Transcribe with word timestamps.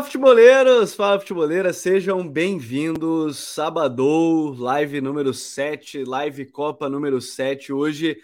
Fala 0.00 0.06
futeboleiros, 0.06 0.94
fala 0.94 1.20
futeboleiras, 1.20 1.76
sejam 1.76 2.26
bem-vindos. 2.26 3.36
Sabadão, 3.36 4.54
live 4.58 4.98
número 4.98 5.34
7, 5.34 6.04
live 6.04 6.46
Copa 6.46 6.88
número 6.88 7.20
7. 7.20 7.70
Hoje 7.70 8.16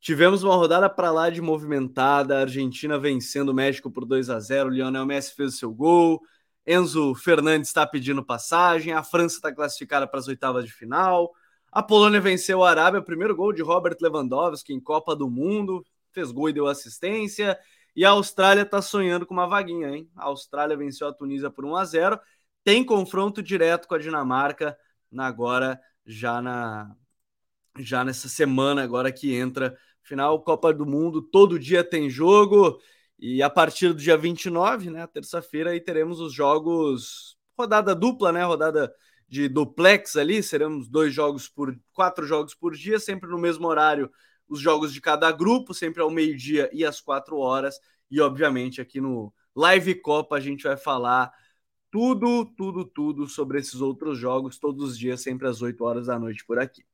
tivemos 0.00 0.42
uma 0.42 0.56
rodada 0.56 0.90
para 0.90 1.12
lá 1.12 1.30
de 1.30 1.40
movimentada, 1.40 2.36
a 2.36 2.40
Argentina 2.40 2.98
vencendo 2.98 3.50
o 3.50 3.54
México 3.54 3.92
por 3.92 4.04
2 4.04 4.28
a 4.28 4.40
0, 4.40 4.70
Lionel 4.70 5.06
Messi 5.06 5.32
fez 5.36 5.54
o 5.54 5.56
seu 5.56 5.72
gol, 5.72 6.20
Enzo 6.66 7.14
Fernandes 7.14 7.68
está 7.68 7.86
pedindo 7.86 8.24
passagem, 8.24 8.92
a 8.92 9.04
França 9.04 9.36
está 9.36 9.54
classificada 9.54 10.08
para 10.08 10.18
as 10.18 10.26
oitavas 10.26 10.64
de 10.64 10.72
final, 10.72 11.32
a 11.70 11.80
Polônia 11.80 12.20
venceu 12.20 12.64
a 12.64 12.70
Arábia, 12.70 13.00
primeiro 13.00 13.36
gol 13.36 13.52
de 13.52 13.62
Robert 13.62 13.96
Lewandowski 14.00 14.72
em 14.72 14.80
Copa 14.80 15.14
do 15.14 15.30
Mundo, 15.30 15.86
fez 16.10 16.32
gol 16.32 16.48
e 16.48 16.52
deu 16.52 16.66
assistência. 16.66 17.56
E 17.94 18.04
a 18.04 18.10
Austrália 18.10 18.62
está 18.62 18.80
sonhando 18.80 19.26
com 19.26 19.34
uma 19.34 19.46
vaguinha, 19.46 19.88
hein? 19.88 20.10
A 20.16 20.24
Austrália 20.24 20.76
venceu 20.76 21.08
a 21.08 21.12
Tunísia 21.12 21.50
por 21.50 21.64
1 21.64 21.76
a 21.76 21.84
0. 21.84 22.20
Tem 22.64 22.84
confronto 22.84 23.42
direto 23.42 23.88
com 23.88 23.94
a 23.94 23.98
Dinamarca 23.98 24.76
agora 25.18 25.80
já 26.06 26.40
na 26.40 26.94
já 27.78 28.04
nessa 28.04 28.28
semana 28.28 28.82
agora 28.82 29.12
que 29.12 29.34
entra 29.34 29.76
final 30.02 30.42
Copa 30.42 30.72
do 30.74 30.84
Mundo, 30.84 31.22
todo 31.22 31.58
dia 31.58 31.84
tem 31.84 32.10
jogo 32.10 32.80
e 33.18 33.42
a 33.42 33.50
partir 33.50 33.88
do 33.88 34.00
dia 34.00 34.16
29, 34.16 34.90
né, 34.90 35.06
terça-feira 35.06 35.70
aí 35.70 35.80
teremos 35.80 36.20
os 36.20 36.32
jogos 36.32 37.36
rodada 37.56 37.94
dupla, 37.94 38.32
né, 38.32 38.42
rodada 38.42 38.92
de 39.28 39.48
duplex 39.48 40.16
ali, 40.16 40.42
seremos 40.42 40.88
dois 40.88 41.14
jogos 41.14 41.48
por 41.48 41.78
quatro 41.92 42.26
jogos 42.26 42.54
por 42.54 42.74
dia, 42.74 42.98
sempre 42.98 43.30
no 43.30 43.38
mesmo 43.38 43.68
horário 43.68 44.10
os 44.50 44.60
jogos 44.60 44.92
de 44.92 45.00
cada 45.00 45.30
grupo, 45.30 45.72
sempre 45.72 46.02
ao 46.02 46.10
meio-dia 46.10 46.68
e 46.72 46.84
às 46.84 47.00
quatro 47.00 47.38
horas. 47.38 47.80
E, 48.10 48.20
obviamente, 48.20 48.80
aqui 48.80 49.00
no 49.00 49.32
Live 49.54 49.94
Copa 49.94 50.36
a 50.36 50.40
gente 50.40 50.64
vai 50.64 50.76
falar 50.76 51.32
tudo, 51.90 52.44
tudo, 52.44 52.84
tudo 52.84 53.26
sobre 53.28 53.60
esses 53.60 53.80
outros 53.80 54.18
jogos, 54.18 54.58
todos 54.58 54.90
os 54.90 54.98
dias, 54.98 55.20
sempre 55.22 55.46
às 55.46 55.62
8 55.62 55.82
horas 55.84 56.06
da 56.06 56.18
noite 56.18 56.44
por 56.44 56.58
aqui. 56.58 56.84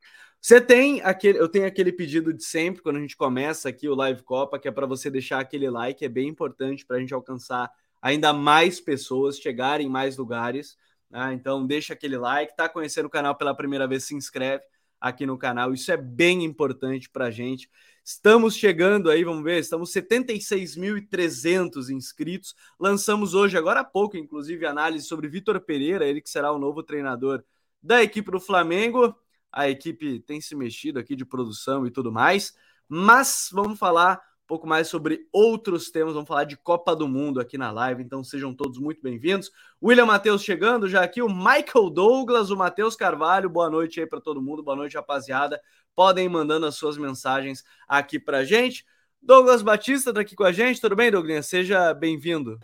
Você 0.41 0.61
tem 0.61 1.01
aquele, 1.01 1.39
eu 1.39 1.49
tenho 1.49 1.67
aquele 1.67 1.91
pedido 1.91 2.33
de 2.33 2.45
sempre 2.45 2.83
quando 2.83 2.97
a 2.97 3.01
gente 3.01 3.17
começa 3.17 3.69
aqui 3.71 3.89
o 3.89 3.95
Live 3.95 4.23
Copa, 4.23 4.59
que 4.59 4.69
é 4.69 4.71
para 4.71 4.87
você 4.87 5.11
deixar 5.11 5.41
aquele 5.41 5.69
like, 5.69 6.05
é 6.05 6.09
bem 6.09 6.29
importante 6.29 6.85
para 6.85 6.99
a 6.99 7.01
gente 7.01 7.15
alcançar 7.15 7.71
ainda 8.03 8.33
mais 8.33 8.79
pessoas, 8.79 9.39
chegarem 9.39 9.87
em 9.87 9.91
mais 9.91 10.17
lugares. 10.19 10.77
Né? 11.11 11.33
Então 11.33 11.67
deixa 11.67 11.95
aquele 11.95 12.19
like, 12.19 12.55
tá 12.55 12.69
conhecendo 12.69 13.07
o 13.07 13.11
canal 13.11 13.35
pela 13.35 13.55
primeira 13.55 13.89
vez, 13.89 14.05
se 14.05 14.15
inscreve 14.15 14.63
aqui 15.09 15.27
no 15.27 15.39
canal. 15.39 15.73
Isso 15.73 15.91
é 15.91 15.97
bem 15.97 16.45
importante 16.45 17.09
para 17.11 17.27
a 17.27 17.31
gente. 17.31 17.71
Estamos 18.05 18.55
chegando 18.55 19.11
aí, 19.11 19.25
vamos 19.25 19.43
ver, 19.43 19.59
estamos 19.59 19.91
76.300 19.93 21.91
inscritos. 21.91 22.55
Lançamos 22.79 23.35
hoje, 23.35 23.59
agora 23.59 23.81
há 23.81 23.85
pouco, 23.85 24.17
inclusive, 24.17 24.65
análise 24.65 25.07
sobre 25.07 25.29
Vitor 25.29 25.61
Pereira, 25.61 26.07
ele 26.07 26.21
que 26.21 26.31
será 26.31 26.53
o 26.53 26.59
novo 26.59 26.83
treinador 26.85 27.43
da 27.83 28.03
equipe 28.03 28.31
do 28.31 28.39
Flamengo. 28.39 29.13
A 29.51 29.69
equipe 29.69 30.21
tem 30.21 30.41
se 30.41 30.55
mexido 30.55 30.99
aqui 31.01 31.17
de 31.17 31.25
produção 31.25 31.87
e 31.87 31.91
tudo 31.91 32.13
mais, 32.13 32.55
mas 32.89 33.49
vamos 33.53 33.79
falar 33.79 34.21
pouco 34.47 34.67
mais 34.67 34.89
sobre 34.89 35.27
outros 35.33 35.91
temas. 35.91 36.15
Vamos 36.15 36.29
falar 36.29 36.45
de 36.45 36.57
Copa 36.57 36.95
do 36.95 37.09
Mundo 37.09 37.41
aqui 37.41 37.59
na 37.59 37.73
live, 37.73 38.03
então 38.03 38.23
sejam 38.23 38.55
todos 38.55 38.79
muito 38.79 39.03
bem-vindos. 39.03 39.51
William 39.83 40.07
Matheus 40.07 40.43
chegando 40.43 40.89
já 40.89 41.03
aqui, 41.03 41.21
o 41.21 41.29
Michael 41.29 41.91
Douglas, 41.91 42.51
o 42.51 42.57
Matheus 42.57 42.95
Carvalho. 42.95 43.51
Boa 43.51 43.69
noite 43.69 44.01
aí 44.01 44.07
para 44.07 44.21
todo 44.21 44.41
mundo, 44.41 44.63
boa 44.63 44.77
noite, 44.77 44.97
rapaziada. 44.97 45.61
Podem 45.95 46.27
ir 46.27 46.29
mandando 46.29 46.67
as 46.67 46.77
suas 46.77 46.97
mensagens 46.97 47.65
aqui 47.89 48.19
para 48.19 48.45
gente. 48.45 48.87
Douglas 49.21 49.63
Batista 49.63 50.11
está 50.11 50.21
aqui 50.21 50.37
com 50.37 50.45
a 50.45 50.53
gente, 50.53 50.81
tudo 50.81 50.95
bem, 50.95 51.11
Douglas? 51.11 51.47
Seja 51.47 51.93
bem-vindo. 51.93 52.61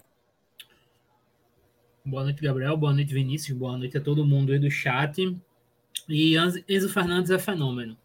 Boa 2.04 2.22
noite, 2.24 2.42
Gabriel. 2.42 2.76
Boa 2.76 2.92
noite, 2.92 3.12
Vinícius. 3.12 3.56
Boa 3.56 3.76
noite 3.76 3.98
a 3.98 4.00
todo 4.00 4.24
mundo 4.24 4.52
aí 4.52 4.58
do 4.58 4.70
chat. 4.70 5.36
E 6.08 6.36
Enzo 6.36 6.88
Fernandes 6.88 7.30
é 7.30 7.38
fenômeno. 7.38 7.96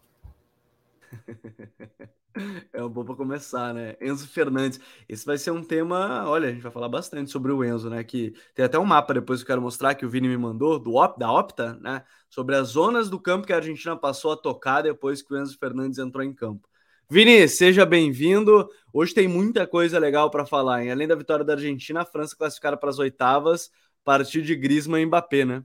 É 2.72 2.82
um 2.82 2.88
bom 2.88 3.04
para 3.04 3.14
começar, 3.14 3.74
né? 3.74 3.96
Enzo 4.00 4.28
Fernandes. 4.28 4.80
Esse 5.08 5.24
vai 5.26 5.38
ser 5.38 5.50
um 5.50 5.62
tema. 5.62 6.28
Olha, 6.28 6.48
a 6.48 6.52
gente 6.52 6.62
vai 6.62 6.72
falar 6.72 6.88
bastante 6.88 7.30
sobre 7.30 7.52
o 7.52 7.64
Enzo, 7.64 7.90
né? 7.90 8.02
Que 8.04 8.32
tem 8.54 8.64
até 8.64 8.78
um 8.78 8.84
mapa 8.84 9.14
depois 9.14 9.40
que 9.40 9.44
eu 9.44 9.48
quero 9.48 9.62
mostrar 9.62 9.94
que 9.94 10.06
o 10.06 10.10
Vini 10.10 10.28
me 10.28 10.36
mandou, 10.36 10.78
do 10.78 10.94
Op, 10.94 11.18
da 11.18 11.30
Opta, 11.30 11.74
né? 11.80 12.04
Sobre 12.30 12.56
as 12.56 12.68
zonas 12.68 13.10
do 13.10 13.20
campo 13.20 13.46
que 13.46 13.52
a 13.52 13.56
Argentina 13.56 13.96
passou 13.96 14.32
a 14.32 14.36
tocar 14.36 14.82
depois 14.82 15.22
que 15.22 15.32
o 15.32 15.38
Enzo 15.38 15.58
Fernandes 15.58 15.98
entrou 15.98 16.24
em 16.24 16.32
campo. 16.32 16.68
Vini, 17.10 17.48
seja 17.48 17.86
bem-vindo. 17.86 18.68
Hoje 18.92 19.14
tem 19.14 19.26
muita 19.26 19.66
coisa 19.66 19.98
legal 19.98 20.30
para 20.30 20.44
falar, 20.44 20.82
hein? 20.82 20.90
Além 20.90 21.08
da 21.08 21.14
vitória 21.14 21.44
da 21.44 21.54
Argentina, 21.54 22.02
a 22.02 22.04
França 22.04 22.36
classificada 22.36 22.76
para 22.76 22.90
as 22.90 22.98
oitavas, 22.98 23.70
partir 24.04 24.42
de 24.42 24.54
Griezmann 24.54 25.02
e 25.02 25.06
Mbappé, 25.06 25.44
né? 25.44 25.64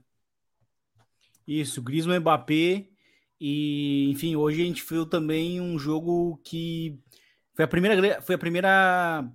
Isso, 1.46 1.82
Griezmann 1.82 2.16
e 2.16 2.20
Mbappé 2.20 2.93
e, 3.40 4.10
enfim, 4.10 4.36
hoje 4.36 4.62
a 4.62 4.64
gente 4.64 4.84
viu 4.88 5.06
também 5.06 5.60
um 5.60 5.78
jogo 5.78 6.40
que 6.44 6.98
foi 7.54 7.64
a 7.64 7.68
primeira 7.68 8.22
foi 8.22 8.34
a 8.34 8.38
primeira 8.38 9.30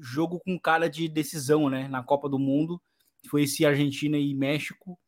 jogo 0.00 0.40
com 0.40 0.58
cara 0.58 0.88
de 0.88 1.08
decisão, 1.08 1.68
né, 1.68 1.88
na 1.88 2.02
Copa 2.02 2.28
do 2.28 2.38
Mundo. 2.38 2.80
Foi 3.30 3.42
esse 3.42 3.64
Argentina 3.64 4.16
e 4.18 4.34
México. 4.34 4.98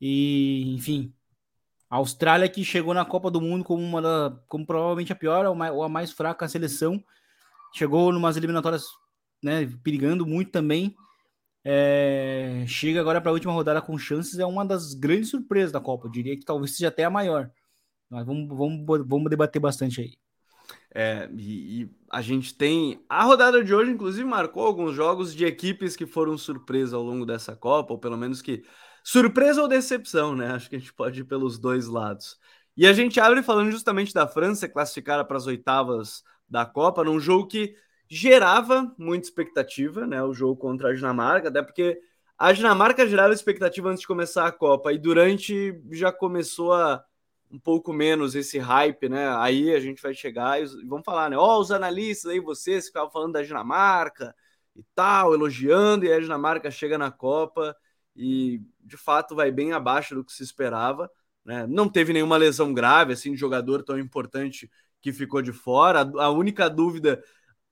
E, 0.00 0.74
enfim, 0.74 1.12
a 1.90 1.96
Austrália 1.96 2.48
que 2.48 2.64
chegou 2.64 2.94
na 2.94 3.04
Copa 3.04 3.30
do 3.30 3.40
Mundo 3.40 3.64
como 3.64 3.82
uma 3.82 4.00
da, 4.00 4.40
como 4.48 4.66
provavelmente 4.66 5.12
a 5.12 5.16
pior 5.16 5.44
ou 5.46 5.82
a 5.82 5.88
mais 5.88 6.10
fraca 6.12 6.48
seleção, 6.48 7.02
chegou 7.74 8.12
numas 8.12 8.36
eliminatórias, 8.36 8.86
né, 9.42 9.66
perigando 9.82 10.26
muito 10.26 10.50
também. 10.50 10.94
É, 11.64 12.64
chega 12.66 13.00
agora 13.00 13.20
para 13.20 13.30
a 13.30 13.34
última 13.34 13.52
rodada 13.52 13.80
com 13.80 13.96
chances, 13.96 14.38
é 14.38 14.46
uma 14.46 14.64
das 14.64 14.94
grandes 14.94 15.30
surpresas 15.30 15.72
da 15.72 15.80
Copa. 15.80 16.06
Eu 16.06 16.10
diria 16.10 16.36
que 16.36 16.44
talvez 16.44 16.76
seja 16.76 16.88
até 16.88 17.04
a 17.04 17.10
maior. 17.10 17.50
Mas 18.10 18.26
vamos, 18.26 18.48
vamos, 18.48 19.06
vamos 19.06 19.30
debater 19.30 19.60
bastante 19.60 20.00
aí. 20.00 20.12
É, 20.94 21.28
e, 21.34 21.82
e, 21.82 21.90
a 22.10 22.20
gente 22.20 22.54
tem. 22.54 23.02
A 23.08 23.24
rodada 23.24 23.64
de 23.64 23.74
hoje, 23.74 23.90
inclusive, 23.90 24.24
marcou 24.28 24.66
alguns 24.66 24.94
jogos 24.94 25.34
de 25.34 25.44
equipes 25.44 25.96
que 25.96 26.06
foram 26.06 26.36
surpresa 26.36 26.96
ao 26.96 27.02
longo 27.02 27.24
dessa 27.24 27.56
Copa, 27.56 27.92
ou 27.94 27.98
pelo 27.98 28.16
menos 28.16 28.42
que. 28.42 28.62
Surpresa 29.04 29.60
ou 29.60 29.68
decepção, 29.68 30.36
né? 30.36 30.52
Acho 30.52 30.68
que 30.70 30.76
a 30.76 30.78
gente 30.78 30.92
pode 30.94 31.20
ir 31.20 31.24
pelos 31.24 31.58
dois 31.58 31.88
lados. 31.88 32.38
E 32.76 32.86
a 32.86 32.92
gente 32.92 33.18
abre 33.18 33.42
falando 33.42 33.70
justamente 33.70 34.14
da 34.14 34.26
França, 34.28 34.68
classificada 34.68 35.24
para 35.24 35.36
as 35.36 35.46
oitavas 35.46 36.22
da 36.48 36.64
Copa, 36.64 37.02
num 37.04 37.18
jogo 37.18 37.48
que 37.48 37.74
gerava 38.14 38.94
muita 38.98 39.26
expectativa, 39.26 40.06
né? 40.06 40.22
O 40.22 40.34
jogo 40.34 40.54
contra 40.54 40.90
a 40.90 40.94
Dinamarca, 40.94 41.48
até 41.48 41.62
porque 41.62 41.98
a 42.36 42.52
Dinamarca 42.52 43.06
gerava 43.06 43.32
expectativa 43.32 43.88
antes 43.88 44.02
de 44.02 44.06
começar 44.06 44.46
a 44.46 44.52
Copa 44.52 44.92
e 44.92 44.98
durante 44.98 45.80
já 45.90 46.12
começou 46.12 46.74
a 46.74 47.02
um 47.50 47.58
pouco 47.58 47.90
menos 47.90 48.34
esse 48.34 48.58
hype, 48.58 49.08
né? 49.08 49.34
Aí 49.38 49.74
a 49.74 49.80
gente 49.80 50.02
vai 50.02 50.12
chegar 50.12 50.60
e 50.60 50.66
vamos 50.86 51.06
falar, 51.06 51.30
né? 51.30 51.38
Ó, 51.38 51.56
oh, 51.56 51.60
os 51.60 51.70
analistas 51.70 52.30
aí, 52.30 52.38
vocês 52.38 52.86
ficavam 52.88 53.10
falando 53.10 53.32
da 53.32 53.42
Dinamarca 53.42 54.34
e 54.76 54.84
tal, 54.94 55.32
elogiando, 55.32 56.04
e 56.04 56.12
a 56.12 56.20
Dinamarca 56.20 56.70
chega 56.70 56.98
na 56.98 57.10
Copa 57.10 57.74
e 58.14 58.60
de 58.84 58.98
fato 58.98 59.34
vai 59.34 59.50
bem 59.50 59.72
abaixo 59.72 60.14
do 60.14 60.22
que 60.22 60.34
se 60.34 60.42
esperava, 60.42 61.10
né? 61.42 61.66
Não 61.66 61.88
teve 61.88 62.12
nenhuma 62.12 62.36
lesão 62.36 62.74
grave, 62.74 63.14
assim, 63.14 63.32
de 63.32 63.38
jogador 63.38 63.82
tão 63.82 63.98
importante 63.98 64.70
que 65.00 65.14
ficou 65.14 65.40
de 65.40 65.52
fora. 65.52 66.00
A 66.18 66.28
única 66.28 66.68
dúvida 66.68 67.22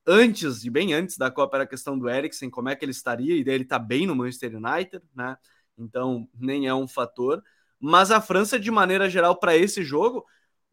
antes 0.06 0.64
e 0.64 0.70
bem 0.70 0.92
antes 0.92 1.16
da 1.16 1.30
Copa 1.30 1.56
era 1.56 1.64
a 1.64 1.66
questão 1.66 1.98
do 1.98 2.08
Eriksen, 2.08 2.50
como 2.50 2.68
é 2.68 2.76
que 2.76 2.84
ele 2.84 2.92
estaria, 2.92 3.36
e 3.36 3.44
daí 3.44 3.54
ele 3.54 3.64
tá 3.64 3.78
bem 3.78 4.06
no 4.06 4.16
Manchester 4.16 4.56
United, 4.56 5.02
né? 5.14 5.36
Então 5.78 6.28
nem 6.34 6.66
é 6.66 6.74
um 6.74 6.88
fator. 6.88 7.42
Mas 7.78 8.10
a 8.10 8.20
França, 8.20 8.58
de 8.58 8.70
maneira 8.70 9.08
geral, 9.08 9.36
para 9.36 9.56
esse 9.56 9.82
jogo, 9.82 10.24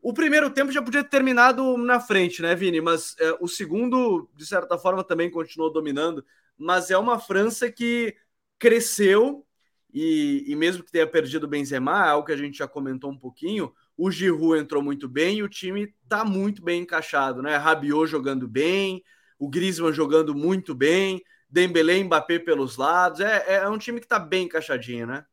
o 0.01 0.13
primeiro 0.13 0.49
tempo 0.49 0.71
já 0.71 0.81
podia 0.81 1.03
ter 1.03 1.09
terminado 1.09 1.77
na 1.77 1.99
frente, 1.99 2.41
né, 2.41 2.53
Vini? 2.55 2.81
Mas 2.81 3.15
é, 3.19 3.37
o 3.39 3.47
segundo, 3.47 4.29
de 4.35 4.45
certa 4.45 4.77
forma, 4.77 5.03
também 5.03 5.29
continuou 5.29 5.71
dominando. 5.71 6.23
Mas 6.57 6.91
é 6.91 6.97
uma 6.97 7.19
França 7.19 7.71
que 7.71 8.15
cresceu 8.59 9.45
e, 9.93 10.43
e 10.47 10.55
mesmo 10.55 10.83
que 10.83 10.91
tenha 10.91 11.07
perdido 11.07 11.45
o 11.45 11.47
Benzema, 11.47 12.05
é 12.05 12.09
algo 12.09 12.25
que 12.25 12.33
a 12.33 12.37
gente 12.37 12.57
já 12.57 12.67
comentou 12.67 13.09
um 13.09 13.17
pouquinho, 13.17 13.73
o 13.95 14.11
Giroud 14.11 14.59
entrou 14.59 14.83
muito 14.83 15.07
bem 15.07 15.37
e 15.37 15.43
o 15.43 15.49
time 15.49 15.93
tá 16.07 16.23
muito 16.23 16.61
bem 16.61 16.81
encaixado, 16.81 17.41
né? 17.41 17.55
Rabiot 17.57 18.05
jogando 18.07 18.47
bem, 18.47 19.03
o 19.37 19.49
Griezmann 19.49 19.93
jogando 19.93 20.33
muito 20.33 20.73
bem, 20.73 21.21
Dembélé 21.49 21.97
e 21.97 22.03
Mbappé 22.03 22.39
pelos 22.39 22.77
lados. 22.77 23.19
É, 23.19 23.55
é 23.55 23.69
um 23.69 23.77
time 23.77 23.99
que 23.99 24.05
está 24.05 24.19
bem 24.19 24.45
encaixadinho, 24.45 25.07
né? 25.07 25.25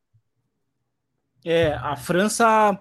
É, 1.45 1.75
a 1.75 1.97
França, 1.97 2.81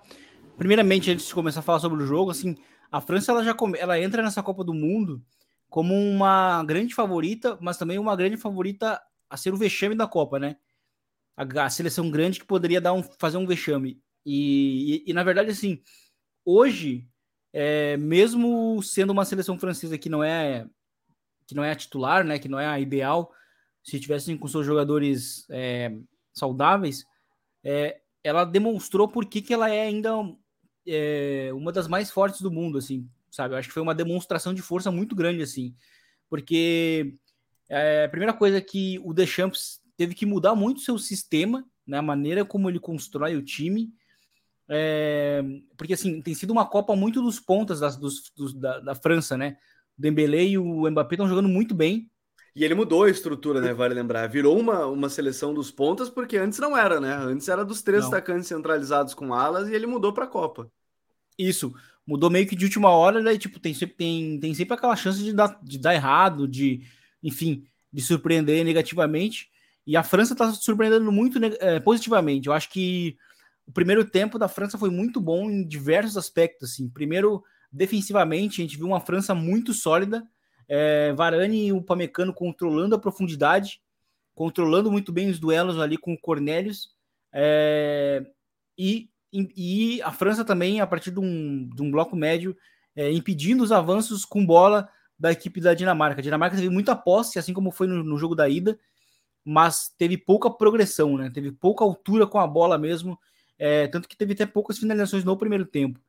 primeiramente, 0.58 1.12
antes 1.12 1.28
de 1.28 1.34
começar 1.34 1.60
a 1.60 1.64
falar 1.64 1.80
sobre 1.80 2.02
o 2.02 2.06
jogo, 2.06 2.32
assim, 2.32 2.56
a 2.92 3.02
França 3.02 3.32
ela 3.32 3.44
já 3.44 3.54
come, 3.54 3.78
ela 3.78 4.00
entra 4.00 4.22
nessa 4.22 4.44
Copa 4.44 4.64
do 4.64 4.74
Mundo 4.74 5.22
como 5.70 5.94
uma 5.94 6.64
grande 6.64 6.94
favorita, 6.94 7.58
mas 7.60 7.78
também 7.78 7.98
uma 7.98 8.16
grande 8.16 8.38
favorita 8.38 9.02
a 9.30 9.36
ser 9.36 9.52
o 9.52 9.58
vexame 9.58 9.96
da 9.96 10.08
Copa, 10.08 10.40
né? 10.40 10.56
A, 11.36 11.66
a 11.66 11.70
seleção 11.70 12.10
grande 12.12 12.40
que 12.40 12.46
poderia 12.46 12.80
dar 12.80 12.94
um, 12.94 13.02
fazer 13.02 13.38
um 13.38 13.48
vexame. 13.48 14.00
E, 14.26 15.04
e, 15.08 15.10
e 15.10 15.14
na 15.14 15.24
verdade, 15.24 15.50
assim, 15.50 15.82
hoje, 16.46 17.08
é, 17.52 17.98
mesmo 17.98 18.82
sendo 18.84 19.10
uma 19.10 19.26
seleção 19.26 19.58
francesa 19.60 19.98
que 19.98 20.10
não 20.10 20.24
é 20.24 20.68
que 21.54 21.56
não 21.56 21.64
é 21.64 21.72
a 21.72 21.76
titular, 21.76 22.26
né, 22.26 22.40
que 22.40 22.50
não 22.50 22.60
é 22.60 22.66
a 22.66 22.80
ideal, 22.80 23.32
se 23.84 24.00
tivessem 24.00 24.36
com 24.36 24.48
seus 24.48 24.66
jogadores 24.66 25.46
é, 25.50 25.96
saudáveis, 26.34 27.06
é, 27.64 28.02
ela 28.24 28.44
demonstrou 28.44 29.08
por 29.08 29.26
que, 29.26 29.42
que 29.42 29.54
ela 29.54 29.70
é 29.70 29.82
ainda 29.82 30.12
é, 30.88 31.52
uma 31.54 31.72
das 31.72 31.88
mais 31.88 32.10
fortes 32.10 32.42
do 32.42 32.52
mundo, 32.52 32.78
assim, 32.80 33.08
sabe? 33.30 33.54
Eu 33.54 33.60
acho 33.60 33.68
que 33.68 33.74
foi 33.74 33.84
uma 33.84 33.94
demonstração 33.94 34.54
de 34.54 34.62
força 34.62 34.92
muito 34.92 35.16
grande, 35.16 35.44
assim, 35.44 35.76
porque 36.30 37.16
é, 37.70 38.06
a 38.06 38.10
primeira 38.10 38.34
coisa 38.34 38.60
que 38.60 39.00
o 39.04 39.14
Deschamps 39.14 39.80
teve 39.96 40.16
que 40.16 40.26
mudar 40.26 40.56
muito 40.56 40.82
seu 40.82 40.98
sistema, 40.98 41.64
né, 41.86 42.00
a 42.00 42.02
maneira 42.02 42.44
como 42.44 42.70
ele 42.70 42.80
constrói 42.80 43.36
o 43.36 43.44
time, 43.44 43.94
é, 44.68 45.44
porque 45.78 45.94
assim 45.94 46.22
tem 46.22 46.34
sido 46.34 46.52
uma 46.52 46.66
Copa 46.66 46.96
muito 46.96 47.22
dos 47.22 47.40
pontas 47.40 47.82
das, 47.82 47.98
dos, 47.98 48.32
dos, 48.36 48.54
da, 48.54 48.80
da, 48.80 48.96
França, 48.96 49.38
né? 49.38 49.58
O 49.98 50.02
Dembélé 50.02 50.44
e 50.46 50.58
o 50.58 50.90
Mbappé 50.90 51.16
estão 51.16 51.28
jogando 51.28 51.50
muito 51.50 51.74
bem. 51.74 52.10
E 52.56 52.64
ele 52.64 52.76
mudou 52.76 53.04
a 53.04 53.10
estrutura, 53.10 53.60
né? 53.60 53.74
Vale 53.74 53.96
lembrar. 53.96 54.28
Virou 54.28 54.60
uma, 54.60 54.86
uma 54.86 55.10
seleção 55.10 55.54
dos 55.54 55.72
pontas, 55.72 56.10
porque 56.10 56.38
antes 56.38 56.60
não 56.60 56.78
era, 56.78 57.00
né? 57.00 57.16
Antes 57.16 57.48
era 57.48 57.66
dos 57.66 57.82
três 57.82 58.06
atacantes 58.06 58.48
centralizados 58.48 59.14
com 59.16 59.34
alas 59.34 59.68
e 59.68 59.74
ele 59.74 59.88
mudou 59.88 60.14
para 60.14 60.26
a 60.26 60.28
Copa. 60.28 60.72
Isso. 61.38 61.74
Mudou 62.06 62.30
meio 62.30 62.46
que 62.46 62.56
de 62.56 62.66
última 62.66 62.90
hora, 62.90 63.24
daí, 63.24 63.40
tipo, 63.40 63.60
tem 63.60 63.74
sempre, 63.74 63.96
tem, 63.96 64.40
tem 64.40 64.54
sempre 64.54 64.76
aquela 64.76 64.96
chance 64.96 65.24
de 65.24 65.34
dar, 65.34 65.60
de 65.64 65.80
dar 65.80 65.96
errado, 65.96 66.48
de, 66.48 66.82
enfim, 67.24 67.66
de 67.92 68.02
surpreender 68.02 68.64
negativamente. 68.64 69.50
E 69.88 69.98
a 69.98 70.04
França 70.04 70.34
está 70.34 70.52
surpreendendo 70.52 71.12
muito 71.12 71.40
é, 71.60 71.80
positivamente. 71.80 72.48
Eu 72.48 72.54
acho 72.54 72.70
que 72.70 73.18
o 73.66 73.72
primeiro 73.72 74.06
tempo 74.06 74.38
da 74.38 74.48
França 74.48 74.78
foi 74.78 74.92
muito 74.92 75.20
bom 75.20 75.50
em 75.50 75.68
diversos 75.68 76.18
aspectos. 76.18 76.72
Assim. 76.72 76.88
Primeiro, 76.88 77.44
defensivamente, 77.74 78.62
a 78.62 78.64
gente 78.64 78.78
viu 78.78 78.88
uma 78.88 79.00
França 79.00 79.34
muito 79.34 79.74
sólida. 79.74 80.26
É, 80.68 81.12
Varane 81.14 81.68
e 81.68 81.74
o 81.74 81.82
Pamecano 81.82 82.34
controlando 82.34 82.96
a 82.96 83.00
profundidade, 83.00 83.82
controlando 84.34 84.92
muito 84.92 85.12
bem 85.12 85.30
os 85.30 85.40
duelos 85.40 85.80
ali 85.80 85.98
com 85.98 86.14
o 86.14 86.20
Cornelius. 86.20 86.90
É, 87.34 88.26
e, 88.78 89.10
e, 89.34 90.02
a 90.04 90.12
França 90.12 90.46
também, 90.46 90.80
a 90.80 90.88
partir 90.88 91.12
de 91.12 91.20
um, 91.20 91.68
de 91.68 91.82
um 91.82 91.92
bloco 91.92 92.16
médio, 92.16 92.56
é, 92.96 93.12
impedindo 93.12 93.64
os 93.64 93.72
avanços 93.72 94.24
com 94.24 94.46
bola 94.46 94.88
da 95.18 95.32
equipe 95.32 95.60
da 95.60 95.74
Dinamarca. 95.74 96.22
A 96.22 96.24
Dinamarca 96.24 96.56
teve 96.56 96.70
muita 96.70 96.96
posse, 96.96 97.40
assim 97.40 97.54
como 97.54 97.72
foi 97.72 97.88
no, 97.88 98.04
no 98.04 98.18
jogo 98.18 98.36
da 98.36 98.48
ida, 98.48 98.80
mas 99.44 99.90
teve 99.98 100.18
pouca 100.18 100.50
progressão, 100.50 101.18
né? 101.18 101.30
Teve 101.34 101.52
pouca 101.52 101.84
altura 101.84 102.28
com 102.28 102.40
a 102.40 102.48
bola 102.48 102.78
mesmo 102.78 103.20
é, 103.58 103.88
tanto 103.88 104.08
que 104.08 104.18
teve 104.18 104.34
até 104.34 104.46
poucas 104.46 104.78
finalizações 104.78 105.24
no 105.24 105.38
primeiro 105.38 105.66
tempo. 105.66 106.00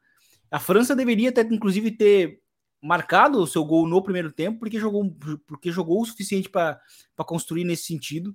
A 0.55 0.61
França 0.61 0.95
deveria 0.95 1.31
até, 1.31 1.41
inclusive, 1.41 1.91
ter 1.91 2.41
marcado 2.81 3.41
o 3.41 3.47
seu 3.47 3.65
gol 3.65 3.89
no 3.89 4.01
primeiro 4.01 4.31
tempo, 4.31 4.61
porque 4.61 4.79
jogou, 4.79 5.13
porque 5.49 5.73
jogou 5.73 6.01
o 6.01 6.07
suficiente 6.07 6.49
para 6.49 6.81
construir 7.27 7.65
nesse 7.65 7.87
sentido. 7.87 8.33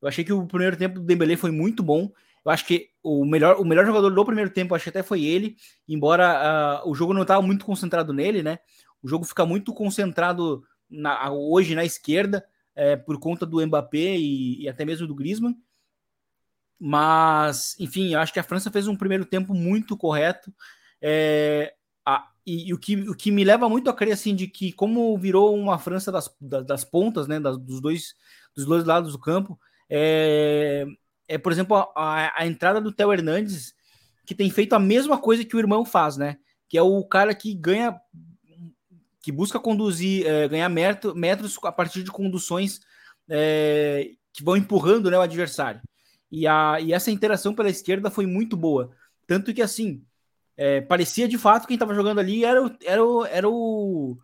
Eu 0.00 0.08
achei 0.08 0.24
que 0.24 0.32
o 0.32 0.46
primeiro 0.46 0.78
tempo 0.78 0.94
do 0.94 1.04
Dembélé 1.04 1.36
foi 1.36 1.50
muito 1.50 1.82
bom. 1.82 2.10
Eu 2.42 2.50
acho 2.50 2.64
que 2.64 2.88
o 3.02 3.22
melhor, 3.22 3.60
o 3.60 3.66
melhor 3.66 3.84
jogador 3.84 4.08
do 4.08 4.24
primeiro 4.24 4.48
tempo, 4.48 4.74
acho 4.74 4.84
que 4.84 4.88
até 4.88 5.02
foi 5.02 5.24
ele, 5.24 5.56
embora 5.86 6.82
uh, 6.82 6.88
o 6.88 6.94
jogo 6.94 7.12
não 7.12 7.20
estava 7.20 7.42
muito 7.42 7.66
concentrado 7.66 8.14
nele, 8.14 8.42
né? 8.42 8.60
O 9.02 9.06
jogo 9.06 9.26
fica 9.26 9.44
muito 9.44 9.74
concentrado 9.74 10.64
na, 10.88 11.30
hoje 11.30 11.74
na 11.74 11.84
esquerda, 11.84 12.46
é, 12.74 12.96
por 12.96 13.20
conta 13.20 13.44
do 13.44 13.60
Mbappé 13.66 14.16
e, 14.16 14.62
e 14.62 14.68
até 14.70 14.86
mesmo 14.86 15.06
do 15.06 15.14
Griezmann. 15.14 15.54
Mas, 16.80 17.76
enfim, 17.78 18.14
eu 18.14 18.20
acho 18.20 18.32
que 18.32 18.40
a 18.40 18.44
França 18.44 18.70
fez 18.70 18.88
um 18.88 18.96
primeiro 18.96 19.26
tempo 19.26 19.52
muito 19.52 19.98
correto. 19.98 20.50
É, 21.00 21.74
a, 22.04 22.28
e, 22.46 22.68
e, 22.68 22.74
o, 22.74 22.78
que, 22.78 22.96
o 22.96 23.14
que 23.14 23.30
me 23.30 23.44
leva 23.44 23.68
muito 23.68 23.90
a 23.90 23.94
crer 23.94 24.12
assim, 24.12 24.34
de 24.34 24.46
que, 24.46 24.72
como 24.72 25.16
virou 25.18 25.54
uma 25.54 25.78
França 25.78 26.10
das, 26.10 26.34
das, 26.40 26.66
das 26.66 26.84
pontas, 26.84 27.26
né, 27.28 27.38
das, 27.38 27.58
dos, 27.58 27.80
dois, 27.80 28.14
dos 28.54 28.64
dois 28.64 28.84
lados 28.84 29.12
do 29.12 29.18
campo, 29.18 29.58
é, 29.88 30.86
é 31.26 31.38
por 31.38 31.52
exemplo, 31.52 31.76
a, 31.94 32.42
a 32.42 32.46
entrada 32.46 32.80
do 32.80 32.92
Theo 32.92 33.12
Hernandes, 33.12 33.74
que 34.26 34.34
tem 34.34 34.50
feito 34.50 34.74
a 34.74 34.78
mesma 34.78 35.18
coisa 35.18 35.44
que 35.44 35.56
o 35.56 35.58
irmão 35.58 35.84
faz, 35.84 36.16
né? 36.16 36.36
Que 36.68 36.76
é 36.76 36.82
o 36.82 37.02
cara 37.02 37.34
que 37.34 37.54
ganha, 37.54 37.98
que 39.22 39.32
busca 39.32 39.58
conduzir, 39.58 40.26
é, 40.26 40.46
ganhar 40.48 40.68
metros 40.68 41.58
a 41.64 41.72
partir 41.72 42.02
de 42.02 42.10
conduções 42.10 42.80
é, 43.28 44.10
que 44.32 44.44
vão 44.44 44.56
empurrando 44.56 45.10
né, 45.10 45.16
o 45.16 45.22
adversário. 45.22 45.80
E, 46.30 46.46
a, 46.46 46.78
e 46.80 46.92
essa 46.92 47.10
interação 47.10 47.54
pela 47.54 47.70
esquerda 47.70 48.10
foi 48.10 48.26
muito 48.26 48.56
boa. 48.56 48.90
Tanto 49.26 49.52
que, 49.54 49.62
assim, 49.62 50.04
é, 50.58 50.80
parecia 50.80 51.28
de 51.28 51.38
fato 51.38 51.68
quem 51.68 51.76
estava 51.76 51.94
jogando 51.94 52.18
ali 52.18 52.44
era 52.44 52.66
o, 52.66 52.76
era, 52.84 53.04
o, 53.04 53.24
era, 53.24 53.48
o, 53.48 54.18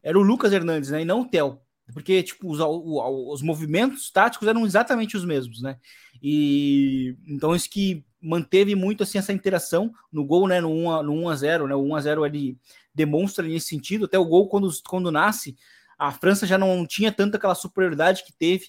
era 0.00 0.16
o 0.16 0.22
Lucas 0.22 0.52
Hernandes, 0.52 0.90
né? 0.90 1.02
E 1.02 1.04
não 1.04 1.22
o 1.22 1.24
Theo. 1.24 1.60
Porque, 1.92 2.22
tipo, 2.22 2.48
os, 2.48 2.60
os 2.60 3.42
movimentos 3.42 4.08
táticos 4.12 4.46
eram 4.46 4.64
exatamente 4.64 5.16
os 5.16 5.24
mesmos, 5.24 5.60
né? 5.60 5.76
E 6.22 7.16
então 7.26 7.56
isso 7.56 7.68
que 7.68 8.04
manteve 8.22 8.76
muito 8.76 9.02
assim 9.02 9.18
essa 9.18 9.32
interação 9.32 9.92
no 10.12 10.24
gol, 10.24 10.46
né, 10.46 10.60
no 10.60 10.70
1 10.70 11.02
no 11.02 11.12
1 11.24 11.28
a 11.28 11.36
0, 11.36 11.66
né? 11.66 11.74
O 11.74 11.82
1 11.82 11.96
a 11.96 12.00
0 12.00 12.26
ele 12.26 12.56
demonstra 12.94 13.44
nesse 13.44 13.66
sentido, 13.66 14.04
até 14.04 14.16
o 14.16 14.24
gol 14.24 14.48
quando 14.48 14.70
quando 14.86 15.10
nasce, 15.10 15.56
a 15.98 16.12
França 16.12 16.46
já 16.46 16.56
não 16.56 16.86
tinha 16.86 17.10
tanta 17.10 17.36
aquela 17.36 17.54
superioridade 17.56 18.22
que 18.24 18.32
teve 18.32 18.68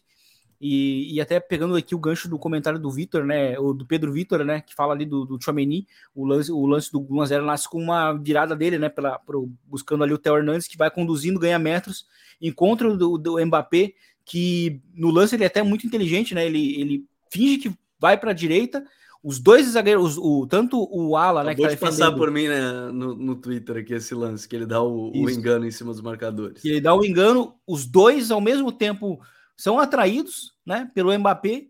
e, 0.64 1.16
e, 1.16 1.20
até 1.20 1.40
pegando 1.40 1.76
aqui 1.76 1.96
o 1.96 2.00
gancho 2.00 2.30
do 2.30 2.38
comentário 2.38 2.78
do 2.78 2.92
Vitor, 2.92 3.26
né? 3.26 3.58
O 3.58 3.74
do 3.74 3.84
Pedro 3.84 4.14
Vitor, 4.14 4.46
né? 4.46 4.62
Que 4.62 4.76
fala 4.76 4.94
ali 4.94 5.08
do, 5.08 5.26
do 5.26 5.44
Chomeni, 5.44 5.88
o 6.14 6.24
lance, 6.24 6.52
o 6.52 6.64
lance 6.68 6.92
do 6.92 7.02
1x0 7.02 7.44
nasce 7.44 7.68
com 7.68 7.82
uma 7.82 8.14
virada 8.14 8.56
dele, 8.56 8.78
né? 8.78 8.88
Pela, 8.88 9.18
pro, 9.18 9.52
buscando 9.66 10.04
ali 10.04 10.14
o 10.14 10.20
Theo 10.20 10.38
Hernandes, 10.38 10.68
que 10.68 10.78
vai 10.78 10.92
conduzindo, 10.92 11.40
ganha 11.40 11.58
metros, 11.58 12.06
encontra 12.40 12.88
o 12.88 12.96
do, 12.96 13.18
do 13.18 13.44
Mbappé, 13.44 13.94
que 14.24 14.80
no 14.94 15.10
lance 15.10 15.36
ele 15.36 15.46
é 15.46 15.48
até 15.48 15.64
muito 15.64 15.88
inteligente, 15.88 16.36
né? 16.36 16.46
Ele, 16.46 16.80
ele 16.80 17.06
finge 17.32 17.58
que 17.58 17.76
vai 18.00 18.16
para 18.16 18.30
a 18.30 18.36
direita. 18.36 18.86
Os 19.24 19.40
dois 19.40 19.66
zagueiros, 19.66 20.16
o, 20.16 20.46
tanto 20.46 20.88
o 20.92 21.18
Ala, 21.18 21.44
né? 21.44 21.56
Vou 21.56 21.68
tá 21.68 21.76
passar 21.76 22.12
por 22.12 22.30
mim 22.30 22.48
né, 22.48 22.92
no, 22.94 23.16
no 23.16 23.36
Twitter 23.36 23.78
aqui 23.78 23.96
esse 23.96 24.14
lance, 24.14 24.48
que 24.48 24.56
ele 24.56 24.68
dá 24.68 24.80
o, 24.80 25.12
o 25.12 25.28
engano 25.28 25.66
em 25.66 25.72
cima 25.72 25.92
dos 25.92 26.02
marcadores. 26.02 26.64
Ele 26.64 26.80
dá 26.80 26.94
o 26.94 27.04
engano, 27.04 27.56
os 27.66 27.88
dois 27.88 28.30
ao 28.30 28.40
mesmo 28.40 28.72
tempo 28.72 29.20
são 29.62 29.78
atraídos 29.78 30.54
né, 30.66 30.90
pelo 30.92 31.16
Mbappé, 31.16 31.66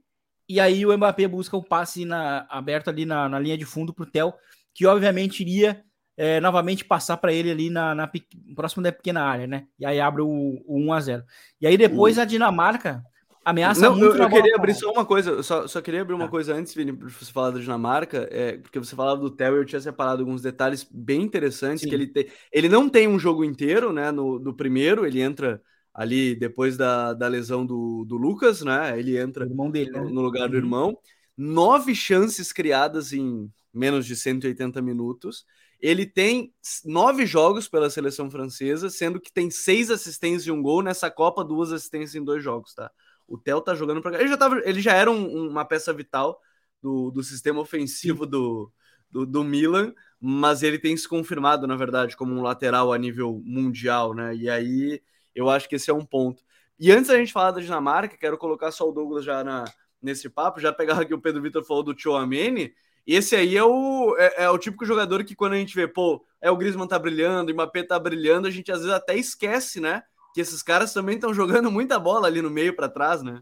e 0.48 0.62
aí 0.62 0.86
o 0.86 0.98
Mbappé 0.98 1.28
busca 1.28 1.58
o 1.58 1.64
passe 1.64 2.06
na, 2.06 2.48
aberto 2.50 2.90
ali 2.90 3.06
na, 3.06 3.28
na 3.28 3.38
linha 3.38 3.58
de 3.58 3.66
fundo 3.66 3.94
para 3.94 4.04
o 4.04 4.06
Theo, 4.06 4.34
que 4.74 4.86
obviamente 4.86 5.42
iria 5.42 5.84
é, 6.16 6.40
novamente 6.40 6.86
passar 6.86 7.18
para 7.18 7.34
ele 7.34 7.52
ali 7.52 7.70
na, 7.70 7.94
na, 7.94 8.10
próximo 8.56 8.82
da 8.82 8.94
pequena 8.94 9.24
área, 9.24 9.46
né? 9.46 9.66
E 9.78 9.86
aí 9.86 10.00
abre 10.00 10.22
o, 10.22 10.28
o 10.66 10.80
1 10.80 10.94
a 10.94 11.00
0 11.02 11.24
E 11.60 11.68
aí 11.68 11.76
depois 11.76 12.18
a 12.18 12.24
Dinamarca 12.24 13.04
ameaça 13.44 13.82
Não, 13.82 13.98
muito. 13.98 14.16
Eu, 14.16 14.24
eu 14.24 14.30
queria 14.30 14.56
abrir 14.56 14.74
só 14.74 14.90
uma 14.90 15.04
coisa, 15.04 15.44
só, 15.44 15.68
só 15.68 15.82
queria 15.82 16.02
abrir 16.02 16.14
uma 16.14 16.26
tá. 16.26 16.32
coisa 16.32 16.54
antes, 16.54 16.74
Vini, 16.74 16.94
para 16.94 17.10
você 17.10 17.34
falar 17.34 17.52
da 17.52 17.60
Dinamarca, 17.60 18.26
é, 18.32 18.58
porque 18.58 18.80
você 18.80 18.96
falava 18.96 19.20
do 19.20 19.32
Theo, 19.32 19.58
eu 19.58 19.66
tinha 19.66 19.82
separado 19.82 20.22
alguns 20.22 20.42
detalhes 20.42 20.88
bem 20.90 21.24
interessantes 21.24 21.82
Sim. 21.82 21.90
que 21.90 21.96
ele 21.96 22.08
tem. 22.08 22.28
Ele 22.54 22.70
não 22.70 22.88
tem 22.88 23.06
um 23.06 23.20
jogo 23.20 23.44
inteiro, 23.44 23.92
né? 23.92 24.12
No, 24.12 24.40
no 24.40 24.54
primeiro, 24.54 25.06
ele 25.06 25.22
entra 25.22 25.62
ali 25.94 26.36
depois 26.36 26.78
da, 26.78 27.14
da 27.14 27.28
lesão 27.28 27.66
do, 27.66 28.06
do 28.06 28.16
Lucas, 28.16 28.62
né? 28.62 28.98
Ele 28.98 29.18
entra 29.18 29.46
dele, 29.46 29.92
né? 29.92 30.02
no, 30.02 30.22
lugar 30.22 30.48
do 30.48 30.54
uhum. 30.54 30.60
irmão. 30.60 30.98
Nove 31.38 31.96
chances 31.96 32.54
criadas 32.54 33.14
em 33.14 33.52
menos 33.74 34.06
de 34.06 34.16
180 34.16 34.82
minutos. 34.82 35.46
Ele 35.80 36.06
tem 36.06 36.54
nove 36.86 37.26
jogos 37.26 37.68
pela 37.68 37.90
seleção 37.90 38.30
francesa, 38.30 38.90
sendo 38.90 39.20
que 39.20 39.32
tem 39.32 39.50
seis 39.50 39.90
assistências 39.90 40.46
e 40.46 40.52
um 40.52 40.62
gol 40.62 40.84
nessa 40.84 41.10
Copa, 41.10 41.44
duas 41.44 41.72
assistências 41.72 42.16
em 42.16 42.24
dois 42.24 42.44
jogos, 42.44 42.76
tá? 42.76 42.92
O 43.28 43.38
Theo 43.38 43.62
tá 43.62 43.74
jogando 43.74 44.02
para 44.02 44.20
ele 44.20 44.30
já 44.30 44.38
tava, 44.38 44.62
ele 44.64 44.82
já 44.82 44.94
era 44.94 45.10
um, 45.10 45.50
uma 45.50 45.66
peça 45.66 45.92
vital 45.92 46.40
do, 46.82 47.10
do 47.10 47.24
sistema 47.24 47.60
ofensivo 47.62 48.28
do, 48.28 48.72
do, 49.10 49.26
do, 49.26 49.44
Milan, 49.44 49.94
mas 50.20 50.62
ele 50.62 50.78
tem 50.78 50.96
se 50.96 51.08
confirmado, 51.08 51.66
na 51.66 51.76
verdade, 51.76 52.16
como 52.16 52.34
um 52.34 52.42
lateral 52.42 52.94
a 52.94 52.98
nível 52.98 53.42
mundial, 53.44 54.14
né? 54.14 54.36
E 54.36 54.50
aí 54.50 55.02
eu 55.36 55.50
acho 55.50 55.68
que 55.68 55.76
esse 55.76 55.90
é 55.90 55.94
um 55.94 56.06
ponto. 56.06 56.44
E 56.80 56.92
antes 56.92 57.08
da 57.08 57.18
gente 57.18 57.34
falar 57.34 57.52
da 57.52 57.62
Dinamarca, 57.62 58.18
quero 58.18 58.38
colocar 58.38 58.72
só 58.72 58.90
o 58.90 58.92
Douglas 58.92 59.24
já 59.24 59.44
na, 59.44 59.66
nesse 60.02 60.30
papo, 60.30 60.60
já 60.60 60.74
pegar 60.74 61.00
aqui 61.00 61.14
o 61.14 61.22
Pedro 61.22 61.42
Vitor 61.42 61.64
falou 61.64 61.84
do 61.84 61.98
Chouameni, 61.98 62.74
esse 63.06 63.36
aí 63.36 63.58
é 63.58 63.64
o, 63.64 64.16
é, 64.18 64.44
é, 64.44 64.50
o 64.50 64.58
típico 64.58 64.86
jogador 64.86 65.24
que 65.24 65.36
quando 65.36 65.54
a 65.54 65.58
gente 65.58 65.76
vê, 65.76 65.88
pô, 65.88 66.24
é 66.40 66.52
o 66.52 66.58
Griezmann 66.58 66.88
tá 66.88 67.00
brilhando, 67.00 67.52
o 67.52 67.54
Mbappé 67.54 67.84
tá 67.84 68.00
brilhando, 68.00 68.48
a 68.48 68.52
gente 68.52 68.72
às 68.72 68.80
vezes 68.80 68.94
até 68.94 69.16
esquece, 69.16 69.80
né? 69.80 70.04
Que 70.34 70.42
esses 70.42 70.62
caras 70.62 70.94
também 70.94 71.16
estão 71.16 71.34
jogando 71.34 71.70
muita 71.72 72.00
bola 72.00 72.28
ali 72.28 72.42
no 72.42 72.50
meio 72.50 72.76
para 72.76 72.88
trás, 72.88 73.24
né? 73.24 73.42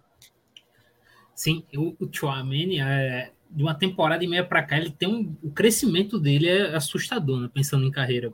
Sim, 1.35 1.63
o, 1.75 1.95
o 1.99 2.09
Chouameni, 2.11 2.79
é, 2.79 3.31
de 3.49 3.63
uma 3.63 3.75
temporada 3.75 4.23
e 4.23 4.27
meia 4.27 4.45
para 4.45 4.63
cá, 4.63 4.77
ele 4.77 4.91
tem 4.91 5.07
um, 5.07 5.35
o 5.43 5.51
crescimento 5.51 6.19
dele 6.19 6.47
é 6.47 6.75
assustador, 6.75 7.41
né? 7.41 7.49
Pensando 7.53 7.85
em 7.85 7.91
carreira. 7.91 8.31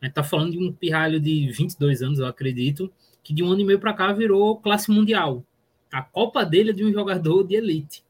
A 0.00 0.06
gente 0.06 0.14
tá 0.14 0.22
falando 0.22 0.52
de 0.52 0.58
um 0.58 0.72
pirralho 0.72 1.20
de 1.20 1.50
22 1.50 2.02
anos, 2.02 2.18
eu 2.18 2.26
acredito, 2.26 2.92
que 3.22 3.32
de 3.32 3.42
um 3.42 3.50
ano 3.50 3.60
e 3.60 3.64
meio 3.64 3.80
para 3.80 3.92
cá 3.92 4.12
virou 4.12 4.56
classe 4.58 4.90
mundial. 4.90 5.44
A 5.90 6.02
Copa 6.02 6.44
dele 6.44 6.70
é 6.70 6.72
de 6.72 6.84
um 6.84 6.92
jogador 6.92 7.42
de 7.44 7.54
elite. 7.54 8.04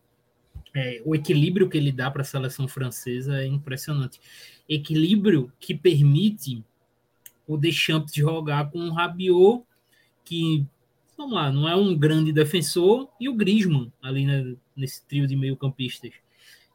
É, 0.74 1.00
o 1.06 1.14
equilíbrio 1.14 1.68
que 1.68 1.78
ele 1.78 1.90
dá 1.90 2.10
para 2.10 2.22
a 2.22 2.24
seleção 2.24 2.68
francesa 2.68 3.40
é 3.40 3.46
impressionante. 3.46 4.20
Equilíbrio 4.68 5.50
que 5.58 5.74
permite 5.74 6.62
o 7.46 7.56
Deschamps 7.56 8.12
jogar 8.12 8.70
com 8.70 8.80
o 8.80 8.92
Rabiot, 8.92 9.64
que 10.24 10.66
vamos 11.16 11.34
lá, 11.34 11.50
não 11.50 11.68
é 11.68 11.74
um 11.74 11.96
grande 11.96 12.32
defensor, 12.32 13.08
e 13.18 13.28
o 13.28 13.34
Griezmann 13.34 13.90
ali 14.02 14.26
né, 14.26 14.54
nesse 14.76 15.02
trio 15.06 15.26
de 15.26 15.34
meio-campistas. 15.34 16.12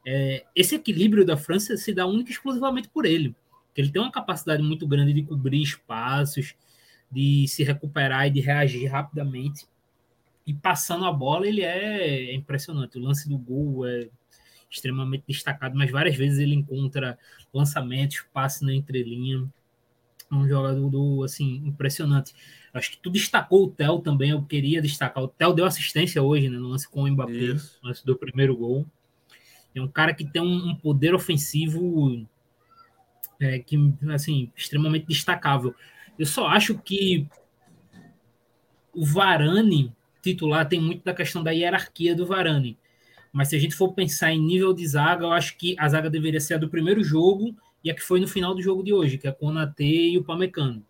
É, 0.04 0.44
esse 0.56 0.74
equilíbrio 0.74 1.24
da 1.24 1.36
França 1.36 1.76
se 1.76 1.94
dá 1.94 2.06
única 2.06 2.30
e 2.30 2.32
exclusivamente 2.32 2.88
por 2.88 3.04
ele. 3.04 3.36
Ele 3.76 3.90
tem 3.90 4.00
uma 4.00 4.12
capacidade 4.12 4.62
muito 4.62 4.86
grande 4.86 5.12
de 5.12 5.22
cobrir 5.22 5.62
espaços, 5.62 6.54
de 7.10 7.46
se 7.48 7.62
recuperar 7.62 8.26
e 8.26 8.30
de 8.30 8.40
reagir 8.40 8.86
rapidamente. 8.86 9.66
E 10.46 10.52
passando 10.52 11.04
a 11.04 11.12
bola, 11.12 11.46
ele 11.46 11.62
é 11.62 12.34
impressionante. 12.34 12.98
O 12.98 13.02
lance 13.02 13.28
do 13.28 13.38
gol 13.38 13.86
é 13.86 14.08
extremamente 14.70 15.24
destacado, 15.28 15.76
mas 15.76 15.90
várias 15.90 16.16
vezes 16.16 16.38
ele 16.38 16.54
encontra 16.54 17.18
lançamentos, 17.52 18.24
passe 18.32 18.64
na 18.64 18.74
entrelinha. 18.74 19.46
É 20.30 20.34
um 20.34 20.48
jogador 20.48 20.88
do, 20.88 21.22
assim, 21.22 21.62
impressionante. 21.66 22.34
Acho 22.72 22.92
que 22.92 22.98
tu 22.98 23.10
destacou 23.10 23.64
o 23.64 23.70
Theo 23.70 24.00
também, 24.00 24.30
eu 24.30 24.42
queria 24.42 24.80
destacar. 24.80 25.22
O 25.22 25.28
Theo 25.28 25.52
deu 25.52 25.66
assistência 25.66 26.22
hoje, 26.22 26.48
né, 26.48 26.56
no 26.56 26.68
lance 26.68 26.88
com 26.88 27.02
o 27.02 27.08
Mbappé, 27.08 27.32
Isso. 27.32 27.78
no 27.82 27.88
lance 27.88 28.04
do 28.04 28.16
primeiro 28.16 28.56
gol. 28.56 28.86
É 29.74 29.80
um 29.80 29.88
cara 29.88 30.14
que 30.14 30.24
tem 30.24 30.42
um, 30.42 30.74
poder 30.74 31.14
ofensivo 31.14 32.26
é, 33.40 33.58
que, 33.58 33.76
assim, 34.12 34.50
extremamente 34.56 35.06
destacável. 35.06 35.74
Eu 36.18 36.26
só 36.26 36.46
acho 36.46 36.78
que 36.78 37.26
o 38.94 39.04
Varane 39.04 39.92
titular 40.22 40.68
tem 40.68 40.80
muito 40.80 41.02
da 41.04 41.14
questão 41.14 41.42
da 41.42 41.50
hierarquia 41.50 42.14
do 42.14 42.26
Varane. 42.26 42.78
Mas 43.32 43.48
se 43.48 43.56
a 43.56 43.58
gente 43.58 43.74
for 43.74 43.92
pensar 43.92 44.32
em 44.32 44.38
nível 44.38 44.72
de 44.72 44.86
zaga, 44.86 45.24
eu 45.24 45.32
acho 45.32 45.56
que 45.56 45.74
a 45.78 45.88
zaga 45.88 46.10
deveria 46.10 46.40
ser 46.40 46.54
a 46.54 46.58
do 46.58 46.68
primeiro 46.68 47.02
jogo 47.02 47.56
e 47.82 47.90
a 47.90 47.94
que 47.94 48.02
foi 48.02 48.20
no 48.20 48.28
final 48.28 48.54
do 48.54 48.62
jogo 48.62 48.82
de 48.84 48.92
hoje, 48.92 49.18
que 49.18 49.26
é 49.26 49.30
o 49.30 49.34
Konate 49.34 49.82
e 49.84 50.18
o 50.18 50.22
Pamecano. 50.22 50.84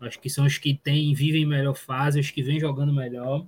Acho 0.00 0.20
que 0.20 0.28
são 0.28 0.44
os 0.44 0.58
que 0.58 0.74
têm, 0.74 1.14
vivem 1.14 1.46
melhor 1.46 1.74
fase, 1.74 2.20
os 2.20 2.30
que 2.30 2.42
vêm 2.42 2.60
jogando 2.60 2.92
melhor. 2.92 3.46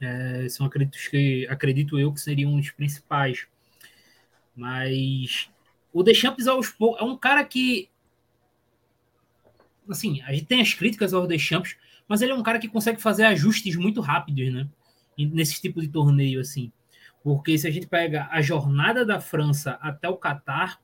É, 0.00 0.46
são 0.48 0.66
acredito, 0.66 0.98
que, 1.10 1.46
acredito 1.48 1.98
eu 1.98 2.12
que 2.12 2.20
seriam 2.20 2.54
os 2.54 2.70
principais. 2.70 3.46
Mas 4.54 5.50
o 5.92 6.02
Deschamps 6.02 6.46
é 6.46 6.52
um 7.02 7.16
cara 7.16 7.44
que. 7.44 7.88
Assim, 9.88 10.20
a 10.22 10.32
gente 10.32 10.46
tem 10.46 10.60
as 10.60 10.74
críticas 10.74 11.14
ao 11.14 11.26
Deschamps, 11.26 11.76
mas 12.06 12.20
ele 12.20 12.32
é 12.32 12.34
um 12.34 12.42
cara 12.42 12.58
que 12.58 12.68
consegue 12.68 13.00
fazer 13.00 13.24
ajustes 13.24 13.74
muito 13.76 14.00
rápidos, 14.00 14.52
né? 14.52 14.68
Nesse 15.16 15.60
tipo 15.60 15.80
de 15.80 15.88
torneio, 15.88 16.40
assim. 16.40 16.70
Porque 17.22 17.56
se 17.58 17.66
a 17.66 17.70
gente 17.70 17.86
pega 17.86 18.28
a 18.30 18.40
jornada 18.40 19.04
da 19.04 19.20
França 19.20 19.78
até 19.80 20.08
o 20.08 20.16
Catar, 20.16 20.80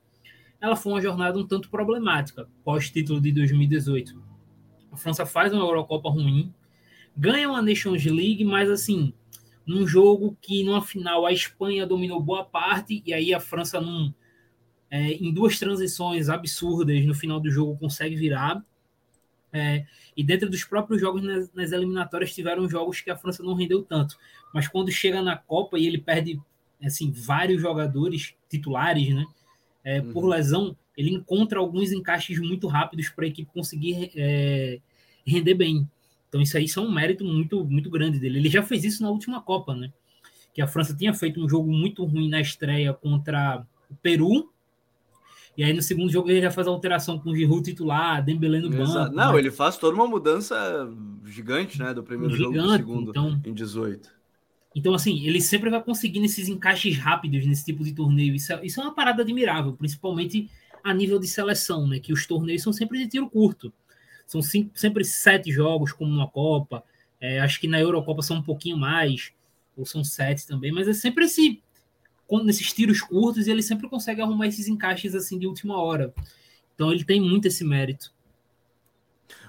ela 0.59 0.75
foi 0.75 0.93
uma 0.93 1.01
jornada 1.01 1.37
um 1.37 1.45
tanto 1.45 1.69
problemática, 1.69 2.49
pós-título 2.63 3.21
de 3.21 3.31
2018. 3.31 4.21
A 4.91 4.97
França 4.97 5.25
faz 5.25 5.53
uma 5.53 5.63
Eurocopa 5.63 6.09
ruim, 6.09 6.53
ganha 7.15 7.49
uma 7.49 7.61
Nations 7.61 8.03
League, 8.05 8.43
mas 8.43 8.69
assim, 8.69 9.13
num 9.65 9.87
jogo 9.87 10.37
que 10.41 10.63
numa 10.63 10.81
final 10.81 11.25
a 11.25 11.31
Espanha 11.31 11.85
dominou 11.85 12.21
boa 12.21 12.43
parte, 12.43 13.01
e 13.05 13.13
aí 13.13 13.33
a 13.33 13.39
França 13.39 13.79
num, 13.79 14.13
é, 14.89 15.13
em 15.13 15.33
duas 15.33 15.59
transições 15.59 16.29
absurdas 16.29 17.03
no 17.05 17.13
final 17.13 17.39
do 17.39 17.49
jogo 17.49 17.77
consegue 17.77 18.15
virar. 18.15 18.63
É, 19.51 19.85
e 20.15 20.23
dentro 20.23 20.49
dos 20.49 20.63
próprios 20.63 20.99
jogos 20.99 21.23
nas, 21.23 21.51
nas, 21.53 21.71
eliminatórias 21.71 22.33
tiveram 22.33 22.69
jogos 22.69 23.01
que 23.01 23.09
a 23.09 23.17
França 23.17 23.41
não 23.41 23.53
rendeu 23.53 23.83
tanto. 23.83 24.17
Mas 24.53 24.67
quando 24.67 24.91
chega 24.91 25.21
na 25.21 25.37
Copa 25.37 25.79
e 25.79 25.87
ele 25.87 25.97
perde 25.97 26.39
assim 26.83 27.11
vários 27.11 27.61
jogadores 27.61 28.35
titulares, 28.49 29.13
né? 29.13 29.25
É, 29.83 30.01
uhum. 30.01 30.11
Por 30.11 30.25
lesão, 30.25 30.75
ele 30.97 31.11
encontra 31.11 31.59
alguns 31.59 31.91
encaixes 31.91 32.39
muito 32.39 32.67
rápidos 32.67 33.09
para 33.09 33.25
a 33.25 33.27
equipe 33.27 33.51
conseguir 33.51 34.11
é, 34.15 34.79
render 35.25 35.53
bem. 35.53 35.89
Então 36.27 36.41
isso 36.41 36.57
aí 36.57 36.65
é 36.75 36.79
um 36.79 36.91
mérito 36.91 37.23
muito 37.23 37.63
muito 37.63 37.89
grande 37.89 38.19
dele. 38.19 38.39
Ele 38.39 38.49
já 38.49 38.61
fez 38.61 38.83
isso 38.83 39.01
na 39.01 39.09
última 39.09 39.41
Copa, 39.41 39.73
né? 39.73 39.91
Que 40.53 40.61
a 40.61 40.67
França 40.67 40.95
tinha 40.95 41.13
feito 41.13 41.43
um 41.43 41.47
jogo 41.47 41.71
muito 41.71 42.03
ruim 42.03 42.29
na 42.29 42.41
estreia 42.41 42.93
contra 42.93 43.65
o 43.89 43.95
Peru 43.95 44.51
e 45.57 45.63
aí 45.63 45.73
no 45.73 45.81
segundo 45.81 46.11
jogo 46.11 46.29
ele 46.29 46.41
já 46.41 46.51
faz 46.51 46.67
a 46.67 46.71
alteração 46.71 47.17
com 47.17 47.29
o 47.29 47.35
Giroud 47.35 47.63
titular, 47.63 48.23
Dembélé 48.23 48.59
no 48.59 48.69
banco. 48.69 49.13
Não, 49.13 49.33
né? 49.33 49.39
ele 49.39 49.51
faz 49.51 49.77
toda 49.77 49.95
uma 49.95 50.07
mudança 50.07 50.89
gigante, 51.25 51.79
né, 51.79 51.93
do 51.93 52.03
primeiro 52.03 52.35
gigante, 52.35 52.55
jogo 52.55 52.67
pro 52.67 52.77
segundo 52.77 53.09
então, 53.11 53.41
em 53.45 53.53
18. 53.53 54.15
Então, 54.75 54.93
assim, 54.93 55.25
ele 55.25 55.39
sempre 55.39 55.69
vai 55.69 55.81
conseguindo 55.81 56.25
esses 56.25 56.49
encaixes 56.49 56.97
rápidos 56.97 57.45
nesse 57.45 57.63
tipo 57.63 57.81
de 57.81 57.93
torneio. 57.93 58.35
Isso 58.35 58.51
é, 58.51 58.65
isso 58.65 58.81
é 58.81 58.83
uma 58.83 58.93
parada 58.93 59.21
admirável, 59.21 59.71
principalmente 59.71 60.49
a 60.83 60.93
nível 60.93 61.17
de 61.17 61.27
seleção, 61.27 61.87
né? 61.87 61.97
Que 61.97 62.11
os 62.11 62.27
torneios 62.27 62.61
são 62.61 62.73
sempre 62.73 62.99
de 62.99 63.07
tiro 63.07 63.29
curto. 63.29 63.71
São 64.27 64.41
cinco, 64.41 64.71
sempre 64.77 65.05
sete 65.05 65.49
jogos, 65.49 65.93
como 65.93 66.13
na 66.13 66.27
Copa. 66.27 66.83
É, 67.21 67.39
acho 67.39 67.61
que 67.61 67.67
na 67.69 67.79
Eurocopa 67.79 68.21
são 68.21 68.37
um 68.37 68.41
pouquinho 68.41 68.77
mais, 68.77 69.31
ou 69.77 69.85
são 69.85 70.03
sete 70.03 70.45
também, 70.45 70.73
mas 70.73 70.89
é 70.89 70.93
sempre 70.93 71.23
esse 71.23 71.61
nesses 72.43 72.73
tiros 72.73 73.01
curtos, 73.01 73.47
ele 73.47 73.61
sempre 73.61 73.89
consegue 73.89 74.21
arrumar 74.21 74.47
esses 74.47 74.67
encaixes 74.67 75.13
assim 75.15 75.37
de 75.37 75.47
última 75.47 75.81
hora. 75.81 76.13
Então 76.73 76.91
ele 76.91 77.03
tem 77.03 77.21
muito 77.21 77.47
esse 77.47 77.63
mérito. 77.63 78.13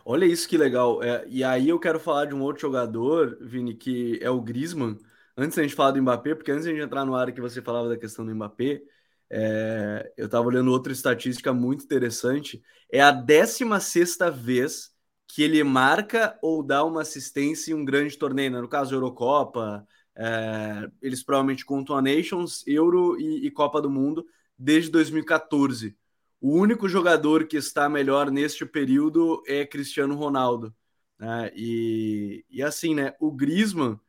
Olha 0.04 0.24
isso 0.24 0.48
que 0.48 0.56
legal. 0.56 1.02
É, 1.02 1.24
e 1.28 1.42
aí 1.42 1.68
eu 1.68 1.80
quero 1.80 1.98
falar 1.98 2.26
de 2.26 2.34
um 2.34 2.42
outro 2.42 2.62
jogador, 2.62 3.36
Vini, 3.40 3.74
que 3.74 4.18
é 4.22 4.30
o 4.30 4.40
Griezmann. 4.40 4.96
Antes 5.36 5.56
da 5.56 5.62
gente 5.62 5.74
falar 5.74 5.90
do 5.90 6.00
Mbappé, 6.00 6.34
porque 6.34 6.52
antes 6.52 6.64
de 6.64 6.70
a 6.70 6.72
gente 6.72 6.84
entrar 6.84 7.04
no 7.04 7.14
área 7.14 7.32
que 7.32 7.40
você 7.40 7.60
falava 7.60 7.88
da 7.88 7.96
questão 7.96 8.24
do 8.24 8.34
Mbappé, 8.34 8.80
é, 9.28 10.12
eu 10.16 10.26
estava 10.26 10.46
olhando 10.46 10.70
outra 10.70 10.92
estatística 10.92 11.52
muito 11.52 11.84
interessante. 11.84 12.62
É 12.90 13.00
a 13.00 13.10
16 13.10 14.16
vez 14.34 14.92
que 15.26 15.42
ele 15.42 15.62
marca 15.64 16.38
ou 16.40 16.62
dá 16.62 16.84
uma 16.84 17.02
assistência 17.02 17.72
em 17.72 17.74
um 17.74 17.84
grande 17.84 18.16
torneio, 18.16 18.50
né? 18.52 18.60
no 18.60 18.68
caso 18.68 18.94
Eurocopa, 18.94 19.86
é, 20.16 20.90
eles 21.02 21.22
provavelmente 21.22 21.64
contam 21.64 21.94
a 21.94 22.00
Nations, 22.00 22.66
Euro 22.66 23.20
e, 23.20 23.46
e, 23.46 23.50
Copa 23.50 23.82
do 23.82 23.90
Mundo 23.90 24.26
desde 24.58 24.90
2014. 24.90 25.94
O 26.40 26.54
único 26.54 26.88
jogador 26.88 27.46
que 27.46 27.56
está 27.56 27.88
melhor 27.88 28.30
neste 28.30 28.64
período 28.64 29.42
é 29.46 29.66
Cristiano 29.66 30.14
Ronaldo. 30.14 30.74
Né? 31.18 31.50
E, 31.54 32.44
e 32.48 32.62
assim, 32.62 32.94
né? 32.94 33.14
O 33.20 33.30
Griezmann, 33.30 34.00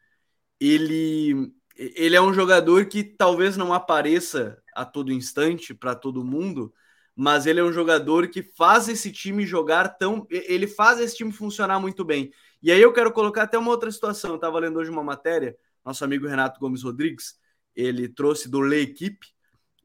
ele, 0.60 1.52
ele 1.76 2.16
é 2.16 2.22
um 2.22 2.34
jogador 2.34 2.86
que 2.86 3.04
talvez 3.04 3.58
não 3.58 3.74
apareça 3.74 4.62
a 4.74 4.86
todo 4.86 5.12
instante 5.12 5.74
para 5.74 5.94
todo 5.94 6.24
mundo, 6.24 6.74
mas 7.14 7.46
ele 7.46 7.60
é 7.60 7.64
um 7.64 7.74
jogador 7.74 8.30
que 8.30 8.42
faz 8.44 8.88
esse 8.88 9.12
time 9.12 9.46
jogar 9.46 9.90
tão. 9.98 10.26
Ele 10.30 10.68
faz 10.68 11.00
esse 11.02 11.18
time 11.18 11.34
funcionar 11.34 11.80
muito 11.80 12.06
bem. 12.06 12.32
E 12.62 12.72
aí 12.72 12.82
eu 12.82 12.94
quero 12.94 13.12
colocar 13.12 13.44
até 13.44 13.58
uma 13.58 13.72
outra 13.72 13.92
situação. 13.92 14.32
Eu 14.32 14.36
estava 14.36 14.60
lendo 14.60 14.80
hoje 14.80 14.90
uma 14.90 15.04
matéria 15.04 15.58
nosso 15.88 16.03
amigo 16.03 16.27
Renato 16.27 16.60
Gomes 16.60 16.84
Rodrigues, 16.84 17.39
ele 17.74 18.10
trouxe 18.10 18.50
do 18.50 18.60
L'Equipe. 18.60 19.25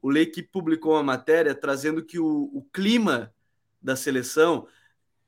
O 0.01 0.09
L'Equipe 0.09 0.49
publicou 0.51 0.93
uma 0.93 1.03
matéria 1.03 1.55
trazendo 1.55 2.03
que 2.03 2.19
o, 2.19 2.51
o, 2.53 2.61
clima 2.73 3.33
da 3.81 3.95
seleção 3.95 4.67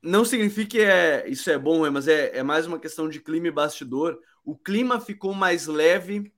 não 0.02 0.22
significa 0.22 0.68
que 0.68 0.80
é, 0.80 1.26
isso 1.30 1.50
é 1.50 1.56
bom, 1.56 1.90
mas 1.90 2.06
é, 2.06 2.36
é 2.36 2.42
mais 2.42 2.66
uma 2.66 2.78
questão 2.78 3.08
de 3.08 3.20
clima 3.20 3.48
e 3.48 3.50
bastidor. 3.50 4.20
O 4.44 4.54
clima 4.54 5.00
ficou 5.00 5.32
mais 5.32 5.66
leve 5.66 6.30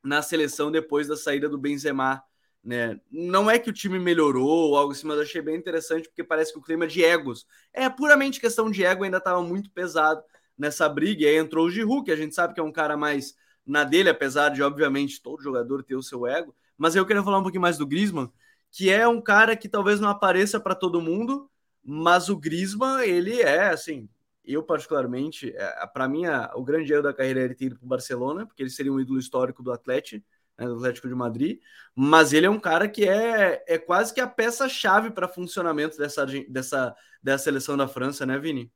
na 0.00 0.22
seleção 0.22 0.70
depois 0.70 1.08
da 1.08 1.16
saída 1.16 1.48
do 1.48 1.58
Benzema. 1.58 2.22
Né? 2.62 3.00
Não 3.10 3.50
é 3.50 3.58
que 3.58 3.68
o 3.68 3.72
time 3.72 3.98
melhorou 3.98 4.46
ou 4.48 4.76
algo 4.76 4.92
assim, 4.92 5.08
mas 5.08 5.18
achei 5.18 5.42
bem 5.42 5.56
interessante 5.56 6.08
porque 6.08 6.22
parece 6.22 6.52
que 6.52 6.58
o 6.60 6.62
clima 6.62 6.86
de 6.86 7.02
egos 7.02 7.48
é 7.72 7.90
puramente 7.90 8.40
questão 8.40 8.70
de 8.70 8.84
ego, 8.84 9.02
ainda 9.02 9.16
estava 9.16 9.42
muito 9.42 9.72
pesado 9.72 10.22
nessa 10.56 10.88
briga. 10.88 11.24
E 11.24 11.26
aí 11.26 11.36
entrou 11.36 11.66
o 11.66 11.70
Giroud, 11.70 12.04
que 12.04 12.12
a 12.12 12.16
gente 12.16 12.32
sabe 12.32 12.54
que 12.54 12.60
é 12.60 12.62
um 12.62 12.70
cara 12.70 12.96
mais 12.96 13.34
na 13.66 13.84
dele, 13.84 14.10
apesar 14.10 14.50
de, 14.50 14.62
obviamente, 14.62 15.22
todo 15.22 15.42
jogador 15.42 15.82
ter 15.82 15.94
o 15.94 16.02
seu 16.02 16.26
ego. 16.26 16.54
Mas 16.76 16.94
eu 16.94 17.06
queria 17.06 17.22
falar 17.22 17.38
um 17.38 17.42
pouquinho 17.42 17.62
mais 17.62 17.78
do 17.78 17.86
Griezmann, 17.86 18.30
que 18.70 18.90
é 18.90 19.06
um 19.06 19.20
cara 19.20 19.56
que 19.56 19.68
talvez 19.68 20.00
não 20.00 20.08
apareça 20.08 20.58
para 20.58 20.74
todo 20.74 21.00
mundo, 21.00 21.50
mas 21.84 22.28
o 22.28 22.36
Griezmann, 22.36 23.02
ele 23.02 23.40
é, 23.40 23.68
assim, 23.68 24.08
eu 24.44 24.62
particularmente, 24.62 25.52
é, 25.56 25.86
para 25.86 26.08
mim, 26.08 26.22
o 26.54 26.64
grande 26.64 26.92
erro 26.92 27.02
da 27.02 27.12
carreira 27.12 27.40
é 27.40 27.44
ele 27.44 27.54
ter 27.54 27.66
ido 27.66 27.76
para 27.76 27.84
o 27.84 27.88
Barcelona, 27.88 28.46
porque 28.46 28.62
ele 28.62 28.70
seria 28.70 28.92
um 28.92 29.00
ídolo 29.00 29.18
histórico 29.18 29.62
do 29.62 29.72
Atlético, 29.72 30.24
né, 30.58 30.66
do 30.66 30.76
Atlético 30.76 31.08
de 31.08 31.14
Madrid, 31.14 31.60
mas 31.94 32.32
ele 32.32 32.46
é 32.46 32.50
um 32.50 32.58
cara 32.58 32.88
que 32.88 33.08
é, 33.08 33.64
é 33.66 33.78
quase 33.78 34.12
que 34.12 34.20
a 34.20 34.26
peça-chave 34.26 35.10
para 35.10 35.28
funcionamento 35.28 35.96
dessa, 35.96 36.26
dessa, 36.48 36.94
dessa 37.22 37.44
seleção 37.44 37.76
da 37.76 37.88
França, 37.88 38.26
né, 38.26 38.38
Vini? 38.38 38.72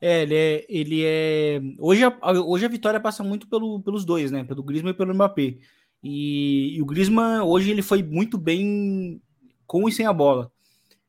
É, 0.00 0.22
ele 0.22 0.34
é. 0.34 0.66
Ele 0.68 1.02
é... 1.04 1.60
Hoje, 1.78 2.04
a, 2.04 2.32
hoje 2.44 2.64
a 2.64 2.68
vitória 2.68 3.00
passa 3.00 3.22
muito 3.22 3.48
pelo, 3.48 3.80
pelos 3.80 4.04
dois, 4.04 4.30
né? 4.30 4.44
Pelo 4.44 4.62
Griezmann 4.62 4.92
e 4.92 4.96
pelo 4.96 5.14
Mbappé. 5.14 5.58
E, 6.02 6.76
e, 6.76 6.82
o 6.82 6.86
Griezmann, 6.86 7.42
hoje, 7.42 7.70
ele 7.70 7.80
foi 7.80 8.02
muito 8.02 8.36
bem 8.36 9.20
com 9.66 9.88
e 9.88 9.92
sem 9.92 10.06
a 10.06 10.12
bola. 10.12 10.52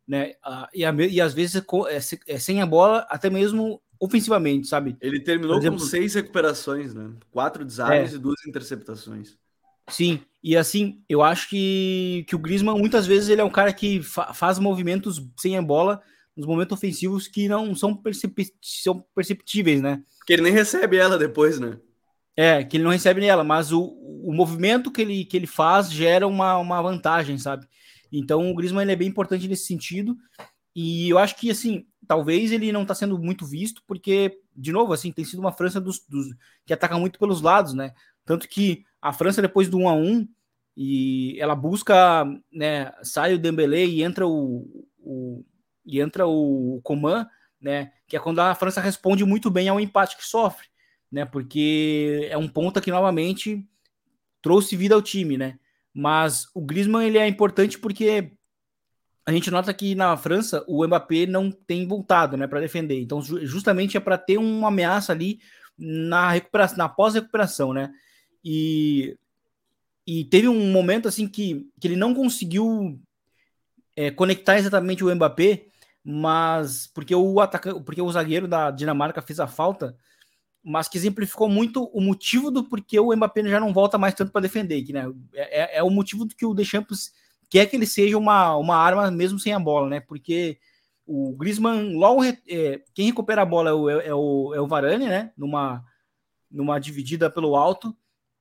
Né? 0.07 0.33
E, 0.73 0.85
a, 0.85 0.93
e 0.93 1.19
às 1.19 1.33
vezes 1.33 1.55
é, 1.55 2.33
é, 2.33 2.39
sem 2.39 2.61
a 2.61 2.65
bola, 2.65 3.05
até 3.09 3.29
mesmo 3.29 3.81
ofensivamente, 3.99 4.67
sabe? 4.67 4.95
Ele 5.01 5.19
terminou 5.19 5.57
exemplo, 5.57 5.79
com 5.79 5.85
seis 5.85 6.13
recuperações, 6.13 6.93
né? 6.93 7.11
Quatro 7.31 7.65
desarmes 7.65 8.13
é, 8.13 8.15
e 8.15 8.19
duas 8.19 8.45
interceptações. 8.47 9.37
Sim, 9.87 10.21
e 10.43 10.57
assim, 10.57 11.03
eu 11.07 11.21
acho 11.21 11.49
que, 11.49 12.25
que 12.27 12.35
o 12.35 12.39
Griezmann, 12.39 12.77
muitas 12.77 13.05
vezes, 13.05 13.29
ele 13.29 13.41
é 13.41 13.43
um 13.43 13.49
cara 13.49 13.71
que 13.71 14.01
fa 14.01 14.33
faz 14.33 14.57
movimentos 14.57 15.21
sem 15.37 15.57
a 15.57 15.61
bola 15.61 16.01
nos 16.35 16.45
momentos 16.45 16.77
ofensivos 16.77 17.27
que 17.27 17.47
não 17.47 17.73
são, 17.75 17.95
percep 17.95 18.51
são 18.61 19.05
perceptíveis, 19.15 19.81
né? 19.81 20.03
Que 20.25 20.33
ele 20.33 20.43
nem 20.43 20.51
recebe 20.51 20.97
ela 20.97 21.17
depois, 21.17 21.59
né? 21.59 21.79
É, 22.35 22.63
que 22.63 22.77
ele 22.77 22.83
não 22.83 22.91
recebe 22.91 23.21
nela, 23.21 23.43
mas 23.43 23.71
o, 23.71 23.81
o 23.81 24.33
movimento 24.33 24.91
que 24.91 25.01
ele, 25.01 25.23
que 25.23 25.37
ele 25.37 25.47
faz 25.47 25.89
gera 25.89 26.27
uma, 26.27 26.57
uma 26.57 26.81
vantagem, 26.81 27.37
sabe? 27.37 27.65
Então 28.11 28.51
o 28.51 28.55
Griezmann 28.55 28.83
ele 28.83 28.91
é 28.91 28.95
bem 28.95 29.07
importante 29.07 29.47
nesse 29.47 29.65
sentido. 29.65 30.17
E 30.75 31.09
eu 31.09 31.17
acho 31.17 31.37
que, 31.37 31.49
assim, 31.49 31.85
talvez 32.05 32.51
ele 32.51 32.71
não 32.71 32.81
está 32.81 32.93
sendo 32.93 33.17
muito 33.17 33.45
visto, 33.45 33.81
porque, 33.87 34.39
de 34.53 34.73
novo, 34.73 34.91
assim, 34.91 35.11
tem 35.11 35.23
sido 35.23 35.39
uma 35.39 35.53
França 35.53 35.79
dos, 35.79 36.05
dos, 36.05 36.27
que 36.65 36.73
ataca 36.73 36.97
muito 36.97 37.17
pelos 37.17 37.41
lados, 37.41 37.73
né? 37.73 37.93
Tanto 38.25 38.49
que 38.49 38.83
a 39.01 39.13
França, 39.13 39.41
depois 39.41 39.69
do 39.69 39.77
1 39.77 39.89
a 39.89 39.93
1 39.93 40.27
e 40.75 41.39
ela 41.39 41.55
busca, 41.55 42.25
né, 42.51 42.91
sai 43.01 43.33
o 43.33 43.39
Dembélé 43.39 43.85
e 43.85 44.03
entra 44.03 44.27
o, 44.27 44.85
o 44.99 45.45
e 45.85 45.99
entra 45.99 46.27
o 46.27 46.79
Coman, 46.83 47.27
né, 47.61 47.91
que 48.07 48.15
é 48.15 48.19
quando 48.19 48.39
a 48.39 48.55
França 48.55 48.81
responde 48.81 49.23
muito 49.23 49.49
bem 49.49 49.69
ao 49.69 49.79
empate 49.79 50.17
que 50.17 50.25
sofre, 50.25 50.67
né, 51.11 51.25
porque 51.25 52.27
é 52.29 52.37
um 52.37 52.47
ponto 52.47 52.81
que 52.81 52.91
novamente 52.91 53.67
trouxe 54.41 54.75
vida 54.75 54.93
ao 54.93 55.01
time, 55.01 55.37
né? 55.37 55.57
Mas 55.93 56.47
o 56.53 56.61
Griezmann 56.61 57.07
ele 57.07 57.17
é 57.17 57.27
importante 57.27 57.79
porque 57.79 58.31
a 59.25 59.31
gente 59.31 59.49
nota 59.49 59.73
que 59.73 59.95
na 59.95 60.15
França 60.15 60.63
o 60.67 60.85
Mbappé 60.85 61.25
não 61.25 61.49
tem 61.51 61.87
voltado, 61.87 62.37
né, 62.37 62.45
para 62.45 62.59
defender. 62.59 62.99
Então, 62.99 63.21
justamente 63.21 63.97
é 63.97 63.99
para 63.99 64.17
ter 64.17 64.37
uma 64.37 64.67
ameaça 64.67 65.11
ali 65.11 65.39
na 65.77 66.31
recuperação, 66.31 66.77
na 66.77 66.87
pós-recuperação, 66.87 67.73
né? 67.73 67.91
E, 68.43 69.17
e 70.05 70.25
teve 70.25 70.47
um 70.47 70.71
momento 70.71 71.07
assim 71.07 71.27
que, 71.27 71.67
que 71.79 71.87
ele 71.87 71.95
não 71.95 72.13
conseguiu 72.13 72.99
é, 73.95 74.11
conectar 74.11 74.57
exatamente 74.57 75.03
o 75.03 75.13
Mbappé, 75.13 75.65
mas 76.07 76.85
porque 76.93 77.15
o 77.15 77.39
atacante, 77.39 77.81
porque 77.83 78.01
o 78.01 78.11
zagueiro 78.11 78.47
da 78.47 78.69
Dinamarca 78.69 79.23
fez 79.23 79.39
a 79.39 79.47
falta, 79.47 79.97
mas 80.63 80.87
que 80.87 80.97
exemplificou 80.97 81.49
muito 81.49 81.85
o 81.85 81.99
motivo 81.99 82.51
do 82.51 82.63
porquê 82.63 82.99
o 82.99 83.15
Mbappé 83.15 83.43
já 83.43 83.59
não 83.59 83.73
volta 83.73 83.97
mais 83.97 84.13
tanto 84.13 84.31
para 84.31 84.41
defender, 84.41 84.83
que 84.83 84.93
né, 84.93 85.11
é, 85.33 85.79
é, 85.79 85.83
o 85.83 85.89
motivo 85.89 86.25
do 86.25 86.35
que 86.35 86.45
o 86.45 86.53
Deschamps 86.53 87.11
quer 87.49 87.65
que 87.65 87.75
ele 87.75 87.87
seja 87.87 88.17
uma, 88.19 88.55
uma 88.55 88.75
arma 88.77 89.09
mesmo 89.09 89.39
sem 89.39 89.51
a 89.51 89.59
bola, 89.59 89.89
né? 89.89 89.99
Porque 89.99 90.59
o 91.07 91.35
Griezmann 91.35 91.95
logo 91.95 92.23
é, 92.23 92.81
quem 92.93 93.07
recupera 93.07 93.41
a 93.41 93.45
bola 93.45 93.71
é 93.71 93.73
o, 93.73 93.89
é 93.89 94.13
o, 94.13 94.53
é 94.55 94.61
o 94.61 94.67
Varane, 94.67 95.07
né? 95.07 95.31
Numa 95.35 95.83
numa 96.49 96.79
dividida 96.79 97.29
pelo 97.29 97.55
alto, 97.55 97.95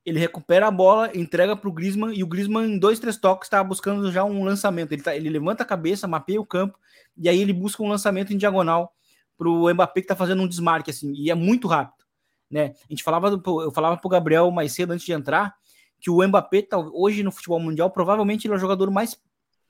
ele 0.05 0.19
recupera 0.19 0.69
a 0.69 0.71
bola, 0.71 1.11
entrega 1.17 1.57
para 1.57 1.69
o 1.69 1.73
Griezmann 1.73 2.15
e 2.15 2.23
o 2.23 2.27
Griezmann 2.27 2.75
em 2.75 2.79
dois, 2.79 2.99
três 2.99 3.17
toques 3.17 3.47
está 3.47 3.65
buscando 3.65 4.13
já 4.13 4.23
um 4.23 4.45
lançamento. 4.45 4.93
Ele, 4.93 5.03
tá, 5.03 5.17
ele 5.17 5.31
levanta 5.31 5.63
a 5.63 5.67
cabeça, 5.67 6.07
mapeia 6.07 6.41
o 6.41 6.47
campo 6.47 6.79
e 7.17 7.29
aí 7.29 7.41
ele 7.41 7.53
busca 7.53 7.83
um 7.83 7.89
lançamento 7.89 8.33
em 8.33 8.37
diagonal 8.37 8.93
para 9.37 9.49
o 9.49 9.73
Mbappé 9.73 10.01
que 10.01 10.05
está 10.05 10.15
fazendo 10.15 10.43
um 10.43 10.49
desmarque 10.49 10.91
assim 10.91 11.13
e 11.15 11.31
é 11.31 11.35
muito 11.35 11.67
rápido, 11.67 12.05
né? 12.51 12.75
A 12.85 12.93
gente 12.93 13.03
falava, 13.03 13.29
eu 13.29 13.73
falava 13.73 13.97
para 13.97 14.07
o 14.07 14.11
Gabriel 14.11 14.51
mais 14.51 14.73
cedo 14.73 14.93
antes 14.93 15.07
de 15.07 15.13
entrar 15.13 15.55
que 16.01 16.11
o 16.11 16.27
Mbappé 16.27 16.63
tá, 16.63 16.79
hoje 16.79 17.23
no 17.23 17.33
futebol 17.33 17.59
mundial 17.59 17.91
provavelmente 17.91 18.47
ele 18.47 18.55
é 18.55 18.57
o 18.57 18.61
jogador 18.61 18.91
mais, 18.91 19.19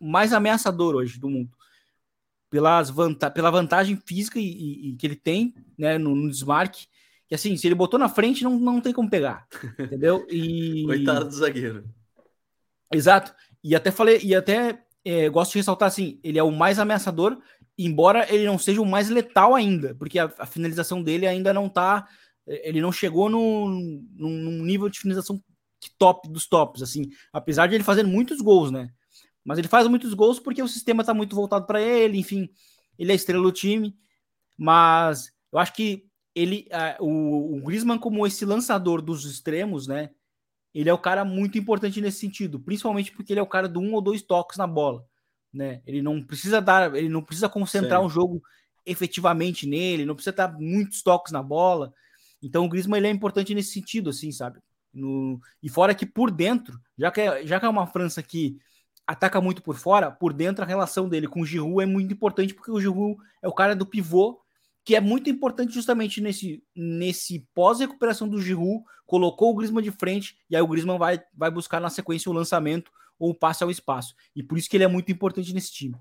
mais 0.00 0.32
ameaçador 0.32 0.96
hoje 0.96 1.18
do 1.18 1.28
mundo. 1.28 1.50
Pelas 2.50 2.90
vanta 2.90 3.30
pela 3.30 3.50
vantagem 3.50 3.96
física 3.96 4.38
e, 4.38 4.44
e, 4.44 4.90
e 4.90 4.96
que 4.96 5.06
ele 5.06 5.16
tem 5.16 5.54
né, 5.78 5.96
no, 5.96 6.14
no, 6.14 6.28
desmarque, 6.28 6.86
assim, 7.34 7.56
se 7.56 7.66
ele 7.66 7.74
botou 7.74 7.98
na 7.98 8.08
frente, 8.08 8.44
não, 8.44 8.58
não 8.58 8.80
tem 8.80 8.92
como 8.92 9.10
pegar. 9.10 9.46
Entendeu? 9.78 10.26
E... 10.30 10.84
Coitado 10.84 11.26
do 11.26 11.34
zagueiro. 11.34 11.84
Exato. 12.92 13.34
E 13.62 13.74
até 13.74 13.90
falei, 13.90 14.20
e 14.22 14.34
até 14.34 14.82
é, 15.04 15.28
gosto 15.28 15.52
de 15.52 15.58
ressaltar 15.58 15.88
assim, 15.88 16.18
ele 16.22 16.38
é 16.38 16.42
o 16.42 16.50
mais 16.50 16.78
ameaçador, 16.78 17.38
embora 17.78 18.26
ele 18.32 18.46
não 18.46 18.58
seja 18.58 18.80
o 18.80 18.86
mais 18.86 19.08
letal 19.08 19.54
ainda, 19.54 19.94
porque 19.94 20.18
a, 20.18 20.32
a 20.38 20.46
finalização 20.46 21.02
dele 21.02 21.26
ainda 21.26 21.52
não 21.52 21.68
tá. 21.68 22.06
Ele 22.46 22.80
não 22.80 22.92
chegou 22.92 23.30
no, 23.30 23.68
num 24.16 24.62
nível 24.64 24.88
de 24.88 25.00
finalização 25.00 25.42
top 25.98 26.28
dos 26.28 26.46
tops, 26.46 26.82
assim, 26.82 27.10
apesar 27.32 27.66
de 27.66 27.74
ele 27.74 27.84
fazer 27.84 28.02
muitos 28.04 28.40
gols, 28.40 28.70
né? 28.70 28.90
Mas 29.44 29.58
ele 29.58 29.68
faz 29.68 29.86
muitos 29.86 30.14
gols 30.14 30.38
porque 30.40 30.62
o 30.62 30.68
sistema 30.68 31.04
tá 31.04 31.12
muito 31.12 31.36
voltado 31.36 31.66
para 31.66 31.80
ele, 31.80 32.18
enfim, 32.18 32.48
ele 32.98 33.12
é 33.12 33.14
estrela 33.14 33.42
do 33.42 33.52
time, 33.52 33.94
mas 34.56 35.30
eu 35.52 35.58
acho 35.58 35.74
que 35.74 36.03
ele, 36.34 36.68
uh, 36.72 37.04
o, 37.04 37.56
o 37.56 37.60
Griezmann 37.62 37.98
como 37.98 38.26
esse 38.26 38.44
lançador 38.44 39.00
dos 39.00 39.24
extremos, 39.24 39.86
né? 39.86 40.10
Ele 40.74 40.90
é 40.90 40.92
o 40.92 40.98
cara 40.98 41.24
muito 41.24 41.56
importante 41.56 42.00
nesse 42.00 42.18
sentido, 42.18 42.58
principalmente 42.58 43.12
porque 43.12 43.32
ele 43.32 43.40
é 43.40 43.42
o 43.42 43.48
cara 43.48 43.68
do 43.68 43.80
um 43.80 43.94
ou 43.94 44.00
dois 44.00 44.22
toques 44.22 44.58
na 44.58 44.66
bola, 44.66 45.06
né? 45.52 45.80
Ele 45.86 46.02
não 46.02 46.20
precisa 46.20 46.60
dar, 46.60 46.94
ele 46.96 47.08
não 47.08 47.22
precisa 47.22 47.48
concentrar 47.48 48.02
o 48.02 48.06
um 48.06 48.10
jogo 48.10 48.42
efetivamente 48.84 49.66
nele, 49.66 50.04
não 50.04 50.14
precisa 50.16 50.34
dar 50.34 50.52
muitos 50.52 51.02
toques 51.02 51.32
na 51.32 51.42
bola. 51.42 51.94
Então 52.42 52.64
o 52.64 52.68
Griezmann 52.68 52.98
ele 52.98 53.06
é 53.06 53.10
importante 53.10 53.54
nesse 53.54 53.72
sentido, 53.72 54.10
assim, 54.10 54.32
sabe? 54.32 54.58
No, 54.92 55.40
e 55.62 55.68
fora 55.68 55.94
que 55.94 56.04
por 56.04 56.30
dentro, 56.30 56.78
já 56.98 57.10
que, 57.10 57.20
é, 57.20 57.46
já 57.46 57.58
que 57.58 57.66
é 57.66 57.68
uma 57.68 57.86
França 57.86 58.22
que 58.22 58.58
ataca 59.06 59.40
muito 59.40 59.62
por 59.62 59.76
fora, 59.76 60.10
por 60.10 60.32
dentro 60.32 60.64
a 60.64 60.66
relação 60.66 61.08
dele 61.08 61.28
com 61.28 61.40
o 61.40 61.46
Giroud 61.46 61.82
é 61.82 61.86
muito 61.86 62.12
importante, 62.12 62.54
porque 62.54 62.70
o 62.70 62.80
Giroud 62.80 63.16
é 63.42 63.48
o 63.48 63.52
cara 63.52 63.76
do 63.76 63.86
pivô, 63.86 64.40
que 64.84 64.94
é 64.94 65.00
muito 65.00 65.30
importante 65.30 65.72
justamente 65.72 66.20
nesse, 66.20 66.62
nesse 66.76 67.46
pós-recuperação 67.54 68.28
do 68.28 68.40
Giroud, 68.40 68.84
colocou 69.06 69.50
o 69.50 69.54
Griezmann 69.54 69.82
de 69.82 69.90
frente, 69.90 70.36
e 70.50 70.54
aí 70.54 70.62
o 70.62 70.68
Griezmann 70.68 70.98
vai, 70.98 71.22
vai 71.34 71.50
buscar 71.50 71.80
na 71.80 71.88
sequência 71.88 72.30
o 72.30 72.34
lançamento 72.34 72.92
ou 73.18 73.30
o 73.30 73.34
passe 73.34 73.64
ao 73.64 73.70
espaço. 73.70 74.14
E 74.36 74.42
por 74.42 74.58
isso 74.58 74.68
que 74.68 74.76
ele 74.76 74.84
é 74.84 74.88
muito 74.88 75.10
importante 75.10 75.54
nesse 75.54 75.72
time. 75.72 75.96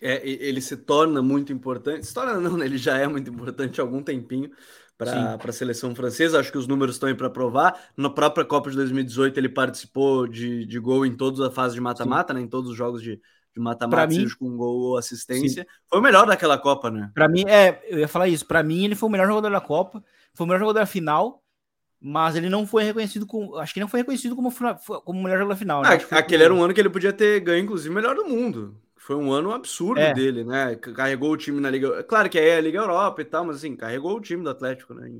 É, 0.00 0.26
ele 0.28 0.60
se 0.60 0.76
torna 0.76 1.22
muito 1.22 1.52
importante. 1.52 2.06
Se 2.06 2.14
torna 2.14 2.40
não, 2.40 2.56
né? 2.56 2.66
ele 2.66 2.78
já 2.78 2.96
é 2.96 3.06
muito 3.06 3.30
importante 3.30 3.80
há 3.80 3.84
algum 3.84 4.02
tempinho, 4.02 4.50
para 4.98 5.38
a 5.42 5.52
seleção 5.52 5.94
francesa. 5.94 6.40
Acho 6.40 6.50
que 6.50 6.58
os 6.58 6.66
números 6.66 6.96
estão 6.96 7.08
aí 7.08 7.14
para 7.14 7.30
provar. 7.30 7.90
Na 7.96 8.10
própria 8.10 8.44
Copa 8.44 8.68
de 8.68 8.76
2018, 8.76 9.38
ele 9.38 9.48
participou 9.48 10.26
de, 10.26 10.66
de 10.66 10.78
gol 10.80 11.06
em 11.06 11.16
toda 11.16 11.46
a 11.46 11.50
fase 11.50 11.74
de 11.74 11.80
mata-mata, 11.80 12.34
né? 12.34 12.40
Em 12.40 12.48
todos 12.48 12.70
os 12.70 12.76
jogos 12.76 13.00
de, 13.00 13.20
de 13.54 13.60
mata-mata, 13.60 14.12
seja 14.12 14.36
com 14.38 14.56
gol 14.56 14.80
ou 14.80 14.96
assistência. 14.96 15.62
Sim. 15.62 15.68
Foi 15.88 15.98
o 15.98 16.02
melhor 16.02 16.26
daquela 16.26 16.58
Copa, 16.58 16.90
né? 16.90 17.10
Para 17.14 17.28
mim, 17.28 17.44
é, 17.46 17.82
eu 17.88 17.98
ia 17.98 18.08
falar 18.08 18.28
isso. 18.28 18.46
Para 18.46 18.62
mim, 18.62 18.84
ele 18.84 18.94
foi 18.94 19.08
o 19.08 19.12
melhor 19.12 19.26
jogador 19.26 19.50
da 19.50 19.60
Copa, 19.60 20.02
foi 20.34 20.44
o 20.44 20.48
melhor 20.48 20.60
jogador 20.60 20.80
da 20.80 20.86
final. 20.86 21.42
Mas 22.00 22.36
ele 22.36 22.48
não 22.48 22.64
foi 22.64 22.84
reconhecido 22.84 23.26
como. 23.26 23.56
Acho 23.56 23.74
que 23.74 23.80
não 23.80 23.88
foi 23.88 24.00
reconhecido 24.00 24.36
como, 24.36 24.52
como 25.04 25.20
melhor 25.20 25.38
jogador 25.38 25.54
da 25.54 25.56
final. 25.56 25.82
Né? 25.82 25.88
Ah, 26.10 26.18
aquele 26.18 26.44
era 26.44 26.54
um 26.54 26.62
ano 26.62 26.72
que 26.72 26.80
ele 26.80 26.88
podia 26.88 27.12
ter 27.12 27.40
ganho, 27.40 27.64
inclusive, 27.64 27.92
melhor 27.92 28.14
do 28.14 28.24
mundo. 28.24 28.80
Foi 28.96 29.16
um 29.16 29.32
ano 29.32 29.52
absurdo 29.52 30.00
é. 30.00 30.14
dele, 30.14 30.44
né? 30.44 30.76
Carregou 30.76 31.32
o 31.32 31.36
time 31.36 31.60
na 31.60 31.70
Liga. 31.70 32.04
Claro 32.04 32.28
que 32.28 32.38
aí 32.38 32.50
é 32.50 32.56
a 32.58 32.60
Liga 32.60 32.78
Europa 32.78 33.20
e 33.22 33.24
tal, 33.24 33.44
mas 33.44 33.56
assim, 33.56 33.74
carregou 33.74 34.16
o 34.16 34.20
time 34.20 34.44
do 34.44 34.50
Atlético, 34.50 34.94
né? 34.94 35.10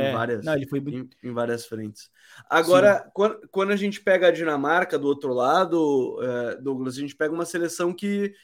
Em, 0.00 0.04
é. 0.04 0.12
várias, 0.12 0.44
Não, 0.44 0.54
ele 0.54 0.66
foi... 0.66 0.78
em, 0.80 1.08
em 1.22 1.32
várias 1.32 1.66
frentes. 1.66 2.10
Agora, 2.48 3.10
quando, 3.14 3.48
quando, 3.50 3.70
a 3.70 3.76
gente 3.76 4.00
pega 4.00 4.28
a 4.28 4.30
Dinamarca 4.30 4.98
do 4.98 5.06
outro 5.06 5.32
lado, 5.32 6.18
é, 6.22 6.56
Douglas, 6.56 6.96
a 6.96 7.00
gente 7.00 7.16
pega 7.16 7.34
uma 7.34 7.44
seleção 7.44 7.92
que 7.92 8.34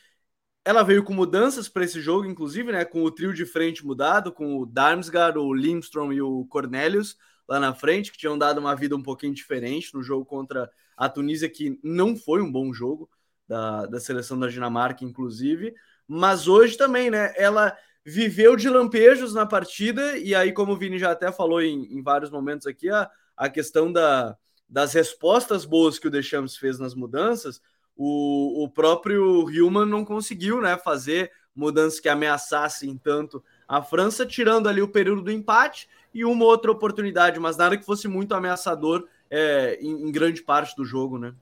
ela 0.64 0.82
veio 0.82 1.02
com 1.02 1.12
mudanças 1.12 1.68
para 1.68 1.84
esse 1.84 2.00
jogo, 2.00 2.26
inclusive, 2.26 2.70
né? 2.70 2.84
Com 2.84 3.02
o 3.02 3.10
trio 3.10 3.34
de 3.34 3.44
frente 3.44 3.84
mudado, 3.84 4.32
com 4.32 4.58
o 4.58 4.66
Darmsgaard, 4.66 5.38
o 5.38 5.52
Lindstrom 5.52 6.12
e 6.12 6.22
o 6.22 6.44
Cornelius 6.46 7.16
lá 7.48 7.58
na 7.58 7.74
frente, 7.74 8.12
que 8.12 8.18
tinham 8.18 8.38
dado 8.38 8.58
uma 8.58 8.74
vida 8.74 8.94
um 8.94 9.02
pouquinho 9.02 9.34
diferente 9.34 9.92
no 9.92 10.02
jogo 10.02 10.24
contra 10.24 10.70
a 10.96 11.08
Tunísia, 11.08 11.48
que 11.48 11.78
não 11.82 12.16
foi 12.16 12.40
um 12.40 12.50
bom 12.50 12.72
jogo 12.72 13.10
da, 13.46 13.86
da 13.86 13.98
seleção 14.00 14.38
da 14.38 14.46
Dinamarca, 14.46 15.04
inclusive. 15.04 15.74
Mas 16.06 16.46
hoje 16.46 16.76
também, 16.76 17.10
né? 17.10 17.32
Ela 17.36 17.76
viveu 18.04 18.56
de 18.56 18.68
lampejos 18.68 19.34
na 19.34 19.46
partida, 19.46 20.18
e 20.18 20.34
aí, 20.34 20.52
como 20.52 20.72
o 20.72 20.76
Vini 20.76 20.98
já 20.98 21.12
até 21.12 21.30
falou 21.30 21.62
em, 21.62 21.84
em 21.92 22.02
vários 22.02 22.30
momentos 22.30 22.66
aqui, 22.66 22.90
a, 22.90 23.10
a 23.36 23.48
questão 23.48 23.92
da, 23.92 24.36
das 24.68 24.92
respostas 24.92 25.64
boas 25.64 25.98
que 25.98 26.08
o 26.08 26.10
Deschamps 26.10 26.56
fez 26.56 26.78
nas 26.78 26.94
mudanças, 26.94 27.60
o, 27.96 28.64
o 28.64 28.68
próprio 28.68 29.48
Hillman 29.50 29.86
não 29.86 30.04
conseguiu 30.04 30.60
né, 30.60 30.76
fazer 30.76 31.30
mudanças 31.54 32.00
que 32.00 32.08
ameaçassem 32.08 32.96
tanto 32.96 33.42
a 33.68 33.82
França, 33.82 34.26
tirando 34.26 34.68
ali 34.68 34.82
o 34.82 34.88
período 34.88 35.22
do 35.22 35.30
empate 35.30 35.88
e 36.12 36.24
uma 36.24 36.44
outra 36.44 36.70
oportunidade, 36.70 37.38
mas 37.38 37.56
nada 37.56 37.76
que 37.76 37.84
fosse 37.84 38.08
muito 38.08 38.34
ameaçador 38.34 39.06
é, 39.30 39.78
em, 39.80 40.08
em 40.08 40.12
grande 40.12 40.42
parte 40.42 40.74
do 40.76 40.84
jogo, 40.84 41.18
né? 41.18 41.34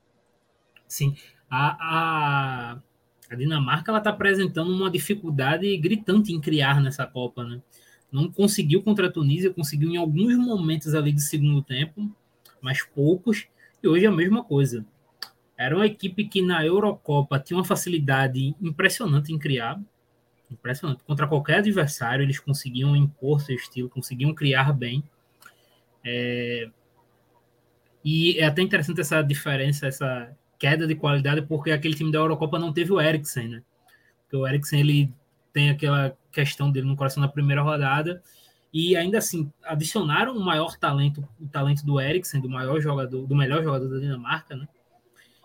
Sim, 0.87 1.17
a, 1.51 1.77
a, 1.81 2.83
a 3.31 3.37
Dinamarca 3.37 3.97
está 3.97 4.11
apresentando 4.11 4.73
uma 4.73 4.91
dificuldade 4.91 5.77
gritante 5.77 6.33
em 6.33 6.41
criar 6.41 6.81
nessa 6.81 7.07
Copa, 7.07 7.45
né? 7.45 7.63
Não 8.11 8.31
conseguiu 8.31 8.83
contra 8.83 9.07
a 9.07 9.11
Tunísia, 9.11 9.55
conseguiu 9.55 9.91
em 9.91 9.97
alguns 9.97 10.37
momentos 10.37 10.95
ali 10.95 11.13
de 11.13 11.23
segundo 11.23 11.63
tempo, 11.63 12.11
mas 12.61 12.83
poucos, 12.83 13.47
e 13.81 13.87
hoje 13.87 14.05
é 14.05 14.09
a 14.09 14.13
mesma 14.13 14.43
coisa. 14.43 14.85
Era 15.57 15.77
uma 15.77 15.87
equipe 15.87 16.25
que 16.27 16.43
na 16.43 16.67
Eurocopa 16.67 17.39
tinha 17.39 17.57
uma 17.57 17.65
facilidade 17.65 18.53
impressionante 18.61 19.33
em 19.33 19.39
criar, 19.39 19.81
impressionante. 20.51 21.05
Contra 21.05 21.29
qualquer 21.29 21.59
adversário, 21.59 22.25
eles 22.25 22.41
conseguiam 22.41 22.97
impor 22.97 23.41
seu 23.41 23.55
estilo, 23.55 23.89
conseguiam 23.89 24.35
criar 24.35 24.73
bem. 24.73 25.05
É... 26.05 26.69
E 28.05 28.39
é 28.39 28.47
até 28.47 28.63
interessante 28.63 29.01
essa 29.01 29.23
diferença, 29.23 29.87
essa 29.87 30.35
queda 30.61 30.87
de 30.87 30.95
qualidade 30.95 31.43
porque 31.43 31.73
aquele 31.73 31.95
time 31.95 32.13
da 32.13 32.19
Eurocopa 32.19 32.59
não 32.59 32.73
teve 32.73 32.93
o 32.93 33.01
Eriksen, 33.01 33.49
né? 33.49 33.63
Porque 34.23 34.37
o 34.37 34.47
Eriksen 34.47 34.79
ele 34.79 35.13
tem 35.53 35.71
aquela 35.71 36.17
questão 36.31 36.71
dele 36.71 36.87
no 36.87 36.95
coração 36.95 37.21
na 37.21 37.29
primeira 37.29 37.63
rodada. 37.63 38.23
E 38.73 38.95
ainda 38.95 39.19
assim, 39.19 39.51
adicionaram 39.65 40.37
o 40.37 40.45
maior 40.45 40.77
talento, 40.79 41.27
o 41.41 41.49
talento 41.49 41.85
do 41.85 42.01
Eriksen, 42.01 42.41
do 42.41 42.49
maior 42.49 42.81
jogador, 42.81 43.27
do 43.27 43.35
melhor 43.35 43.65
jogador 43.65 43.89
da 43.89 43.99
Dinamarca, 43.99 44.55
né? 44.55 44.69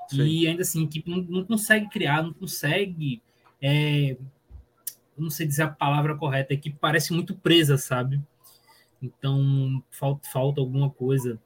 Sim. 0.10 0.24
E 0.24 0.48
ainda 0.48 0.62
assim, 0.62 0.82
a 0.82 0.84
equipe 0.84 1.10
não, 1.10 1.24
não 1.24 1.46
consegue 1.46 1.90
criar, 1.90 2.22
não 2.22 2.34
consegue. 2.34 3.24
É, 3.60 4.18
não 5.18 5.30
sei 5.30 5.48
dizer 5.48 5.64
a 5.64 5.70
palavra 5.70 6.16
correta, 6.16 6.54
a 6.54 6.56
equipe 6.56 6.78
parece 6.80 7.14
muito 7.14 7.34
presa, 7.34 7.78
sabe? 7.78 8.22
Então, 9.02 9.84
falta, 9.90 10.30
falta 10.30 10.62
alguma 10.62 10.90
coisa. 10.90 11.40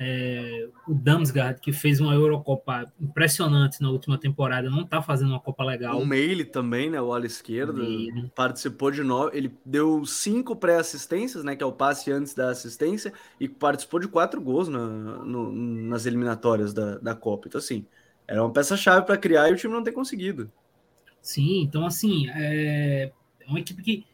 É, 0.00 0.68
o 0.88 0.94
Damsgaard, 0.94 1.60
que 1.60 1.72
fez 1.72 2.00
uma 2.00 2.14
Eurocopa 2.14 2.90
impressionante 3.00 3.80
na 3.80 3.90
última 3.90 4.18
temporada, 4.18 4.68
não 4.68 4.84
tá 4.84 5.00
fazendo 5.00 5.30
uma 5.30 5.40
Copa 5.40 5.64
legal. 5.64 6.00
O 6.00 6.06
Meile 6.06 6.44
também, 6.44 6.90
né? 6.90 7.00
O 7.00 7.12
ala 7.12 7.26
esquerdo, 7.26 7.84
participou 8.34 8.90
de 8.90 9.02
nove. 9.02 9.36
Ele 9.36 9.54
deu 9.64 10.04
cinco 10.04 10.56
pré-assistências, 10.56 11.44
né? 11.44 11.54
Que 11.56 11.62
é 11.62 11.66
o 11.66 11.72
passe 11.72 12.10
antes 12.10 12.34
da 12.34 12.50
assistência, 12.50 13.12
e 13.38 13.48
participou 13.48 14.00
de 14.00 14.08
quatro 14.08 14.40
gols 14.40 14.68
na, 14.68 14.86
no, 14.86 15.52
nas 15.52 16.06
eliminatórias 16.06 16.72
da, 16.72 16.98
da 16.98 17.14
Copa. 17.14 17.48
Então, 17.48 17.58
assim, 17.58 17.86
era 18.26 18.42
uma 18.42 18.52
peça-chave 18.52 19.06
para 19.06 19.16
criar 19.16 19.48
e 19.48 19.52
o 19.52 19.56
time 19.56 19.72
não 19.72 19.82
tem 19.82 19.92
conseguido. 19.92 20.50
Sim, 21.20 21.62
então, 21.62 21.86
assim, 21.86 22.28
é, 22.30 23.12
é 23.40 23.48
uma 23.48 23.60
equipe 23.60 23.82
que 23.82 24.04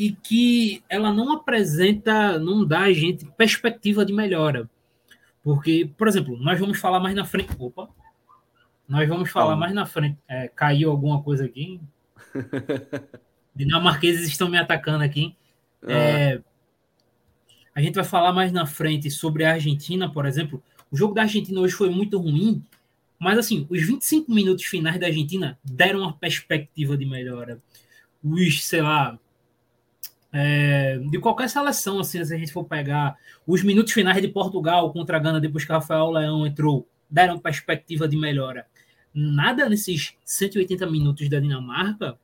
e 0.00 0.12
que 0.12 0.82
ela 0.88 1.12
não 1.12 1.32
apresenta, 1.32 2.38
não 2.38 2.64
dá 2.64 2.80
a 2.84 2.92
gente 2.92 3.26
perspectiva 3.36 4.02
de 4.02 4.14
melhora. 4.14 4.68
Porque, 5.42 5.90
por 5.96 6.06
exemplo, 6.08 6.36
nós 6.38 6.58
vamos 6.58 6.78
falar 6.78 7.00
mais 7.00 7.14
na 7.14 7.24
frente. 7.24 7.50
Opa! 7.58 7.88
Nós 8.88 9.08
vamos 9.08 9.30
falar 9.30 9.56
mais 9.56 9.72
na 9.72 9.86
frente. 9.86 10.18
É, 10.28 10.48
caiu 10.48 10.90
alguma 10.90 11.22
coisa 11.22 11.44
aqui? 11.44 11.80
Dinamarqueses 13.54 14.28
estão 14.28 14.48
me 14.48 14.58
atacando 14.58 15.04
aqui. 15.04 15.36
Ah. 15.82 15.92
É, 15.92 16.40
a 17.74 17.80
gente 17.80 17.94
vai 17.94 18.04
falar 18.04 18.32
mais 18.32 18.52
na 18.52 18.66
frente 18.66 19.10
sobre 19.10 19.44
a 19.44 19.52
Argentina, 19.52 20.10
por 20.10 20.26
exemplo. 20.26 20.62
O 20.90 20.96
jogo 20.96 21.14
da 21.14 21.22
Argentina 21.22 21.60
hoje 21.60 21.74
foi 21.74 21.88
muito 21.88 22.18
ruim, 22.18 22.64
mas 23.18 23.38
assim, 23.38 23.66
os 23.70 23.80
25 23.80 24.32
minutos 24.32 24.64
finais 24.64 24.98
da 24.98 25.06
Argentina 25.06 25.58
deram 25.62 26.00
uma 26.00 26.12
perspectiva 26.12 26.96
de 26.96 27.06
melhora. 27.06 27.58
Os, 28.22 28.64
sei 28.64 28.82
lá, 28.82 29.18
é, 30.32 30.98
de 31.10 31.18
qualquer 31.18 31.48
seleção, 31.48 31.98
assim, 31.98 32.24
se 32.24 32.34
a 32.34 32.38
gente 32.38 32.52
for 32.52 32.64
pegar 32.64 33.16
os 33.46 33.62
minutos 33.62 33.92
finais 33.92 34.20
de 34.20 34.28
Portugal 34.28 34.92
contra 34.92 35.16
a 35.16 35.20
Gana, 35.20 35.40
depois 35.40 35.64
que 35.64 35.72
Rafael 35.72 36.10
Leão 36.10 36.46
entrou, 36.46 36.88
deram 37.10 37.38
perspectiva 37.38 38.06
de 38.06 38.16
melhora. 38.16 38.66
Nada 39.12 39.68
nesses 39.68 40.14
180 40.24 40.86
minutos 40.86 41.28
da 41.28 41.40
Dinamarca 41.40 42.16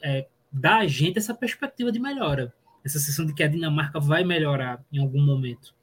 é, 0.00 0.28
dá 0.52 0.78
a 0.78 0.86
gente 0.86 1.18
essa 1.18 1.34
perspectiva 1.34 1.90
de 1.90 1.98
melhora, 1.98 2.54
essa 2.84 2.98
sensação 3.00 3.26
de 3.26 3.34
que 3.34 3.42
a 3.42 3.48
Dinamarca 3.48 3.98
vai 3.98 4.22
melhorar 4.22 4.84
em 4.92 4.98
algum 4.98 5.20
momento. 5.20 5.74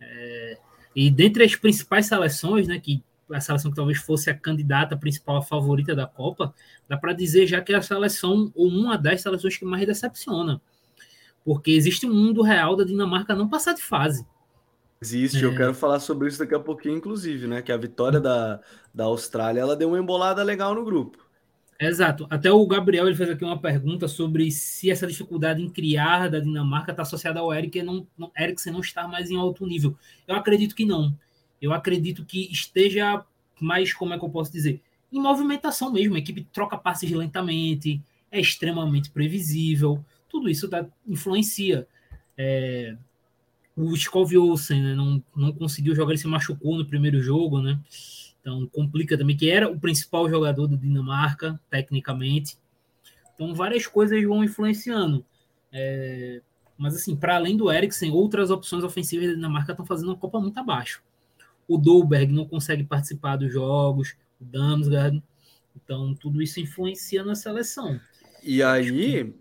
É, 0.00 0.58
e 0.96 1.10
dentre 1.10 1.44
as 1.44 1.54
principais 1.54 2.06
seleções, 2.06 2.66
né, 2.66 2.80
que 2.80 3.02
a 3.30 3.40
seleção 3.40 3.70
que 3.70 3.76
talvez 3.76 3.98
fosse 3.98 4.30
a 4.30 4.34
candidata 4.34 4.96
principal, 4.96 5.36
a 5.36 5.42
favorita 5.42 5.94
da 5.94 6.06
Copa, 6.06 6.54
dá 6.88 6.96
para 6.96 7.12
dizer 7.12 7.46
já 7.46 7.60
que 7.60 7.72
é 7.72 7.76
a 7.76 7.82
seleção, 7.82 8.50
ou 8.54 8.66
uma 8.66 8.96
das 8.96 9.20
seleções 9.20 9.56
que 9.56 9.64
mais 9.64 9.86
decepciona. 9.86 10.60
Porque 11.50 11.72
existe 11.72 12.06
um 12.06 12.14
mundo 12.14 12.42
real 12.42 12.76
da 12.76 12.84
Dinamarca 12.84 13.34
não 13.34 13.48
passar 13.48 13.72
de 13.72 13.82
fase. 13.82 14.24
Existe, 15.02 15.38
é. 15.38 15.44
eu 15.44 15.56
quero 15.56 15.74
falar 15.74 15.98
sobre 15.98 16.28
isso 16.28 16.38
daqui 16.38 16.54
a 16.54 16.60
pouquinho, 16.60 16.96
inclusive, 16.96 17.48
né? 17.48 17.60
Que 17.60 17.72
a 17.72 17.76
vitória 17.76 18.20
da, 18.20 18.60
da 18.94 19.06
Austrália 19.06 19.58
ela 19.58 19.74
deu 19.74 19.88
uma 19.88 19.98
embolada 19.98 20.44
legal 20.44 20.76
no 20.76 20.84
grupo. 20.84 21.18
Exato. 21.80 22.24
Até 22.30 22.52
o 22.52 22.64
Gabriel 22.68 23.08
ele 23.08 23.16
fez 23.16 23.30
aqui 23.30 23.44
uma 23.44 23.58
pergunta 23.58 24.06
sobre 24.06 24.48
se 24.52 24.92
essa 24.92 25.08
dificuldade 25.08 25.60
em 25.60 25.68
criar 25.68 26.30
da 26.30 26.38
Dinamarca 26.38 26.92
está 26.92 27.02
associada 27.02 27.40
ao 27.40 27.52
Eriksen 27.52 27.82
não, 27.82 28.06
não, 28.16 28.30
Eriksen 28.38 28.72
não 28.72 28.78
estar 28.78 29.08
mais 29.08 29.28
em 29.28 29.36
alto 29.36 29.66
nível. 29.66 29.98
Eu 30.28 30.36
acredito 30.36 30.72
que 30.72 30.84
não. 30.84 31.12
Eu 31.60 31.72
acredito 31.72 32.24
que 32.24 32.48
esteja 32.52 33.24
mais, 33.60 33.92
como 33.92 34.14
é 34.14 34.18
que 34.20 34.24
eu 34.24 34.30
posso 34.30 34.52
dizer, 34.52 34.80
em 35.12 35.20
movimentação 35.20 35.90
mesmo. 35.90 36.14
A 36.14 36.20
equipe 36.20 36.46
troca 36.52 36.78
passes 36.78 37.10
lentamente, 37.10 38.00
é 38.30 38.38
extremamente 38.40 39.10
previsível 39.10 40.04
tudo 40.30 40.48
isso 40.48 40.68
tá, 40.68 40.86
influencia. 41.06 41.86
É, 42.38 42.96
o 43.76 43.94
Skov 43.94 44.36
Olsen 44.36 44.82
né, 44.82 44.94
não, 44.94 45.22
não 45.34 45.52
conseguiu 45.52 45.94
jogar, 45.94 46.12
ele 46.12 46.18
se 46.18 46.26
machucou 46.26 46.76
no 46.76 46.86
primeiro 46.86 47.20
jogo, 47.20 47.60
né? 47.60 47.78
Então 48.40 48.66
complica 48.68 49.18
também, 49.18 49.36
que 49.36 49.50
era 49.50 49.68
o 49.68 49.78
principal 49.78 50.28
jogador 50.28 50.66
do 50.66 50.76
Dinamarca, 50.76 51.60
tecnicamente. 51.68 52.56
Então 53.34 53.54
várias 53.54 53.86
coisas 53.86 54.22
vão 54.24 54.42
influenciando. 54.42 55.24
É, 55.72 56.40
mas 56.76 56.94
assim, 56.94 57.14
para 57.14 57.36
além 57.36 57.56
do 57.56 57.70
Eriksen, 57.70 58.10
outras 58.10 58.50
opções 58.50 58.82
ofensivas 58.82 59.28
da 59.28 59.34
Dinamarca 59.34 59.72
estão 59.72 59.84
fazendo 59.84 60.08
uma 60.08 60.16
Copa 60.16 60.40
muito 60.40 60.58
abaixo. 60.58 61.02
O 61.68 61.76
Dolberg 61.76 62.32
não 62.32 62.46
consegue 62.46 62.82
participar 62.84 63.36
dos 63.36 63.52
jogos, 63.52 64.16
o 64.40 64.44
Damsgaard. 64.44 65.22
Então 65.76 66.14
tudo 66.14 66.40
isso 66.40 66.58
influencia 66.60 67.22
na 67.22 67.34
seleção. 67.34 68.00
E 68.42 68.62
aí, 68.62 69.34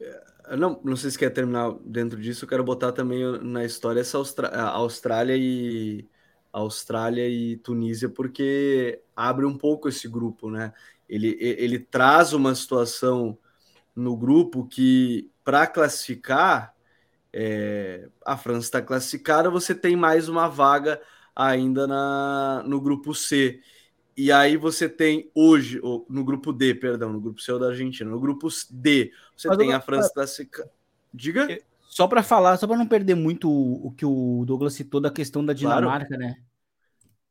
não, 0.57 0.79
não 0.83 0.95
sei 0.95 1.11
se 1.11 1.17
quer 1.17 1.29
terminar 1.29 1.73
dentro 1.83 2.19
disso, 2.19 2.45
eu 2.45 2.49
quero 2.49 2.63
botar 2.63 2.91
também 2.91 3.23
na 3.41 3.65
história 3.65 4.01
essa 4.01 4.17
Austra 4.17 4.47
Austrália 4.49 5.35
e 5.37 6.07
Austrália 6.51 7.27
e 7.27 7.57
Tunísia, 7.57 8.09
porque 8.09 9.01
abre 9.15 9.45
um 9.45 9.57
pouco 9.57 9.87
esse 9.87 10.07
grupo, 10.07 10.49
né? 10.49 10.73
Ele, 11.07 11.37
ele 11.39 11.79
traz 11.79 12.33
uma 12.33 12.53
situação 12.55 13.37
no 13.95 14.15
grupo 14.15 14.65
que, 14.65 15.29
para 15.43 15.67
classificar, 15.67 16.73
é, 17.33 18.09
a 18.25 18.37
França 18.37 18.67
está 18.67 18.81
classificada, 18.81 19.49
você 19.49 19.75
tem 19.75 19.95
mais 19.95 20.29
uma 20.29 20.47
vaga 20.47 21.01
ainda 21.35 21.87
na, 21.87 22.63
no 22.65 22.81
grupo 22.81 23.13
C. 23.13 23.61
E 24.19 24.33
aí 24.33 24.57
você 24.57 24.89
tem 24.89 25.31
hoje, 25.33 25.79
no 26.09 26.25
grupo 26.25 26.51
D, 26.51 26.75
perdão, 26.75 27.13
no 27.13 27.21
grupo 27.21 27.41
C 27.41 27.57
da 27.57 27.67
Argentina, 27.67 28.09
no 28.09 28.19
grupo 28.19 28.49
D, 28.69 29.13
você 29.33 29.47
Mas 29.47 29.57
tem 29.57 29.71
a 29.71 29.79
França 29.79 30.13
classificada. 30.13 30.69
Diga. 31.13 31.49
É, 31.49 31.61
só 31.87 32.05
para 32.05 32.21
falar, 32.21 32.57
só 32.57 32.67
para 32.67 32.75
não 32.75 32.85
perder 32.85 33.15
muito 33.15 33.49
o 33.49 33.91
que 33.91 34.05
o 34.05 34.43
Douglas 34.45 34.73
citou 34.73 34.99
da 34.99 35.09
questão 35.09 35.45
da 35.45 35.53
Dinamarca, 35.53 36.17
claro. 36.17 36.21
né? 36.21 36.35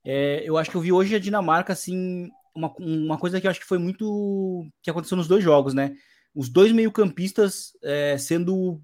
É, 0.03 0.43
eu 0.47 0.57
acho 0.57 0.71
que 0.71 0.79
eu 0.79 0.81
vi 0.81 0.91
hoje 0.91 1.15
a 1.15 1.19
Dinamarca, 1.19 1.75
assim, 1.75 2.31
uma, 2.55 2.73
uma 2.79 3.19
coisa 3.19 3.39
que 3.39 3.47
eu 3.47 3.51
acho 3.51 3.61
que 3.61 3.67
foi 3.67 3.77
muito. 3.77 4.67
que 4.83 4.89
aconteceu 4.89 5.19
nos 5.19 5.29
dois 5.29 5.45
jogos, 5.45 5.75
né? 5.75 5.95
Os 6.35 6.49
dois 6.49 6.73
meio-campistas 6.73 7.77
é, 7.83 8.17
sendo. 8.17 8.81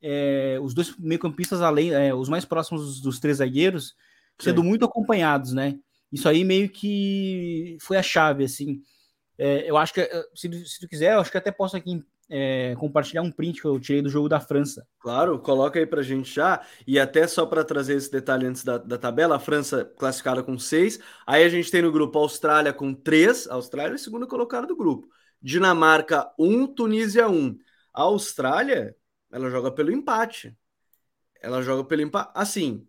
É, 0.00 0.56
os 0.62 0.72
dois 0.72 0.96
meio-campistas, 0.96 1.62
além, 1.62 1.92
é, 1.92 2.14
os 2.14 2.28
mais 2.28 2.44
próximos 2.44 2.86
dos, 2.86 3.00
dos 3.00 3.18
três 3.18 3.38
zagueiros, 3.38 3.96
sendo 4.38 4.62
Sim. 4.62 4.68
muito 4.68 4.84
acompanhados, 4.84 5.52
né? 5.52 5.80
Isso 6.12 6.28
aí 6.28 6.44
meio 6.44 6.68
que 6.68 7.76
foi 7.80 7.96
a 7.96 8.02
chave, 8.02 8.44
assim. 8.44 8.82
É, 9.38 9.68
eu 9.68 9.76
acho 9.76 9.94
que, 9.94 10.08
se, 10.34 10.66
se 10.66 10.80
tu 10.80 10.88
quiser, 10.88 11.14
eu 11.14 11.20
acho 11.20 11.30
que 11.30 11.38
até 11.38 11.50
posso 11.50 11.76
aqui 11.76 12.02
é, 12.30 12.76
compartilhar 12.76 13.22
um 13.22 13.32
print 13.32 13.60
que 13.60 13.66
eu 13.66 13.80
tirei 13.80 14.00
do 14.00 14.08
jogo 14.08 14.28
da 14.28 14.38
França. 14.38 14.86
Claro, 15.00 15.38
coloca 15.40 15.78
aí 15.78 15.86
pra 15.86 16.02
gente 16.02 16.32
já. 16.32 16.64
E 16.86 16.98
até 16.98 17.26
só 17.26 17.44
para 17.44 17.64
trazer 17.64 17.96
esse 17.96 18.10
detalhe 18.10 18.46
antes 18.46 18.62
da, 18.62 18.78
da 18.78 18.96
tabela, 18.96 19.36
a 19.36 19.40
França 19.40 19.84
classificada 19.98 20.42
com 20.42 20.56
seis. 20.56 21.00
Aí 21.26 21.42
a 21.42 21.48
gente 21.48 21.70
tem 21.70 21.82
no 21.82 21.90
grupo 21.90 22.18
a 22.18 22.22
Austrália 22.22 22.72
com 22.72 22.94
três. 22.94 23.48
A 23.48 23.54
Austrália 23.54 23.92
é 23.92 23.96
a 23.96 23.98
segunda 23.98 24.26
colocada 24.26 24.66
do 24.66 24.76
grupo. 24.76 25.08
Dinamarca, 25.42 26.30
um, 26.38 26.66
Tunísia, 26.66 27.28
um. 27.28 27.58
A 27.92 28.02
Austrália, 28.02 28.94
ela 29.32 29.50
joga 29.50 29.72
pelo 29.72 29.90
empate. 29.90 30.56
Ela 31.42 31.62
joga 31.62 31.82
pelo 31.82 32.02
empate. 32.02 32.30
Assim, 32.34 32.86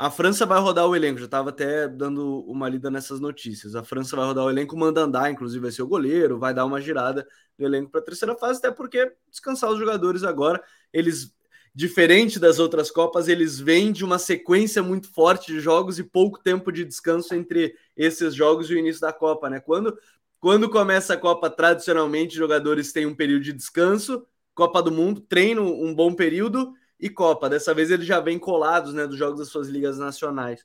a 0.00 0.10
França 0.10 0.46
vai 0.46 0.58
rodar 0.58 0.86
o 0.86 0.96
elenco, 0.96 1.18
já 1.18 1.26
estava 1.26 1.50
até 1.50 1.86
dando 1.86 2.40
uma 2.46 2.66
lida 2.70 2.90
nessas 2.90 3.20
notícias. 3.20 3.76
A 3.76 3.84
França 3.84 4.16
vai 4.16 4.24
rodar 4.24 4.46
o 4.46 4.48
elenco, 4.48 4.74
manda 4.74 5.02
andar, 5.02 5.30
inclusive 5.30 5.60
vai 5.60 5.70
ser 5.70 5.82
o 5.82 5.86
goleiro, 5.86 6.38
vai 6.38 6.54
dar 6.54 6.64
uma 6.64 6.80
girada 6.80 7.28
no 7.58 7.66
elenco 7.66 7.90
para 7.90 8.00
a 8.00 8.04
terceira 8.04 8.34
fase, 8.34 8.60
até 8.60 8.70
porque 8.70 9.12
descansar 9.30 9.70
os 9.70 9.78
jogadores 9.78 10.24
agora, 10.24 10.64
eles, 10.90 11.34
diferente 11.74 12.40
das 12.40 12.58
outras 12.58 12.90
Copas, 12.90 13.28
eles 13.28 13.60
vêm 13.60 13.92
de 13.92 14.02
uma 14.02 14.18
sequência 14.18 14.82
muito 14.82 15.12
forte 15.12 15.52
de 15.52 15.60
jogos 15.60 15.98
e 15.98 16.02
pouco 16.02 16.42
tempo 16.42 16.72
de 16.72 16.86
descanso 16.86 17.34
entre 17.34 17.74
esses 17.94 18.34
jogos 18.34 18.70
e 18.70 18.74
o 18.74 18.78
início 18.78 19.02
da 19.02 19.12
Copa, 19.12 19.50
né? 19.50 19.60
Quando, 19.60 19.98
quando 20.40 20.70
começa 20.70 21.12
a 21.12 21.18
Copa, 21.18 21.50
tradicionalmente, 21.50 22.34
jogadores 22.34 22.90
têm 22.90 23.04
um 23.04 23.14
período 23.14 23.42
de 23.42 23.52
descanso, 23.52 24.26
Copa 24.54 24.82
do 24.82 24.90
Mundo, 24.90 25.20
treino 25.20 25.62
um 25.62 25.94
bom 25.94 26.14
período 26.14 26.72
e 27.00 27.08
Copa. 27.08 27.48
Dessa 27.48 27.74
vez 27.74 27.90
eles 27.90 28.06
já 28.06 28.20
vêm 28.20 28.38
colados 28.38 28.92
né, 28.94 29.06
dos 29.06 29.16
jogos 29.16 29.38
das 29.38 29.48
suas 29.48 29.68
ligas 29.68 29.98
nacionais. 29.98 30.64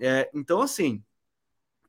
É, 0.00 0.30
então, 0.34 0.60
assim, 0.60 1.02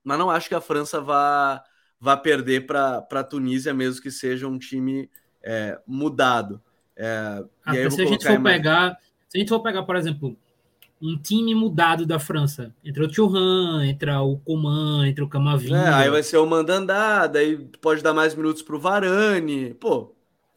mas 0.03 0.17
não 0.17 0.29
acho 0.29 0.47
que 0.47 0.55
a 0.55 0.61
França 0.61 1.01
vá, 1.01 1.63
vá 1.99 2.17
perder 2.17 2.65
para 2.65 3.05
a 3.11 3.23
Tunísia, 3.23 3.73
mesmo 3.73 4.01
que 4.01 4.11
seja 4.11 4.47
um 4.47 4.57
time 4.57 5.09
é, 5.43 5.79
mudado. 5.85 6.61
É, 6.95 7.43
ah, 7.65 7.73
se 7.89 8.01
a 8.01 8.05
gente 8.05 8.25
for 8.25 8.39
mais... 8.39 8.57
pegar, 8.57 8.97
se 9.27 9.37
a 9.37 9.39
gente 9.39 9.49
for 9.49 9.61
pegar, 9.61 9.83
por 9.83 9.95
exemplo, 9.95 10.37
um 11.01 11.17
time 11.17 11.55
mudado 11.55 12.05
da 12.05 12.19
França, 12.19 12.75
entre 12.83 13.03
o 13.03 13.07
Thuram, 13.09 13.83
entre 13.83 14.11
o 14.11 14.37
Coman, 14.37 15.07
entre 15.07 15.23
o 15.23 15.29
Camavinga. 15.29 15.77
É, 15.77 15.93
aí 15.93 16.09
vai 16.09 16.23
ser 16.23 16.37
o 16.37 16.45
Mandandá, 16.45 17.25
daí 17.25 17.57
pode 17.81 18.01
dar 18.01 18.13
mais 18.13 18.35
minutos 18.35 18.61
para 18.61 18.75
o 18.75 18.79
Varane. 18.79 19.73
Pô, 19.75 20.13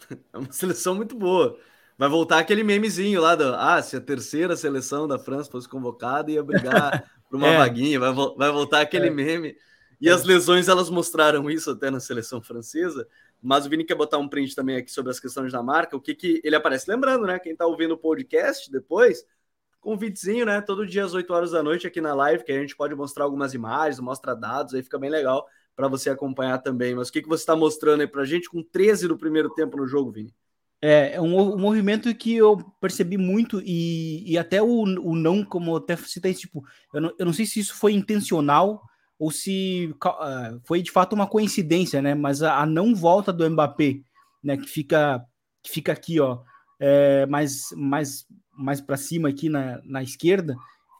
É 0.32 0.38
uma 0.38 0.52
seleção 0.52 0.94
muito 0.94 1.16
boa. 1.16 1.58
Vai 2.02 2.08
voltar 2.08 2.40
aquele 2.40 2.64
memezinho 2.64 3.20
lá 3.20 3.36
do. 3.36 3.54
Ah, 3.54 3.80
se 3.80 3.94
a 3.94 4.00
terceira 4.00 4.56
seleção 4.56 5.06
da 5.06 5.20
França 5.20 5.48
fosse 5.48 5.68
convocada, 5.68 6.32
ia 6.32 6.42
brigar 6.42 7.08
por 7.30 7.36
uma 7.36 7.46
é. 7.46 7.56
vaguinha. 7.58 8.00
Vai, 8.00 8.12
vai 8.12 8.50
voltar 8.50 8.80
aquele 8.80 9.06
é. 9.06 9.10
meme. 9.10 9.56
E 10.00 10.08
é. 10.08 10.12
as 10.12 10.24
lesões, 10.24 10.66
elas 10.66 10.90
mostraram 10.90 11.48
isso 11.48 11.70
até 11.70 11.92
na 11.92 12.00
seleção 12.00 12.42
francesa. 12.42 13.06
Mas 13.40 13.66
o 13.66 13.70
Vini 13.70 13.84
quer 13.84 13.94
botar 13.94 14.18
um 14.18 14.26
print 14.28 14.52
também 14.52 14.78
aqui 14.78 14.90
sobre 14.90 15.12
as 15.12 15.20
questões 15.20 15.52
da 15.52 15.62
marca. 15.62 15.96
O 15.96 16.00
que, 16.00 16.12
que 16.12 16.40
ele 16.42 16.56
aparece? 16.56 16.90
Lembrando, 16.90 17.24
né? 17.24 17.38
Quem 17.38 17.54
tá 17.54 17.66
ouvindo 17.66 17.94
o 17.94 17.96
podcast 17.96 18.68
depois, 18.68 19.24
convitezinho, 19.80 20.44
né? 20.44 20.60
Todo 20.60 20.84
dia 20.84 21.04
às 21.04 21.14
8 21.14 21.32
horas 21.32 21.50
da 21.52 21.62
noite 21.62 21.86
aqui 21.86 22.00
na 22.00 22.14
live, 22.14 22.42
que 22.42 22.50
a 22.50 22.58
gente 22.58 22.74
pode 22.74 22.96
mostrar 22.96 23.22
algumas 23.22 23.54
imagens, 23.54 24.00
mostra 24.00 24.34
dados, 24.34 24.74
aí 24.74 24.82
fica 24.82 24.98
bem 24.98 25.08
legal 25.08 25.46
para 25.76 25.86
você 25.86 26.10
acompanhar 26.10 26.58
também. 26.58 26.96
Mas 26.96 27.10
o 27.10 27.12
que, 27.12 27.22
que 27.22 27.28
você 27.28 27.44
está 27.44 27.54
mostrando 27.54 28.00
aí 28.00 28.08
para 28.08 28.22
a 28.22 28.26
gente 28.26 28.50
com 28.50 28.60
13 28.60 29.06
do 29.06 29.16
primeiro 29.16 29.50
tempo 29.50 29.76
no 29.76 29.86
jogo, 29.86 30.10
Vini? 30.10 30.34
É, 30.84 31.12
é 31.14 31.20
um, 31.20 31.54
um 31.54 31.58
movimento 31.58 32.12
que 32.12 32.34
eu 32.34 32.58
percebi 32.80 33.16
muito 33.16 33.62
e, 33.64 34.24
e 34.26 34.36
até 34.36 34.60
o, 34.60 34.82
o 34.82 35.14
não, 35.14 35.44
como 35.44 35.76
até 35.76 35.96
citei, 35.96 36.34
tipo, 36.34 36.64
eu 36.92 37.00
não, 37.00 37.12
eu 37.20 37.26
não 37.26 37.32
sei 37.32 37.46
se 37.46 37.60
isso 37.60 37.76
foi 37.76 37.92
intencional 37.92 38.82
ou 39.16 39.30
se 39.30 39.94
uh, 40.04 40.60
foi 40.64 40.82
de 40.82 40.90
fato 40.90 41.12
uma 41.12 41.28
coincidência, 41.28 42.02
né? 42.02 42.12
Mas 42.14 42.42
a, 42.42 42.58
a, 42.58 42.66
não 42.66 42.94
volta 42.94 43.32
do 43.32 43.48
Mbappé, 43.48 44.00
né? 44.42 44.56
Que 44.56 44.68
fica, 44.68 45.24
que 45.62 45.70
fica 45.70 45.92
aqui, 45.92 46.18
ó, 46.18 46.40
é, 46.80 47.24
mais, 47.26 47.66
mais, 47.76 48.26
mais 48.52 48.80
para 48.80 48.96
cima 48.96 49.28
aqui 49.28 49.48
na, 49.48 49.80
na 49.84 50.02
esquerda, 50.02 50.56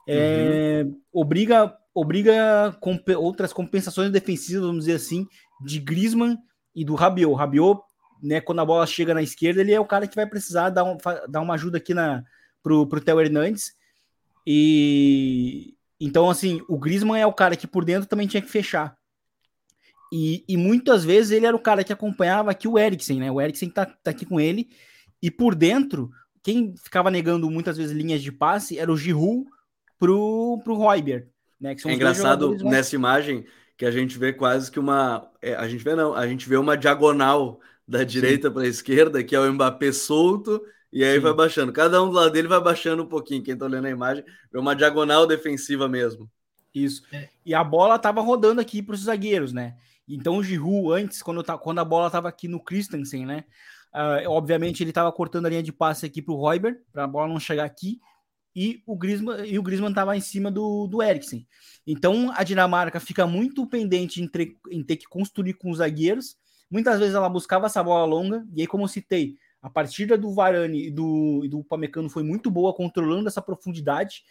é, 0.07 0.83
uhum. 0.85 1.01
obriga 1.11 1.77
obriga 1.93 2.75
comp 2.79 3.07
outras 3.09 3.53
compensações 3.53 4.11
defensivas, 4.11 4.65
vamos 4.65 4.85
dizer 4.85 4.95
assim, 4.95 5.27
de 5.63 5.79
Griezmann 5.79 6.37
e 6.75 6.83
do 6.83 6.95
Rabiot. 6.95 7.35
Rabiot, 7.35 7.81
né, 8.23 8.39
quando 8.39 8.61
a 8.61 8.65
bola 8.65 8.87
chega 8.87 9.13
na 9.13 9.21
esquerda, 9.21 9.61
ele 9.61 9.73
é 9.73 9.79
o 9.79 9.85
cara 9.85 10.07
que 10.07 10.15
vai 10.15 10.25
precisar 10.25 10.69
dar, 10.69 10.85
um, 10.85 10.97
dar 11.27 11.41
uma 11.41 11.55
ajuda 11.55 11.77
aqui 11.77 11.93
na, 11.93 12.23
pro, 12.63 12.87
pro 12.87 13.01
Theo 13.01 13.19
Hernandes. 13.19 13.73
E 14.47 15.75
então, 15.99 16.29
assim, 16.29 16.61
o 16.67 16.77
Griezmann 16.77 17.21
é 17.21 17.27
o 17.27 17.33
cara 17.33 17.55
que 17.55 17.67
por 17.67 17.85
dentro 17.85 18.07
também 18.07 18.27
tinha 18.27 18.41
que 18.41 18.49
fechar. 18.49 18.97
E, 20.11 20.43
e 20.47 20.57
muitas 20.57 21.03
vezes 21.03 21.31
ele 21.31 21.45
era 21.45 21.55
o 21.55 21.61
cara 21.61 21.83
que 21.83 21.93
acompanhava 21.93 22.51
aqui 22.51 22.67
o 22.67 22.77
Eriksen, 22.77 23.19
né? 23.19 23.31
O 23.31 23.41
Eriksen 23.41 23.69
tá, 23.69 23.85
tá 23.85 24.11
aqui 24.11 24.25
com 24.25 24.39
ele. 24.39 24.69
E 25.21 25.31
por 25.31 25.55
dentro, 25.55 26.11
quem 26.43 26.75
ficava 26.75 27.09
negando 27.09 27.49
muitas 27.49 27.77
vezes 27.77 27.95
linhas 27.95 28.21
de 28.21 28.31
passe 28.31 28.77
era 28.77 28.91
o 28.91 28.97
Giroud 28.97 29.45
pro, 29.97 30.61
pro 30.63 30.75
Royber. 30.75 31.29
Né, 31.59 31.75
é 31.85 31.93
engraçado 31.93 32.55
nessa 32.63 32.93
imagem 32.93 33.45
que 33.77 33.85
a 33.85 33.91
gente 33.91 34.17
vê 34.17 34.33
quase 34.33 34.69
que 34.69 34.79
uma. 34.79 35.31
É, 35.41 35.55
a 35.55 35.67
gente 35.67 35.83
vê 35.83 35.95
não, 35.95 36.13
a 36.13 36.27
gente 36.27 36.47
vê 36.47 36.57
uma 36.57 36.77
diagonal 36.77 37.59
da 37.87 38.03
direita 38.03 38.49
para 38.49 38.63
a 38.63 38.67
esquerda, 38.67 39.23
que 39.23 39.35
é 39.35 39.39
o 39.39 39.53
Mbappé 39.53 39.91
solto, 39.91 40.61
e 40.91 41.03
aí 41.03 41.15
Sim. 41.15 41.21
vai 41.21 41.33
baixando. 41.33 41.73
Cada 41.73 42.01
um 42.01 42.09
do 42.09 42.15
lado 42.15 42.31
dele 42.31 42.47
vai 42.47 42.61
baixando 42.61 43.03
um 43.03 43.07
pouquinho. 43.07 43.43
Quem 43.43 43.53
está 43.53 43.65
olhando 43.65 43.85
a 43.85 43.89
imagem 43.89 44.23
vê 44.51 44.59
uma 44.59 44.75
diagonal 44.75 45.25
defensiva 45.25 45.87
mesmo. 45.87 46.29
Isso. 46.73 47.03
É. 47.11 47.29
E 47.45 47.53
a 47.53 47.63
bola 47.63 47.95
estava 47.95 48.21
rodando 48.21 48.61
aqui 48.61 48.81
para 48.81 48.95
os 48.95 49.01
zagueiros, 49.01 49.53
né? 49.53 49.75
Então 50.07 50.37
o 50.37 50.43
Giroud, 50.43 50.91
antes, 51.01 51.21
quando, 51.21 51.43
tá, 51.43 51.57
quando 51.57 51.79
a 51.79 51.85
bola 51.85 52.07
estava 52.07 52.29
aqui 52.29 52.47
no 52.47 52.59
Christensen, 52.59 53.25
né? 53.25 53.43
Uh, 53.93 54.29
obviamente 54.29 54.81
ele 54.81 54.89
estava 54.89 55.11
cortando 55.11 55.45
a 55.45 55.49
linha 55.49 55.63
de 55.63 55.71
passe 55.71 56.05
aqui 56.05 56.21
para 56.21 56.33
o 56.33 56.37
Royber, 56.37 56.81
para 56.91 57.03
a 57.03 57.07
bola 57.07 57.27
não 57.27 57.39
chegar 57.39 57.63
aqui 57.63 57.99
e 58.55 58.83
o 58.85 58.95
Griezmann 58.95 59.45
e 59.45 59.57
o 59.57 59.63
Griezmann 59.63 59.89
estava 59.89 60.15
em 60.15 60.21
cima 60.21 60.51
do, 60.51 60.87
do 60.87 61.01
Eriksen. 61.01 61.47
Então 61.85 62.31
a 62.35 62.43
Dinamarca 62.43 62.99
fica 62.99 63.25
muito 63.25 63.65
pendente 63.67 64.21
em, 64.21 64.27
tre, 64.27 64.57
em, 64.69 64.83
ter 64.83 64.97
que 64.97 65.07
construir 65.07 65.53
com 65.53 65.71
os 65.71 65.77
zagueiros. 65.77 66.37
Muitas 66.73 66.99
vezes 66.99 67.13
ela 67.13 67.29
buscava 67.29 67.67
essa 67.67 67.83
bola 67.83 68.03
longa, 68.03 68.43
e 68.51 68.61
aí, 68.61 68.65
como 68.65 68.85
eu 68.85 68.87
citei, 68.87 69.37
a 69.61 69.69
partida 69.69 70.17
do 70.17 70.33
Varane 70.33 70.87
e 70.87 70.89
do, 70.89 71.41
e 71.43 71.47
do 71.47 71.63
Pamecano 71.63 72.09
foi 72.09 72.23
muito 72.23 72.49
boa, 72.49 72.73
controlando 72.73 73.27
essa 73.27 73.43
profundidade. 73.43 74.23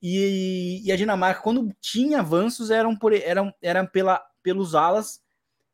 E, 0.00 0.82
e, 0.84 0.92
a 0.92 0.96
Dinamarca, 0.96 1.42
quando 1.42 1.74
tinha 1.80 2.20
avanços, 2.20 2.70
eram, 2.70 2.96
por, 2.96 3.12
eram, 3.12 3.52
eram 3.60 3.84
pela, 3.86 4.24
pelos 4.40 4.76
alas 4.76 5.20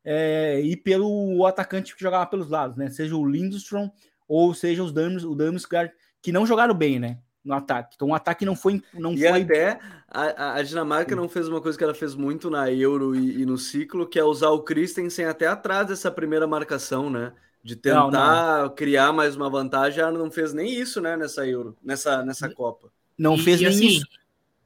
é, 0.03 0.59
e 0.59 0.75
pelo 0.75 1.45
atacante 1.45 1.95
que 1.95 2.01
jogava 2.01 2.25
pelos 2.25 2.49
lados, 2.49 2.75
né? 2.75 2.89
Seja 2.89 3.15
o 3.15 3.29
Lindstrom 3.29 3.91
ou 4.27 4.55
seja 4.55 4.83
os 4.83 4.91
o 5.23 5.35
Damsgaard, 5.35 5.93
que 6.19 6.31
não 6.31 6.47
jogaram 6.47 6.73
bem, 6.73 6.99
né? 6.99 7.19
No 7.47 7.53
ataque. 7.53 7.95
Então 7.95 8.09
o 8.09 8.13
ataque 8.13 8.45
não 8.45 8.55
foi. 8.55 8.83
Não 8.93 9.13
e 9.13 9.19
foi... 9.19 9.41
até 9.41 9.79
a, 10.09 10.55
a 10.55 10.63
Dinamarca 10.63 11.15
não 11.15 11.29
fez 11.29 11.47
uma 11.47 11.61
coisa 11.61 11.77
que 11.77 11.83
ela 11.83 11.93
fez 11.93 12.13
muito 12.13 12.49
na 12.49 12.71
Euro 12.71 13.15
e, 13.15 13.41
e, 13.41 13.45
no 13.45 13.57
ciclo, 13.57 14.05
que 14.05 14.19
é 14.19 14.23
usar 14.23 14.49
o 14.49 14.61
Christensen 14.61 15.25
até 15.25 15.47
atrás 15.47 15.87
dessa 15.87 16.11
primeira 16.11 16.45
marcação, 16.45 17.09
né? 17.09 17.31
De 17.63 17.75
tentar 17.75 18.11
não, 18.11 18.63
não. 18.63 18.75
criar 18.75 19.11
mais 19.11 19.35
uma 19.35 19.49
vantagem. 19.49 20.01
Ela 20.01 20.11
não 20.11 20.29
fez 20.29 20.53
nem 20.53 20.69
isso, 20.69 21.01
né, 21.01 21.17
nessa 21.17 21.47
Euro, 21.47 21.75
nessa, 21.83 22.23
nessa 22.23 22.49
Copa. 22.49 22.89
Não 23.17 23.35
e, 23.35 23.39
fez 23.39 23.59
e 23.59 23.63
nem 23.63 23.73
assim, 23.73 23.87
isso. 23.87 24.05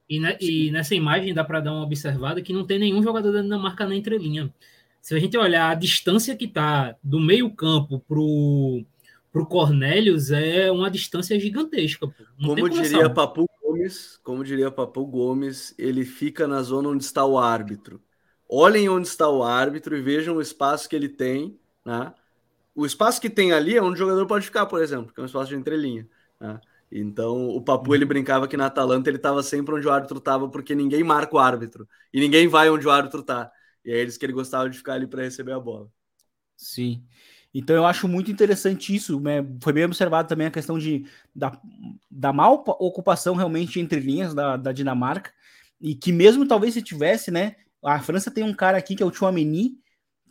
E, 0.10 0.20
ne, 0.20 0.38
e, 0.42 0.72
nessa 0.72 0.94
imagem 0.94 1.34
dá 1.34 1.44
para 1.44 1.62
dar 1.62 1.72
uma 1.72 1.84
observada 1.84 2.42
que 2.42 2.52
não 2.52 2.66
tem 2.66 2.78
nenhum 2.78 3.02
jogador 3.02 3.32
da 3.32 3.42
Dinamarca 3.42 3.86
na 3.86 3.96
entrelinha. 3.96 4.54
Se 5.02 5.16
a 5.16 5.20
gente 5.20 5.36
olhar 5.38 5.70
a 5.70 5.76
distância 5.76 6.36
que 6.36 6.48
tá 6.48 6.96
do 7.02 7.20
meio-campo 7.20 8.00
pro 8.08 8.84
para 9.32 9.42
o 9.42 9.46
Cornelius 9.46 10.32
é 10.32 10.72
uma 10.72 10.92
distância 10.92 11.40
gigantesca. 11.40 12.08
como 12.38 12.70
diria 12.70 13.10
Papu 13.10 13.50
Gomes, 13.62 14.20
como 14.24 14.44
diria 14.44 14.70
Papu 14.70 15.06
Gomes, 15.06 15.74
ele 15.78 16.04
fica 16.04 16.48
na 16.48 16.62
zona 16.62 16.90
onde 16.90 17.04
está 17.04 17.26
o 17.26 17.40
árbitro. 17.40 18.02
Olhem 18.50 18.90
onde 18.90 19.08
está 19.08 19.30
o 19.30 19.44
árbitro 19.44 19.96
e 19.96 20.02
vejam 20.02 20.36
o 20.36 20.42
espaço 20.42 20.90
que 20.90 20.96
ele 20.96 21.08
tem, 21.08 21.58
né? 21.86 22.14
O 22.76 22.86
espaço 22.86 23.22
que 23.22 23.30
tem 23.30 23.54
ali 23.54 23.76
é 23.76 23.82
onde 23.82 23.96
o 23.96 23.98
jogador 23.98 24.26
pode 24.26 24.46
ficar, 24.46 24.66
por 24.66 24.82
exemplo, 24.82 25.14
que 25.14 25.20
é 25.20 25.24
um 25.24 25.26
espaço 25.26 25.50
de 25.50 25.56
entrelinha. 25.56 26.08
Né? 26.40 26.60
Então, 26.92 27.50
o 27.50 27.62
Papu 27.62 27.96
ele 27.96 28.06
brincava 28.06 28.48
que 28.48 28.58
na 28.58 28.66
Atalanta 28.66 29.10
ele 29.10 29.18
estava 29.18 29.42
sempre 29.44 29.76
onde 29.76 29.88
o 29.88 29.92
árbitro 29.92 30.18
estava, 30.18 30.50
porque 30.50 30.76
ninguém 30.76 31.04
marca 31.04 31.36
o 31.36 31.40
árbitro 31.40 31.88
e 32.14 32.20
ninguém 32.20 32.48
vai 32.48 32.70
onde 32.70 32.86
o 32.86 32.92
árbitro 32.92 33.22
está. 33.22 33.52
E 33.84 33.92
aí 33.92 34.00
eles 34.00 34.18
que 34.18 34.26
ele 34.26 34.34
gostava 34.34 34.70
de 34.70 34.78
ficar 34.78 34.94
ali 34.94 35.08
para 35.08 35.24
receber 35.24 35.54
a 35.54 35.60
bola. 35.60 35.90
Sim. 36.58 37.04
Então 37.54 37.76
eu 37.76 37.86
acho 37.86 38.08
muito 38.08 38.32
interessante 38.32 38.96
isso, 38.96 39.20
né? 39.20 39.46
Foi 39.62 39.74
bem 39.74 39.84
observado 39.84 40.28
também 40.28 40.48
a 40.48 40.52
questão 40.52 40.80
de, 40.80 41.06
da, 41.36 41.60
da 42.10 42.32
mal 42.32 42.64
ocupação 42.80 43.36
realmente 43.36 43.80
entre 43.80 44.00
linhas 44.00 44.34
da, 44.34 44.56
da 44.56 44.72
Dinamarca, 44.72 45.32
e 45.80 45.96
que 45.96 46.12
mesmo 46.12 46.48
talvez 46.48 46.74
se 46.74 46.82
tivesse, 46.82 47.30
né? 47.32 47.56
A 47.84 48.00
França 48.00 48.32
tem 48.32 48.44
um 48.44 48.54
cara 48.54 48.78
aqui 48.78 48.96
que 48.96 49.04
é 49.04 49.06
o 49.06 49.14
Chouameni, 49.14 49.78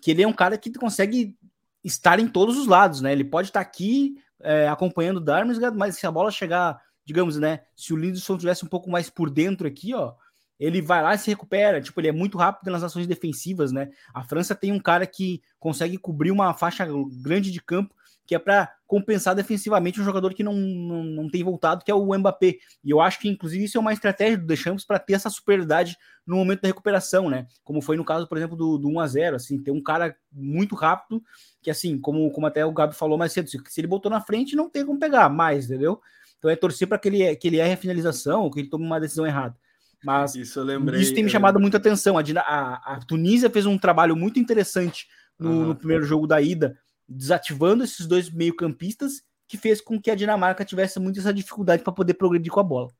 que 0.01 0.11
ele 0.11 0.23
é 0.23 0.29
um 0.29 0.33
cara 0.33 0.57
que 0.57 0.73
consegue 0.73 1.37
estar 1.85 2.19
em 2.19 2.29
todos 2.29 2.57
os 2.57 2.67
lados, 2.67 3.01
né? 3.01 3.13
Ele 3.13 3.25
pode 3.25 3.49
estar 3.49 3.61
aqui 3.61 4.15
é, 4.41 4.69
acompanhando 4.69 5.19
o 5.19 5.21
Darmstadt, 5.21 5.77
mas 5.77 5.97
se 5.97 6.07
a 6.07 6.11
bola 6.11 6.31
chegar, 6.31 6.81
digamos, 7.05 7.37
né? 7.37 7.61
Se 7.77 7.93
o 7.93 7.97
Lindelof 7.97 8.39
tivesse 8.39 8.65
um 8.65 8.69
pouco 8.69 8.91
mais 8.91 9.11
por 9.11 9.29
dentro 9.29 9.67
aqui, 9.67 9.95
ó, 9.95 10.15
ele 10.61 10.83
vai 10.83 11.03
lá 11.03 11.15
e 11.15 11.19
se 11.19 11.31
recupera. 11.31 11.81
Tipo, 11.81 11.99
ele 12.01 12.09
é 12.09 12.13
muito 12.13 12.37
rápido 12.37 12.71
nas 12.71 12.83
ações 12.83 13.07
defensivas, 13.07 13.73
né? 13.73 13.91
A 14.13 14.23
França 14.23 14.55
tem 14.55 14.71
um 14.71 14.79
cara 14.79 15.07
que 15.07 15.43
consegue 15.59 15.97
cobrir 15.97 16.31
uma 16.31 16.53
faixa 16.53 16.87
grande 17.23 17.51
de 17.51 17.63
campo, 17.63 17.95
que 18.27 18.35
é 18.35 18.39
para 18.39 18.73
compensar 18.87 19.35
defensivamente 19.35 20.01
um 20.01 20.05
jogador 20.05 20.35
que 20.35 20.45
não, 20.45 20.53
não, 20.53 21.03
não 21.03 21.29
tem 21.31 21.43
voltado, 21.43 21.85
que 21.85 21.91
é 21.91 21.95
o 21.95 22.17
Mbappé. 22.17 22.59
E 22.85 22.91
eu 22.91 23.01
acho 23.01 23.19
que, 23.19 23.29
inclusive, 23.29 23.65
isso 23.65 23.79
é 23.79 23.81
uma 23.81 23.93
estratégia 23.93 24.37
do 24.37 24.47
Deschamps 24.47 24.85
para 24.85 24.99
ter 24.99 25.15
essa 25.15 25.31
superioridade 25.31 25.97
no 26.27 26.37
momento 26.37 26.61
da 26.61 26.69
recuperação, 26.69 27.31
né? 27.31 27.47
Como 27.65 27.81
foi 27.81 27.97
no 27.97 28.05
caso, 28.05 28.29
por 28.29 28.37
exemplo, 28.37 28.57
do, 28.57 28.77
do 28.77 28.89
1 28.89 29.01
a 29.01 29.07
0 29.07 29.37
assim, 29.37 29.61
ter 29.61 29.71
um 29.71 29.83
cara 29.83 30.15
muito 30.31 30.77
rápido, 30.77 31.23
que 31.63 31.71
assim, 31.71 31.99
como, 31.99 32.31
como 32.31 32.47
até 32.47 32.65
o 32.65 32.73
Gabi 32.73 32.95
falou 32.95 33.17
mais 33.17 33.33
cedo, 33.33 33.49
se 33.49 33.59
ele 33.81 33.89
botou 33.89 34.11
na 34.11 34.21
frente, 34.21 34.55
não 34.55 34.69
tem 34.69 34.85
como 34.85 34.99
pegar 35.01 35.29
mais, 35.31 35.65
entendeu? 35.65 36.01
Então 36.39 36.51
é 36.51 36.55
torcer 36.55 36.87
para 36.87 36.99
que 36.99 37.09
ele, 37.09 37.35
que 37.37 37.49
ele 37.49 37.59
erre 37.59 37.73
a 37.73 37.77
finalização, 37.77 38.43
ou 38.43 38.51
que 38.51 38.61
ele 38.61 38.69
tome 38.69 38.85
uma 38.85 39.01
decisão 39.01 39.27
errada. 39.27 39.57
Mas 40.05 40.35
isso, 40.35 40.63
lembrei, 40.63 41.01
isso 41.01 41.15
tem 41.15 41.25
me 41.25 41.31
chamado 41.31 41.61
muita 41.61 41.77
atenção. 41.77 42.17
A, 42.17 42.23
a, 42.41 42.95
a, 42.95 43.01
Tunísia 43.01 43.51
fez 43.51 43.67
um 43.67 43.79
trabalho 43.79 44.17
muito 44.17 44.39
interessante 44.39 45.07
no, 45.39 45.51
uhum. 45.51 45.67
no 45.69 45.77
primeiro 45.77 46.05
jogo 46.05 46.27
da 46.27 46.41
ida, 46.41 46.79
desativando 47.09 47.85
esses 47.85 48.07
dois 48.07 48.31
meio-campistas, 48.31 49.23
que 49.47 49.59
fez 49.59 49.81
com 49.81 50.01
que 50.01 50.11
a 50.11 50.15
Dinamarca 50.15 50.65
tivesse 50.65 50.99
muito 51.01 51.19
essa 51.19 51.35
dificuldade 51.35 51.83
para 51.83 51.93
poder 51.93 52.15
progredir 52.15 52.53
com 52.53 52.61
a 52.61 52.65
bola. 52.65 52.91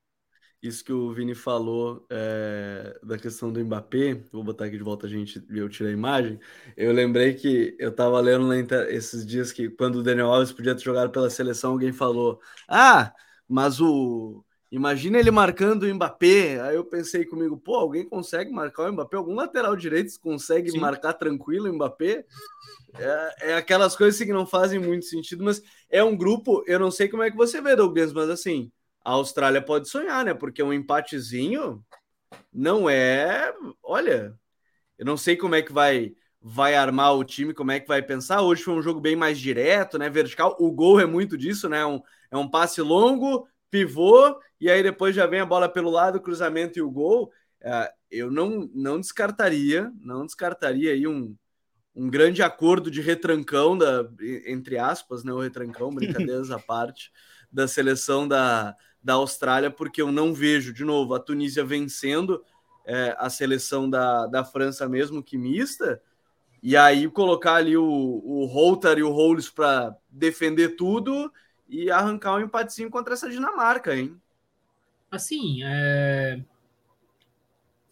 Isso 0.61 0.85
que 0.85 0.93
o 0.93 1.11
Vini 1.11 1.33
falou 1.33 2.05
é, 2.07 2.99
da 3.01 3.17
questão 3.17 3.51
do 3.51 3.59
Mbappé, 3.65 4.21
vou 4.31 4.43
botar 4.43 4.65
aqui 4.65 4.77
de 4.77 4.83
volta 4.83 5.07
a 5.07 5.09
gente 5.09 5.43
eu 5.49 5.67
tirei 5.67 5.91
a 5.91 5.95
imagem. 5.95 6.39
Eu 6.77 6.91
lembrei 6.91 7.33
que 7.33 7.75
eu 7.79 7.89
estava 7.89 8.19
lendo 8.19 8.53
esses 8.89 9.25
dias 9.25 9.51
que 9.51 9.69
quando 9.69 9.95
o 9.95 10.03
Daniel 10.03 10.27
Alves 10.27 10.51
podia 10.51 10.75
ter 10.75 10.83
jogado 10.83 11.09
pela 11.09 11.31
seleção, 11.31 11.71
alguém 11.71 11.91
falou: 11.91 12.39
Ah, 12.67 13.11
mas 13.49 13.81
o 13.81 14.45
Imagina 14.71 15.19
ele 15.19 15.31
marcando 15.31 15.83
o 15.83 15.93
Mbappé. 15.93 16.61
Aí 16.61 16.75
eu 16.75 16.85
pensei 16.85 17.25
comigo, 17.25 17.57
pô, 17.57 17.75
alguém 17.75 18.07
consegue 18.07 18.51
marcar 18.51 18.89
o 18.89 18.93
Mbappé? 18.93 19.17
Algum 19.17 19.35
lateral 19.35 19.75
direito 19.75 20.17
consegue 20.21 20.71
Sim. 20.71 20.79
marcar 20.79 21.13
tranquilo 21.13 21.69
o 21.69 21.73
Mbappé? 21.73 22.25
É, 22.97 23.51
é, 23.51 23.53
aquelas 23.55 23.95
coisas 23.97 24.19
que 24.21 24.31
não 24.31 24.45
fazem 24.45 24.79
muito 24.79 25.05
sentido, 25.05 25.43
mas 25.43 25.61
é 25.89 26.01
um 26.01 26.15
grupo. 26.15 26.63
Eu 26.65 26.79
não 26.79 26.89
sei 26.89 27.09
como 27.09 27.21
é 27.21 27.29
que 27.29 27.35
você 27.35 27.61
vê, 27.61 27.75
Douglas, 27.75 28.13
mas 28.13 28.29
assim, 28.29 28.71
a 29.03 29.11
Austrália 29.11 29.61
pode 29.61 29.89
sonhar, 29.89 30.23
né? 30.23 30.33
Porque 30.33 30.63
um 30.63 30.71
empatezinho 30.71 31.83
não 32.53 32.89
é. 32.89 33.53
Olha, 33.83 34.33
eu 34.97 35.05
não 35.05 35.17
sei 35.17 35.35
como 35.35 35.55
é 35.55 35.61
que 35.61 35.73
vai 35.73 36.13
vai 36.43 36.73
armar 36.73 37.15
o 37.15 37.23
time, 37.23 37.53
como 37.53 37.71
é 37.71 37.79
que 37.79 37.87
vai 37.87 38.01
pensar. 38.01 38.41
Hoje 38.41 38.63
foi 38.63 38.73
um 38.73 38.81
jogo 38.81 38.99
bem 38.99 39.15
mais 39.15 39.37
direto, 39.37 39.99
né? 39.99 40.09
Vertical. 40.09 40.55
O 40.59 40.71
gol 40.71 40.99
é 40.99 41.05
muito 41.05 41.37
disso, 41.37 41.69
né? 41.69 41.85
Um, 41.85 42.01
é 42.31 42.37
um 42.37 42.49
passe 42.49 42.81
longo, 42.81 43.47
pivô, 43.71 44.37
e 44.59 44.69
aí 44.69 44.83
depois 44.83 45.15
já 45.15 45.25
vem 45.25 45.39
a 45.39 45.45
bola 45.45 45.69
pelo 45.69 45.89
lado, 45.89 46.17
o 46.17 46.21
cruzamento 46.21 46.77
e 46.77 46.81
o 46.81 46.91
gol. 46.91 47.31
É, 47.61 47.91
eu 48.11 48.29
não, 48.29 48.69
não 48.73 48.99
descartaria, 48.99 49.91
não 50.01 50.25
descartaria 50.25 50.91
aí 50.91 51.07
um, 51.07 51.35
um 51.95 52.09
grande 52.09 52.43
acordo 52.43 52.91
de 52.91 53.01
retrancão, 53.01 53.77
da, 53.77 54.07
entre 54.45 54.77
aspas, 54.77 55.23
né? 55.23 55.31
O 55.31 55.39
retrancão, 55.39 55.89
brincadeiras 55.95 56.51
à 56.51 56.59
parte, 56.59 57.11
da 57.51 57.67
seleção 57.67 58.27
da, 58.27 58.75
da 59.01 59.13
Austrália, 59.13 59.71
porque 59.71 60.01
eu 60.01 60.11
não 60.11 60.33
vejo, 60.33 60.73
de 60.73 60.83
novo, 60.83 61.15
a 61.15 61.19
Tunísia 61.19 61.63
vencendo 61.63 62.43
é, 62.85 63.15
a 63.17 63.29
seleção 63.29 63.89
da, 63.89 64.27
da 64.27 64.43
França 64.43 64.87
mesmo 64.87 65.23
que 65.23 65.37
mista, 65.37 66.01
e 66.63 66.77
aí 66.77 67.09
colocar 67.09 67.55
ali 67.55 67.75
o, 67.75 67.83
o 67.83 68.45
Holter 68.45 68.99
e 68.99 69.03
o 69.03 69.11
Rolls 69.11 69.51
para 69.51 69.95
defender 70.09 70.75
tudo 70.75 71.31
e 71.71 71.89
arrancar 71.89 72.35
um 72.35 72.41
empatezinho 72.41 72.91
contra 72.91 73.13
essa 73.13 73.29
Dinamarca, 73.29 73.95
hein? 73.95 74.13
Assim, 75.09 75.63
é... 75.63 76.41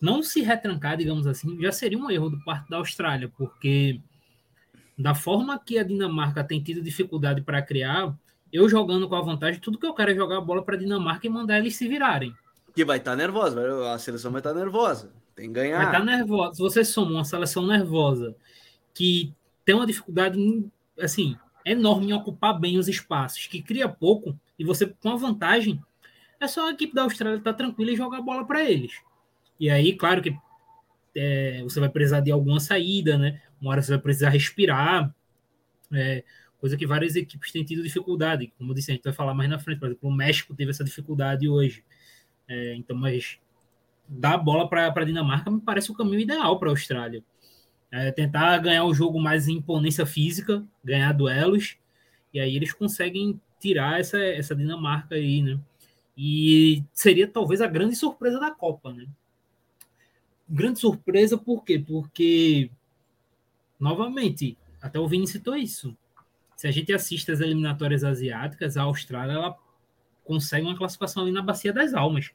não 0.02 0.22
se 0.22 0.42
retrancar, 0.42 0.98
digamos 0.98 1.26
assim, 1.26 1.60
já 1.62 1.72
seria 1.72 1.98
um 1.98 2.12
erro 2.12 2.30
do 2.30 2.44
parte 2.44 2.70
da 2.70 2.76
Austrália, 2.76 3.32
porque 3.38 4.02
da 4.98 5.16
forma 5.16 5.58
que 5.58 5.80
a 5.80 5.84
Dinamarca 5.84 6.44
tem 6.44 6.62
tido 6.62 6.82
dificuldade 6.82 7.42
para 7.42 7.62
criar, 7.62 8.14
eu 8.52 8.68
jogando 8.68 9.08
com 9.08 9.16
a 9.16 9.22
vantagem, 9.22 9.62
tudo 9.62 9.80
que 9.80 9.88
eu 9.88 9.94
quero 9.94 10.12
é 10.12 10.16
jogar 10.16 10.40
a 10.40 10.42
bola 10.42 10.62
para 10.62 10.76
a 10.76 10.80
Dinamarca 10.80 11.26
e 11.26 11.30
mandar 11.30 11.58
eles 11.58 11.78
se 11.78 11.88
virarem. 11.88 12.36
Que 12.76 12.84
vai 12.84 12.98
estar 12.98 13.12
tá 13.12 13.18
nervosa, 13.18 13.94
a 13.94 13.98
seleção 13.98 14.32
vai 14.32 14.42
estar 14.42 14.54
tá 14.54 14.60
nervosa. 14.60 15.10
Tem 15.36 15.48
que 15.48 15.54
ganhar. 15.54 15.78
Vai 15.78 15.86
estar 15.86 16.00
tá 16.00 16.06
nervosa. 16.06 16.56
Se 16.56 16.62
você 16.62 16.84
soma 16.84 17.12
uma 17.12 17.24
seleção 17.24 17.66
nervosa 17.66 18.36
que 18.94 19.34
tem 19.64 19.74
uma 19.74 19.88
dificuldade 19.88 20.38
assim 21.00 21.38
enorme 21.66 22.08
em 22.08 22.14
ocupar 22.14 22.60
bem 22.60 22.78
os 22.78 22.88
espaços, 22.88 23.48
que 23.48 23.62
cria 23.62 23.88
pouco 23.88 24.38
e 24.58 24.64
você 24.64 24.88
com 24.88 25.10
a 25.10 25.16
vantagem 25.16 25.82
é 26.40 26.48
só 26.48 26.68
a 26.68 26.72
equipe 26.72 26.94
da 26.94 27.04
Austrália 27.04 27.38
estar 27.38 27.52
tá 27.52 27.58
tranquila 27.58 27.92
e 27.92 27.96
jogar 27.96 28.20
a 28.20 28.22
bola 28.22 28.46
para 28.46 28.64
eles. 28.64 28.94
E 29.60 29.70
aí, 29.70 29.96
claro 29.96 30.22
que 30.22 30.36
é, 31.16 31.62
você 31.64 31.80
vai 31.80 31.90
precisar 31.90 32.22
de 32.22 32.32
alguma 32.32 32.60
saída, 32.60 33.18
né? 33.18 33.42
Uma 33.60 33.72
hora 33.72 33.82
você 33.82 33.92
vai 33.92 34.00
precisar 34.00 34.30
respirar, 34.30 35.14
é, 35.94 36.24
coisa 36.60 36.78
que 36.78 36.88
várias 36.88 37.16
equipes 37.16 37.52
têm 37.52 37.64
tido 37.64 37.84
dificuldade. 37.84 38.54
Como 38.58 38.72
eu 38.72 38.76
disse, 38.76 38.92
a 38.92 38.94
gente 38.94 39.04
vai 39.04 39.14
falar 39.14 39.34
mais 39.34 39.50
na 39.50 39.60
frente. 39.60 39.80
Por 39.80 39.88
exemplo, 39.88 40.10
o 40.10 40.14
México 40.14 40.56
teve 40.56 40.72
essa 40.72 40.84
dificuldade 40.84 41.48
hoje. 41.50 41.84
É, 42.48 42.76
então, 42.76 42.96
mas 42.96 43.38
dar 44.08 44.36
a 44.36 44.38
bola 44.38 44.68
para 44.68 44.88
a 44.88 45.06
Dinamarca 45.06 45.52
me 45.52 45.62
parece 45.62 45.92
o 45.92 45.96
caminho 45.96 46.20
ideal 46.20 46.58
para 46.58 46.70
a 46.70 46.72
Austrália. 46.72 47.24
É 47.92 48.12
tentar 48.12 48.58
ganhar 48.60 48.86
o 48.86 48.94
jogo 48.94 49.20
mais 49.20 49.48
em 49.48 49.58
imponência 49.58 50.06
física, 50.06 50.64
ganhar 50.84 51.12
duelos, 51.12 51.76
e 52.34 52.40
aí 52.40 52.56
eles 52.56 52.72
conseguem 52.72 53.40
tirar 53.60 54.00
essa, 54.00 54.18
essa 54.18 54.56
Dinamarca 54.56 55.16
aí, 55.16 55.42
né? 55.42 55.60
E 56.16 56.84
seria 56.94 57.28
talvez 57.28 57.62
a 57.62 57.68
grande 57.68 57.96
surpresa 57.96 58.40
da 58.40 58.52
Copa, 58.52 58.94
né? 58.94 59.08
Grande 60.48 60.80
surpresa 60.80 61.38
por 61.38 61.64
quê? 61.64 61.80
Porque, 61.80 62.70
novamente, 63.80 64.58
até 64.82 65.00
o 65.00 65.08
Vini 65.08 65.28
citou 65.28 65.56
isso. 65.56 65.96
Se 66.56 66.68
a 66.68 66.72
gente 66.72 66.92
assiste 66.92 67.32
as 67.32 67.40
eliminatórias 67.40 68.04
asiáticas, 68.04 68.76
a 68.76 68.84
Austrália 68.84 69.34
ela 69.34 69.58
consegue 70.26 70.66
uma 70.66 70.78
classificação 70.78 71.24
ali 71.24 71.32
na 71.32 71.42
Bacia 71.42 71.72
das 71.72 71.94
Almas. 71.94 72.32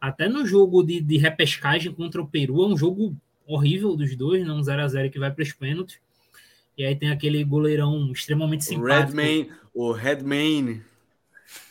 Até 0.00 0.28
no 0.28 0.46
jogo 0.46 0.82
de, 0.82 1.00
de 1.00 1.16
repescagem 1.16 1.92
contra 1.92 2.22
o 2.22 2.28
Peru, 2.28 2.62
é 2.62 2.66
um 2.68 2.76
jogo 2.76 3.16
horrível 3.46 3.96
dos 3.96 4.16
dois, 4.16 4.46
né? 4.46 4.52
um 4.52 4.60
0x0 4.60 5.10
que 5.10 5.18
vai 5.18 5.30
para 5.30 5.42
os 5.42 5.52
pênaltis. 5.52 5.98
E 6.76 6.84
aí 6.84 6.96
tem 6.96 7.10
aquele 7.10 7.42
goleirão 7.44 8.10
extremamente 8.10 8.64
simpático. 8.64 9.16
Redman, 9.16 9.48
o 9.72 9.92
Redman. 9.92 10.82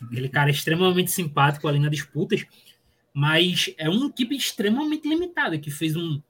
Aquele 0.02 0.30
cara 0.30 0.50
extremamente 0.50 1.12
simpático 1.12 1.68
ali 1.68 1.80
na 1.80 1.90
disputas. 1.90 2.46
Mas 3.14 3.74
é 3.78 3.90
uma 3.90 4.08
equipe 4.08 4.36
extremamente 4.36 5.08
limitada, 5.08 5.58
que 5.58 5.70
fez 5.70 5.96
um, 5.96 6.22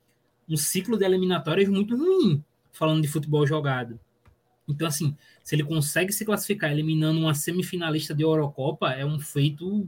um 0.50 0.58
ciclo 0.58 0.98
de 0.98 1.06
eliminatórias 1.06 1.70
muito 1.70 1.96
ruim, 1.96 2.44
falando 2.72 3.02
de 3.02 3.08
futebol 3.08 3.46
jogado. 3.48 4.00
Então, 4.68 4.88
assim, 4.88 5.16
se 5.44 5.56
ele 5.56 5.64
consegue 5.64 6.12
se 6.12 6.26
classificar 6.26 6.72
eliminando 6.72 7.20
uma 7.20 7.34
semifinalista 7.34 8.14
de 8.14 8.24
Eurocopa, 8.24 8.92
é 8.92 9.06
um 9.06 9.20
feito 9.20 9.88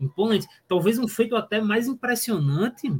imponente. 0.00 0.46
Talvez 0.66 0.98
um 0.98 1.08
feito 1.08 1.34
até 1.36 1.60
mais 1.60 1.88
impressionante 1.88 2.92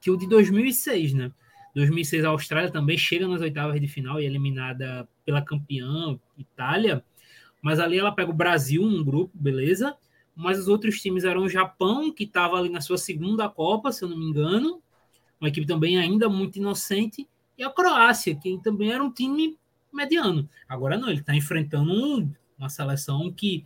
que 0.00 0.10
o 0.10 0.16
de 0.16 0.26
2006, 0.26 1.14
né? 1.14 1.32
2006 1.74 2.24
a 2.24 2.28
Austrália 2.28 2.70
também 2.70 2.98
chega 2.98 3.28
nas 3.28 3.40
oitavas 3.40 3.80
de 3.80 3.86
final 3.86 4.20
e 4.20 4.24
é 4.24 4.26
eliminada 4.26 5.08
pela 5.24 5.42
campeã 5.42 6.18
Itália, 6.36 7.04
mas 7.62 7.78
ali 7.78 7.98
ela 7.98 8.12
pega 8.12 8.30
o 8.30 8.34
Brasil 8.34 8.82
um 8.82 9.04
grupo, 9.04 9.30
beleza? 9.34 9.96
Mas 10.34 10.58
os 10.58 10.68
outros 10.68 11.00
times 11.00 11.24
eram 11.24 11.42
o 11.42 11.48
Japão, 11.48 12.12
que 12.12 12.24
estava 12.24 12.56
ali 12.56 12.68
na 12.68 12.80
sua 12.80 12.96
segunda 12.96 13.48
Copa, 13.48 13.92
se 13.92 14.02
eu 14.02 14.08
não 14.08 14.16
me 14.16 14.24
engano, 14.24 14.82
uma 15.40 15.48
equipe 15.48 15.66
também 15.66 15.98
ainda 15.98 16.28
muito 16.28 16.56
inocente, 16.56 17.28
e 17.56 17.62
a 17.62 17.70
Croácia, 17.70 18.34
que 18.34 18.58
também 18.62 18.92
era 18.92 19.04
um 19.04 19.12
time 19.12 19.58
mediano. 19.92 20.48
Agora 20.68 20.96
não, 20.96 21.08
ele 21.08 21.20
está 21.20 21.34
enfrentando 21.34 21.92
um, 21.92 22.32
uma 22.58 22.68
seleção 22.68 23.30
que 23.30 23.64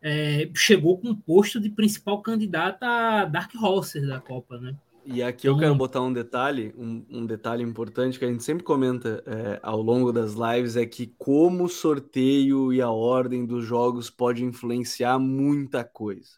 é, 0.00 0.48
chegou 0.54 0.98
com 0.98 1.10
o 1.10 1.16
posto 1.16 1.60
de 1.60 1.68
principal 1.68 2.22
candidata 2.22 2.86
a 2.86 3.24
Dark 3.24 3.52
Horses 3.60 4.06
da 4.06 4.20
Copa, 4.20 4.58
né? 4.58 4.74
E 5.08 5.22
aqui 5.22 5.46
eu 5.46 5.56
quero 5.56 5.74
botar 5.74 6.00
um 6.00 6.12
detalhe, 6.12 6.74
um, 6.76 7.06
um, 7.08 7.26
detalhe 7.26 7.62
importante 7.62 8.18
que 8.18 8.24
a 8.24 8.28
gente 8.28 8.42
sempre 8.42 8.64
comenta 8.64 9.22
é, 9.24 9.60
ao 9.62 9.80
longo 9.80 10.12
das 10.12 10.32
lives, 10.32 10.76
é 10.76 10.84
que 10.84 11.06
como 11.16 11.64
o 11.64 11.68
sorteio 11.68 12.72
e 12.72 12.82
a 12.82 12.90
ordem 12.90 13.46
dos 13.46 13.64
jogos 13.64 14.10
pode 14.10 14.44
influenciar 14.44 15.16
muita 15.18 15.84
coisa. 15.84 16.32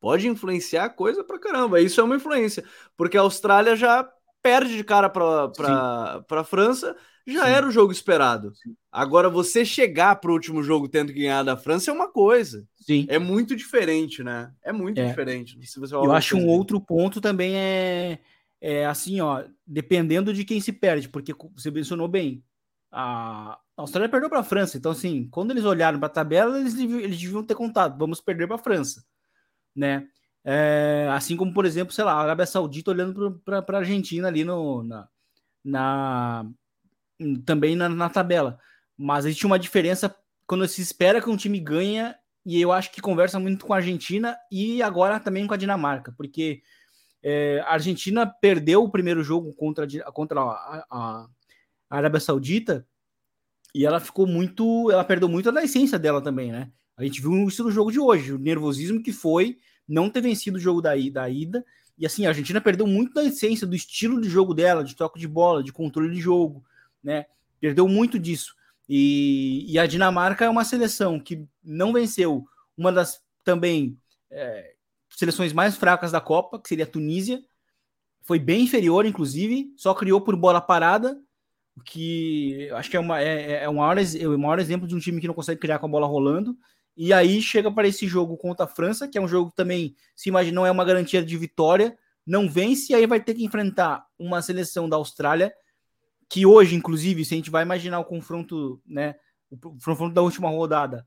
Pode 0.00 0.28
influenciar 0.28 0.90
coisa 0.90 1.24
pra 1.24 1.40
caramba, 1.40 1.80
isso 1.80 2.00
é 2.00 2.04
uma 2.04 2.14
influência, 2.14 2.64
porque 2.96 3.18
a 3.18 3.22
Austrália 3.22 3.74
já 3.74 4.08
perde 4.40 4.76
de 4.76 4.84
cara 4.84 5.10
pra, 5.10 5.48
pra, 5.48 6.22
pra 6.28 6.44
França, 6.44 6.96
já 7.32 7.44
Sim. 7.44 7.50
era 7.50 7.66
o 7.66 7.70
jogo 7.70 7.92
esperado. 7.92 8.52
Agora, 8.90 9.28
você 9.28 9.64
chegar 9.64 10.16
para 10.16 10.30
o 10.30 10.34
último 10.34 10.62
jogo 10.62 10.88
tendo 10.88 11.12
que 11.12 11.20
ganhar 11.20 11.42
da 11.42 11.56
França 11.56 11.90
é 11.90 11.94
uma 11.94 12.10
coisa. 12.10 12.66
Sim. 12.80 13.06
É 13.08 13.18
muito 13.18 13.54
diferente, 13.54 14.22
né? 14.22 14.52
É 14.62 14.72
muito 14.72 14.98
é. 14.98 15.06
diferente. 15.06 15.58
Se 15.66 15.78
você 15.78 15.94
Eu 15.94 16.12
acho 16.12 16.36
um 16.36 16.46
outro 16.46 16.80
ponto 16.80 17.20
também 17.20 17.54
é, 17.54 18.18
é 18.60 18.86
assim, 18.86 19.20
ó, 19.20 19.44
dependendo 19.66 20.32
de 20.32 20.44
quem 20.44 20.60
se 20.60 20.72
perde, 20.72 21.08
porque 21.08 21.34
você 21.54 21.70
mencionou 21.70 22.08
bem, 22.08 22.42
a 22.90 23.58
Austrália 23.76 24.08
perdeu 24.08 24.30
para 24.30 24.40
a 24.40 24.44
França. 24.44 24.78
Então, 24.78 24.92
assim, 24.92 25.28
quando 25.30 25.50
eles 25.50 25.64
olharam 25.64 25.98
para 25.98 26.06
a 26.06 26.10
tabela, 26.10 26.58
eles, 26.58 26.78
eles 26.78 27.20
deviam 27.20 27.44
ter 27.44 27.54
contado, 27.54 27.98
vamos 27.98 28.20
perder 28.20 28.46
para 28.46 28.56
a 28.56 28.62
França, 28.62 29.04
né? 29.74 30.08
É, 30.44 31.06
assim 31.10 31.36
como, 31.36 31.52
por 31.52 31.66
exemplo, 31.66 31.92
sei 31.92 32.04
lá, 32.04 32.12
a 32.12 32.22
Arábia 32.22 32.46
Saudita 32.46 32.90
olhando 32.90 33.38
para 33.44 33.58
a 33.58 33.76
Argentina 33.76 34.28
ali 34.28 34.44
no, 34.44 34.82
na, 34.82 35.08
na 35.62 36.50
também 37.44 37.74
na, 37.76 37.88
na 37.88 38.08
tabela. 38.08 38.58
Mas 38.96 39.24
existe 39.24 39.46
uma 39.46 39.58
diferença 39.58 40.14
quando 40.46 40.66
se 40.66 40.80
espera 40.80 41.20
que 41.20 41.28
um 41.28 41.36
time 41.36 41.60
ganha, 41.60 42.16
e 42.44 42.60
eu 42.60 42.72
acho 42.72 42.90
que 42.90 43.00
conversa 43.00 43.38
muito 43.38 43.66
com 43.66 43.74
a 43.74 43.76
Argentina 43.76 44.36
e 44.50 44.82
agora 44.82 45.20
também 45.20 45.46
com 45.46 45.52
a 45.52 45.58
Dinamarca, 45.58 46.12
porque 46.16 46.62
é, 47.22 47.60
a 47.66 47.74
Argentina 47.74 48.26
perdeu 48.26 48.82
o 48.82 48.90
primeiro 48.90 49.22
jogo 49.22 49.52
contra, 49.52 49.86
contra 50.12 50.40
a, 50.40 50.86
a, 50.90 51.26
a 51.90 51.96
Arábia 51.96 52.20
Saudita 52.20 52.86
e 53.74 53.84
ela 53.84 54.00
ficou 54.00 54.26
muito. 54.26 54.90
Ela 54.90 55.04
perdeu 55.04 55.28
muito 55.28 55.52
da 55.52 55.62
essência 55.62 55.98
dela 55.98 56.22
também, 56.22 56.50
né? 56.50 56.70
A 56.96 57.04
gente 57.04 57.20
viu 57.20 57.46
isso 57.46 57.62
no 57.62 57.70
jogo 57.70 57.92
de 57.92 58.00
hoje, 58.00 58.32
o 58.32 58.38
nervosismo 58.38 59.02
que 59.02 59.12
foi 59.12 59.58
não 59.86 60.10
ter 60.10 60.20
vencido 60.20 60.56
o 60.56 60.60
jogo 60.60 60.80
da, 60.80 60.92
da 61.12 61.28
ida. 61.28 61.64
E 61.96 62.06
assim, 62.06 62.24
a 62.24 62.30
Argentina 62.30 62.60
perdeu 62.60 62.86
muito 62.86 63.12
da 63.12 63.24
essência, 63.24 63.66
do 63.66 63.76
estilo 63.76 64.20
de 64.20 64.28
jogo 64.28 64.54
dela, 64.54 64.82
de 64.82 64.96
toque 64.96 65.18
de 65.18 65.28
bola, 65.28 65.62
de 65.62 65.72
controle 65.72 66.14
de 66.14 66.20
jogo 66.20 66.64
né? 67.02 67.26
Perdeu 67.60 67.88
muito 67.88 68.18
disso. 68.18 68.54
E, 68.88 69.66
e 69.68 69.78
a 69.78 69.86
Dinamarca 69.86 70.44
é 70.44 70.48
uma 70.48 70.64
seleção 70.64 71.20
que 71.20 71.44
não 71.62 71.92
venceu 71.92 72.46
uma 72.76 72.90
das 72.90 73.20
também 73.44 73.98
é, 74.30 74.74
seleções 75.10 75.52
mais 75.52 75.76
fracas 75.76 76.12
da 76.12 76.20
Copa, 76.20 76.58
que 76.58 76.68
seria 76.68 76.84
a 76.84 76.88
Tunísia. 76.88 77.42
Foi 78.22 78.38
bem 78.38 78.62
inferior, 78.62 79.04
inclusive, 79.04 79.72
só 79.76 79.94
criou 79.94 80.20
por 80.20 80.36
bola 80.36 80.60
parada, 80.60 81.20
que 81.84 82.68
acho 82.72 82.90
que 82.90 82.96
é, 82.96 83.00
uma, 83.00 83.20
é, 83.20 83.64
é, 83.64 83.68
o, 83.68 83.74
maior, 83.74 83.98
é 83.98 84.28
o 84.28 84.38
maior 84.38 84.58
exemplo 84.58 84.86
de 84.86 84.94
um 84.94 84.98
time 84.98 85.20
que 85.20 85.26
não 85.26 85.34
consegue 85.34 85.60
criar 85.60 85.78
com 85.78 85.86
a 85.86 85.90
bola 85.90 86.06
rolando. 86.06 86.56
E 86.96 87.12
aí 87.12 87.40
chega 87.40 87.70
para 87.70 87.86
esse 87.86 88.06
jogo 88.06 88.36
contra 88.36 88.64
a 88.64 88.68
França, 88.68 89.06
que 89.06 89.16
é 89.16 89.20
um 89.20 89.28
jogo 89.28 89.50
que 89.50 89.56
também, 89.56 89.94
se 90.16 90.28
imagina, 90.28 90.54
não 90.54 90.66
é 90.66 90.70
uma 90.70 90.84
garantia 90.84 91.22
de 91.22 91.36
vitória, 91.36 91.96
não 92.26 92.48
vence, 92.48 92.92
e 92.92 92.96
aí 92.96 93.06
vai 93.06 93.20
ter 93.20 93.34
que 93.34 93.44
enfrentar 93.44 94.04
uma 94.18 94.42
seleção 94.42 94.88
da 94.88 94.96
Austrália 94.96 95.52
que 96.28 96.44
hoje, 96.44 96.74
inclusive, 96.74 97.24
se 97.24 97.34
a 97.34 97.36
gente 97.36 97.50
vai 97.50 97.62
imaginar 97.62 97.98
o 97.98 98.04
confronto, 98.04 98.82
né, 98.86 99.14
o 99.50 99.56
confronto 99.56 100.14
da 100.14 100.22
última 100.22 100.48
rodada, 100.48 101.06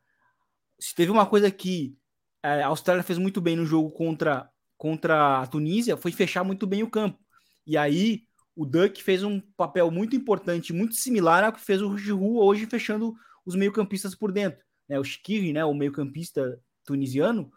se 0.80 0.95
teve 0.95 1.11
uma 1.11 1.26
coisa 1.26 1.51
que 1.51 1.95
é, 2.43 2.63
a 2.63 2.67
Austrália 2.67 3.03
fez 3.03 3.19
muito 3.19 3.39
bem 3.39 3.55
no 3.55 3.65
jogo 3.65 3.91
contra, 3.91 4.49
contra 4.78 5.41
a 5.41 5.47
Tunísia, 5.47 5.95
foi 5.95 6.11
fechar 6.11 6.43
muito 6.43 6.65
bem 6.65 6.82
o 6.82 6.89
campo. 6.89 7.19
E 7.67 7.78
aí 7.78 8.24
o 8.55 8.65
Duck 8.65 9.01
fez 9.03 9.24
um 9.24 9.39
papel 9.55 9.91
muito 9.91 10.15
importante, 10.15 10.74
muito 10.74 10.95
similar 10.95 11.43
ao 11.43 11.53
que 11.53 11.61
fez 11.61 11.82
o 11.82 11.97
Giroud 11.97 12.38
hoje 12.39 12.65
fechando 12.65 13.13
os 13.45 13.55
meio-campistas 13.55 14.15
por 14.15 14.32
dentro. 14.32 14.59
Né? 14.89 14.99
O 14.99 15.03
Shkiri, 15.03 15.53
né, 15.53 15.63
o 15.63 15.74
meio-campista 15.74 16.59
tunisiano, 16.84 17.51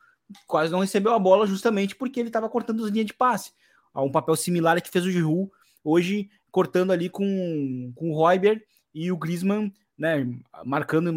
quase 0.47 0.71
não 0.71 0.81
recebeu 0.81 1.12
a 1.12 1.19
bola 1.19 1.47
justamente 1.47 1.97
porque 1.97 2.21
ele 2.21 2.29
estava 2.29 2.49
cortando 2.49 2.85
as 2.85 2.91
linhas 2.91 3.07
de 3.07 3.15
passe. 3.15 3.53
Há 3.93 4.03
um 4.03 4.12
papel 4.12 4.37
similar 4.37 4.81
que 4.83 4.91
fez 4.91 5.05
o 5.05 5.11
Giroud 5.11 5.51
hoje 5.83 6.29
cortando 6.55 6.93
ali 6.93 7.11
com, 7.11 7.93
com 7.97 8.13
o 8.13 8.15
Royber 8.15 8.65
e 8.95 9.11
o 9.11 9.17
Griezmann, 9.17 9.73
né, 9.99 10.25
marcando 10.65 11.13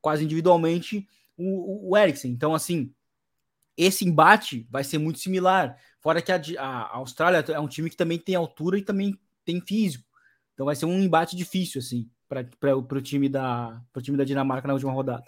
quase 0.00 0.24
individualmente 0.24 1.06
o, 1.36 1.90
o 1.90 1.94
Eriksen. 1.94 2.30
Então, 2.30 2.54
assim, 2.54 2.90
esse 3.76 4.08
embate 4.08 4.66
vai 4.70 4.82
ser 4.82 4.96
muito 4.96 5.18
similar. 5.18 5.76
Fora 6.00 6.22
que 6.22 6.32
a, 6.32 6.40
a, 6.58 6.96
Austrália 6.96 7.44
é 7.52 7.60
um 7.60 7.68
time 7.68 7.90
que 7.90 7.98
também 7.98 8.18
tem 8.18 8.34
altura 8.34 8.78
e 8.78 8.82
também 8.82 9.14
tem 9.44 9.60
físico. 9.60 10.06
Então 10.54 10.64
vai 10.64 10.74
ser 10.74 10.86
um 10.86 11.02
embate 11.02 11.36
difícil, 11.36 11.80
assim, 11.80 12.08
para 12.26 12.74
o 12.74 13.02
time, 13.02 13.28
da, 13.28 13.82
time 14.00 14.16
da 14.16 14.24
Dinamarca 14.24 14.66
na 14.66 14.72
última 14.72 14.92
rodada. 14.92 15.24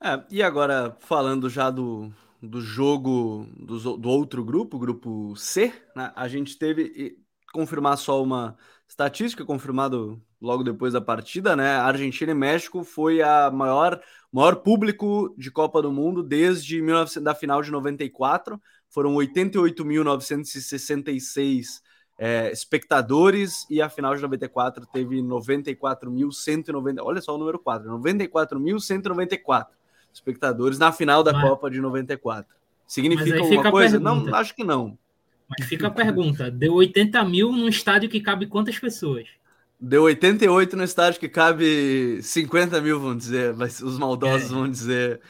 É, 0.00 0.22
e 0.30 0.40
agora, 0.40 0.96
falando 1.00 1.50
já 1.50 1.68
do, 1.68 2.14
do 2.40 2.60
jogo 2.60 3.48
do, 3.58 3.96
do 3.96 4.08
outro 4.08 4.44
grupo, 4.44 4.78
grupo 4.78 5.34
C, 5.34 5.72
né, 5.96 6.12
a 6.14 6.28
gente 6.28 6.56
teve 6.56 7.18
confirmar 7.52 7.96
só 7.96 8.22
uma 8.22 8.56
estatística 8.88 9.44
confirmado 9.44 10.20
logo 10.40 10.64
depois 10.64 10.92
da 10.92 11.00
partida, 11.00 11.54
né? 11.54 11.76
Argentina 11.76 12.32
e 12.32 12.34
México 12.34 12.82
foi 12.82 13.22
a 13.22 13.50
maior 13.50 14.00
maior 14.32 14.56
público 14.56 15.32
de 15.36 15.50
Copa 15.50 15.82
do 15.82 15.92
Mundo 15.92 16.22
desde 16.22 16.80
19, 16.80 17.20
da 17.20 17.34
final 17.34 17.60
de 17.62 17.70
94. 17.70 18.58
Foram 18.88 19.14
88.966 19.14 21.82
é, 22.18 22.50
espectadores 22.52 23.66
e 23.70 23.80
a 23.80 23.88
final 23.88 24.14
de 24.14 24.20
94 24.22 24.84
teve 24.86 25.22
94.190. 25.22 26.98
Olha 27.00 27.20
só 27.20 27.34
o 27.34 27.38
número 27.38 27.58
4, 27.58 27.90
94.194 27.90 29.66
espectadores 30.12 30.78
na 30.78 30.92
final 30.92 31.22
da 31.22 31.32
Mas... 31.32 31.48
Copa 31.48 31.70
de 31.70 31.80
94. 31.80 32.54
Significa 32.86 33.38
alguma 33.38 33.70
coisa? 33.70 33.98
Não, 34.00 34.34
acho 34.34 34.54
que 34.54 34.64
não. 34.64 34.98
Mas 35.50 35.66
fica 35.68 35.88
a 35.88 35.90
pergunta: 35.90 36.50
deu 36.50 36.74
80 36.74 37.24
mil 37.24 37.50
num 37.50 37.68
estádio 37.68 38.08
que 38.08 38.20
cabe 38.20 38.46
quantas 38.46 38.78
pessoas? 38.78 39.26
Deu 39.80 40.02
88 40.04 40.76
no 40.76 40.84
estádio 40.84 41.18
que 41.18 41.28
cabe 41.28 42.20
50 42.22 42.80
mil, 42.80 43.00
vamos 43.00 43.18
dizer. 43.18 43.54
Os 43.54 43.98
maldosos 43.98 44.50
é. 44.50 44.54
vão 44.54 44.70
dizer. 44.70 45.20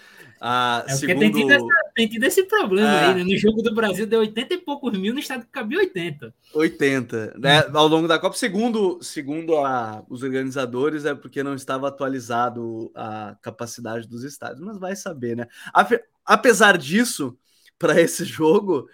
Ah, 0.42 0.84
é 0.88 0.94
segundo... 0.94 1.20
tem, 1.20 1.32
tido 1.32 1.52
essa, 1.52 1.66
tem 1.94 2.08
tido 2.08 2.24
esse 2.24 2.44
problema 2.44 2.88
é. 2.88 3.04
aí, 3.06 3.14
né? 3.16 3.24
No 3.24 3.38
jogo 3.38 3.62
do 3.62 3.74
Brasil 3.74 4.06
deu 4.06 4.20
80 4.20 4.54
e 4.54 4.58
poucos 4.58 4.98
mil, 4.98 5.12
no 5.12 5.20
estádio 5.20 5.44
que 5.44 5.52
cabia 5.52 5.78
80. 5.78 6.34
80, 6.54 7.34
né? 7.38 7.62
Ao 7.72 7.86
longo 7.86 8.08
da 8.08 8.18
Copa, 8.18 8.34
segundo, 8.36 8.98
segundo 9.02 9.58
a, 9.58 10.02
os 10.08 10.22
organizadores, 10.22 11.04
é 11.04 11.14
porque 11.14 11.42
não 11.42 11.54
estava 11.54 11.88
atualizado 11.88 12.90
a 12.94 13.36
capacidade 13.42 14.08
dos 14.08 14.24
estádios, 14.24 14.60
mas 14.60 14.78
vai 14.78 14.96
saber, 14.96 15.36
né? 15.36 15.46
Apesar 16.24 16.78
disso, 16.78 17.38
para 17.78 18.00
esse 18.00 18.24
jogo, 18.26 18.88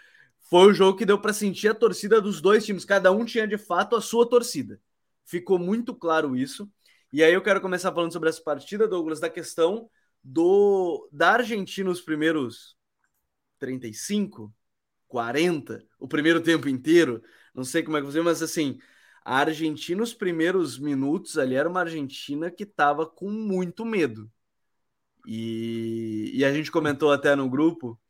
foi 0.49 0.71
o 0.71 0.75
jogo 0.75 0.99
que 0.99 1.07
deu 1.07 1.21
para 1.21 1.33
sentir 1.33 1.69
a 1.69 1.75
torcida 1.75 2.21
dos 2.21 2.41
dois 2.41 2.65
times. 2.65 2.85
Cada 2.85 3.11
um 3.13 3.25
tinha 3.25 3.47
de 3.47 3.59
fato 3.59 3.97
a 3.97 4.01
sua 4.01 4.29
torcida. 4.29 4.81
Ficou 5.25 5.59
muito 5.59 5.95
claro 5.95 6.37
isso. 6.37 6.71
E 7.13 7.23
aí 7.23 7.33
eu 7.33 7.43
quero 7.43 7.61
começar 7.61 7.93
falando 7.93 8.13
sobre 8.13 8.29
essa 8.29 8.43
partida, 8.43 8.87
Douglas, 8.87 9.21
da 9.21 9.31
questão 9.31 9.91
do 10.23 11.09
da 11.13 11.33
Argentina 11.35 11.91
os 11.91 12.01
primeiros 12.01 12.77
35, 13.59 14.53
40, 15.09 15.85
o 15.99 16.09
primeiro 16.09 16.41
tempo 16.41 16.69
inteiro. 16.69 17.23
Não 17.55 17.65
sei 17.65 17.83
como 17.83 17.97
é 17.97 18.01
que 18.01 18.07
você, 18.07 18.21
mas 18.21 18.43
assim, 18.43 18.79
a 19.25 19.39
Argentina 19.39 20.03
os 20.03 20.15
primeiros 20.15 20.79
minutos 20.79 21.39
ali 21.39 21.55
era 21.55 21.69
uma 21.69 21.81
Argentina 21.81 22.51
que 22.51 22.65
estava 22.65 23.07
com 23.07 23.31
muito 23.31 23.85
medo. 23.85 24.31
E, 25.27 26.31
e 26.35 26.45
a 26.45 26.53
gente 26.53 26.71
comentou 26.71 27.11
até 27.13 27.35
no 27.35 27.51
grupo 27.51 28.01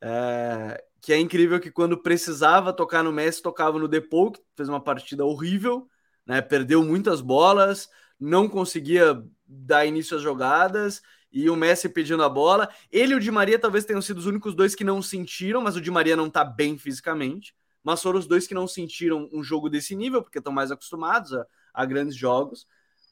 é, 0.00 0.84
que 1.00 1.12
é 1.12 1.18
incrível 1.18 1.58
que 1.60 1.70
quando 1.70 1.96
precisava 1.96 2.72
tocar 2.72 3.02
no 3.02 3.12
Messi, 3.12 3.42
tocava 3.42 3.78
no 3.78 3.88
Depou, 3.88 4.32
que 4.32 4.40
fez 4.56 4.68
uma 4.68 4.80
partida 4.80 5.24
horrível, 5.24 5.88
né? 6.26 6.40
Perdeu 6.42 6.84
muitas 6.84 7.20
bolas, 7.20 7.88
não 8.18 8.48
conseguia 8.48 9.22
dar 9.46 9.86
início 9.86 10.16
às 10.16 10.22
jogadas 10.22 11.02
e 11.32 11.48
o 11.48 11.56
Messi 11.56 11.88
pedindo 11.88 12.22
a 12.22 12.28
bola. 12.28 12.68
Ele 12.90 13.14
e 13.14 13.16
o 13.16 13.20
Di 13.20 13.30
Maria 13.30 13.58
talvez 13.58 13.84
tenham 13.84 14.02
sido 14.02 14.18
os 14.18 14.26
únicos 14.26 14.54
dois 14.54 14.74
que 14.74 14.84
não 14.84 15.00
sentiram, 15.00 15.60
mas 15.60 15.76
o 15.76 15.80
Di 15.80 15.90
Maria 15.90 16.16
não 16.16 16.28
tá 16.28 16.44
bem 16.44 16.76
fisicamente. 16.76 17.54
Mas 17.82 18.02
foram 18.02 18.18
os 18.18 18.26
dois 18.26 18.46
que 18.46 18.54
não 18.54 18.68
sentiram 18.68 19.28
um 19.32 19.42
jogo 19.42 19.70
desse 19.70 19.96
nível, 19.96 20.22
porque 20.22 20.38
estão 20.38 20.52
mais 20.52 20.70
acostumados 20.70 21.32
a, 21.32 21.46
a 21.72 21.84
grandes 21.86 22.14
jogos. 22.14 22.66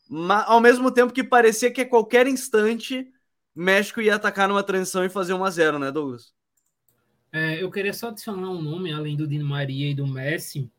Mas, 0.09 0.45
ao 0.47 0.61
mesmo 0.61 0.91
tempo 0.91 1.13
que 1.13 1.25
parecia 1.25 1.71
que 1.71 1.81
a 1.81 1.89
qualquer 1.89 2.27
instante 2.27 3.11
México 3.55 4.01
ia 4.01 4.17
atacar 4.17 4.49
numa 4.49 4.63
transição 4.63 5.05
e 5.05 5.09
fazer 5.09 5.33
1 5.33 5.45
a 5.45 5.51
0 5.51 5.79
né, 5.79 5.91
Douglas? 5.91 6.38
É, 7.33 7.63
eu 7.63 7.71
queria 7.71 7.93
só 7.93 8.09
adicionar 8.09 8.51
um 8.51 8.63
nome, 8.63 8.93
além 8.93 9.17
do 9.17 9.27
Di 9.27 9.39
Maria 9.39 9.91
e 9.91 9.95
do 9.95 10.07
Messi, 10.07 10.71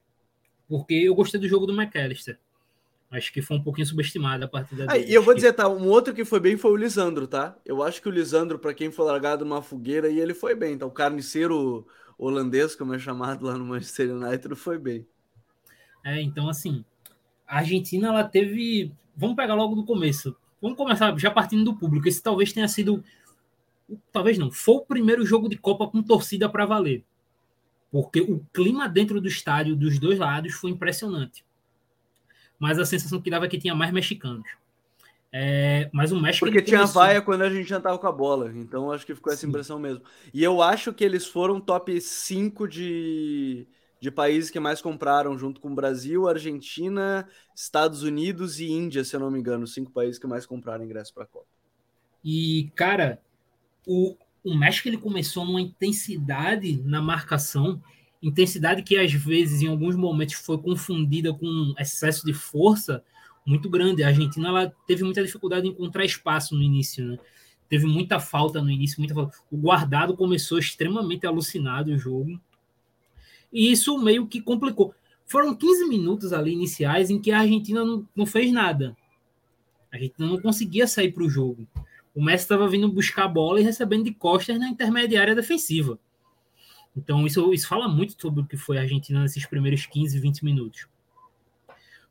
porque 0.68 0.94
eu 0.94 1.14
gostei 1.14 1.40
do 1.40 1.48
jogo 1.48 1.66
do 1.66 1.80
McAllister. 1.80 2.40
Acho 3.12 3.34
que 3.34 3.42
foi 3.42 3.58
um 3.58 3.64
pouquinho 3.64 3.88
subestimado 3.88 4.46
a 4.46 4.48
partida 4.48 4.86
dele. 4.86 5.04
Ah, 5.04 5.10
e 5.10 5.14
eu 5.14 5.24
vou 5.24 5.34
dizer, 5.34 5.54
tá, 5.54 5.68
um 5.68 5.88
outro 5.88 6.14
que 6.14 6.24
foi 6.24 6.40
bem 6.40 6.58
foi 6.58 6.72
o 6.72 6.76
Lisandro, 6.76 7.28
tá? 7.28 7.58
Eu 7.66 7.82
acho 7.82 8.02
que 8.02 8.08
o 8.08 8.12
Lisandro, 8.12 8.60
para 8.60 8.74
quem 8.74 8.92
foi 8.92 9.06
largado 9.06 9.44
numa 9.44 9.64
fogueira, 9.64 10.10
e 10.10 10.20
ele 10.20 10.34
foi 10.34 10.54
bem, 10.54 10.78
tá? 10.78 10.86
O 10.86 10.92
carniceiro 10.92 11.88
holandês, 12.18 12.76
como 12.76 12.94
é 12.94 13.00
chamado 13.00 13.46
lá 13.46 13.58
no 13.58 13.66
Manchester 13.66 14.16
United, 14.16 14.54
foi 14.56 14.78
bem. 14.78 15.08
É, 16.06 16.22
então 16.22 16.48
assim, 16.50 16.86
a 17.48 17.58
Argentina, 17.58 18.10
ela 18.10 18.24
teve... 18.24 18.92
Vamos 19.16 19.36
pegar 19.36 19.56
logo 19.56 19.76
do 19.76 19.86
começo. 19.86 20.36
Vamos 20.62 20.78
começar 20.78 21.18
já 21.18 21.32
partindo 21.32 21.64
do 21.64 21.76
público. 21.76 22.08
Esse 22.08 22.22
talvez 22.22 22.54
tenha 22.54 22.68
sido... 22.68 23.04
Talvez 24.12 24.38
não. 24.38 24.52
Foi 24.52 24.76
o 24.76 24.82
primeiro 24.82 25.26
jogo 25.26 25.50
de 25.50 25.58
Copa 25.58 25.88
com 25.88 26.02
torcida 26.02 26.50
para 26.50 26.66
valer 26.66 27.04
porque 27.92 28.22
o 28.22 28.46
clima 28.54 28.88
dentro 28.88 29.20
do 29.20 29.28
estádio 29.28 29.76
dos 29.76 30.00
dois 30.00 30.20
lados 30.20 30.54
foi 30.54 30.72
impressionante. 30.72 31.44
Mas 32.58 32.78
a 32.78 32.86
sensação 32.86 33.22
que 33.22 33.30
dava 33.30 33.46
é 33.46 33.50
que 33.50 33.58
tinha 33.58 33.74
mais 33.74 33.92
mexicanos. 33.92 34.48
É, 35.32 35.90
mas 35.94 36.12
o 36.12 36.20
México. 36.20 36.46
Porque 36.46 36.62
tinha 36.62 36.80
começou... 36.80 37.02
vaia 37.02 37.22
quando 37.22 37.44
a 37.44 37.50
gente 37.50 37.70
já 37.70 37.80
tava 37.80 37.98
com 37.98 38.08
a 38.08 38.12
bola. 38.12 38.52
Então 38.56 38.92
acho 38.92 39.06
que 39.06 39.16
ficou 39.16 39.32
essa 39.32 39.42
Sim. 39.42 39.48
impressão 39.48 39.80
mesmo. 39.80 40.04
E 40.34 40.44
eu 40.44 40.62
acho 40.62 40.94
que 40.94 41.04
eles 41.04 41.26
foram 41.26 41.62
top 41.62 42.00
5 42.00 42.68
de, 42.68 43.68
de 44.00 44.12
países 44.12 44.50
que 44.50 44.60
mais 44.60 44.82
compraram, 44.82 45.38
junto 45.38 45.62
com 45.62 45.74
Brasil, 45.74 46.28
Argentina, 46.28 47.28
Estados 47.56 48.04
Unidos 48.04 48.60
e 48.60 48.70
Índia, 48.70 49.04
se 49.04 49.16
eu 49.16 49.20
não 49.20 49.32
me 49.32 49.40
engano. 49.40 49.66
Cinco 49.66 49.92
países 49.92 50.20
que 50.20 50.28
mais 50.28 50.46
compraram 50.46 50.84
ingresso 50.84 51.14
para 51.14 51.24
a 51.24 51.28
Copa. 51.28 51.48
E, 52.24 52.70
cara, 52.76 53.22
o, 53.86 54.16
o 54.44 54.56
México 54.56 54.88
ele 54.88 54.98
começou 54.98 55.46
numa 55.46 55.62
intensidade 55.62 56.82
na 56.84 57.02
marcação, 57.02 57.82
intensidade 58.22 58.84
que 58.84 58.98
às 58.98 59.12
vezes 59.12 59.62
em 59.62 59.68
alguns 59.68 59.96
momentos 59.96 60.36
foi 60.36 60.58
confundida 60.58 61.34
com 61.34 61.74
excesso 61.78 62.26
de 62.26 62.34
força 62.34 63.04
muito 63.46 63.70
grande. 63.70 64.04
A 64.04 64.08
Argentina 64.08 64.50
ela 64.50 64.74
teve 64.86 65.04
muita 65.04 65.24
dificuldade 65.24 65.68
em 65.68 65.72
encontrar 65.72 66.06
espaço 66.06 66.56
no 66.56 66.62
início, 66.62 67.06
né? 67.06 67.18
Teve 67.68 67.86
muita 67.86 68.20
falta 68.20 68.62
no 68.62 68.72
início, 68.72 69.00
muita 69.00 69.14
falta. 69.14 69.38
O 69.52 69.58
guardado 69.58 70.18
começou 70.18 70.58
extremamente 70.58 71.28
alucinado 71.28 71.92
o 71.92 71.98
jogo. 71.98 72.40
E 73.54 73.72
isso 73.72 73.98
meio 74.00 74.26
que 74.28 74.42
complicou. 74.42 74.94
Foram 75.26 75.56
15 75.56 75.88
minutos 75.88 76.34
ali 76.34 76.52
iniciais 76.52 77.12
em 77.12 77.20
que 77.20 77.32
a 77.32 77.42
Argentina 77.42 77.86
não, 77.86 78.08
não 78.16 78.26
fez 78.26 78.52
nada. 78.52 78.98
A 79.92 79.96
Argentina 79.96 80.28
não 80.28 80.42
conseguia 80.42 80.88
sair 80.88 81.12
para 81.12 81.24
o 81.24 81.30
jogo. 81.30 81.68
O 82.16 82.24
Messi 82.24 82.44
estava 82.44 82.68
vindo 82.68 82.92
buscar 82.92 83.26
a 83.26 83.28
bola 83.28 83.60
e 83.60 83.64
recebendo 83.64 84.04
de 84.04 84.14
costas 84.14 84.60
na 84.60 84.68
intermediária 84.68 85.36
defensiva. 85.36 86.00
Então, 86.96 87.26
isso, 87.26 87.54
isso 87.54 87.68
fala 87.68 87.88
muito 87.88 88.20
sobre 88.20 88.42
o 88.42 88.46
que 88.46 88.58
foi 88.58 88.78
a 88.78 88.82
Argentina 88.82 89.22
nesses 89.22 89.46
primeiros 89.46 89.86
15, 89.86 90.20
20 90.20 90.44
minutos. 90.44 90.88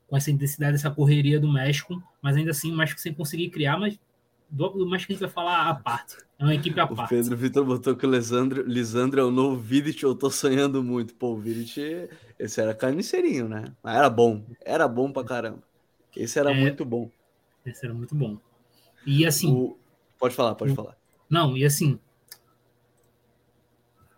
Com 0.07 0.17
essa 0.17 0.31
intensidade, 0.31 0.75
essa 0.75 0.89
correria 0.89 1.39
do 1.39 1.51
México, 1.51 2.01
mas 2.21 2.35
ainda 2.35 2.51
assim 2.51 2.71
o 2.71 2.75
México 2.75 2.99
sem 2.99 3.13
conseguir 3.13 3.49
criar, 3.49 3.77
mas 3.77 3.99
do, 4.49 4.69
do 4.69 4.89
México 4.89 5.11
a 5.11 5.13
gente 5.13 5.21
vai 5.21 5.29
falar 5.29 5.69
à 5.69 5.75
parte. 5.75 6.17
É 6.39 6.43
uma 6.43 6.55
equipe 6.55 6.79
à 6.79 6.85
o 6.85 6.95
parte. 6.95 7.09
Pedro 7.09 7.37
Vitor 7.37 7.65
botou 7.65 7.95
que 7.95 8.05
o 8.05 8.09
Lisandro, 8.09 8.63
Lisandro 8.63 9.21
é 9.21 9.23
o 9.23 9.29
novo 9.29 9.57
Vidic, 9.57 10.01
eu 10.01 10.15
tô 10.15 10.31
sonhando 10.31 10.81
muito. 10.83 11.13
Pô, 11.13 11.33
o 11.33 11.37
Vidic, 11.37 12.09
esse 12.39 12.59
era 12.59 12.73
carniceirinho, 12.73 13.47
né? 13.47 13.65
Mas 13.83 13.95
era 13.95 14.09
bom, 14.09 14.43
era 14.61 14.87
bom 14.87 15.11
pra 15.11 15.23
caramba. 15.23 15.61
Esse 16.15 16.39
era 16.39 16.51
é, 16.51 16.59
muito 16.59 16.83
bom. 16.83 17.11
Esse 17.65 17.85
era 17.85 17.93
muito 17.93 18.15
bom. 18.15 18.37
E 19.05 19.25
assim, 19.25 19.51
o, 19.51 19.77
Pode 20.19 20.35
falar, 20.35 20.53
pode 20.55 20.75
falar. 20.75 20.97
Não, 21.29 21.55
e 21.57 21.63
assim. 21.63 21.97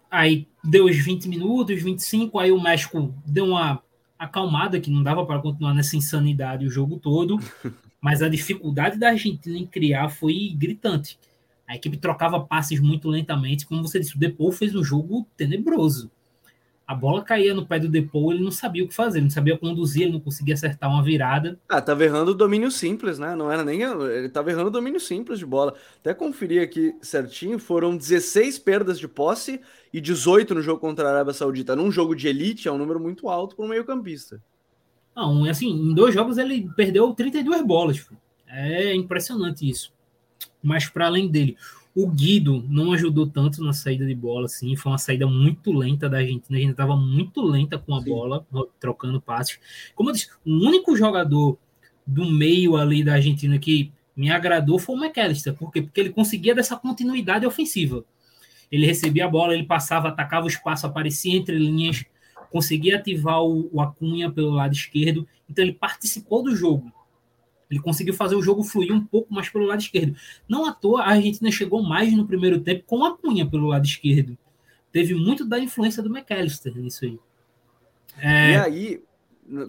Aí 0.09 0.47
deu 0.63 0.85
os 0.85 0.97
20 0.97 1.29
minutos, 1.29 1.81
25, 1.81 2.39
aí 2.39 2.51
o 2.51 2.61
México 2.61 3.13
deu 3.25 3.45
uma 3.45 3.81
acalmada, 4.17 4.79
que 4.79 4.91
não 4.91 5.01
dava 5.01 5.25
para 5.25 5.39
continuar 5.39 5.73
nessa 5.73 5.95
insanidade 5.95 6.65
o 6.65 6.69
jogo 6.69 6.99
todo. 6.99 7.39
Mas 8.01 8.21
a 8.21 8.27
dificuldade 8.27 8.97
da 8.97 9.09
Argentina 9.09 9.57
em 9.57 9.65
criar 9.65 10.09
foi 10.09 10.53
gritante. 10.57 11.19
A 11.67 11.75
equipe 11.75 11.95
trocava 11.97 12.39
passes 12.39 12.79
muito 12.79 13.07
lentamente. 13.07 13.65
Como 13.65 13.87
você 13.87 13.99
disse, 13.99 14.15
o 14.15 14.19
Depou 14.19 14.51
fez 14.51 14.75
um 14.75 14.83
jogo 14.83 15.27
tenebroso. 15.37 16.11
A 16.91 16.95
bola 16.95 17.23
caía 17.23 17.53
no 17.53 17.65
pé 17.65 17.79
do 17.79 17.87
Depou, 17.87 18.33
ele 18.33 18.43
não 18.43 18.51
sabia 18.51 18.83
o 18.83 18.87
que 18.87 18.93
fazer, 18.93 19.19
ele 19.19 19.25
não 19.25 19.31
sabia 19.31 19.57
conduzir, 19.57 20.03
ele 20.03 20.11
não 20.11 20.19
conseguia 20.19 20.55
acertar 20.55 20.89
uma 20.89 21.01
virada. 21.01 21.57
Ah, 21.69 21.81
tava 21.81 22.03
errando 22.03 22.31
o 22.31 22.35
domínio 22.35 22.69
simples, 22.69 23.17
né? 23.17 23.33
Não 23.33 23.49
era 23.49 23.63
nem. 23.63 23.81
Ele 23.81 24.27
tava 24.27 24.51
errando 24.51 24.67
o 24.67 24.71
domínio 24.71 24.99
simples 24.99 25.39
de 25.39 25.45
bola. 25.45 25.73
Até 26.01 26.13
conferir 26.13 26.61
aqui 26.61 26.93
certinho, 27.01 27.57
foram 27.57 27.95
16 27.95 28.59
perdas 28.59 28.99
de 28.99 29.07
posse 29.07 29.61
e 29.93 30.01
18 30.01 30.53
no 30.53 30.61
jogo 30.61 30.81
contra 30.81 31.07
a 31.07 31.11
Arábia 31.11 31.33
Saudita. 31.33 31.77
Num 31.77 31.89
jogo 31.89 32.13
de 32.13 32.27
elite, 32.27 32.67
é 32.67 32.71
um 32.71 32.77
número 32.77 32.99
muito 32.99 33.29
alto 33.29 33.55
para 33.55 33.63
um 33.63 33.69
meio-campista. 33.69 34.43
Não, 35.15 35.45
assim, 35.45 35.69
em 35.69 35.93
dois 35.93 36.13
jogos 36.13 36.37
ele 36.37 36.69
perdeu 36.75 37.13
32 37.13 37.65
bolas. 37.65 38.05
É 38.47 38.93
impressionante 38.93 39.67
isso. 39.69 39.93
Mas 40.61 40.89
para 40.89 41.05
além 41.05 41.29
dele, 41.29 41.55
o 41.95 42.07
Guido 42.07 42.63
não 42.69 42.93
ajudou 42.93 43.27
tanto 43.27 43.63
na 43.63 43.73
saída 43.73 44.05
de 44.05 44.15
bola, 44.15 44.45
assim. 44.45 44.75
Foi 44.75 44.91
uma 44.91 44.97
saída 44.97 45.27
muito 45.27 45.71
lenta 45.73 46.09
da 46.09 46.17
Argentina. 46.17 46.57
A 46.57 46.61
gente 46.61 46.71
estava 46.71 46.95
muito 46.95 47.41
lenta 47.41 47.77
com 47.77 47.93
a 47.95 48.01
Sim. 48.01 48.09
bola, 48.09 48.45
trocando 48.79 49.19
passes. 49.19 49.59
Como 49.93 50.09
eu 50.09 50.13
disse, 50.13 50.29
o 50.45 50.51
único 50.51 50.95
jogador 50.95 51.57
do 52.05 52.25
meio 52.25 52.77
ali 52.77 53.03
da 53.03 53.13
Argentina 53.13 53.57
que 53.59 53.91
me 54.15 54.31
agradou 54.31 54.79
foi 54.79 54.95
o 54.95 55.03
McAllister. 55.03 55.53
Por 55.53 55.71
quê? 55.71 55.81
Porque 55.81 55.99
ele 55.99 56.11
conseguia 56.11 56.55
dessa 56.55 56.77
continuidade 56.77 57.45
ofensiva. 57.45 58.05
Ele 58.71 58.85
recebia 58.85 59.25
a 59.25 59.29
bola, 59.29 59.53
ele 59.53 59.65
passava, 59.65 60.07
atacava 60.07 60.45
o 60.45 60.49
espaço, 60.49 60.87
aparecia 60.87 61.35
entre 61.35 61.57
linhas, 61.57 62.05
conseguia 62.49 62.97
ativar 62.97 63.41
o, 63.41 63.69
o 63.71 63.81
Acunha 63.81 64.31
pelo 64.31 64.51
lado 64.51 64.73
esquerdo. 64.73 65.27
Então 65.49 65.63
ele 65.63 65.73
participou 65.73 66.41
do 66.41 66.55
jogo. 66.55 66.91
Ele 67.71 67.79
conseguiu 67.79 68.13
fazer 68.13 68.35
o 68.35 68.41
jogo 68.41 68.63
fluir 68.63 68.91
um 68.91 68.99
pouco 68.99 69.33
mais 69.33 69.49
pelo 69.49 69.65
lado 69.65 69.79
esquerdo. 69.79 70.13
Não 70.47 70.65
à 70.65 70.73
toa, 70.73 71.03
a 71.03 71.11
Argentina 71.11 71.49
chegou 71.49 71.81
mais 71.81 72.13
no 72.13 72.27
primeiro 72.27 72.59
tempo 72.59 72.83
com 72.85 73.05
a 73.05 73.17
Cunha 73.17 73.49
pelo 73.49 73.67
lado 73.67 73.85
esquerdo. 73.85 74.37
Teve 74.91 75.15
muito 75.15 75.45
da 75.45 75.57
influência 75.57 76.03
do 76.03 76.09
McAllister 76.09 76.75
nisso 76.75 77.05
aí. 77.05 77.17
É... 78.19 78.51
E 78.51 78.55
aí, 78.57 79.03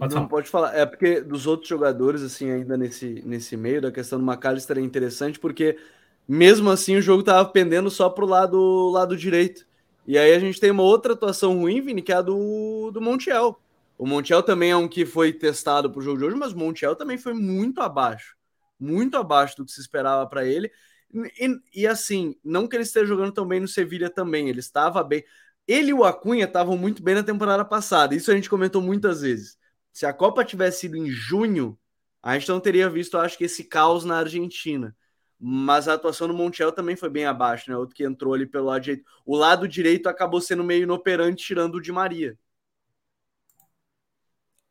pode 0.00 0.14
não 0.16 0.26
pode 0.26 0.48
falar. 0.48 0.74
É 0.76 0.84
porque 0.84 1.20
dos 1.20 1.46
outros 1.46 1.68
jogadores, 1.68 2.22
assim, 2.22 2.50
ainda 2.50 2.76
nesse, 2.76 3.22
nesse 3.24 3.56
meio, 3.56 3.80
da 3.80 3.92
questão 3.92 4.18
do 4.18 4.28
McAllister 4.28 4.78
é 4.78 4.80
interessante, 4.80 5.38
porque 5.38 5.78
mesmo 6.26 6.70
assim 6.70 6.96
o 6.96 7.02
jogo 7.02 7.22
tava 7.22 7.48
pendendo 7.48 7.88
só 7.88 8.10
pro 8.10 8.26
lado, 8.26 8.90
lado 8.90 9.16
direito. 9.16 9.64
E 10.04 10.18
aí 10.18 10.34
a 10.34 10.38
gente 10.40 10.58
tem 10.58 10.72
uma 10.72 10.82
outra 10.82 11.12
atuação 11.12 11.56
ruim, 11.60 11.80
Vini, 11.80 12.02
que 12.02 12.10
é 12.10 12.16
a 12.16 12.22
do, 12.22 12.90
do 12.90 13.00
Montiel. 13.00 13.60
O 13.98 14.06
Montiel 14.06 14.42
também 14.42 14.70
é 14.70 14.76
um 14.76 14.88
que 14.88 15.06
foi 15.06 15.32
testado 15.32 15.90
para 15.90 16.00
o 16.00 16.02
jogo 16.02 16.18
de 16.18 16.24
hoje, 16.24 16.36
mas 16.36 16.52
o 16.52 16.58
Montiel 16.58 16.96
também 16.96 17.18
foi 17.18 17.34
muito 17.34 17.80
abaixo, 17.80 18.36
muito 18.78 19.16
abaixo 19.16 19.56
do 19.56 19.64
que 19.64 19.72
se 19.72 19.80
esperava 19.80 20.26
para 20.26 20.44
ele. 20.44 20.70
E, 21.14 21.82
e, 21.82 21.86
assim, 21.86 22.34
não 22.42 22.66
que 22.66 22.74
ele 22.74 22.84
esteja 22.84 23.06
jogando 23.06 23.32
tão 23.32 23.46
bem 23.46 23.60
no 23.60 23.68
Sevilha 23.68 24.08
também, 24.10 24.48
ele 24.48 24.60
estava 24.60 25.02
bem. 25.04 25.22
Ele 25.68 25.90
e 25.90 25.94
o 25.94 26.04
Acunha 26.04 26.46
estavam 26.46 26.76
muito 26.76 27.02
bem 27.02 27.14
na 27.14 27.22
temporada 27.22 27.64
passada, 27.64 28.14
isso 28.14 28.30
a 28.30 28.34
gente 28.34 28.50
comentou 28.50 28.82
muitas 28.82 29.20
vezes. 29.20 29.56
Se 29.92 30.06
a 30.06 30.12
Copa 30.12 30.44
tivesse 30.44 30.80
sido 30.80 30.96
em 30.96 31.08
junho, 31.10 31.78
a 32.22 32.38
gente 32.38 32.48
não 32.48 32.60
teria 32.60 32.88
visto, 32.88 33.18
acho 33.18 33.36
que, 33.36 33.44
esse 33.44 33.64
caos 33.64 34.04
na 34.04 34.18
Argentina. 34.18 34.96
Mas 35.38 35.88
a 35.88 35.94
atuação 35.94 36.28
do 36.28 36.34
Montiel 36.34 36.72
também 36.72 36.96
foi 36.96 37.10
bem 37.10 37.26
abaixo, 37.26 37.68
né? 37.68 37.76
Outro 37.76 37.96
que 37.96 38.04
entrou 38.04 38.32
ali 38.32 38.46
pelo 38.46 38.66
lado 38.66 38.82
direito. 38.82 39.04
O 39.26 39.36
lado 39.36 39.66
direito 39.66 40.08
acabou 40.08 40.40
sendo 40.40 40.62
meio 40.62 40.84
inoperante, 40.84 41.44
tirando 41.44 41.74
o 41.74 41.80
de 41.80 41.90
Maria. 41.90 42.38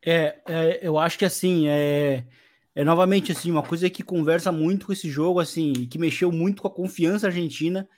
É, 0.04 0.40
é, 0.46 0.80
eu 0.86 0.98
acho 0.98 1.18
que 1.18 1.24
assim, 1.24 1.68
é, 1.68 2.24
é 2.74 2.84
novamente 2.84 3.32
assim, 3.32 3.50
uma 3.50 3.62
coisa 3.62 3.88
que 3.88 4.02
conversa 4.02 4.50
muito 4.50 4.86
com 4.86 4.92
esse 4.92 5.08
jogo, 5.08 5.38
assim, 5.38 5.72
que 5.86 5.98
mexeu 5.98 6.32
muito 6.32 6.62
com 6.62 6.68
a 6.68 6.74
confiança 6.74 7.28
argentina, 7.28 7.88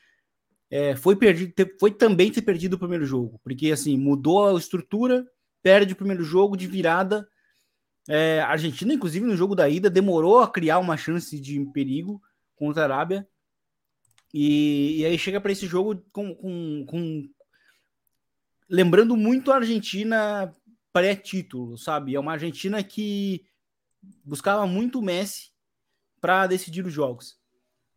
é, 0.71 0.95
foi, 0.97 1.17
perdido, 1.17 1.55
foi 1.79 1.91
também 1.91 2.31
ter 2.31 2.43
perdido 2.43 2.75
o 2.75 2.79
primeiro 2.79 3.05
jogo, 3.05 3.41
porque 3.43 3.71
assim, 3.71 3.97
mudou 3.97 4.55
a 4.55 4.59
estrutura, 4.59 5.27
perde 5.63 5.93
o 5.93 5.97
primeiro 5.97 6.23
jogo 6.23 6.57
de 6.57 6.67
virada. 6.67 7.27
É, 8.09 8.41
a 8.41 8.49
Argentina, 8.49 8.93
inclusive, 8.93 9.25
no 9.25 9.37
jogo 9.37 9.55
da 9.55 9.69
ida, 9.69 9.89
demorou 9.89 10.41
a 10.41 10.51
criar 10.51 10.79
uma 10.79 10.97
chance 10.97 11.41
de 11.41 11.65
perigo 11.73 12.21
contra 12.55 12.83
a 12.83 12.85
Arábia. 12.85 13.27
E, 14.33 15.01
e 15.01 15.05
aí 15.07 15.17
chega 15.17 15.41
para 15.41 15.53
esse 15.53 15.67
jogo 15.67 16.05
com, 16.13 16.35
com, 16.35 16.85
com, 16.87 17.29
lembrando 18.69 19.17
muito 19.17 19.53
a 19.53 19.57
Argentina 19.57 20.53
pré-título, 20.95 21.77
sabe? 21.77 22.15
É 22.15 22.21
uma 22.21 22.33
Argentina 22.33 22.81
que 22.83 23.45
buscava 24.25 24.65
muito 24.65 25.01
o 25.01 25.03
Messi 25.03 25.51
para 26.21 26.47
decidir 26.47 26.87
os 26.87 26.93
jogos. 26.93 27.37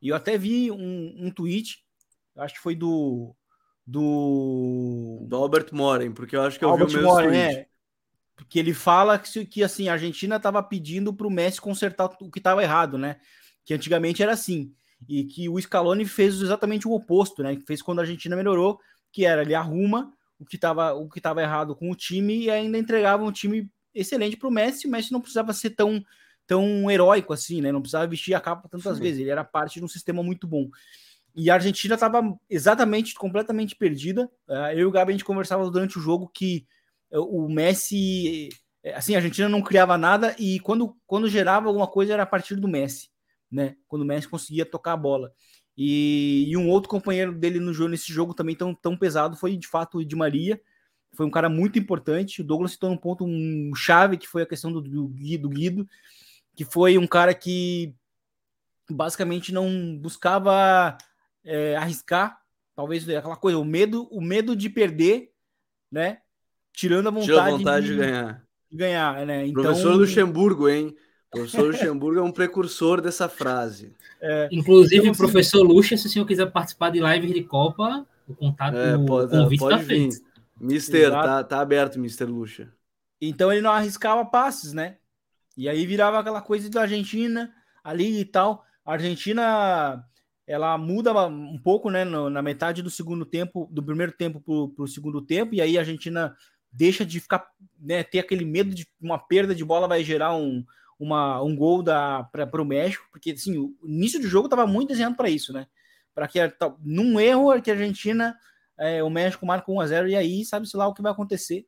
E 0.02 0.10
eu 0.10 0.16
até 0.16 0.36
vi 0.36 0.72
um, 0.72 1.16
um 1.16 1.32
tweet, 1.32 1.86
acho 2.36 2.56
que 2.56 2.60
foi 2.60 2.76
do 2.76 3.36
do 3.86 5.26
do 5.28 5.36
Albert 5.36 5.68
Moren, 5.72 6.12
porque 6.12 6.36
eu 6.36 6.42
acho 6.42 6.58
que 6.58 6.66
eu 6.66 6.70
Albert 6.70 6.88
vi 6.88 6.96
o 6.96 6.98
mesmo 6.98 7.12
Moren, 7.12 7.30
tweet. 7.30 7.56
É, 7.56 7.68
porque 8.36 8.58
ele 8.58 8.74
fala 8.74 9.20
que, 9.20 9.46
que 9.46 9.64
assim, 9.64 9.88
a 9.90 9.94
Argentina 9.94 10.38
estava 10.38 10.62
pedindo 10.64 11.14
para 11.14 11.28
o 11.28 11.32
Messi 11.32 11.62
consertar 11.62 12.06
o 12.20 12.32
que 12.32 12.40
estava 12.40 12.64
errado, 12.64 12.98
né? 12.98 13.18
Que 13.64 13.76
antigamente 13.76 14.24
era 14.24 14.34
assim. 14.34 14.74
E 15.08 15.24
que 15.24 15.48
o 15.48 15.62
Scaloni 15.62 16.06
fez 16.06 16.42
exatamente 16.42 16.88
o 16.88 16.94
oposto, 16.94 17.44
né? 17.44 17.60
Fez 17.68 17.84
quando 17.84 18.00
a 18.00 18.02
Argentina 18.02 18.36
melhorou, 18.36 18.80
que 19.12 19.24
era 19.24 19.44
ele 19.44 19.54
arruma 19.54 20.17
o 20.40 20.46
que 20.46 20.56
estava 20.56 20.94
o 20.94 21.10
que 21.10 21.20
estava 21.20 21.42
errado 21.42 21.76
com 21.76 21.90
o 21.90 21.96
time 21.96 22.44
e 22.44 22.50
ainda 22.50 22.78
entregava 22.78 23.24
um 23.24 23.32
time 23.32 23.70
excelente 23.94 24.38
para 24.38 24.48
o 24.48 24.52
Messi. 24.52 24.88
O 24.88 24.92
Messi 24.92 25.12
não 25.12 25.22
precisava 25.22 25.54
ser 25.54 25.72
tão 25.72 26.04
tão 26.46 26.90
heróico 26.90 27.34
assim, 27.34 27.62
né? 27.62 27.72
Não 27.72 27.82
precisava 27.82 28.08
vestir 28.08 28.34
a 28.34 28.40
capa 28.40 28.70
tantas 28.70 28.98
Sim. 28.98 29.04
vezes. 29.04 29.20
Ele 29.20 29.30
era 29.30 29.44
parte 29.44 29.80
de 29.80 29.86
um 29.86 29.88
sistema 29.88 30.24
muito 30.24 30.48
bom. 30.48 30.70
E 31.36 31.52
a 31.52 31.56
Argentina 31.56 31.94
estava 31.94 32.24
exatamente 32.50 33.14
completamente 33.14 33.76
perdida. 33.76 34.26
Uh, 34.48 34.72
eu 34.72 34.80
e 34.80 34.86
o 34.86 34.92
Gabi 34.92 35.12
a 35.12 35.14
gente 35.14 35.26
conversava 35.26 35.70
durante 35.70 36.00
o 36.00 36.02
jogo 36.02 36.32
que 36.34 36.66
uh, 37.12 37.20
o 37.20 37.48
Messi, 37.48 38.50
eh, 38.82 38.96
assim, 38.96 39.14
a 39.14 39.18
Argentina 39.20 39.48
não 39.48 39.62
criava 39.62 39.98
nada 39.98 40.36
e 40.40 40.60
quando 40.62 40.98
quando 41.06 41.30
gerava 41.30 41.68
alguma 41.68 41.86
coisa 41.86 42.14
era 42.14 42.24
a 42.24 42.28
partir 42.28 42.56
do 42.56 42.68
Messi, 42.68 43.10
né? 43.52 43.76
Quando 43.88 44.02
o 44.02 44.06
Messi 44.06 44.28
conseguia 44.28 44.66
tocar 44.66 44.94
a 44.94 44.98
bola. 44.98 45.32
E, 45.78 46.46
e, 46.48 46.58
um 46.58 46.68
outro 46.70 46.90
companheiro 46.90 47.32
dele 47.32 47.60
no 47.60 47.72
jogo, 47.72 47.92
nesse 47.92 48.12
jogo 48.12 48.34
também 48.34 48.56
tão, 48.56 48.74
tão 48.74 48.98
pesado 48.98 49.38
foi 49.38 49.56
de 49.56 49.68
fato 49.68 50.00
o 50.00 50.06
de 50.06 50.16
Maria. 50.16 50.60
Foi 51.14 51.26
um 51.26 51.32
cara 51.32 51.50
muito 51.50 51.78
importante. 51.78 52.42
O 52.42 52.44
Douglas 52.44 52.72
citou 52.72 52.90
um 52.90 52.98
ponto 52.98 53.24
um 53.24 53.72
chave 53.76 54.18
que 54.18 54.28
foi 54.28 54.42
a 54.42 54.48
questão 54.48 54.72
do, 54.72 54.82
do, 54.82 55.08
do 55.08 55.50
Guido, 55.50 55.88
que 56.56 56.66
foi 56.66 56.98
um 56.98 57.06
cara 57.06 57.34
que 57.34 57.94
basicamente 58.90 59.54
não 59.54 59.98
buscava 59.98 60.98
é, 61.44 61.76
arriscar, 61.76 62.40
talvez 62.76 63.08
aquela 63.10 63.36
coisa, 63.36 63.58
o 63.58 63.66
medo, 63.66 64.08
o 64.12 64.22
medo 64.22 64.56
de 64.56 64.70
perder, 64.70 65.32
né? 65.92 66.20
Tirando 66.74 67.08
a 67.08 67.12
vontade, 67.12 67.28
Tirou 67.28 67.42
a 67.42 67.50
vontade 67.50 67.86
de, 67.86 67.92
de 67.94 68.00
ganhar. 68.00 68.48
De 68.72 68.78
ganhar, 68.78 69.26
né? 69.26 69.48
Então, 69.48 69.64
Professor 69.64 69.96
Luxemburgo, 69.96 70.70
hein? 70.70 70.96
O 71.28 71.38
professor 71.38 71.68
Luxemburgo 71.68 72.20
é 72.20 72.24
um 72.24 72.32
precursor 72.32 73.02
dessa 73.02 73.28
frase. 73.28 73.94
É, 74.22 74.48
Inclusive, 74.52 75.02
então, 75.02 75.12
assim, 75.12 75.18
professor 75.20 75.62
Luxa, 75.62 75.98
se 75.98 76.08
o 76.08 76.10
senhor 76.10 76.26
quiser 76.26 76.50
participar 76.52 76.90
de 76.90 77.00
live 77.00 77.34
de 77.34 77.44
Copa, 77.44 78.08
o 78.28 78.34
contato, 78.34 78.78
é, 78.78 78.98
pode, 78.98 79.36
o 79.36 79.40
convite 79.42 79.60
pode 79.60 79.76
tá 79.78 79.82
vir. 79.82 79.88
feito. 79.88 80.28
Mister, 80.60 81.12
tá, 81.12 81.44
tá 81.44 81.60
aberto, 81.60 82.00
Mister 82.00 82.28
Luxa. 82.28 82.72
Então 83.22 83.52
ele 83.52 83.62
não 83.62 83.72
arriscava 83.72 84.26
passes, 84.26 84.74
né? 84.74 84.98
E 85.56 85.68
aí 85.68 85.86
virava 85.86 86.20
aquela 86.20 86.42
coisa 86.42 86.70
da 86.70 86.82
Argentina 86.82 87.54
ali 87.84 88.20
e 88.20 88.26
tal. 88.26 88.64
A 88.86 88.94
Argentina 88.94 90.04
ela 90.46 90.78
muda 90.78 91.14
um 91.28 91.58
pouco, 91.58 91.90
né? 91.92 92.06
No, 92.06 92.30
na 92.30 92.42
metade 92.42 92.82
do 92.82 92.90
segundo 92.90 93.26
tempo, 93.26 93.68
do 93.72 93.84
primeiro 93.84 94.14
tempo 94.14 94.40
para 94.40 94.84
o 94.84 94.88
segundo 94.88 95.22
tempo, 95.22 95.54
e 95.54 95.62
aí 95.62 95.78
a 95.78 95.82
Argentina 95.82 96.36
deixa 96.72 97.06
de 97.06 97.20
ficar, 97.20 97.48
né, 97.80 98.04
ter 98.04 98.20
aquele 98.20 98.46
medo 98.46 98.74
de 98.74 98.88
uma 99.02 99.18
perda 99.18 99.56
de 99.56 99.66
bola 99.66 99.88
vai 99.88 100.04
gerar 100.04 100.36
um, 100.36 100.64
uma, 101.00 101.42
um 101.42 101.56
gol 101.56 101.84
para 101.84 102.62
o 102.62 102.66
México, 102.66 103.08
porque 103.12 103.32
assim, 103.32 103.58
o 103.58 103.76
início 103.84 104.20
do 104.20 104.28
jogo 104.28 104.48
estava 104.48 104.66
muito 104.66 104.90
desenhado 104.90 105.16
para 105.16 105.30
isso, 105.30 105.54
né? 105.54 105.68
Para 106.14 106.28
que 106.28 106.40
num 106.82 107.20
erro 107.20 107.62
que 107.62 107.70
a 107.70 107.74
Argentina, 107.74 108.36
é, 108.78 109.04
o 109.04 109.10
México 109.10 109.46
marca 109.46 109.72
1 109.72 109.80
a 109.80 109.88
0 109.88 110.10
e 110.10 110.16
aí 110.16 110.46
sabe-se 110.46 110.76
lá 110.76 110.88
o 110.88 110.94
que 110.94 111.02
vai 111.02 111.12
acontecer. 111.12 111.66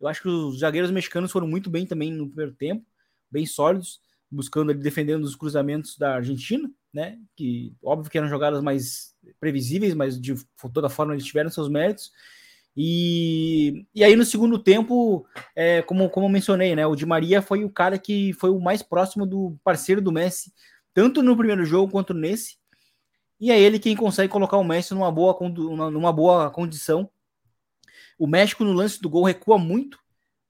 Eu 0.00 0.06
acho 0.06 0.22
que 0.22 0.28
os 0.28 0.60
zagueiros 0.60 0.90
mexicanos 0.90 1.32
foram 1.32 1.48
muito 1.48 1.70
bem 1.70 1.86
também 1.86 2.12
no 2.12 2.28
primeiro 2.28 2.52
tempo, 2.52 2.86
bem 3.30 3.46
sólidos, 3.46 4.00
buscando 4.30 4.70
ali, 4.70 4.80
defendendo 4.80 5.24
os 5.24 5.34
cruzamentos 5.34 5.96
da 5.96 6.16
Argentina, 6.16 6.70
né? 6.92 7.18
Que 7.34 7.74
óbvio 7.82 8.10
que 8.10 8.18
eram 8.18 8.28
jogadas 8.28 8.62
mais 8.62 9.14
previsíveis, 9.40 9.94
mas 9.94 10.20
de 10.20 10.34
toda 10.72 10.88
forma 10.88 11.14
eles 11.14 11.24
tiveram 11.24 11.50
seus 11.50 11.68
méritos. 11.68 12.12
E, 12.80 13.84
e 13.92 14.04
aí 14.04 14.14
no 14.14 14.24
segundo 14.24 14.56
tempo, 14.56 15.26
é, 15.56 15.82
como, 15.82 16.08
como 16.08 16.26
eu 16.26 16.30
mencionei, 16.30 16.76
né, 16.76 16.86
o 16.86 16.94
Di 16.94 17.04
Maria 17.04 17.42
foi 17.42 17.64
o 17.64 17.70
cara 17.70 17.98
que 17.98 18.32
foi 18.34 18.50
o 18.50 18.60
mais 18.60 18.84
próximo 18.84 19.26
do 19.26 19.58
parceiro 19.64 20.00
do 20.00 20.12
Messi, 20.12 20.52
tanto 20.94 21.20
no 21.20 21.36
primeiro 21.36 21.64
jogo 21.64 21.90
quanto 21.90 22.14
nesse. 22.14 22.56
E 23.40 23.50
é 23.50 23.58
ele 23.58 23.80
quem 23.80 23.96
consegue 23.96 24.32
colocar 24.32 24.58
o 24.58 24.64
Messi 24.64 24.94
numa 24.94 25.10
boa, 25.10 25.36
numa 25.90 26.12
boa 26.12 26.52
condição. 26.52 27.10
O 28.16 28.28
México 28.28 28.62
no 28.62 28.72
lance 28.72 29.02
do 29.02 29.10
gol 29.10 29.24
recua 29.24 29.58
muito, 29.58 29.98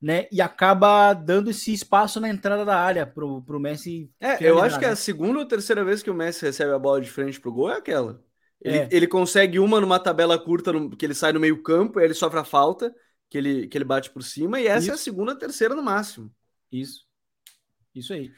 né? 0.00 0.26
E 0.30 0.42
acaba 0.42 1.14
dando 1.14 1.48
esse 1.48 1.72
espaço 1.72 2.20
na 2.20 2.28
entrada 2.28 2.62
da 2.62 2.78
área 2.78 3.06
pro, 3.06 3.40
pro 3.40 3.58
Messi. 3.58 4.10
É, 4.20 4.36
eu 4.40 4.60
acho 4.60 4.78
que 4.78 4.84
é 4.84 4.90
a 4.90 4.96
segunda 4.96 5.38
ou 5.38 5.48
terceira 5.48 5.82
vez 5.82 6.02
que 6.02 6.10
o 6.10 6.14
Messi 6.14 6.44
recebe 6.44 6.72
a 6.72 6.78
bola 6.78 7.00
de 7.00 7.10
frente 7.10 7.40
pro 7.40 7.52
gol 7.52 7.70
é 7.70 7.76
aquela. 7.76 8.22
Ele, 8.60 8.78
é. 8.78 8.88
ele 8.90 9.06
consegue 9.06 9.58
uma 9.58 9.80
numa 9.80 9.98
tabela 9.98 10.38
curta, 10.38 10.72
no, 10.72 10.90
que 10.90 11.06
ele 11.06 11.14
sai 11.14 11.32
no 11.32 11.40
meio 11.40 11.62
campo, 11.62 12.00
ele 12.00 12.14
sofre 12.14 12.40
a 12.40 12.44
falta, 12.44 12.94
que 13.30 13.38
ele, 13.38 13.68
que 13.68 13.78
ele 13.78 13.84
bate 13.84 14.10
por 14.10 14.22
cima, 14.22 14.60
e 14.60 14.66
essa 14.66 14.78
Isso. 14.80 14.90
é 14.90 14.94
a 14.94 14.98
segunda, 14.98 15.38
terceira 15.38 15.74
no 15.74 15.82
máximo. 15.82 16.30
Isso. 16.72 17.06
Isso 17.94 18.12
aí. 18.12 18.32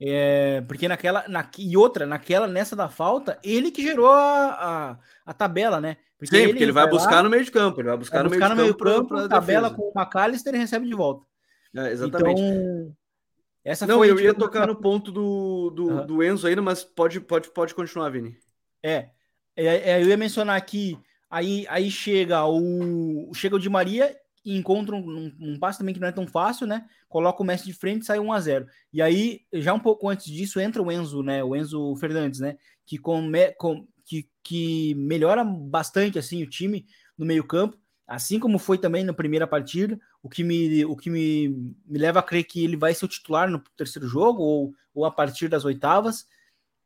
É, 0.00 0.60
porque 0.62 0.88
naquela. 0.88 1.26
Na, 1.28 1.48
e 1.56 1.76
outra, 1.76 2.04
naquela, 2.04 2.48
nessa 2.48 2.74
da 2.74 2.88
falta, 2.88 3.38
ele 3.42 3.70
que 3.70 3.82
gerou 3.82 4.10
a, 4.10 4.48
a, 4.50 4.98
a 5.24 5.32
tabela, 5.32 5.80
né? 5.80 5.96
Porque 6.18 6.36
Sim, 6.36 6.42
ele, 6.42 6.52
porque 6.52 6.64
ele 6.64 6.72
vai, 6.72 6.84
vai 6.84 6.92
buscar 6.92 7.16
lá, 7.16 7.22
no 7.22 7.30
meio 7.30 7.44
de 7.44 7.50
campo. 7.50 7.80
Ele 7.80 7.88
vai 7.88 7.96
buscar, 7.96 8.16
vai 8.16 8.24
no, 8.24 8.30
buscar 8.30 8.46
meio 8.46 8.56
no 8.56 8.62
meio 8.62 8.72
de 8.72 8.78
campo, 8.78 9.14
campo 9.14 9.28
tabela 9.28 9.70
defesa. 9.70 9.76
com 9.76 9.98
o 9.98 10.00
McAllister 10.00 10.54
e 10.54 10.58
recebe 10.58 10.86
de 10.86 10.94
volta. 10.94 11.24
É, 11.74 11.92
exatamente. 11.92 12.40
Então, 12.40 12.96
essa 13.64 13.86
Não, 13.86 14.04
eu 14.04 14.18
ia 14.18 14.34
tocar 14.34 14.66
no 14.66 14.74
ponto 14.74 15.12
do, 15.12 15.70
do, 15.70 15.88
uhum. 15.88 16.06
do 16.06 16.22
Enzo 16.22 16.48
ainda, 16.48 16.60
mas 16.60 16.82
pode, 16.82 17.20
pode, 17.20 17.48
pode 17.50 17.74
continuar, 17.74 18.10
Vini. 18.10 18.36
É, 18.82 19.10
é, 19.56 19.90
é, 19.92 20.02
eu 20.02 20.08
ia 20.08 20.16
mencionar 20.16 20.56
aqui, 20.56 20.98
aí, 21.30 21.66
aí 21.68 21.90
chega 21.90 22.44
o 22.46 23.30
chega 23.34 23.56
o 23.56 23.58
Di 23.58 23.68
Maria 23.68 24.16
e 24.44 24.56
encontra 24.56 24.94
um, 24.94 25.32
um, 25.40 25.58
passe 25.58 25.78
também 25.78 25.94
que 25.94 26.00
não 26.00 26.08
é 26.08 26.12
tão 26.12 26.26
fácil, 26.26 26.66
né? 26.66 26.84
Coloca 27.08 27.42
o 27.42 27.46
Messi 27.46 27.64
de 27.64 27.72
frente 27.72 28.02
e 28.02 28.04
sai 28.06 28.18
1 28.18 28.32
a 28.32 28.40
0 28.40 28.66
E 28.92 29.00
aí, 29.00 29.40
já 29.52 29.72
um 29.72 29.78
pouco 29.78 30.08
antes 30.08 30.26
disso, 30.26 30.58
entra 30.58 30.82
o 30.82 30.90
Enzo, 30.90 31.22
né? 31.22 31.44
O 31.44 31.54
Enzo 31.54 31.94
Fernandes, 31.96 32.40
né? 32.40 32.56
Que, 32.84 32.98
come, 32.98 33.52
com, 33.52 33.86
que, 34.04 34.28
que 34.42 34.94
melhora 34.96 35.44
bastante 35.44 36.18
assim 36.18 36.42
o 36.42 36.50
time 36.50 36.86
no 37.16 37.24
meio-campo, 37.24 37.78
assim 38.06 38.40
como 38.40 38.58
foi 38.58 38.78
também 38.78 39.04
na 39.04 39.12
primeira 39.12 39.46
partida, 39.46 39.98
o 40.22 40.28
que 40.28 40.42
me, 40.42 40.84
o 40.84 40.96
que 40.96 41.08
me, 41.08 41.48
me 41.86 41.98
leva 41.98 42.18
a 42.18 42.22
crer 42.22 42.44
que 42.44 42.64
ele 42.64 42.76
vai 42.76 42.94
ser 42.94 43.04
o 43.04 43.08
titular 43.08 43.48
no 43.48 43.62
terceiro 43.76 44.08
jogo 44.08 44.42
ou, 44.42 44.74
ou 44.92 45.04
a 45.04 45.10
partir 45.10 45.48
das 45.48 45.64
oitavas, 45.64 46.26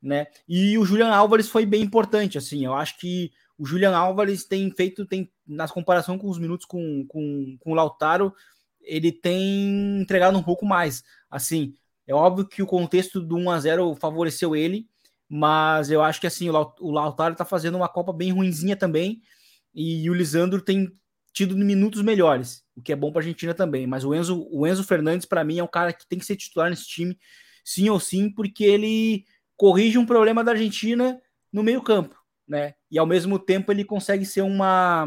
né? 0.03 0.26
E 0.49 0.78
o 0.78 0.84
Julian 0.84 1.11
Álvares 1.11 1.49
foi 1.49 1.66
bem 1.66 1.82
importante, 1.82 2.38
assim, 2.38 2.64
eu 2.64 2.74
acho 2.74 2.99
que 2.99 3.32
o 3.59 3.64
Julian 3.64 3.97
Álvares 3.97 4.44
tem 4.44 4.70
feito, 4.70 5.07
tem, 5.07 5.30
nas 5.47 5.70
comparação 5.70 6.18
com 6.18 6.28
os 6.28 6.38
minutos 6.38 6.66
com, 6.66 7.07
com, 7.07 7.57
com 7.59 7.72
o 7.72 7.74
Lautaro, 7.74 8.34
ele 8.82 9.11
tem 9.11 10.01
entregado 10.01 10.38
um 10.38 10.42
pouco 10.42 10.64
mais. 10.64 11.03
Assim, 11.30 11.74
é 12.07 12.14
óbvio 12.14 12.47
que 12.47 12.62
o 12.62 12.66
contexto 12.66 13.20
do 13.20 13.36
1 13.36 13.51
a 13.51 13.61
0 13.61 13.94
favoreceu 13.97 14.55
ele, 14.55 14.86
mas 15.28 15.90
eu 15.90 16.03
acho 16.03 16.20
que 16.20 16.26
assim, 16.26 16.49
o 16.49 16.90
Lautaro 16.90 17.34
tá 17.34 17.44
fazendo 17.44 17.76
uma 17.76 17.88
Copa 17.88 18.12
bem 18.12 18.30
ruinzinha 18.30 18.76
também, 18.76 19.22
e 19.74 20.09
o 20.09 20.14
Lisandro 20.14 20.62
tem 20.62 20.90
tido 21.32 21.57
minutos 21.57 22.01
melhores, 22.01 22.64
o 22.74 22.80
que 22.80 22.92
é 22.92 22.97
bom 22.97 23.12
para 23.12 23.20
a 23.20 23.22
Argentina 23.22 23.53
também. 23.53 23.86
Mas 23.86 24.05
o 24.05 24.14
Enzo, 24.14 24.49
o 24.51 24.66
Enzo 24.66 24.84
Fernandes, 24.84 25.26
para 25.26 25.44
mim, 25.44 25.59
é 25.59 25.64
um 25.64 25.68
cara 25.68 25.92
que 25.92 26.07
tem 26.07 26.18
que 26.18 26.24
ser 26.24 26.36
titular 26.36 26.70
nesse 26.70 26.86
time, 26.86 27.18
sim 27.64 27.90
ou 27.90 28.01
sim, 28.01 28.30
porque 28.30 28.64
ele 28.64 29.26
corrige 29.57 29.98
um 29.98 30.07
problema 30.07 30.44
da 30.44 30.52
Argentina 30.52 31.20
no 31.52 31.62
meio-campo 31.62 32.16
né? 32.46 32.74
E 32.90 32.98
ao 32.98 33.07
mesmo 33.07 33.38
tempo 33.38 33.72
ele 33.72 33.84
consegue 33.84 34.24
ser 34.24 34.42
uma 34.42 35.07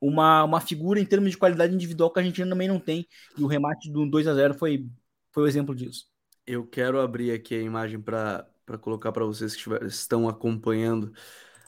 uma, 0.00 0.44
uma 0.44 0.60
figura 0.60 1.00
em 1.00 1.04
termos 1.04 1.32
de 1.32 1.36
qualidade 1.36 1.74
individual 1.74 2.12
que 2.12 2.20
a 2.20 2.22
Argentina 2.22 2.48
também 2.48 2.68
não 2.68 2.78
tem. 2.78 3.04
E 3.36 3.42
o 3.42 3.48
remate 3.48 3.90
do 3.90 4.08
2 4.08 4.28
a 4.28 4.34
0 4.34 4.54
foi, 4.54 4.86
foi 5.32 5.42
o 5.42 5.46
exemplo 5.46 5.74
disso. 5.74 6.06
Eu 6.46 6.64
quero 6.64 7.00
abrir 7.00 7.32
aqui 7.32 7.56
a 7.56 7.60
imagem 7.60 8.00
para 8.00 8.46
colocar 8.80 9.10
para 9.10 9.24
vocês 9.24 9.56
que 9.56 9.68
estão 9.86 10.28
acompanhando 10.28 11.12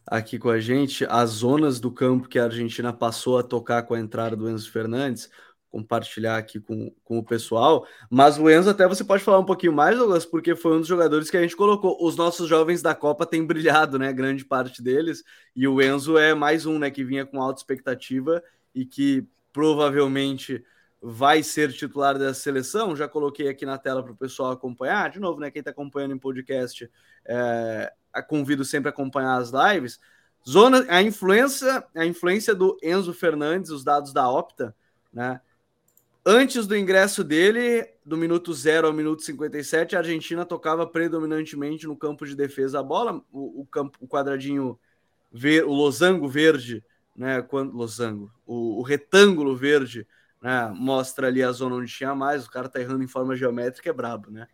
aqui 0.07 0.39
com 0.39 0.49
a 0.49 0.61
gente 0.61 1.05
as 1.07 1.31
zonas 1.31 1.81
do 1.81 1.91
campo 1.91 2.29
que 2.29 2.39
a 2.39 2.45
Argentina 2.45 2.93
passou 2.93 3.37
a 3.37 3.43
tocar 3.43 3.83
com 3.83 3.95
a 3.95 4.01
entrada 4.01 4.37
do 4.37 4.49
Enzo 4.49 4.71
Fernandes 4.71 5.29
compartilhar 5.71 6.37
aqui 6.37 6.59
com, 6.59 6.93
com 7.05 7.19
o 7.19 7.25
pessoal. 7.25 7.87
Mas 8.11 8.37
o 8.37 8.51
Enzo, 8.51 8.71
até 8.71 8.87
você 8.87 9.05
pode 9.05 9.23
falar 9.23 9.39
um 9.39 9.45
pouquinho 9.45 9.73
mais, 9.73 9.97
Douglas, 9.97 10.27
porque 10.27 10.57
foi 10.57 10.77
um 10.77 10.81
dos 10.81 10.89
jogadores 10.89 11.31
que 11.31 11.37
a 11.37 11.43
gente 11.43 11.57
colocou. 11.57 11.97
Os 12.05 12.17
nossos 12.17 12.49
jovens 12.49 12.83
da 12.83 12.95
Copa 12.95 13.25
têm 13.25 13.47
brilhado, 13.47 13.99
né? 13.99 14.13
Grande 14.13 14.45
parte 14.45 14.83
deles. 14.83 15.23
E 15.55 15.67
o 15.67 15.81
Enzo 15.81 16.19
é 16.19 16.35
mais 16.35 16.67
um, 16.67 16.79
né? 16.79 16.91
Que 16.91 17.05
vinha 17.05 17.25
com 17.25 17.41
alta 17.41 17.61
expectativa 17.61 18.43
e 18.75 18.85
que 18.85 19.27
provavelmente 19.53 20.65
vai 21.01 21.43
ser 21.43 21.73
titular 21.73 22.19
dessa 22.19 22.41
seleção. 22.41 22.97
Já 22.97 23.09
coloquei 23.09 23.49
aqui 23.49 23.65
na 23.65 23.79
tela 23.79 24.03
para 24.03 24.13
o 24.13 24.17
pessoal 24.17 24.51
acompanhar. 24.51 25.09
De 25.11 25.21
novo, 25.21 25.41
né? 25.41 25.51
Quem 25.51 25.61
está 25.61 25.71
acompanhando 25.71 26.15
em 26.15 26.19
podcast, 26.19 26.91
é, 27.25 27.93
convido 28.29 28.65
sempre 28.65 28.89
a 28.89 28.93
acompanhar 28.93 29.37
as 29.37 29.51
lives. 29.51 30.01
Zona, 30.49 30.85
a 30.89 31.01
influência, 31.01 31.85
a 31.95 32.05
influência 32.05 32.55
do 32.55 32.77
Enzo 32.83 33.13
Fernandes, 33.13 33.71
os 33.71 33.85
dados 33.85 34.13
da 34.13 34.29
Opta, 34.29 34.75
né? 35.13 35.41
Antes 36.25 36.67
do 36.67 36.77
ingresso 36.77 37.25
dele, 37.25 37.89
do 38.05 38.17
minuto 38.17 38.53
0 38.53 38.89
ao 38.89 38.93
minuto 38.93 39.23
57, 39.23 39.97
a 39.97 40.01
Argentina 40.01 40.45
tocava 40.45 40.87
predominantemente 40.87 41.87
no 41.87 41.97
campo 41.97 42.27
de 42.27 42.37
defesa 42.37 42.81
a 42.81 42.83
bola, 42.83 43.25
o, 43.33 43.63
o 43.63 43.67
campo, 43.67 43.97
o 44.01 44.07
quadradinho 44.07 44.79
ver, 45.33 45.65
o 45.65 45.73
losango 45.73 46.29
verde, 46.29 46.85
né? 47.17 47.41
Quando 47.41 47.75
losango, 47.75 48.31
o, 48.47 48.81
o 48.81 48.83
retângulo 48.83 49.57
verde, 49.57 50.07
né? 50.43 50.71
Mostra 50.77 51.29
ali 51.29 51.43
a 51.43 51.53
zona 51.53 51.77
onde 51.77 51.91
tinha 51.91 52.15
mais. 52.15 52.47
O 52.47 52.51
cara 52.51 52.69
tá 52.69 52.81
errando 52.81 53.03
em 53.03 53.09
forma 53.09 53.35
geométrica, 53.35 53.89
é 53.89 53.93
brabo, 53.93 54.31
né? 54.31 54.47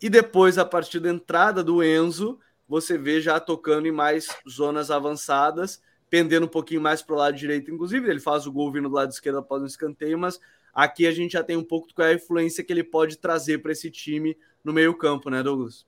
E 0.00 0.10
depois, 0.10 0.58
a 0.58 0.64
partir 0.64 1.00
da 1.00 1.08
entrada 1.08 1.64
do 1.64 1.82
Enzo, 1.82 2.38
você 2.68 2.98
vê 2.98 3.18
já 3.18 3.40
tocando 3.40 3.86
em 3.86 3.92
mais 3.92 4.26
zonas 4.48 4.90
avançadas, 4.90 5.80
pendendo 6.10 6.44
um 6.44 6.48
pouquinho 6.48 6.82
mais 6.82 7.00
para 7.00 7.14
o 7.14 7.18
lado 7.18 7.36
direito, 7.36 7.70
inclusive. 7.70 8.10
Ele 8.10 8.20
faz 8.20 8.46
o 8.46 8.52
gol 8.52 8.70
vindo 8.70 8.90
do 8.90 8.94
lado 8.94 9.10
esquerdo 9.10 9.38
após 9.38 9.62
um 9.62 9.66
escanteio, 9.66 10.18
mas 10.18 10.38
Aqui 10.74 11.06
a 11.06 11.12
gente 11.12 11.32
já 11.32 11.42
tem 11.42 11.56
um 11.56 11.64
pouco 11.64 11.88
qual 11.94 12.08
é 12.08 12.12
a 12.12 12.14
influência 12.14 12.64
que 12.64 12.72
ele 12.72 12.82
pode 12.82 13.18
trazer 13.18 13.58
para 13.58 13.72
esse 13.72 13.90
time 13.90 14.36
no 14.64 14.72
meio-campo, 14.72 15.28
né, 15.28 15.42
Douglas? 15.42 15.86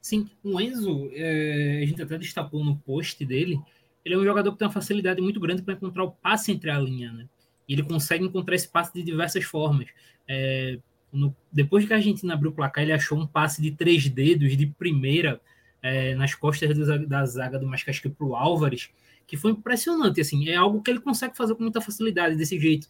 Sim, 0.00 0.28
o 0.42 0.60
Enzo, 0.60 1.10
é, 1.12 1.80
a 1.82 1.86
gente 1.86 2.02
até 2.02 2.18
destacou 2.18 2.64
no 2.64 2.76
post 2.76 3.24
dele, 3.24 3.60
ele 4.04 4.14
é 4.14 4.18
um 4.18 4.24
jogador 4.24 4.52
que 4.52 4.58
tem 4.58 4.66
uma 4.66 4.72
facilidade 4.72 5.20
muito 5.20 5.40
grande 5.40 5.62
para 5.62 5.74
encontrar 5.74 6.04
o 6.04 6.10
passe 6.10 6.52
entre 6.52 6.70
a 6.70 6.78
linha, 6.78 7.12
né? 7.12 7.28
E 7.68 7.72
ele 7.72 7.82
consegue 7.82 8.24
encontrar 8.24 8.54
esse 8.54 8.68
passe 8.68 8.92
de 8.92 9.02
diversas 9.02 9.44
formas. 9.44 9.88
É, 10.26 10.78
no, 11.12 11.34
depois 11.52 11.84
que 11.84 11.92
a 11.92 11.96
Argentina 11.96 12.34
abriu 12.34 12.50
o 12.50 12.54
placar, 12.54 12.82
ele 12.82 12.92
achou 12.92 13.18
um 13.18 13.26
passe 13.26 13.62
de 13.62 13.70
três 13.70 14.08
dedos 14.08 14.56
de 14.56 14.66
primeira 14.66 15.40
é, 15.80 16.14
nas 16.14 16.34
costas 16.34 16.76
do, 16.76 17.06
da 17.06 17.24
zaga 17.24 17.58
do 17.58 17.66
Mascasque 17.66 18.08
para 18.08 18.26
o 18.26 18.34
Álvares, 18.34 18.90
que 19.26 19.36
foi 19.36 19.52
impressionante. 19.52 20.20
Assim, 20.20 20.48
é 20.48 20.56
algo 20.56 20.82
que 20.82 20.90
ele 20.90 21.00
consegue 21.00 21.36
fazer 21.36 21.54
com 21.54 21.62
muita 21.62 21.80
facilidade 21.80 22.36
desse 22.36 22.58
jeito 22.58 22.88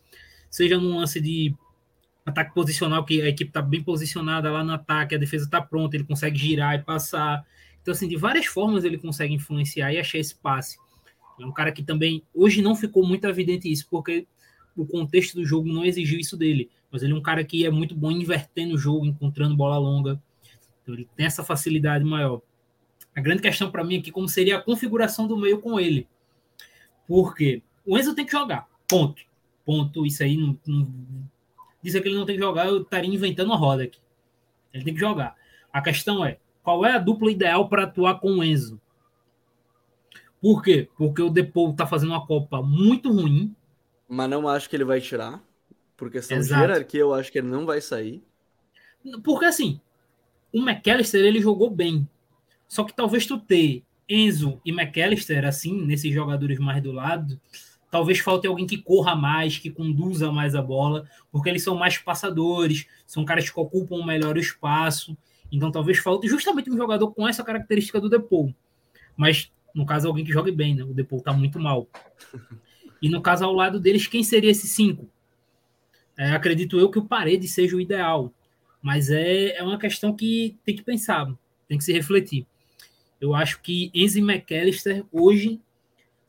seja 0.52 0.78
num 0.78 0.98
lance 0.98 1.18
de 1.18 1.54
ataque 2.26 2.54
posicional, 2.54 3.04
que 3.04 3.22
a 3.22 3.28
equipe 3.28 3.48
está 3.48 3.62
bem 3.62 3.82
posicionada 3.82 4.52
lá 4.52 4.62
no 4.62 4.74
ataque, 4.74 5.14
a 5.14 5.18
defesa 5.18 5.46
está 5.46 5.62
pronta, 5.62 5.96
ele 5.96 6.04
consegue 6.04 6.38
girar 6.38 6.74
e 6.74 6.82
passar. 6.82 7.44
Então, 7.80 7.90
assim, 7.90 8.06
de 8.06 8.16
várias 8.16 8.44
formas 8.44 8.84
ele 8.84 8.98
consegue 8.98 9.34
influenciar 9.34 9.92
e 9.92 9.98
achar 9.98 10.18
esse 10.18 10.34
passe. 10.36 10.76
É 11.40 11.46
um 11.46 11.50
cara 11.50 11.72
que 11.72 11.82
também, 11.82 12.22
hoje 12.34 12.60
não 12.60 12.76
ficou 12.76 13.04
muito 13.04 13.26
evidente 13.26 13.72
isso, 13.72 13.88
porque 13.90 14.26
o 14.76 14.86
contexto 14.86 15.34
do 15.34 15.44
jogo 15.44 15.66
não 15.72 15.84
exigiu 15.84 16.20
isso 16.20 16.36
dele. 16.36 16.70
Mas 16.90 17.02
ele 17.02 17.14
é 17.14 17.16
um 17.16 17.22
cara 17.22 17.42
que 17.42 17.64
é 17.64 17.70
muito 17.70 17.94
bom 17.94 18.10
invertendo 18.10 18.74
o 18.74 18.78
jogo, 18.78 19.06
encontrando 19.06 19.56
bola 19.56 19.78
longa. 19.78 20.22
Então, 20.82 20.94
ele 20.94 21.08
tem 21.16 21.24
essa 21.24 21.42
facilidade 21.42 22.04
maior. 22.04 22.42
A 23.16 23.22
grande 23.22 23.40
questão 23.40 23.70
para 23.70 23.82
mim 23.82 23.98
aqui 23.98 24.12
como 24.12 24.28
seria 24.28 24.58
a 24.58 24.62
configuração 24.62 25.26
do 25.26 25.36
meio 25.36 25.60
com 25.60 25.80
ele. 25.80 26.06
Porque 27.08 27.62
o 27.86 27.98
Enzo 27.98 28.14
tem 28.14 28.26
que 28.26 28.32
jogar, 28.32 28.68
ponto 28.86 29.31
ponto, 29.64 30.06
isso 30.06 30.22
aí 30.22 30.36
não, 30.36 30.58
não 30.66 30.88
dizer 31.82 32.00
que 32.00 32.08
ele 32.08 32.16
não 32.16 32.26
tem 32.26 32.36
que 32.36 32.42
jogar, 32.42 32.66
eu 32.66 32.82
estaria 32.82 33.12
inventando 33.12 33.48
uma 33.48 33.56
roda 33.56 33.84
aqui. 33.84 33.98
Ele 34.72 34.84
tem 34.84 34.94
que 34.94 35.00
jogar. 35.00 35.36
A 35.72 35.82
questão 35.82 36.24
é, 36.24 36.38
qual 36.62 36.84
é 36.84 36.92
a 36.92 36.98
dupla 36.98 37.30
ideal 37.30 37.68
para 37.68 37.84
atuar 37.84 38.20
com 38.20 38.38
o 38.38 38.44
Enzo? 38.44 38.80
Por 40.40 40.62
quê? 40.62 40.88
Porque 40.96 41.22
o 41.22 41.30
Depou 41.30 41.70
está 41.70 41.86
fazendo 41.86 42.10
uma 42.10 42.26
Copa 42.26 42.62
muito 42.62 43.12
ruim. 43.12 43.54
Mas 44.08 44.30
não 44.30 44.48
acho 44.48 44.68
que 44.68 44.76
ele 44.76 44.84
vai 44.84 45.00
tirar. 45.00 45.42
Por 45.96 46.10
questão 46.10 46.36
Exato. 46.36 46.60
de 46.60 46.66
hierarquia, 46.66 47.00
eu 47.00 47.14
acho 47.14 47.30
que 47.30 47.38
ele 47.38 47.48
não 47.48 47.64
vai 47.64 47.80
sair. 47.80 48.22
Porque 49.22 49.44
assim, 49.44 49.80
o 50.52 50.60
McAllister 50.60 51.24
ele 51.24 51.40
jogou 51.40 51.70
bem. 51.70 52.08
Só 52.66 52.84
que 52.84 52.92
talvez 52.92 53.26
tu 53.26 53.38
ter 53.38 53.84
Enzo 54.08 54.60
e 54.64 54.72
McAllister, 54.72 55.44
assim, 55.44 55.84
nesses 55.84 56.12
jogadores 56.12 56.58
mais 56.58 56.82
do 56.82 56.92
lado, 56.92 57.40
Talvez 57.92 58.20
falte 58.20 58.46
alguém 58.46 58.66
que 58.66 58.78
corra 58.78 59.14
mais, 59.14 59.58
que 59.58 59.68
conduza 59.68 60.32
mais 60.32 60.54
a 60.54 60.62
bola, 60.62 61.06
porque 61.30 61.50
eles 61.50 61.62
são 61.62 61.76
mais 61.76 61.98
passadores, 61.98 62.86
são 63.06 63.22
caras 63.22 63.50
que 63.50 63.60
ocupam 63.60 64.02
melhor 64.02 64.34
o 64.34 64.40
espaço. 64.40 65.14
Então 65.52 65.70
talvez 65.70 65.98
falte 65.98 66.26
justamente 66.26 66.70
um 66.70 66.76
jogador 66.78 67.12
com 67.12 67.28
essa 67.28 67.44
característica 67.44 68.00
do 68.00 68.08
Depou. 68.08 68.54
Mas, 69.14 69.52
no 69.74 69.84
caso, 69.84 70.08
alguém 70.08 70.24
que 70.24 70.32
jogue 70.32 70.50
bem, 70.50 70.74
né? 70.74 70.82
O 70.82 70.94
Depou 70.94 71.20
tá 71.20 71.34
muito 71.34 71.60
mal. 71.60 71.86
E 73.02 73.10
no 73.10 73.20
caso, 73.20 73.44
ao 73.44 73.52
lado 73.52 73.78
deles, 73.78 74.06
quem 74.06 74.24
seria 74.24 74.50
esse 74.50 74.66
cinco? 74.66 75.06
É, 76.16 76.30
acredito 76.30 76.80
eu 76.80 76.90
que 76.90 76.98
o 76.98 77.04
Parede 77.04 77.46
seja 77.46 77.76
o 77.76 77.80
ideal. 77.80 78.32
Mas 78.80 79.10
é, 79.10 79.54
é 79.58 79.62
uma 79.62 79.78
questão 79.78 80.16
que 80.16 80.56
tem 80.64 80.74
que 80.74 80.82
pensar, 80.82 81.30
tem 81.68 81.76
que 81.76 81.84
se 81.84 81.92
refletir. 81.92 82.46
Eu 83.20 83.34
acho 83.34 83.60
que 83.60 83.90
Enzo 83.92 84.18
McAllister 84.18 85.04
hoje 85.12 85.60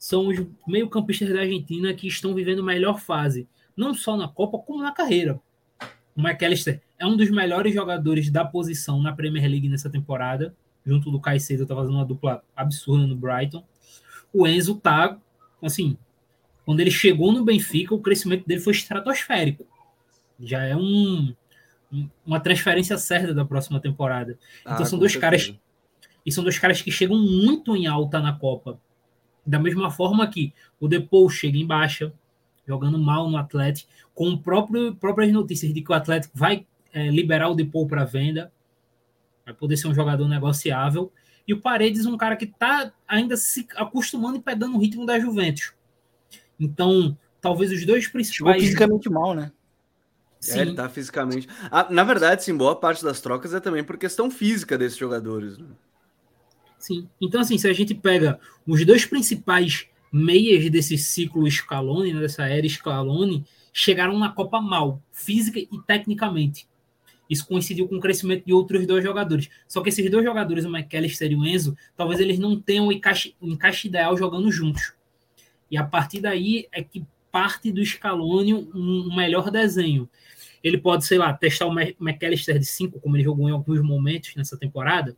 são 0.03 0.27
os 0.27 0.37
meio-campistas 0.67 1.29
da 1.29 1.39
Argentina 1.39 1.93
que 1.93 2.05
estão 2.09 2.35
vivendo 2.35 2.59
a 2.59 2.65
melhor 2.65 2.99
fase, 2.99 3.47
não 3.73 3.93
só 3.93 4.17
na 4.17 4.27
Copa, 4.27 4.59
como 4.59 4.83
na 4.83 4.91
carreira. 4.91 5.39
O 6.13 6.19
McAllister 6.19 6.81
é 6.99 7.07
um 7.07 7.15
dos 7.15 7.31
melhores 7.31 7.73
jogadores 7.73 8.29
da 8.29 8.43
posição 8.43 9.01
na 9.01 9.13
Premier 9.13 9.49
League 9.49 9.69
nessa 9.69 9.89
temporada, 9.89 10.53
junto 10.85 11.09
do 11.09 11.21
Caicedo, 11.21 11.65
tá 11.65 11.73
fazendo 11.73 11.95
uma 11.95 12.05
dupla 12.05 12.43
absurda 12.53 13.07
no 13.07 13.15
Brighton. 13.15 13.63
O 14.33 14.45
Enzo 14.45 14.75
tá, 14.75 15.17
assim, 15.61 15.97
Quando 16.65 16.81
ele 16.81 16.91
chegou 16.91 17.31
no 17.31 17.45
Benfica, 17.45 17.95
o 17.95 18.01
crescimento 18.01 18.45
dele 18.45 18.59
foi 18.59 18.73
estratosférico. 18.73 19.65
Já 20.37 20.65
é 20.65 20.75
um, 20.75 21.33
uma 22.25 22.41
transferência 22.41 22.97
certa 22.97 23.33
da 23.33 23.45
próxima 23.45 23.79
temporada. 23.79 24.37
Então 24.63 24.81
ah, 24.81 24.85
são 24.85 24.99
dois 24.99 25.13
certeza. 25.13 25.31
caras 25.31 25.59
e 26.25 26.31
são 26.31 26.43
dois 26.43 26.59
caras 26.59 26.81
que 26.81 26.91
chegam 26.91 27.17
muito 27.17 27.73
em 27.73 27.87
alta 27.87 28.19
na 28.19 28.33
Copa. 28.33 28.77
Da 29.45 29.59
mesma 29.59 29.91
forma 29.91 30.27
que 30.27 30.53
o 30.79 30.87
Depou 30.87 31.29
chega 31.29 31.57
em 31.57 31.65
baixa, 31.65 32.13
jogando 32.67 32.97
mal 32.97 33.29
no 33.29 33.37
Atlético, 33.37 33.91
com 34.13 34.37
próprio, 34.37 34.95
próprias 34.95 35.31
notícias 35.31 35.73
de 35.73 35.81
que 35.81 35.91
o 35.91 35.95
Atlético 35.95 36.37
vai 36.37 36.65
é, 36.93 37.09
liberar 37.09 37.49
o 37.49 37.55
Depou 37.55 37.87
para 37.87 38.05
venda, 38.05 38.51
vai 39.45 39.53
poder 39.53 39.77
ser 39.77 39.87
um 39.87 39.93
jogador 39.93 40.27
negociável. 40.27 41.11
E 41.47 41.53
o 41.53 41.59
Paredes, 41.59 42.05
um 42.05 42.15
cara 42.15 42.35
que 42.35 42.45
está 42.45 42.93
ainda 43.07 43.35
se 43.35 43.67
acostumando 43.75 44.37
e 44.37 44.41
pegando 44.41 44.77
o 44.77 44.79
ritmo 44.79 45.05
da 45.05 45.19
Juventus. 45.19 45.73
Então, 46.57 47.17
talvez 47.41 47.71
os 47.71 47.85
dois 47.85 48.07
principais. 48.07 48.55
Chegou 48.55 48.67
fisicamente 48.67 49.09
mal, 49.09 49.33
né? 49.33 49.51
Sim. 50.39 50.59
É, 50.59 50.61
ele 50.61 50.73
tá 50.73 50.89
fisicamente. 50.89 51.47
Ah, 51.71 51.87
na 51.89 52.03
verdade, 52.03 52.43
sim, 52.43 52.55
boa 52.55 52.75
parte 52.75 53.03
das 53.03 53.21
trocas 53.21 53.53
é 53.53 53.59
também 53.59 53.83
por 53.83 53.97
questão 53.97 54.29
física 54.29 54.77
desses 54.77 54.97
jogadores. 54.97 55.57
Né? 55.57 55.67
Sim. 56.83 57.07
Então, 57.21 57.39
assim, 57.39 57.57
se 57.57 57.65
a 57.65 57.71
gente 57.71 57.95
pega 57.95 58.37
os 58.67 58.85
dois 58.85 59.05
principais 59.05 59.87
meias 60.11 60.69
desse 60.69 60.97
ciclo 60.97 61.49
Scaloni, 61.49 62.13
né, 62.13 62.19
dessa 62.19 62.45
era 62.45 62.67
Scaloni, 62.67 63.45
chegaram 63.71 64.19
na 64.19 64.27
Copa 64.27 64.59
mal, 64.59 65.01
física 65.13 65.59
e 65.59 65.69
tecnicamente. 65.87 66.67
Isso 67.29 67.47
coincidiu 67.47 67.87
com 67.87 67.95
o 67.95 68.01
crescimento 68.01 68.45
de 68.45 68.51
outros 68.51 68.85
dois 68.85 69.01
jogadores. 69.01 69.49
Só 69.65 69.81
que 69.81 69.87
esses 69.87 70.11
dois 70.11 70.25
jogadores, 70.25 70.65
o 70.65 70.69
McAllister 70.69 71.31
e 71.31 71.35
o 71.37 71.45
Enzo, 71.45 71.73
talvez 71.95 72.19
eles 72.19 72.37
não 72.37 72.59
tenham 72.59 72.87
o 72.87 72.91
encaixe, 72.91 73.33
o 73.39 73.47
encaixe 73.47 73.87
ideal 73.87 74.17
jogando 74.17 74.51
juntos. 74.51 74.93
E 75.71 75.77
a 75.77 75.85
partir 75.85 76.19
daí 76.19 76.67
é 76.69 76.83
que 76.83 77.05
parte 77.31 77.71
do 77.71 77.83
Scaloni 77.83 78.53
um, 78.53 79.15
melhor 79.15 79.49
desenho. 79.49 80.09
Ele 80.61 80.77
pode, 80.77 81.05
sei 81.05 81.17
lá, 81.17 81.31
testar 81.31 81.65
o 81.65 81.73
McAllister 81.73 82.59
de 82.59 82.65
5, 82.65 82.99
como 82.99 83.15
ele 83.15 83.23
jogou 83.23 83.47
em 83.47 83.53
alguns 83.53 83.81
momentos 83.81 84.35
nessa 84.35 84.57
temporada, 84.57 85.15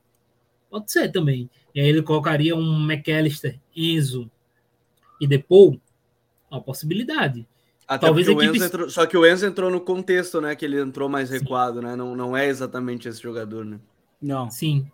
Pode 0.76 0.92
ser 0.92 1.10
também. 1.10 1.50
E 1.74 1.80
aí 1.80 1.88
ele 1.88 2.02
colocaria 2.02 2.54
um 2.54 2.92
McAllister, 2.92 3.58
Enzo 3.74 4.30
e 5.22 5.26
Depou. 5.26 5.80
Uma 6.52 6.60
possibilidade. 6.60 7.48
Até 7.88 8.08
Talvez 8.08 8.28
equipe... 8.28 8.62
entrou, 8.62 8.90
só 8.90 9.06
que 9.06 9.18
o 9.18 9.26
Enzo 9.26 9.46
entrou 9.46 9.72
no 9.72 9.80
contexto, 9.80 10.42
né? 10.42 10.54
Que 10.54 10.66
ele 10.66 10.78
entrou 10.78 11.08
mais 11.08 11.30
recuado, 11.30 11.80
Sim. 11.80 11.86
né? 11.86 11.96
Não, 11.96 12.14
não 12.14 12.36
é 12.36 12.48
exatamente 12.48 13.08
esse 13.08 13.22
jogador, 13.24 13.64
né? 13.64 13.80
Não. 14.22 14.50
Sim. 14.50 14.86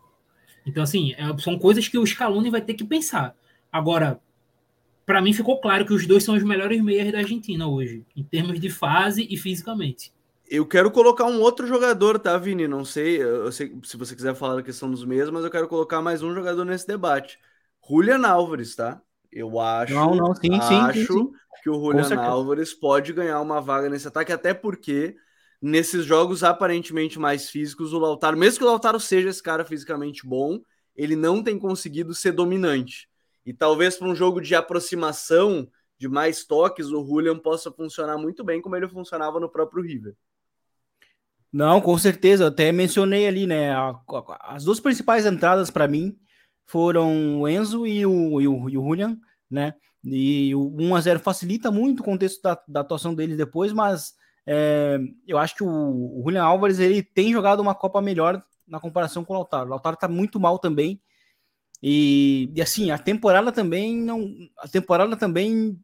Então, 0.67 0.83
assim, 0.83 1.13
é, 1.13 1.35
são 1.39 1.57
coisas 1.57 1.87
que 1.87 1.97
o 1.97 2.05
Scaloni 2.05 2.51
vai 2.51 2.61
ter 2.61 2.75
que 2.75 2.83
pensar. 2.83 3.35
Agora, 3.71 4.21
para 5.03 5.19
mim 5.19 5.33
ficou 5.33 5.59
claro 5.59 5.83
que 5.83 5.93
os 5.95 6.05
dois 6.05 6.23
são 6.23 6.35
os 6.35 6.43
melhores 6.43 6.79
meias 6.79 7.11
da 7.11 7.17
Argentina 7.17 7.65
hoje, 7.65 8.05
em 8.15 8.21
termos 8.21 8.59
de 8.59 8.69
fase 8.69 9.25
e 9.27 9.35
fisicamente. 9.35 10.13
Eu 10.53 10.65
quero 10.65 10.91
colocar 10.91 11.23
um 11.23 11.39
outro 11.39 11.65
jogador, 11.65 12.19
tá, 12.19 12.37
Vini? 12.37 12.67
Não 12.67 12.83
sei, 12.83 13.23
eu 13.23 13.49
sei 13.53 13.73
se 13.85 13.95
você 13.95 14.13
quiser 14.13 14.35
falar 14.35 14.55
da 14.55 14.61
questão 14.61 14.91
dos 14.91 15.05
mesmos, 15.05 15.31
mas 15.31 15.45
eu 15.45 15.49
quero 15.49 15.65
colocar 15.65 16.01
mais 16.01 16.21
um 16.21 16.33
jogador 16.33 16.65
nesse 16.65 16.85
debate. 16.85 17.39
Julian 17.87 18.27
Álvares, 18.27 18.75
tá? 18.75 19.01
Eu 19.31 19.57
acho, 19.61 19.93
não, 19.93 20.13
não, 20.13 20.35
sim, 20.35 20.53
acho 20.53 20.99
sim, 20.99 21.05
sim, 21.05 21.31
que 21.63 21.69
o 21.69 21.75
Julian 21.75 22.19
Álvares 22.19 22.73
pode 22.73 23.13
ganhar 23.13 23.39
uma 23.39 23.61
vaga 23.61 23.87
nesse 23.87 24.09
ataque, 24.09 24.33
até 24.33 24.53
porque 24.53 25.15
nesses 25.61 26.03
jogos 26.03 26.43
aparentemente 26.43 27.17
mais 27.17 27.49
físicos, 27.49 27.93
o 27.93 27.99
Lautaro, 27.99 28.35
mesmo 28.35 28.59
que 28.59 28.65
o 28.65 28.67
Lautaro 28.67 28.99
seja 28.99 29.29
esse 29.29 29.41
cara 29.41 29.63
fisicamente 29.63 30.27
bom, 30.27 30.59
ele 30.97 31.15
não 31.15 31.41
tem 31.41 31.57
conseguido 31.57 32.13
ser 32.13 32.33
dominante. 32.33 33.07
E 33.45 33.53
talvez 33.53 33.95
para 33.95 34.09
um 34.09 34.15
jogo 34.15 34.41
de 34.41 34.53
aproximação, 34.53 35.65
de 35.97 36.09
mais 36.09 36.43
toques, 36.43 36.87
o 36.87 37.05
Julian 37.05 37.39
possa 37.39 37.71
funcionar 37.71 38.17
muito 38.17 38.43
bem 38.43 38.61
como 38.61 38.75
ele 38.75 38.89
funcionava 38.89 39.39
no 39.39 39.47
próprio 39.47 39.81
River. 39.81 40.13
Não, 41.51 41.81
com 41.81 41.97
certeza. 41.97 42.43
Eu 42.43 42.47
até 42.47 42.71
mencionei 42.71 43.27
ali, 43.27 43.45
né? 43.45 43.71
A, 43.71 43.89
a, 43.89 44.55
as 44.55 44.63
duas 44.63 44.79
principais 44.79 45.25
entradas 45.25 45.69
para 45.69 45.87
mim 45.87 46.17
foram 46.65 47.41
o 47.41 47.47
Enzo 47.47 47.85
e 47.85 48.05
o, 48.05 48.39
e 48.41 48.47
o, 48.47 48.69
e 48.69 48.77
o 48.77 48.83
Julian, 48.83 49.17
né? 49.49 49.73
E 50.03 50.55
o 50.55 50.71
1x0 50.71 51.19
facilita 51.19 51.69
muito 51.69 51.99
o 51.99 52.03
contexto 52.03 52.41
da, 52.41 52.59
da 52.67 52.79
atuação 52.79 53.13
deles 53.13 53.37
depois, 53.37 53.71
mas 53.71 54.13
é, 54.47 54.97
eu 55.27 55.37
acho 55.37 55.55
que 55.55 55.63
o, 55.63 55.67
o 55.67 56.21
Julian 56.23 56.43
Álvares 56.43 56.79
ele 56.79 57.03
tem 57.03 57.31
jogado 57.31 57.59
uma 57.59 57.75
Copa 57.75 58.01
melhor 58.01 58.41
na 58.67 58.79
comparação 58.79 59.23
com 59.23 59.33
o 59.33 59.35
Lautaro. 59.35 59.67
O 59.67 59.69
Lautaro 59.69 59.97
tá 59.97 60.07
muito 60.07 60.39
mal 60.39 60.57
também. 60.57 60.99
E, 61.83 62.51
e 62.55 62.61
assim, 62.61 62.91
a 62.91 62.97
temporada 62.97 63.51
também 63.51 63.97
não. 63.97 64.33
A 64.57 64.67
temporada 64.67 65.17
também 65.17 65.77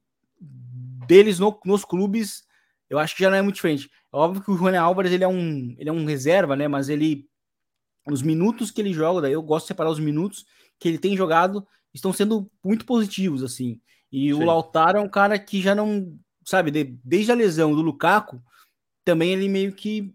deles 1.07 1.39
no, 1.39 1.59
nos 1.65 1.83
clubes, 1.83 2.43
eu 2.89 2.99
acho 2.99 3.15
que 3.15 3.23
já 3.23 3.29
não 3.29 3.37
é 3.37 3.41
muito 3.41 3.55
diferente. 3.55 3.89
É 4.13 4.17
óbvio 4.17 4.43
que 4.43 4.51
o 4.51 4.57
Julian 4.57 4.81
Álvares 4.81 5.11
ele 5.11 5.23
é 5.23 5.27
um, 5.27 5.75
ele 5.77 5.89
é 5.89 5.93
um 5.93 6.05
reserva, 6.05 6.55
né? 6.55 6.67
Mas 6.67 6.89
ele, 6.89 7.27
os 8.07 8.21
minutos 8.21 8.71
que 8.71 8.81
ele 8.81 8.93
joga, 8.93 9.21
daí 9.21 9.33
eu 9.33 9.41
gosto 9.41 9.65
de 9.65 9.69
separar 9.69 9.89
os 9.89 9.99
minutos 9.99 10.45
que 10.79 10.87
ele 10.87 10.97
tem 10.97 11.17
jogado, 11.17 11.65
estão 11.93 12.13
sendo 12.13 12.49
muito 12.63 12.85
positivos, 12.85 13.43
assim. 13.43 13.81
E 14.11 14.27
Sim. 14.27 14.33
o 14.33 14.45
Lautaro 14.45 14.97
é 14.97 15.01
um 15.01 15.09
cara 15.09 15.37
que 15.37 15.61
já 15.61 15.75
não, 15.75 16.17
sabe, 16.45 16.71
de, 16.71 16.83
desde 17.03 17.31
a 17.31 17.35
lesão 17.35 17.75
do 17.75 17.81
Lukaku, 17.81 18.41
também 19.03 19.31
ele 19.31 19.49
meio 19.49 19.73
que 19.73 20.13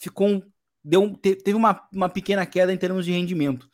ficou, 0.00 0.42
deu, 0.84 1.16
teve 1.16 1.54
uma, 1.54 1.88
uma 1.92 2.08
pequena 2.08 2.46
queda 2.46 2.72
em 2.72 2.78
termos 2.78 3.04
de 3.04 3.12
rendimento. 3.12 3.68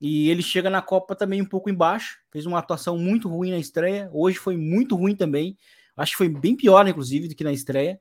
E 0.00 0.28
ele 0.30 0.42
chega 0.42 0.68
na 0.68 0.82
Copa 0.82 1.14
também 1.14 1.40
um 1.40 1.46
pouco 1.46 1.70
embaixo, 1.70 2.18
fez 2.32 2.44
uma 2.44 2.58
atuação 2.58 2.98
muito 2.98 3.28
ruim 3.28 3.50
na 3.50 3.58
estreia, 3.58 4.10
hoje 4.12 4.36
foi 4.36 4.56
muito 4.56 4.96
ruim 4.96 5.14
também, 5.14 5.56
acho 5.96 6.12
que 6.12 6.18
foi 6.18 6.28
bem 6.28 6.56
pior, 6.56 6.86
inclusive, 6.86 7.28
do 7.28 7.34
que 7.34 7.44
na 7.44 7.52
estreia. 7.52 8.00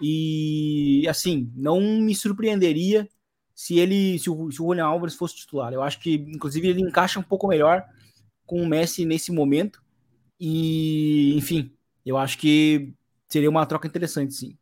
E 0.00 1.06
assim, 1.08 1.50
não 1.54 1.80
me 1.80 2.14
surpreenderia 2.14 3.08
se 3.54 3.78
ele, 3.78 4.18
se 4.18 4.28
o, 4.28 4.50
se 4.50 4.60
o 4.60 4.66
Julian 4.66 4.86
Alves 4.86 5.14
fosse 5.14 5.36
titular. 5.36 5.72
Eu 5.72 5.82
acho 5.82 6.00
que, 6.00 6.14
inclusive, 6.14 6.68
ele 6.68 6.82
encaixa 6.82 7.20
um 7.20 7.22
pouco 7.22 7.46
melhor 7.46 7.84
com 8.44 8.60
o 8.60 8.66
Messi 8.66 9.04
nesse 9.04 9.30
momento. 9.30 9.82
E, 10.38 11.36
enfim, 11.36 11.72
eu 12.04 12.16
acho 12.16 12.36
que 12.38 12.92
seria 13.28 13.48
uma 13.48 13.66
troca 13.66 13.86
interessante, 13.86 14.34
sim. 14.34 14.58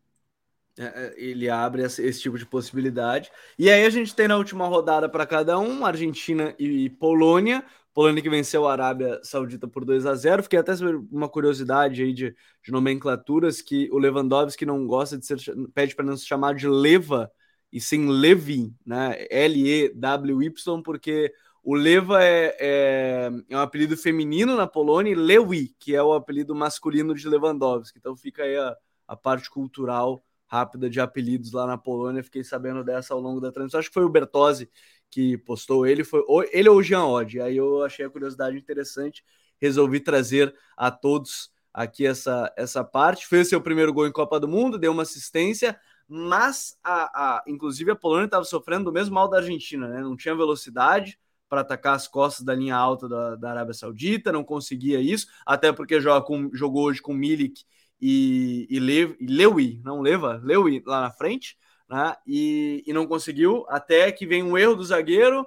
É, 0.78 0.84
é 0.84 1.14
ele 1.16 1.48
abre 1.48 1.82
esse, 1.82 2.20
tipo 2.20 2.38
de 2.38 2.46
possibilidade. 2.46 3.30
E 3.58 3.70
aí 3.70 3.84
a 3.84 3.90
gente 3.90 4.14
tem 4.14 4.28
na 4.28 4.36
última 4.36 4.66
rodada 4.66 5.08
para 5.08 5.26
cada 5.26 5.58
um, 5.58 5.84
Argentina 5.84 6.54
e 6.58 6.90
Polônia. 6.90 7.64
Polônia 7.94 8.22
que 8.22 8.30
venceu 8.30 8.66
a 8.66 8.72
Arábia 8.72 9.20
Saudita 9.22 9.68
por 9.68 9.84
2 9.84 10.06
a 10.06 10.14
0 10.14 10.42
Fiquei 10.42 10.58
até 10.58 10.74
sobre 10.74 10.96
uma 11.10 11.28
curiosidade 11.28 12.02
aí 12.02 12.12
de, 12.12 12.34
de 12.64 12.72
nomenclaturas 12.72 13.60
que 13.60 13.88
o 13.92 13.98
Lewandowski 13.98 14.64
não 14.64 14.86
gosta 14.86 15.18
de 15.18 15.26
ser 15.26 15.38
pede 15.74 15.94
para 15.94 16.04
não 16.04 16.16
se 16.16 16.26
chamar 16.26 16.54
de 16.54 16.66
Leva 16.66 17.30
e 17.72 17.80
sim 17.80 18.08
Levi, 18.08 18.74
né? 18.84 19.26
L-E-W-Y, 19.30 20.82
porque 20.82 21.32
o 21.62 21.74
Leva 21.74 22.22
é, 22.22 22.56
é, 22.58 23.30
é, 23.48 23.56
um 23.56 23.60
apelido 23.60 23.96
feminino 23.96 24.56
na 24.56 24.66
Polônia 24.66 25.12
e 25.12 25.14
Lewi, 25.14 25.74
que 25.78 25.94
é 25.94 26.02
o 26.02 26.12
apelido 26.12 26.54
masculino 26.54 27.14
de 27.14 27.28
Lewandowski. 27.28 27.98
Então 27.98 28.16
fica 28.16 28.42
aí 28.42 28.56
a, 28.56 28.76
a 29.06 29.16
parte 29.16 29.48
cultural 29.48 30.22
rápida 30.46 30.90
de 30.90 31.00
apelidos 31.00 31.52
lá 31.52 31.66
na 31.66 31.78
Polônia. 31.78 32.22
Fiquei 32.22 32.44
sabendo 32.44 32.84
dessa 32.84 33.14
ao 33.14 33.20
longo 33.20 33.40
da 33.40 33.50
transmissão. 33.50 33.80
Acho 33.80 33.88
que 33.88 33.94
foi 33.94 34.04
o 34.04 34.08
Bertozzi 34.08 34.68
que 35.12 35.36
postou 35.36 35.86
ele, 35.86 36.02
foi 36.02 36.24
ele 36.52 36.70
ou 36.70 36.78
o 36.78 36.82
Jean 36.82 37.04
Odd. 37.04 37.38
Aí 37.38 37.58
eu 37.58 37.84
achei 37.84 38.06
a 38.06 38.10
curiosidade 38.10 38.56
interessante, 38.56 39.22
resolvi 39.60 40.00
trazer 40.00 40.52
a 40.74 40.90
todos 40.90 41.52
aqui 41.72 42.06
essa, 42.06 42.50
essa 42.56 42.82
parte. 42.82 43.26
Fez 43.26 43.50
seu 43.50 43.60
primeiro 43.60 43.92
gol 43.92 44.06
em 44.06 44.12
Copa 44.12 44.40
do 44.40 44.48
Mundo, 44.48 44.78
deu 44.78 44.90
uma 44.90 45.02
assistência, 45.02 45.78
mas 46.08 46.78
a, 46.82 47.02
a 47.36 47.44
inclusive 47.46 47.90
a 47.90 47.96
Polônia 47.96 48.24
estava 48.24 48.44
sofrendo 48.44 48.86
do 48.86 48.92
mesmo 48.92 49.14
mal 49.14 49.28
da 49.28 49.36
Argentina, 49.36 49.86
né? 49.86 50.00
Não 50.00 50.16
tinha 50.16 50.34
velocidade 50.34 51.18
para 51.46 51.60
atacar 51.60 51.94
as 51.94 52.08
costas 52.08 52.42
da 52.42 52.54
linha 52.54 52.74
alta 52.74 53.06
da, 53.06 53.36
da 53.36 53.50
Arábia 53.50 53.74
Saudita, 53.74 54.32
não 54.32 54.42
conseguia 54.42 54.98
isso, 54.98 55.26
até 55.44 55.70
porque 55.70 56.00
joga 56.00 56.24
com, 56.24 56.48
jogou 56.54 56.84
hoje 56.84 57.02
com 57.02 57.12
Milik 57.12 57.64
e, 58.00 58.66
e, 58.70 58.78
Le, 58.78 59.14
e 59.20 59.80
não 59.84 60.00
Leva, 60.00 60.40
Lewi 60.42 60.82
lá 60.86 61.02
na 61.02 61.10
frente 61.10 61.58
né? 61.92 62.16
E, 62.26 62.82
e 62.86 62.92
não 62.92 63.06
conseguiu, 63.06 63.66
até 63.68 64.10
que 64.10 64.26
vem 64.26 64.42
um 64.42 64.56
erro 64.56 64.74
do 64.74 64.82
zagueiro, 64.82 65.46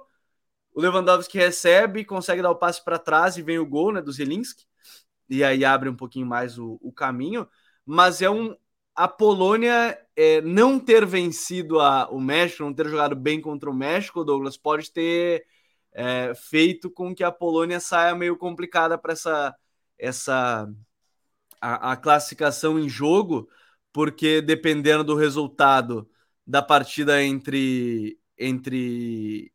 o 0.72 0.80
Lewandowski 0.80 1.36
recebe, 1.36 2.04
consegue 2.04 2.40
dar 2.40 2.52
o 2.52 2.56
passe 2.56 2.84
para 2.84 3.00
trás 3.00 3.36
e 3.36 3.42
vem 3.42 3.58
o 3.58 3.66
gol 3.66 3.92
né, 3.92 4.00
do 4.00 4.12
Zelinski, 4.12 4.64
e 5.28 5.42
aí 5.42 5.64
abre 5.64 5.88
um 5.88 5.96
pouquinho 5.96 6.26
mais 6.26 6.56
o, 6.56 6.78
o 6.80 6.92
caminho, 6.92 7.48
mas 7.84 8.22
é 8.22 8.30
um. 8.30 8.56
A 8.94 9.08
Polônia 9.08 9.98
é, 10.16 10.40
não 10.40 10.78
ter 10.78 11.04
vencido 11.04 11.80
a, 11.80 12.08
o 12.10 12.20
México, 12.20 12.62
não 12.62 12.72
ter 12.72 12.88
jogado 12.88 13.16
bem 13.16 13.40
contra 13.40 13.68
o 13.68 13.74
México, 13.74 14.24
Douglas, 14.24 14.56
pode 14.56 14.90
ter 14.92 15.44
é, 15.92 16.32
feito 16.34 16.90
com 16.90 17.14
que 17.14 17.24
a 17.24 17.32
Polônia 17.32 17.80
saia 17.80 18.14
meio 18.14 18.36
complicada 18.36 18.96
para 18.96 19.12
essa, 19.12 19.54
essa 19.98 20.68
a, 21.60 21.92
a 21.92 21.96
classificação 21.96 22.78
em 22.78 22.88
jogo, 22.88 23.48
porque 23.92 24.40
dependendo 24.40 25.04
do 25.04 25.14
resultado 25.16 26.08
da 26.46 26.62
partida 26.62 27.22
entre, 27.22 28.18
entre, 28.38 29.52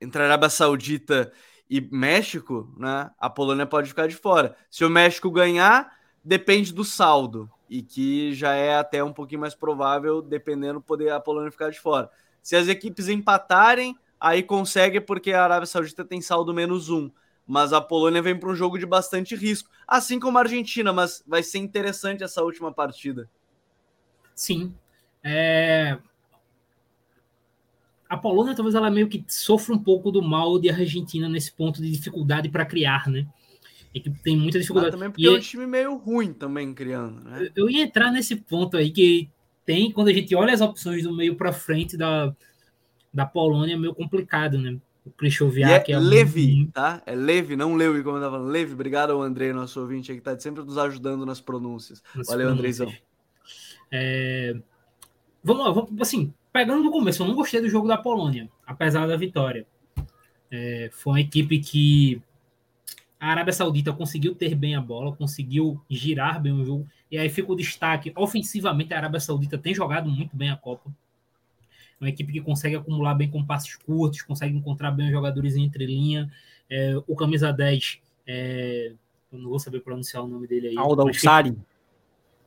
entre 0.00 0.22
Arábia 0.22 0.48
Saudita 0.48 1.32
e 1.68 1.80
México, 1.80 2.72
né, 2.76 3.10
a 3.18 3.28
Polônia 3.28 3.66
pode 3.66 3.88
ficar 3.88 4.08
de 4.08 4.16
fora. 4.16 4.56
Se 4.70 4.84
o 4.84 4.90
México 4.90 5.30
ganhar, 5.30 5.96
depende 6.24 6.72
do 6.72 6.84
saldo 6.84 7.50
e 7.68 7.82
que 7.82 8.34
já 8.34 8.54
é 8.54 8.76
até 8.76 9.04
um 9.04 9.12
pouquinho 9.12 9.42
mais 9.42 9.54
provável, 9.54 10.20
dependendo, 10.20 10.80
poder 10.80 11.12
a 11.12 11.20
Polônia 11.20 11.52
ficar 11.52 11.70
de 11.70 11.78
fora. 11.78 12.10
Se 12.42 12.56
as 12.56 12.66
equipes 12.66 13.08
empatarem, 13.08 13.96
aí 14.18 14.42
consegue 14.42 15.00
porque 15.00 15.32
a 15.32 15.44
Arábia 15.44 15.66
Saudita 15.66 16.04
tem 16.04 16.20
saldo 16.20 16.52
menos 16.52 16.90
um. 16.90 17.10
Mas 17.46 17.72
a 17.72 17.80
Polônia 17.80 18.22
vem 18.22 18.38
para 18.38 18.48
um 18.48 18.54
jogo 18.54 18.78
de 18.78 18.86
bastante 18.86 19.34
risco, 19.34 19.70
assim 19.86 20.20
como 20.20 20.38
a 20.38 20.42
Argentina, 20.42 20.92
mas 20.92 21.22
vai 21.26 21.42
ser 21.42 21.58
interessante 21.58 22.22
essa 22.22 22.42
última 22.42 22.72
partida. 22.72 23.28
Sim. 24.34 24.74
É... 25.22 25.98
A 28.10 28.16
Polônia 28.16 28.54
talvez 28.54 28.74
ela 28.74 28.90
meio 28.90 29.08
que 29.08 29.24
sofra 29.28 29.74
um 29.74 29.78
pouco 29.78 30.10
do 30.10 30.20
mal 30.20 30.58
de 30.58 30.68
Argentina 30.68 31.28
nesse 31.28 31.52
ponto 31.52 31.80
de 31.80 31.90
dificuldade 31.90 32.50
para 32.50 32.66
criar, 32.66 33.08
né? 33.08 33.26
equipe 33.94 34.18
tem 34.22 34.36
muita 34.36 34.58
dificuldade. 34.58 34.92
Mas 34.92 35.00
também 35.00 35.10
porque 35.10 35.22
e 35.22 35.26
é 35.26 35.30
um 35.30 35.40
time 35.40 35.66
meio 35.66 35.96
ruim 35.96 36.32
também 36.32 36.72
criando, 36.72 37.22
né? 37.22 37.50
Eu 37.56 37.68
ia 37.68 37.82
entrar 37.82 38.10
nesse 38.12 38.36
ponto 38.36 38.76
aí 38.76 38.90
que 38.90 39.28
tem, 39.64 39.90
quando 39.90 40.08
a 40.08 40.12
gente 40.12 40.34
olha 40.34 40.54
as 40.54 40.60
opções 40.60 41.02
do 41.02 41.12
meio 41.12 41.34
para 41.36 41.52
frente 41.52 41.96
da, 41.96 42.34
da 43.12 43.26
Polônia, 43.26 43.74
é 43.74 43.78
meio 43.78 43.94
complicado, 43.94 44.58
né? 44.58 44.76
O 45.04 45.10
Krychowiak 45.10 45.90
é, 45.90 45.94
é 45.94 45.98
Levi, 45.98 46.68
tá? 46.72 47.02
É 47.06 47.14
Levi, 47.14 47.56
não 47.56 47.74
Levi, 47.74 48.02
como 48.02 48.16
eu 48.16 48.22
tava 48.22 48.36
falando. 48.36 48.50
Levi, 48.50 48.74
obrigado 48.74 49.12
ao 49.12 49.22
Andrei, 49.22 49.52
nosso 49.52 49.80
ouvinte, 49.80 50.14
que 50.14 50.20
tá 50.20 50.38
sempre 50.38 50.62
nos 50.62 50.76
ajudando 50.76 51.24
nas 51.24 51.40
pronúncias. 51.40 52.02
Nas 52.14 52.26
Valeu, 52.26 52.48
pronúncias. 52.48 52.80
Andreizão. 52.80 52.92
É... 53.90 54.54
Vamos 55.42 55.64
lá, 55.64 55.72
vamos, 55.72 55.90
assim, 56.00 56.32
pegando 56.52 56.82
do 56.82 56.90
começo, 56.90 57.22
eu 57.22 57.28
não 57.28 57.34
gostei 57.34 57.60
do 57.60 57.68
jogo 57.68 57.88
da 57.88 57.98
Polônia, 57.98 58.48
apesar 58.66 59.06
da 59.06 59.16
vitória. 59.16 59.66
É, 60.50 60.90
foi 60.92 61.12
uma 61.12 61.20
equipe 61.20 61.58
que 61.60 62.20
a 63.18 63.28
Arábia 63.28 63.52
Saudita 63.52 63.92
conseguiu 63.92 64.34
ter 64.34 64.54
bem 64.54 64.74
a 64.74 64.80
bola, 64.80 65.14
conseguiu 65.14 65.80
girar 65.88 66.40
bem 66.40 66.52
o 66.52 66.64
jogo. 66.64 66.88
E 67.10 67.18
aí 67.18 67.28
fica 67.28 67.52
o 67.52 67.56
destaque. 67.56 68.12
Ofensivamente, 68.16 68.94
a 68.94 68.96
Arábia 68.96 69.20
Saudita 69.20 69.58
tem 69.58 69.74
jogado 69.74 70.08
muito 70.10 70.36
bem 70.36 70.50
a 70.50 70.56
Copa. 70.56 70.90
É 72.00 72.04
uma 72.04 72.08
equipe 72.08 72.32
que 72.32 72.40
consegue 72.40 72.76
acumular 72.76 73.14
bem 73.14 73.28
com 73.28 73.44
passes 73.44 73.76
curtos, 73.76 74.22
consegue 74.22 74.56
encontrar 74.56 74.90
bem 74.90 75.06
os 75.06 75.12
jogadores 75.12 75.54
entre 75.54 75.84
linha. 75.84 76.32
É, 76.68 76.94
o 77.06 77.14
camisa 77.14 77.52
10, 77.52 78.00
é, 78.26 78.92
eu 79.30 79.38
não 79.38 79.50
vou 79.50 79.58
saber 79.58 79.80
pronunciar 79.80 80.24
o 80.24 80.26
nome 80.26 80.46
dele 80.46 80.68
aí. 80.68 80.78
Alda 80.78 81.04
Ussari. 81.04 81.56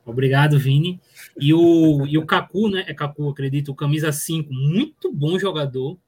Obrigado, 0.04 0.58
Vini. 0.58 1.00
E 1.38 1.54
o, 1.54 2.06
e 2.06 2.18
o 2.18 2.26
Kaku, 2.26 2.68
né? 2.68 2.84
É 2.86 2.94
Kaku, 2.94 3.28
acredito, 3.28 3.72
o 3.72 3.74
camisa 3.74 4.12
5, 4.12 4.52
muito 4.52 5.12
bom 5.12 5.38
jogador 5.38 5.98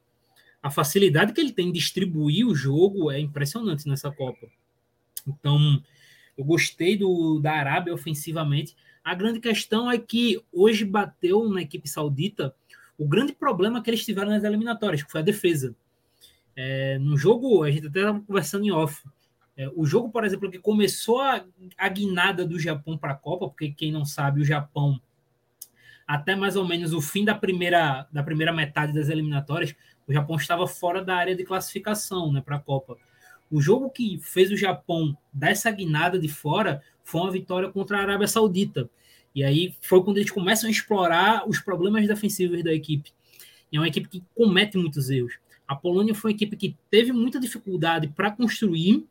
a 0.66 0.70
facilidade 0.70 1.32
que 1.32 1.40
ele 1.40 1.53
tem 1.53 1.70
de 1.70 1.78
distribuir 1.78 2.44
o 2.44 2.53
jogo 2.53 3.09
é 3.09 3.20
impressionante 3.20 3.88
nessa 3.88 4.11
Copa. 4.11 4.49
Então, 5.24 5.80
eu 6.36 6.44
gostei 6.44 6.97
do, 6.97 7.38
da 7.38 7.53
Arábia 7.53 7.94
ofensivamente. 7.94 8.74
A 9.05 9.14
grande 9.14 9.38
questão 9.38 9.88
é 9.88 9.97
que 9.97 10.42
hoje 10.53 10.84
bateu 10.84 11.49
na 11.49 11.62
equipe 11.62 11.88
saudita 11.88 12.53
o 12.99 13.07
grande 13.07 13.32
problema 13.32 13.80
que 13.80 13.88
eles 13.88 14.05
tiveram 14.05 14.30
nas 14.30 14.42
eliminatórias, 14.42 15.05
que 15.05 15.12
foi 15.12 15.20
a 15.20 15.24
defesa. 15.24 15.72
É, 16.57 16.99
no 16.99 17.16
jogo, 17.16 17.62
a 17.62 17.70
gente 17.70 17.86
até 17.86 18.01
estava 18.01 18.20
conversando 18.20 18.64
em 18.64 18.72
off. 18.72 19.05
É, 19.57 19.70
o 19.74 19.86
jogo, 19.86 20.11
por 20.11 20.24
exemplo, 20.24 20.50
que 20.50 20.59
começou 20.59 21.20
a, 21.20 21.42
a 21.78 21.88
guinada 21.88 22.44
do 22.44 22.59
Japão 22.59 22.98
para 22.98 23.12
a 23.12 23.16
Copa, 23.16 23.48
porque 23.48 23.72
quem 23.72 23.90
não 23.90 24.04
sabe, 24.04 24.42
o 24.42 24.44
Japão, 24.44 25.00
até 26.07 26.36
mais 26.36 26.57
ou 26.57 26.66
menos 26.66 26.92
o 26.92 27.00
fim 27.00 27.24
da 27.24 27.34
primeira, 27.34 28.07
da 28.12 28.22
primeira 28.22 28.52
metade 28.52 28.92
das 28.92 29.09
eliminatórias, 29.09 29.74
o 30.07 30.12
Japão 30.12 30.36
estava 30.36 30.66
fora 30.66 31.02
da 31.02 31.16
área 31.16 31.34
de 31.34 31.44
classificação 31.44 32.32
né, 32.32 32.40
para 32.40 32.57
a 32.57 32.61
Copa. 32.61 32.96
O 33.50 33.61
jogo 33.61 33.90
que 33.90 34.18
fez 34.22 34.50
o 34.50 34.57
Japão 34.57 35.16
dar 35.32 35.50
essa 35.50 35.70
guinada 35.70 36.18
de 36.18 36.28
fora 36.28 36.82
foi 37.02 37.20
uma 37.20 37.30
vitória 37.30 37.70
contra 37.70 37.98
a 37.98 38.02
Arábia 38.02 38.28
Saudita. 38.28 38.90
E 39.34 39.44
aí 39.44 39.74
foi 39.80 40.02
quando 40.02 40.18
eles 40.18 40.30
começam 40.30 40.68
a 40.68 40.70
explorar 40.70 41.48
os 41.48 41.61
problemas 41.61 42.07
defensivos 42.07 42.62
da 42.62 42.72
equipe. 42.72 43.12
E 43.70 43.76
é 43.76 43.80
uma 43.80 43.88
equipe 43.88 44.09
que 44.09 44.24
comete 44.34 44.76
muitos 44.76 45.11
erros. 45.11 45.34
A 45.66 45.74
Polônia 45.74 46.14
foi 46.14 46.30
uma 46.30 46.36
equipe 46.36 46.57
que 46.57 46.76
teve 46.90 47.12
muita 47.12 47.38
dificuldade 47.40 48.09
para 48.09 48.30
construir, 48.30 49.07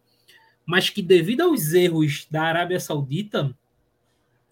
mas 0.65 0.89
que, 0.89 1.01
devido 1.01 1.41
aos 1.41 1.73
erros 1.73 2.27
da 2.29 2.43
Arábia 2.43 2.79
Saudita, 2.79 3.55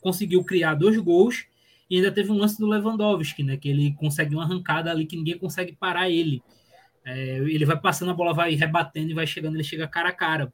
conseguiu 0.02 0.44
criar 0.44 0.76
dois 0.76 0.98
gols 0.98 1.46
e 1.90 1.98
ainda 1.98 2.12
teve 2.12 2.32
um 2.32 2.38
lance 2.38 2.60
do 2.60 2.68
Lewandowski, 2.68 3.44
né? 3.44 3.58
Que 3.58 3.70
ele 3.70 3.94
consegue 3.94 4.36
uma 4.36 4.44
arrancada 4.44 4.92
ali 4.92 5.06
que 5.06 5.16
ninguém 5.16 5.38
consegue 5.38 5.74
parar 5.74 6.10
ele. 6.10 6.44
É, 7.06 7.38
ele 7.38 7.66
vai 7.66 7.80
passando, 7.80 8.12
a 8.12 8.14
bola 8.14 8.34
vai 8.34 8.54
rebatendo 8.56 9.12
e 9.12 9.14
vai 9.14 9.28
chegando, 9.28 9.56
ele 9.56 9.64
chega 9.64 9.88
cara 9.88 10.10
a 10.10 10.14
cara. 10.14 10.54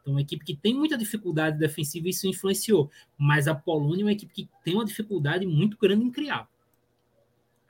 Então, 0.00 0.14
uma 0.14 0.20
equipe 0.20 0.44
que 0.44 0.56
tem 0.56 0.74
muita 0.74 0.98
dificuldade 0.98 1.58
defensiva, 1.58 2.08
isso 2.08 2.26
influenciou. 2.26 2.90
Mas 3.16 3.46
a 3.46 3.54
Polônia 3.54 4.02
é 4.02 4.06
uma 4.06 4.12
equipe 4.12 4.32
que 4.32 4.48
tem 4.64 4.74
uma 4.74 4.84
dificuldade 4.84 5.46
muito 5.46 5.76
grande 5.80 6.04
em 6.04 6.10
criar. 6.10 6.48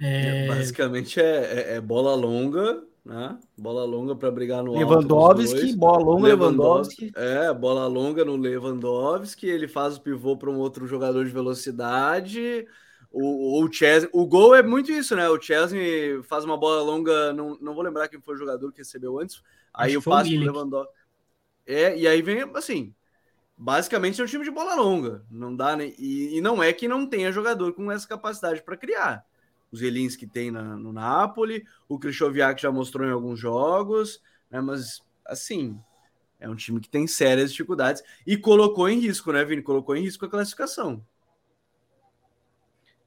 É... 0.00 0.44
É, 0.44 0.48
basicamente 0.48 1.20
é, 1.20 1.24
é, 1.24 1.74
é, 1.74 1.80
bola 1.80 2.14
longa, 2.14 2.82
né? 3.04 3.38
Bola 3.58 3.84
longa 3.84 4.14
para 4.14 4.30
brigar 4.30 4.62
no 4.62 4.72
Lewandowski, 4.72 5.74
bola 5.76 6.04
longa 6.04 6.28
Lewandowski. 6.28 7.12
É, 7.16 7.52
bola 7.52 7.86
longa 7.86 8.24
no 8.24 8.36
Lewandowski, 8.36 9.46
ele 9.46 9.66
faz 9.66 9.96
o 9.96 10.00
pivô 10.00 10.36
para 10.36 10.50
um 10.50 10.58
outro 10.58 10.86
jogador 10.86 11.24
de 11.24 11.30
velocidade, 11.30 12.66
o, 13.10 13.62
o 13.62 13.72
Chesney, 13.72 14.08
o 14.12 14.24
gol 14.26 14.54
é 14.54 14.62
muito 14.62 14.90
isso, 14.92 15.14
né? 15.16 15.28
O 15.28 15.40
Chesney 15.40 16.22
faz 16.22 16.44
uma 16.44 16.56
bola 16.56 16.82
longa, 16.82 17.32
não, 17.32 17.58
não 17.60 17.74
vou 17.74 17.82
lembrar 17.82 18.08
quem 18.08 18.20
foi 18.20 18.34
o 18.34 18.38
jogador 18.38 18.72
que 18.72 18.78
recebeu 18.78 19.18
antes. 19.18 19.42
Aí 19.74 19.96
o 19.96 20.02
passe 20.02 20.30
pro 20.30 20.44
Lewandowski. 20.44 20.94
É, 21.66 21.96
e 21.96 22.08
aí 22.08 22.22
vem 22.22 22.42
assim, 22.54 22.94
basicamente 23.56 24.20
é 24.20 24.24
um 24.24 24.26
time 24.26 24.44
de 24.44 24.50
bola 24.50 24.74
longa, 24.74 25.24
não 25.30 25.54
dá 25.54 25.76
nem 25.76 25.94
e, 25.98 26.36
e 26.36 26.40
não 26.40 26.62
é 26.62 26.72
que 26.72 26.88
não 26.88 27.06
tenha 27.06 27.30
jogador 27.30 27.72
com 27.72 27.90
essa 27.90 28.06
capacidade 28.06 28.62
para 28.62 28.76
criar. 28.76 29.24
Os 29.72 30.16
que 30.16 30.26
tem 30.26 30.50
na, 30.50 30.76
no 30.76 30.92
Napoli, 30.92 31.64
o 31.88 31.98
Krychowiak 31.98 32.60
já 32.60 32.70
mostrou 32.70 33.08
em 33.08 33.10
alguns 33.10 33.40
jogos, 33.40 34.20
né? 34.50 34.60
Mas 34.60 35.02
assim, 35.26 35.80
é 36.38 36.48
um 36.48 36.54
time 36.54 36.78
que 36.78 36.90
tem 36.90 37.06
sérias 37.06 37.50
dificuldades 37.50 38.02
e 38.26 38.36
colocou 38.36 38.88
em 38.88 38.98
risco, 38.98 39.32
né, 39.32 39.42
Vini? 39.44 39.62
Colocou 39.62 39.96
em 39.96 40.02
risco 40.02 40.26
a 40.26 40.28
classificação. 40.28 41.02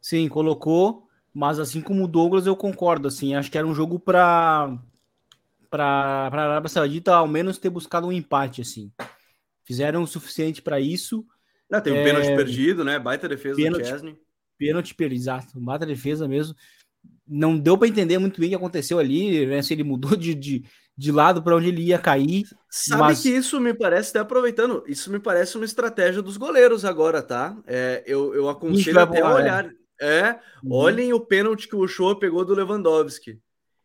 Sim, 0.01 0.27
colocou, 0.27 1.07
mas 1.33 1.59
assim 1.59 1.81
como 1.81 2.03
o 2.03 2.07
Douglas, 2.07 2.47
eu 2.47 2.55
concordo. 2.55 3.07
Assim, 3.07 3.35
acho 3.35 3.51
que 3.51 3.57
era 3.57 3.67
um 3.67 3.75
jogo 3.75 3.99
para 3.99 4.77
para 5.69 5.83
a 5.83 6.25
Arábia 6.27 6.69
Saudita 6.69 7.13
ao 7.13 7.27
menos 7.27 7.57
ter 7.57 7.69
buscado 7.69 8.07
um 8.07 8.11
empate. 8.11 8.61
Assim, 8.61 8.91
fizeram 9.63 10.01
o 10.01 10.07
suficiente 10.07 10.61
para 10.61 10.79
isso. 10.79 11.25
Não, 11.69 11.81
tem 11.81 11.93
um 11.93 11.97
é... 11.97 12.03
pênalti 12.03 12.27
perdido, 12.27 12.83
né? 12.83 12.97
Baita 12.97 13.27
defesa 13.27 13.57
pênalti, 13.57 13.83
do 13.83 13.87
Chesney. 13.89 14.24
Pênalti 14.57 14.95
exato. 15.11 15.59
Baita 15.59 15.85
defesa 15.85 16.27
mesmo. 16.27 16.55
Não 17.27 17.57
deu 17.57 17.77
para 17.77 17.87
entender 17.87 18.17
muito 18.17 18.39
bem 18.39 18.47
o 18.47 18.49
que 18.51 18.55
aconteceu 18.55 18.99
ali, 18.99 19.45
né? 19.45 19.61
Se 19.61 19.73
ele 19.73 19.83
mudou 19.83 20.15
de, 20.15 20.33
de, 20.33 20.63
de 20.97 21.11
lado 21.11 21.41
para 21.41 21.55
onde 21.55 21.67
ele 21.67 21.83
ia 21.83 21.99
cair. 21.99 22.45
Sabe 22.69 23.01
mas... 23.01 23.21
que 23.21 23.29
isso 23.29 23.59
me 23.59 23.73
parece, 23.73 24.11
até 24.11 24.19
aproveitando, 24.19 24.83
isso 24.87 25.11
me 25.11 25.19
parece 25.19 25.55
uma 25.55 25.65
estratégia 25.65 26.21
dos 26.21 26.37
goleiros 26.37 26.85
agora, 26.85 27.21
tá? 27.21 27.57
É, 27.65 28.03
eu, 28.05 28.33
eu 28.33 28.49
aconselho 28.49 28.99
até 28.99 29.21
a 29.21 29.33
olhar. 29.33 29.65
É 29.65 29.85
é, 29.99 30.39
uhum. 30.63 30.73
olhem 30.73 31.13
o 31.13 31.19
pênalti 31.19 31.67
que 31.67 31.75
o 31.75 31.87
Shoa 31.87 32.19
pegou 32.19 32.43
do 32.43 32.53
Lewandowski. 32.53 33.39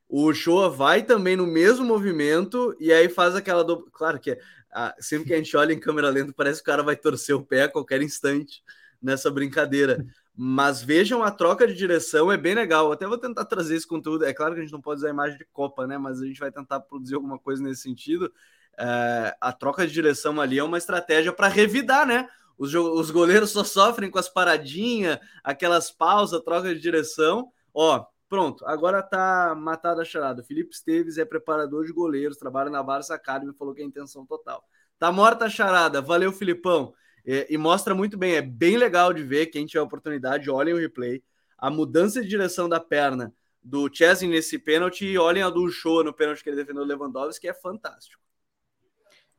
O 0.09 0.33
Shoa 0.35 0.69
vai 0.69 1.03
também 1.03 1.37
no 1.37 1.47
mesmo 1.47 1.85
movimento 1.85 2.77
e 2.81 2.93
aí 2.93 3.09
faz 3.09 3.37
aquela 3.37 3.63
do... 3.63 3.89
Claro 3.93 4.19
que 4.19 4.37
ah, 4.73 4.95
sempre 4.99 5.29
que 5.29 5.35
a 5.35 5.37
gente 5.37 5.57
olha 5.57 5.73
em 5.73 5.79
câmera 5.79 6.11
lenta, 6.11 6.33
parece 6.37 6.63
que 6.63 6.69
o 6.69 6.73
cara 6.73 6.83
vai 6.83 6.97
torcer 6.97 7.35
o 7.35 7.45
pé 7.45 7.65
a 7.65 7.69
qualquer 7.69 8.03
instante 8.03 8.63
nessa 9.01 9.31
brincadeira. 9.31 10.05
Mas 10.43 10.83
vejam 10.83 11.23
a 11.23 11.31
troca 11.31 11.67
de 11.67 11.75
direção, 11.75 12.33
é 12.33 12.37
bem 12.39 12.55
legal. 12.55 12.87
Eu 12.87 12.93
até 12.93 13.07
vou 13.07 13.19
tentar 13.19 13.45
trazer 13.45 13.77
esse 13.77 13.87
conteúdo. 13.87 14.25
É 14.25 14.33
claro 14.33 14.55
que 14.55 14.61
a 14.61 14.63
gente 14.63 14.73
não 14.73 14.81
pode 14.81 15.01
usar 15.01 15.09
a 15.09 15.11
imagem 15.11 15.37
de 15.37 15.45
Copa, 15.53 15.87
né? 15.87 15.99
Mas 15.99 16.19
a 16.19 16.25
gente 16.25 16.41
vai 16.41 16.51
tentar 16.51 16.81
produzir 16.81 17.15
alguma 17.15 17.39
coisa 17.39 17.63
nesse 17.63 17.83
sentido. 17.83 18.33
É, 18.79 19.37
a 19.39 19.53
troca 19.53 19.87
de 19.87 19.93
direção 19.93 20.41
ali 20.41 20.59
é 20.59 20.65
uma 20.65 20.79
estratégia 20.79 21.31
para 21.31 21.47
revidar, 21.47 22.07
né? 22.07 22.27
Os, 22.57 22.75
os 22.75 23.11
goleiros 23.11 23.51
só 23.51 23.63
sofrem 23.63 24.11
com 24.11 24.19
as 24.19 24.31
paradinhas, 24.31 25.19
aquelas 25.45 25.91
pausas, 25.91 26.41
troca 26.41 26.75
de 26.75 26.81
direção. 26.81 27.53
Ó, 27.75 28.03
pronto, 28.27 28.65
agora 28.65 29.03
tá 29.03 29.55
matada 29.55 30.01
a 30.01 30.07
charada. 30.07 30.43
Felipe 30.43 30.75
Esteves 30.75 31.19
é 31.19 31.25
preparador 31.27 31.85
de 31.85 31.93
goleiros, 31.93 32.39
trabalha 32.39 32.71
na 32.71 32.83
Barça 32.83 33.15
Academy, 33.15 33.53
falou 33.59 33.75
que 33.75 33.83
é 33.83 33.85
intenção 33.85 34.25
total. 34.25 34.65
Tá 34.99 35.13
morta 35.13 35.45
a 35.45 35.51
charada, 35.51 36.01
valeu, 36.01 36.33
Filipão. 36.33 36.95
É, 37.27 37.47
e 37.51 37.57
mostra 37.57 37.95
muito 37.95 38.17
bem, 38.17 38.35
é 38.35 38.43
bem 38.43 38.77
legal 38.77 39.13
de 39.13 39.23
ver. 39.23 39.47
Quem 39.47 39.67
tiver 39.67 39.81
oportunidade, 39.81 40.51
olhem 40.51 40.75
o 40.75 40.79
replay. 40.79 41.23
A 41.59 41.71
mudança 41.71 42.23
de 42.23 42.29
direção 42.29 42.69
da 42.69 42.81
perna 42.81 43.33
do 43.63 43.91
Chesney 43.93 44.31
nesse 44.31 44.59
pênalti 44.59 45.05
e 45.05 45.19
olhem 45.19 45.43
a 45.43 45.51
do 45.51 45.71
Show 45.71 46.03
no 46.03 46.13
pênalti 46.13 46.43
que 46.43 46.49
ele 46.49 46.57
defendeu 46.57 46.85
Lewandowski, 46.85 47.43
que 47.43 47.49
é 47.49 47.55
fantástico. 47.55 48.23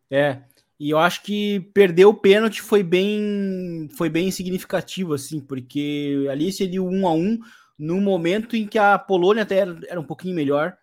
É, 0.09 0.43
e 0.79 0.89
eu 0.89 0.97
acho 0.97 1.23
que 1.23 1.59
perder 1.73 2.05
o 2.05 2.13
pênalti 2.13 2.61
foi 2.61 2.83
bem, 2.83 3.87
foi 3.95 4.09
bem 4.09 4.29
significativo, 4.31 5.13
assim, 5.13 5.39
porque 5.39 6.27
ali 6.29 6.51
seria 6.51 6.81
um 6.81 7.07
a 7.07 7.13
um 7.13 7.39
no 7.77 8.01
momento 8.01 8.55
em 8.55 8.67
que 8.67 8.77
a 8.77 8.97
Polônia 8.99 9.43
até 9.43 9.57
era, 9.57 9.79
era 9.87 9.99
um 9.99 10.03
pouquinho 10.03 10.35
melhor. 10.35 10.75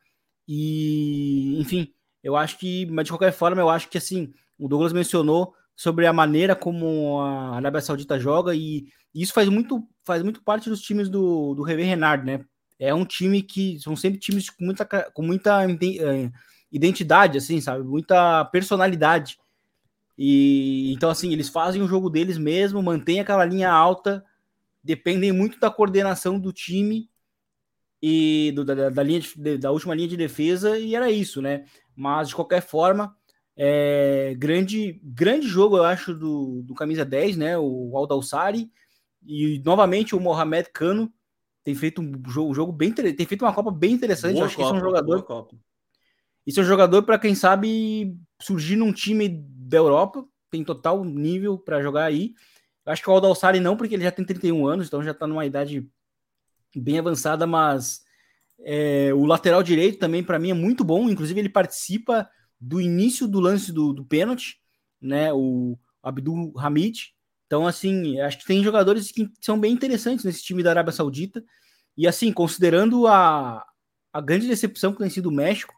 E, 0.47 1.61
enfim, 1.61 1.93
eu 2.23 2.37
acho 2.37 2.59
que, 2.59 2.87
mas 2.87 3.05
de 3.05 3.11
qualquer 3.13 3.33
forma, 3.33 3.61
eu 3.61 3.69
acho 3.69 3.89
que 3.89 3.99
assim, 3.99 4.33
o 4.59 4.69
Douglas 4.69 4.93
mencionou, 4.93 5.55
sobre 5.79 6.09
a 6.09 6.13
maneira 6.13 6.57
como 6.57 7.21
a 7.21 7.55
Arábia 7.55 7.81
Saudita 7.81 8.19
joga 8.19 8.53
e 8.53 8.89
isso 9.15 9.33
faz 9.33 9.49
muito, 9.49 9.89
faz 10.05 10.25
muito 10.25 10.43
parte 10.43 10.69
dos 10.69 10.81
times 10.81 11.09
do, 11.09 11.55
do 11.55 11.63
Revé 11.63 11.85
Renard, 11.85 12.27
né? 12.27 12.45
É 12.81 12.93
um 12.93 13.05
time 13.05 13.41
que 13.43 13.79
são 13.79 13.95
sempre 13.95 14.19
times 14.19 14.51
com 14.51 14.65
muita, 14.65 14.85
com 14.85 15.23
muita 15.23 15.65
eh, 15.65 16.33
identidade, 16.73 17.39
assim, 17.39 17.61
sabe? 17.61 17.85
Muita 17.85 18.45
personalidade. 18.47 19.39
E 20.19 20.93
então, 20.93 21.11
assim, 21.11 21.33
eles 21.33 21.49
fazem 21.49 21.81
o 21.81 21.87
jogo 21.87 22.11
deles 22.11 22.39
mesmo, 22.39 22.83
mantêm 22.83 23.21
aquela 23.21 23.45
linha 23.45 23.71
alta, 23.71 24.25
dependem 24.83 25.31
muito 25.31 25.61
da 25.61 25.71
coordenação 25.71 26.41
do 26.41 26.53
time 26.53 27.09
e 28.03 28.51
do, 28.53 28.65
da, 28.65 28.91
da, 28.91 29.03
linha 29.05 29.21
de, 29.21 29.59
da 29.59 29.71
última 29.71 29.95
linha 29.95 30.09
de 30.09 30.17
defesa, 30.17 30.77
e 30.77 30.97
era 30.97 31.09
isso, 31.09 31.41
né? 31.41 31.67
Mas 31.95 32.31
de 32.31 32.35
qualquer 32.35 32.63
forma, 32.63 33.17
é, 33.61 34.37
grande, 34.39 35.01
grande 35.03 35.49
jogo, 35.49 35.79
eu 35.79 35.85
acho, 35.85 36.15
do, 36.15 36.63
do 36.63 36.75
camisa 36.75 37.05
10, 37.05 37.37
né? 37.37 37.59
O 37.59 37.97
Aldalsari 37.97 38.71
e 39.27 39.61
novamente 39.65 40.15
o 40.15 40.21
Mohamed 40.21 40.71
Cano 40.73 41.13
tem 41.65 41.75
feito 41.75 42.01
um 42.01 42.13
jogo, 42.29 42.53
um 42.53 42.55
jogo 42.55 42.73
bem 42.73 42.93
tem 42.93 43.27
feito 43.27 43.45
uma 43.45 43.53
Copa 43.53 43.73
bem 43.73 43.93
interessante. 43.93 44.35
Boa 44.35 44.43
eu 44.43 44.47
acho 44.47 44.57
Copa, 44.57 44.69
que 44.69 44.75
esse 44.77 44.79
é 44.79 44.81
um 44.81 44.89
jogador. 44.89 45.49
Isso 46.47 46.61
é 46.61 46.63
um 46.63 46.67
jogador 46.67 47.03
para 47.03 47.19
quem 47.19 47.35
sabe 47.35 48.17
surgir 48.41 48.77
num 48.77 48.93
time 48.93 49.29
da 49.29 49.77
Europa, 49.77 50.25
tem 50.49 50.63
total 50.63 51.05
nível 51.05 51.59
para 51.59 51.83
jogar 51.83 52.05
aí. 52.05 52.35
Eu 52.87 52.93
acho 52.93 53.03
que 53.03 53.11
o 53.11 53.13
Aldalsari 53.13 53.59
não, 53.59 53.77
porque 53.77 53.95
ele 53.95 54.05
já 54.05 54.13
tem 54.13 54.25
31 54.25 54.69
anos, 54.69 54.87
então 54.87 55.03
já 55.03 55.11
está 55.11 55.27
numa 55.27 55.45
idade 55.45 55.85
bem 56.77 57.01
avançada, 57.01 57.45
mas 57.45 58.03
é, 58.61 59.13
o 59.13 59.27
lateral 59.27 59.65
direito 59.65 59.99
também 59.99 60.23
para 60.23 60.39
mim 60.39 60.51
é 60.51 60.55
muito 60.55 60.85
bom. 60.85 61.11
Inclusive 61.11 61.41
ele 61.41 61.49
participa 61.49 62.31
do 62.61 62.81
início 62.81 63.29
do 63.29 63.41
lance 63.41 63.73
do, 63.73 63.93
do 63.93 64.05
pênalti, 64.05 64.61
né? 65.01 65.33
O 65.33 65.79
Abdul 66.03 66.53
Hamid. 66.57 67.15
Então, 67.47 67.67
assim, 67.67 68.21
acho 68.21 68.39
que 68.39 68.47
tem 68.47 68.63
jogadores 68.63 69.11
que 69.11 69.31
são 69.41 69.59
bem 69.59 69.73
interessantes 69.73 70.25
nesse 70.25 70.43
time 70.43 70.63
da 70.63 70.71
Arábia 70.71 70.93
Saudita. 70.93 71.43
E, 71.97 72.07
assim, 72.07 72.33
considerando 72.33 73.07
a, 73.07 73.65
a 74.13 74.21
grande 74.21 74.47
decepção 74.47 74.93
que 74.93 74.99
tem 74.99 75.11
sido 75.11 75.29
o 75.29 75.33
México, 75.33 75.75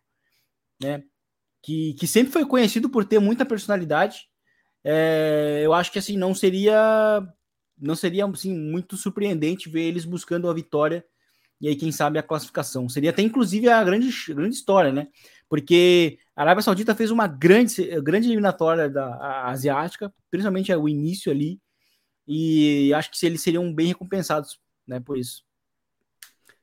né? 0.82 1.02
Que, 1.62 1.94
que 1.94 2.06
sempre 2.06 2.32
foi 2.32 2.46
conhecido 2.46 2.88
por 2.88 3.04
ter 3.04 3.18
muita 3.18 3.44
personalidade. 3.44 4.28
É, 4.82 5.60
eu 5.62 5.74
acho 5.74 5.92
que, 5.92 5.98
assim, 5.98 6.16
não 6.16 6.34
seria 6.34 7.22
não 7.82 7.94
seria 7.94 8.26
assim, 8.26 8.54
muito 8.54 8.94
surpreendente 8.94 9.70
ver 9.70 9.84
eles 9.84 10.04
buscando 10.04 10.50
a 10.50 10.52
vitória 10.52 11.02
e 11.60 11.68
aí, 11.68 11.76
quem 11.76 11.92
sabe, 11.92 12.18
a 12.18 12.22
classificação. 12.22 12.88
Seria 12.88 13.10
até, 13.10 13.20
inclusive, 13.20 13.68
a 13.68 13.84
grande, 13.84 14.10
grande 14.32 14.54
história, 14.54 14.90
né? 14.90 15.08
Porque 15.48 16.18
a 16.40 16.42
Arábia 16.42 16.62
Saudita 16.62 16.94
fez 16.94 17.10
uma 17.10 17.26
grande, 17.26 18.00
grande 18.00 18.26
eliminatória 18.26 18.88
da 18.88 19.44
asiática, 19.44 20.10
principalmente 20.30 20.74
o 20.74 20.88
início 20.88 21.30
ali, 21.30 21.60
e 22.26 22.94
acho 22.94 23.10
que 23.10 23.26
eles 23.26 23.42
seriam 23.42 23.70
bem 23.70 23.88
recompensados, 23.88 24.58
né, 24.86 24.98
por 24.98 25.18
isso. 25.18 25.44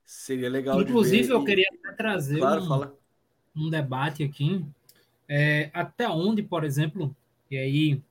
Seria 0.03 0.49
legal. 0.49 0.81
Inclusive, 0.81 1.29
eu 1.29 1.43
queria 1.43 1.67
trazer 1.95 2.39
claro, 2.39 2.97
um, 3.55 3.67
um, 3.67 3.69
debate 3.69 4.23
aqui. 4.23 4.65
É, 5.29 5.69
até 5.71 6.09
onde, 6.09 6.41
por 6.41 6.63
exemplo, 6.63 7.15
e 7.51 7.55
aí 7.55 8.01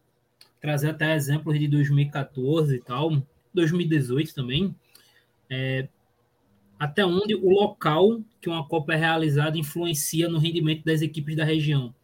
trazer 0.61 0.91
até 0.91 1.17
exemplos 1.17 1.59
de 1.59 1.67
2014 1.67 2.77
e 2.77 2.81
tal, 2.81 3.21
2018 3.53 4.33
também, 4.33 4.73
é, 5.51 5.89
até 6.79 7.05
onde 7.05 7.35
o 7.35 7.49
local 7.49 8.21
que 8.41 8.49
uma 8.49 8.67
Copa 8.67 8.95
é 8.95 8.97
realizada 8.97 9.59
influencia 9.59 10.29
no 10.29 10.39
rendimento 10.39 10.85
das 10.85 11.03
equipes 11.03 11.37
da 11.37 11.45
região. 11.45 11.95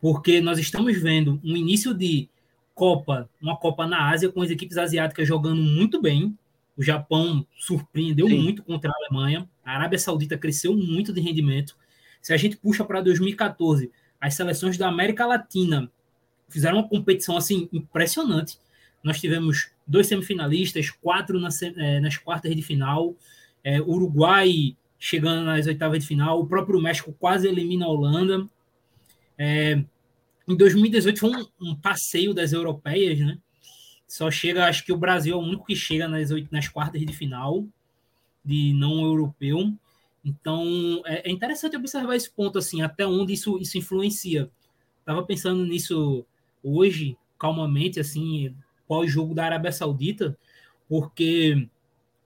Porque 0.00 0.40
nós 0.40 0.58
estamos 0.58 1.00
vendo 1.00 1.40
um 1.44 1.56
início 1.56 1.92
de 1.92 2.28
Copa, 2.74 3.28
uma 3.40 3.56
Copa 3.56 3.86
na 3.86 4.08
Ásia, 4.08 4.30
com 4.30 4.40
as 4.40 4.50
equipes 4.50 4.78
asiáticas 4.78 5.26
jogando 5.26 5.60
muito 5.60 6.00
bem. 6.00 6.36
O 6.76 6.82
Japão 6.82 7.46
surpreendeu 7.58 8.26
Sim. 8.28 8.38
muito 8.38 8.62
contra 8.62 8.90
a 8.90 8.94
Alemanha. 8.94 9.48
A 9.64 9.72
Arábia 9.76 9.98
Saudita 9.98 10.38
cresceu 10.38 10.74
muito 10.74 11.12
de 11.12 11.20
rendimento. 11.20 11.76
Se 12.22 12.32
a 12.32 12.36
gente 12.36 12.56
puxa 12.56 12.84
para 12.84 13.02
2014, 13.02 13.90
as 14.20 14.34
seleções 14.34 14.78
da 14.78 14.88
América 14.88 15.26
Latina 15.26 15.90
fizeram 16.48 16.78
uma 16.78 16.88
competição 16.88 17.36
assim 17.36 17.68
impressionante. 17.72 18.58
Nós 19.02 19.20
tivemos 19.20 19.70
dois 19.86 20.06
semifinalistas, 20.06 20.90
quatro 20.90 21.38
nas, 21.40 21.60
é, 21.62 22.00
nas 22.00 22.16
quartas 22.16 22.54
de 22.54 22.62
final 22.62 23.14
é, 23.62 23.80
Uruguai 23.80 24.76
chegando 24.98 25.44
nas 25.44 25.66
oitavas 25.66 26.00
de 26.00 26.06
final, 26.06 26.40
o 26.40 26.46
próprio 26.46 26.80
México 26.80 27.14
quase 27.18 27.48
elimina 27.48 27.86
a 27.86 27.88
Holanda. 27.88 28.46
É, 29.38 29.82
em 30.46 30.56
2018 30.56 31.18
foi 31.18 31.30
um, 31.30 31.46
um, 31.70 31.74
passeio 31.74 32.34
das 32.34 32.52
europeias, 32.52 33.18
né? 33.18 33.38
Só 34.06 34.30
chega, 34.30 34.66
acho 34.66 34.84
que 34.84 34.92
o 34.92 34.98
Brasil 34.98 35.34
é 35.34 35.36
o 35.36 35.40
único 35.40 35.64
que 35.64 35.74
chega 35.74 36.06
nas, 36.06 36.28
nas 36.50 36.68
quartas 36.68 37.00
de 37.00 37.12
final 37.14 37.64
de 38.44 38.74
não 38.74 39.00
europeu. 39.02 39.72
Então 40.22 41.02
é, 41.06 41.28
é 41.28 41.32
interessante 41.32 41.76
observar 41.76 42.14
esse 42.16 42.30
ponto, 42.30 42.58
assim, 42.58 42.82
até 42.82 43.06
onde 43.06 43.32
isso, 43.32 43.58
isso 43.58 43.78
influencia. 43.78 44.50
Tava 45.04 45.22
pensando 45.22 45.64
nisso 45.64 46.26
hoje, 46.62 47.16
calmamente, 47.38 47.98
assim, 47.98 48.54
pós-jogo 48.86 49.34
da 49.34 49.46
Arábia 49.46 49.72
Saudita, 49.72 50.36
porque 50.88 51.68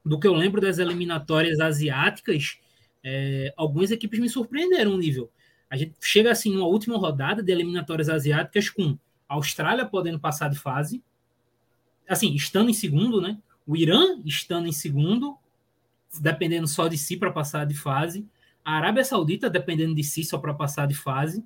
do 0.05 0.19
que 0.19 0.27
eu 0.27 0.35
lembro 0.35 0.61
das 0.61 0.79
eliminatórias 0.79 1.59
asiáticas, 1.61 2.59
é, 3.03 3.53
algumas 3.57 3.91
equipes 3.91 4.21
me 4.21 4.29
surpreenderam 4.29 4.93
o 4.93 4.99
nível. 4.99 5.31
A 5.71 5.77
gente 5.77 5.95
chega 6.01 6.31
assim 6.31 6.53
numa 6.53 6.67
última 6.67 6.97
rodada 6.97 7.43
de 7.43 7.51
eliminatórias 7.51 8.09
asiáticas 8.09 8.69
com 8.69 8.99
a 9.29 9.35
Austrália 9.35 9.87
podendo 9.87 10.21
passar 10.21 10.51
de 10.51 10.59
fase, 10.59 11.03
assim, 12.09 12.35
estando 12.35 12.71
em 12.71 12.75
segundo, 12.75 13.21
né? 13.21 13.39
O 13.67 13.77
Irã 13.77 14.21
estando 14.25 14.69
em 14.69 14.73
segundo, 14.73 15.39
dependendo 16.21 16.69
só 16.69 16.87
de 16.87 16.99
si 16.99 17.17
para 17.17 17.33
passar 17.33 17.65
de 17.65 17.75
fase. 17.75 18.27
A 18.63 18.77
Arábia 18.77 19.05
Saudita 19.05 19.49
dependendo 19.49 19.95
de 19.95 20.05
si 20.05 20.23
só 20.23 20.39
para 20.39 20.53
passar 20.53 20.87
de 20.87 20.95
fase. 20.95 21.45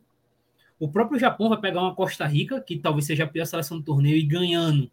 O 0.80 0.88
próprio 0.88 1.18
Japão 1.18 1.48
vai 1.48 1.60
pegar 1.60 1.80
uma 1.80 1.94
Costa 1.94 2.26
Rica, 2.26 2.60
que 2.60 2.78
talvez 2.78 3.06
seja 3.06 3.24
a 3.24 3.26
pior 3.26 3.44
seleção 3.44 3.78
do 3.78 3.84
torneio, 3.84 4.16
e 4.16 4.22
ganhando 4.22 4.90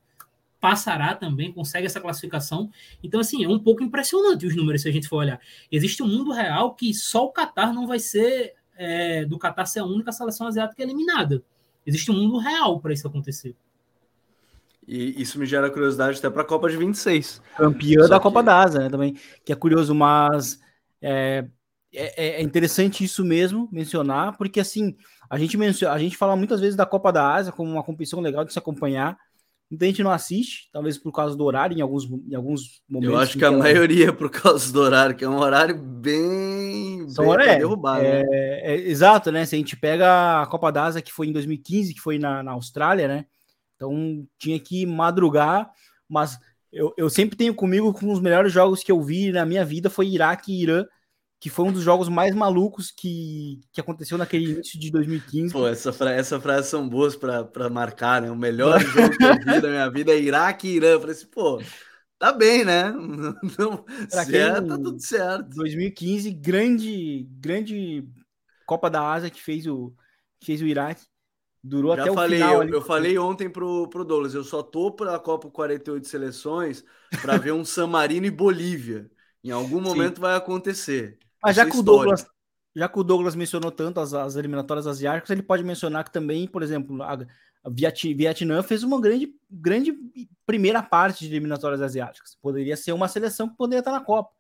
passará 0.60 1.14
também, 1.14 1.52
consegue 1.52 1.86
essa 1.86 2.02
classificação. 2.02 2.70
Então, 3.04 3.20
assim, 3.20 3.44
é 3.44 3.48
um 3.48 3.60
pouco 3.60 3.84
impressionante 3.84 4.46
os 4.46 4.56
números 4.56 4.82
se 4.82 4.90
a 4.90 4.92
gente 4.92 5.08
for 5.08 5.18
olhar. 5.18 5.40
Existe 5.72 6.02
um 6.02 6.08
mundo 6.08 6.32
real 6.32 6.74
que 6.74 6.94
só 6.94 7.26
o 7.26 7.32
Qatar 7.32 7.74
não 7.74 7.88
vai 7.88 8.00
ser, 8.00 8.54
é, 8.78 9.26
do 9.26 9.38
Qatar 9.38 9.68
ser 9.68 9.80
a 9.80 9.86
única 9.86 10.12
seleção 10.12 10.48
asiática 10.48 10.82
eliminada. 10.82 11.44
Existe 11.86 12.12
um 12.12 12.16
mundo 12.16 12.38
real 12.38 12.80
para 12.80 12.94
isso 12.94 13.08
acontecer. 13.08 13.56
E 14.88 15.22
isso 15.22 15.40
me 15.40 15.46
gera 15.46 15.70
curiosidade 15.70 16.20
até 16.20 16.30
para 16.30 16.44
a 16.44 16.46
Copa 16.46 16.70
de 16.70 16.78
26. 16.78 17.42
Campeã 17.58 18.04
Só 18.04 18.08
da 18.08 18.18
que... 18.18 18.24
Copa 18.24 18.44
da 18.44 18.60
Asa, 18.62 18.80
né, 18.80 18.90
também, 18.90 19.18
que 19.44 19.52
é 19.52 19.56
curioso, 19.56 19.96
mas 19.96 20.60
é, 21.02 21.46
é, 21.94 22.40
é, 22.40 22.42
interessante 22.42 23.04
isso 23.04 23.24
mesmo 23.24 23.68
mencionar, 23.72 24.38
porque 24.38 24.60
assim, 24.60 24.96
a 25.30 25.40
gente, 25.40 25.58
menciona, 25.58 25.94
a 25.94 25.98
gente 26.00 26.18
fala 26.18 26.36
muitas 26.36 26.60
vezes 26.60 26.76
da 26.76 26.86
Copa 26.86 27.12
da 27.12 27.34
Ásia 27.34 27.52
como 27.52 27.72
uma 27.72 27.84
competição 27.84 28.20
legal 28.20 28.46
de 28.46 28.54
se 28.54 28.60
acompanhar, 28.60 29.18
Muita 29.70 29.86
gente 29.88 30.04
não 30.04 30.12
assiste, 30.12 30.70
talvez 30.72 30.98
por 30.98 31.12
causa 31.12 31.36
do 31.36 31.44
horário, 31.44 31.76
em 31.76 31.82
alguns, 31.82 32.06
em 32.06 32.36
alguns 32.36 32.84
momentos. 32.88 33.14
Eu 33.14 33.20
acho 33.20 33.38
que 33.38 33.44
a 33.44 33.48
ela... 33.48 33.58
maioria 33.58 34.10
é 34.10 34.12
por 34.12 34.30
causa 34.30 34.72
do 34.72 34.80
horário, 34.80 35.16
que 35.16 35.26
é 35.26 35.30
um 35.30 35.40
horário 35.40 35.76
bem, 35.76 37.10
São 37.10 37.36
bem 37.36 37.48
é, 37.48 37.58
derrubar, 37.58 38.00
é, 38.00 38.24
né? 38.24 38.26
é, 38.30 38.76
exato, 38.76 39.32
né? 39.32 39.44
Se 39.46 39.56
a 39.56 39.58
gente 39.58 39.76
pega 39.76 40.42
a 40.42 40.46
Copa 40.46 40.72
da 40.72 40.84
Asa, 40.84 41.02
que 41.02 41.12
foi 41.12 41.28
em 41.28 41.34
2015, 41.34 41.96
que 41.96 42.00
foi 42.00 42.20
na, 42.20 42.44
na 42.44 42.52
Austrália, 42.52 43.08
né? 43.08 43.26
Então 43.76 44.26
tinha 44.38 44.60
que 44.60 44.86
madrugar, 44.86 45.72
mas 46.08 46.38
eu, 46.72 46.94
eu 46.96 47.10
sempre 47.10 47.36
tenho 47.36 47.54
comigo 47.54 47.94
com 47.94 48.12
os 48.12 48.20
melhores 48.20 48.54
jogos 48.54 48.84
que 48.84 48.92
eu 48.92 49.02
vi 49.02 49.32
na 49.32 49.46
minha 49.46 49.66
vida 49.66 49.90
foi 49.90 50.10
Iraque 50.10 50.52
e 50.52 50.62
Irã, 50.62 50.86
que 51.46 51.50
foi 51.52 51.66
um 51.66 51.72
dos 51.72 51.84
jogos 51.84 52.10
mais 52.10 52.34
malucos 52.34 52.90
que, 52.90 53.62
que 53.72 53.80
aconteceu 53.80 54.18
naquele 54.18 54.46
início 54.54 54.80
de 54.80 54.90
2015. 54.90 55.54
Pô, 55.54 55.68
essa, 55.68 55.94
fra 55.94 56.12
essa 56.12 56.42
frase 56.42 56.72
são 56.72 56.90
boas 56.90 57.16
para 57.16 57.70
marcar, 57.70 58.20
né? 58.20 58.32
O 58.32 58.36
melhor 58.36 58.80
jogo 58.82 59.16
que 59.16 59.24
eu 59.24 59.54
vi 59.54 59.62
da 59.62 59.70
minha 59.70 59.88
vida 59.92 60.12
é 60.12 60.20
Iraque 60.20 60.68
e 60.68 60.76
Irã. 60.78 60.88
Eu 60.88 61.00
falei 61.00 61.16
assim, 61.16 61.28
pô, 61.28 61.62
tá 62.18 62.34
bem, 62.34 62.66
né? 62.66 62.86
Não, 63.60 63.86
certo, 64.10 64.70
tá 64.70 64.76
tudo 64.76 65.00
certo. 65.00 65.50
2015, 65.50 66.32
grande, 66.32 67.28
grande 67.34 68.04
Copa 68.66 68.90
da 68.90 69.08
Ásia 69.08 69.30
que 69.30 69.40
fez 69.40 69.68
o, 69.68 69.94
que 70.40 70.48
fez 70.48 70.64
o 70.64 70.66
Iraque. 70.66 71.06
Durou 71.64 71.96
Já 71.96 72.06
até 72.06 72.12
falei, 72.12 72.40
o 72.40 72.42
final. 72.42 72.56
Eu, 72.56 72.62
ali. 72.62 72.72
eu 72.72 72.82
falei 72.82 73.18
ontem 73.20 73.52
pro, 73.52 73.88
pro 73.88 74.04
Douglas, 74.04 74.34
eu 74.34 74.44
só 74.44 74.64
tô 74.64 74.92
para 74.92 75.16
a 75.16 75.20
Copa 75.20 75.48
48 75.52 76.08
seleções 76.08 76.84
para 77.22 77.38
ver 77.38 77.54
um 77.54 77.64
San 77.64 77.86
Marino 77.86 78.26
e 78.26 78.32
Bolívia. 78.32 79.12
Em 79.44 79.52
algum 79.52 79.80
momento 79.80 80.16
Sim. 80.16 80.22
vai 80.22 80.36
acontecer. 80.36 81.20
Mas 81.46 81.56
já 81.56 81.66
que, 81.66 81.78
o 81.78 81.84
Douglas, 81.84 82.26
já 82.76 82.90
que 82.90 83.00
o 83.00 83.04
Douglas 83.04 83.36
mencionou 83.36 83.72
tanto 83.72 84.00
as, 84.00 84.14
as 84.14 84.36
eliminatórias 84.36 84.88
asiáticas, 84.88 85.30
ele 85.30 85.44
pode 85.44 85.64
mencionar 85.64 86.04
que 86.04 86.12
também, 86.12 86.48
por 86.48 86.64
exemplo, 86.64 87.02
a, 87.04 87.14
a 87.14 87.70
Vietnã 87.70 88.62
fez 88.62 88.84
uma 88.84 89.00
grande, 89.00 89.34
grande 89.50 89.94
primeira 90.46 90.84
parte 90.84 91.28
de 91.28 91.32
eliminatórias 91.32 91.82
asiáticas. 91.82 92.38
Poderia 92.42 92.76
ser 92.76 92.92
uma 92.92 93.08
seleção 93.08 93.48
que 93.50 93.56
poderia 93.56 93.80
estar 93.80 93.92
na 93.92 94.02
Copa. 94.02 94.32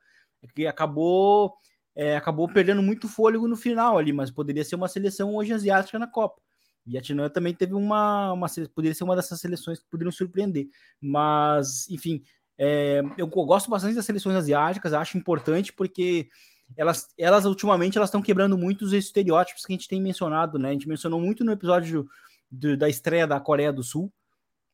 É 0.43 0.47
que 0.47 0.68
acabou, 0.68 1.53
é, 1.95 2.16
acabou 2.16 2.47
perdendo 2.47 2.84
muito 2.84 3.08
fôlego 3.08 3.47
no 3.47 3.56
final 3.56 3.97
ali, 3.97 4.12
mas 4.12 4.30
poderia 4.30 4.64
ser 4.64 4.76
uma 4.76 4.88
seleção 4.88 5.36
hoje 5.36 5.53
asiática 5.53 5.97
na 5.97 6.08
Copa. 6.08 6.41
Vietnã 6.86 7.30
também 7.30 7.53
teve 7.53 7.74
uma, 7.74 8.32
uma 8.32 8.47
poderia 8.74 8.93
ser 8.93 9.03
uma 9.03 9.16
dessas 9.16 9.39
seleções 9.39 9.80
que 9.80 9.89
poderiam 9.89 10.12
surpreender, 10.12 10.68
mas 11.01 11.89
enfim, 11.89 12.22
é, 12.58 13.01
eu 13.18 13.28
gosto 13.28 13.70
bastante 13.70 13.95
das 13.95 14.06
seleções 14.06 14.36
asiáticas, 14.36 14.93
acho 14.93 15.18
importante 15.18 15.74
porque 15.74 16.30
elas, 16.78 17.07
elas 17.18 17.45
ultimamente 17.45 17.97
elas 17.97 18.09
estão 18.09 18.22
quebrando 18.22 18.57
muitos 18.57 18.93
estereótipos 18.93 19.66
que 19.66 19.74
a 19.74 19.76
gente 19.76 19.88
tem 19.88 20.01
mencionado, 20.01 20.57
né? 20.57 20.70
A 20.70 20.74
gente 20.74 20.88
mencionou 20.88 21.20
muito 21.20 21.43
no 21.43 21.51
episódio 21.51 22.07
do, 22.49 22.76
da 22.76 22.89
estreia 22.89 23.28
da 23.28 23.39
Coreia 23.39 23.72
do 23.72 23.84
Sul, 23.84 24.11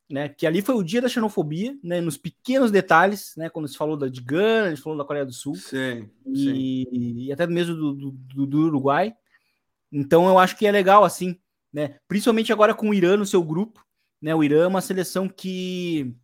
né? 0.10 0.30
Que 0.30 0.48
ali 0.48 0.62
foi 0.62 0.76
o 0.76 0.84
dia 0.84 1.02
da 1.02 1.10
xenofobia, 1.10 1.78
né? 1.84 2.02
Nos 2.02 2.18
pequenos 2.18 2.72
detalhes, 2.72 3.34
né? 3.38 3.50
Quando 3.50 3.68
se 3.68 3.78
falou 3.78 3.98
da, 3.98 4.08
de 4.08 4.22
Gana, 4.22 4.68
a 4.68 4.70
gente 4.70 4.82
falou 4.82 4.98
da 4.98 5.06
Coreia 5.06 5.26
do 5.26 5.34
Sul, 5.34 5.56
sim, 5.56 6.10
e, 6.28 6.88
sim. 6.92 7.14
e 7.18 7.32
até 7.32 7.46
mesmo 7.48 7.76
do, 7.76 7.94
do, 8.12 8.46
do, 8.46 8.58
Uruguai. 8.68 9.14
Então 9.92 10.28
eu 10.28 10.40
acho 10.40 10.58
que 10.58 10.66
é 10.66 10.72
legal 10.72 11.04
assim, 11.04 11.38
né? 11.72 11.98
Principalmente 12.08 12.54
agora 12.54 12.74
com 12.74 12.90
o 12.90 12.94
Irã 12.94 13.18
no 13.18 13.26
seu 13.26 13.44
grupo, 13.44 13.86
né? 14.22 14.34
O 14.34 14.44
Irã 14.44 14.64
é 14.64 14.68
uma 14.68 14.82
seleção 14.82 15.28
que 15.28 16.16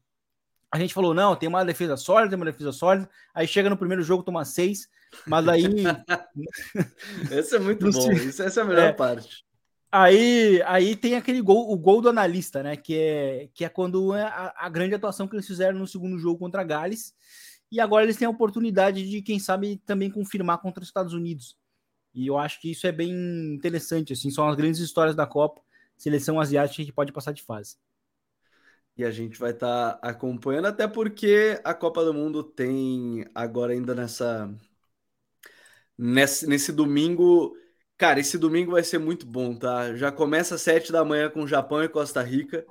a 0.72 0.78
gente 0.78 0.94
falou, 0.94 1.14
não, 1.14 1.36
tem 1.36 1.48
uma 1.48 1.64
defesa 1.64 1.96
sólida, 1.96 2.30
tem 2.30 2.36
uma 2.38 2.52
defesa 2.52 2.72
sólida. 2.72 3.10
Aí 3.34 3.48
chega 3.48 3.70
no 3.70 3.78
primeiro 3.78 4.04
jogo, 4.04 4.24
toma 4.24 4.44
seis. 4.44 4.90
Mas 5.26 5.48
aí. 5.48 5.64
Esse 7.32 7.56
é 7.56 7.60
muito 7.60 7.90
bom. 7.90 8.12
Isso, 8.12 8.44
essa 8.44 8.60
é 8.60 8.64
a 8.64 8.66
melhor 8.66 8.90
é. 8.90 8.94
parte. 8.94 9.46
Aí, 9.90 10.62
aí 10.66 10.96
tem 10.96 11.16
aquele 11.16 11.42
gol, 11.42 11.72
o 11.72 11.78
gol 11.78 12.02
do 12.02 12.10
analista, 12.10 12.62
né? 12.62 12.76
Que 12.76 12.96
é, 12.96 13.50
que 13.54 13.64
é 13.64 13.70
quando 13.70 14.14
é 14.14 14.24
a, 14.24 14.54
a 14.58 14.70
grande 14.70 14.94
atuação 14.94 15.28
que 15.28 15.36
eles 15.36 15.48
fizeram 15.48 15.80
no 15.80 15.88
segundo 15.88 16.20
jogo 16.20 16.40
contra 16.40 16.62
a 16.62 16.66
Gales. 16.66 17.16
E 17.72 17.80
agora 17.80 18.04
eles 18.04 18.18
têm 18.18 18.26
a 18.26 18.32
oportunidade 18.32 19.10
de, 19.10 19.22
quem 19.22 19.40
sabe, 19.40 19.82
também 19.86 20.10
confirmar 20.10 20.60
contra 20.60 20.82
os 20.82 20.90
Estados 20.90 21.14
Unidos. 21.14 21.58
E 22.14 22.28
eu 22.28 22.38
acho 22.38 22.60
que 22.60 22.72
isso 22.72 22.86
é 22.86 22.92
bem 22.92 23.12
interessante. 23.54 24.12
Assim, 24.12 24.30
são 24.30 24.48
as 24.48 24.56
grandes 24.56 24.80
histórias 24.82 25.16
da 25.16 25.26
Copa. 25.26 25.62
Seleção 25.98 26.40
asiática 26.40 26.84
que 26.84 26.92
pode 26.92 27.12
passar 27.12 27.32
de 27.32 27.42
fase. 27.42 27.78
E 28.98 29.04
a 29.06 29.12
gente 29.12 29.38
vai 29.40 29.52
estar 29.52 29.94
tá 29.94 30.08
acompanhando, 30.08 30.66
até 30.68 30.88
porque 30.88 31.60
a 31.64 31.74
Copa 31.74 32.04
do 32.04 32.14
Mundo 32.14 32.44
tem 32.44 33.26
agora 33.36 33.74
ainda 33.74 33.94
nessa 33.94 34.50
nesse, 35.98 36.48
nesse 36.48 36.72
domingo. 36.72 37.56
Cara, 37.98 38.20
esse 38.20 38.38
domingo 38.38 38.72
vai 38.72 38.84
ser 38.84 39.00
muito 39.00 39.26
bom, 39.26 39.56
tá? 39.56 39.96
Já 39.96 40.12
começa 40.12 40.56
às 40.56 40.62
7 40.62 40.92
da 40.92 41.04
manhã 41.04 41.30
com 41.30 41.48
Japão 41.48 41.84
e 41.84 41.90
Costa 41.90 42.22
Rica. 42.22 42.66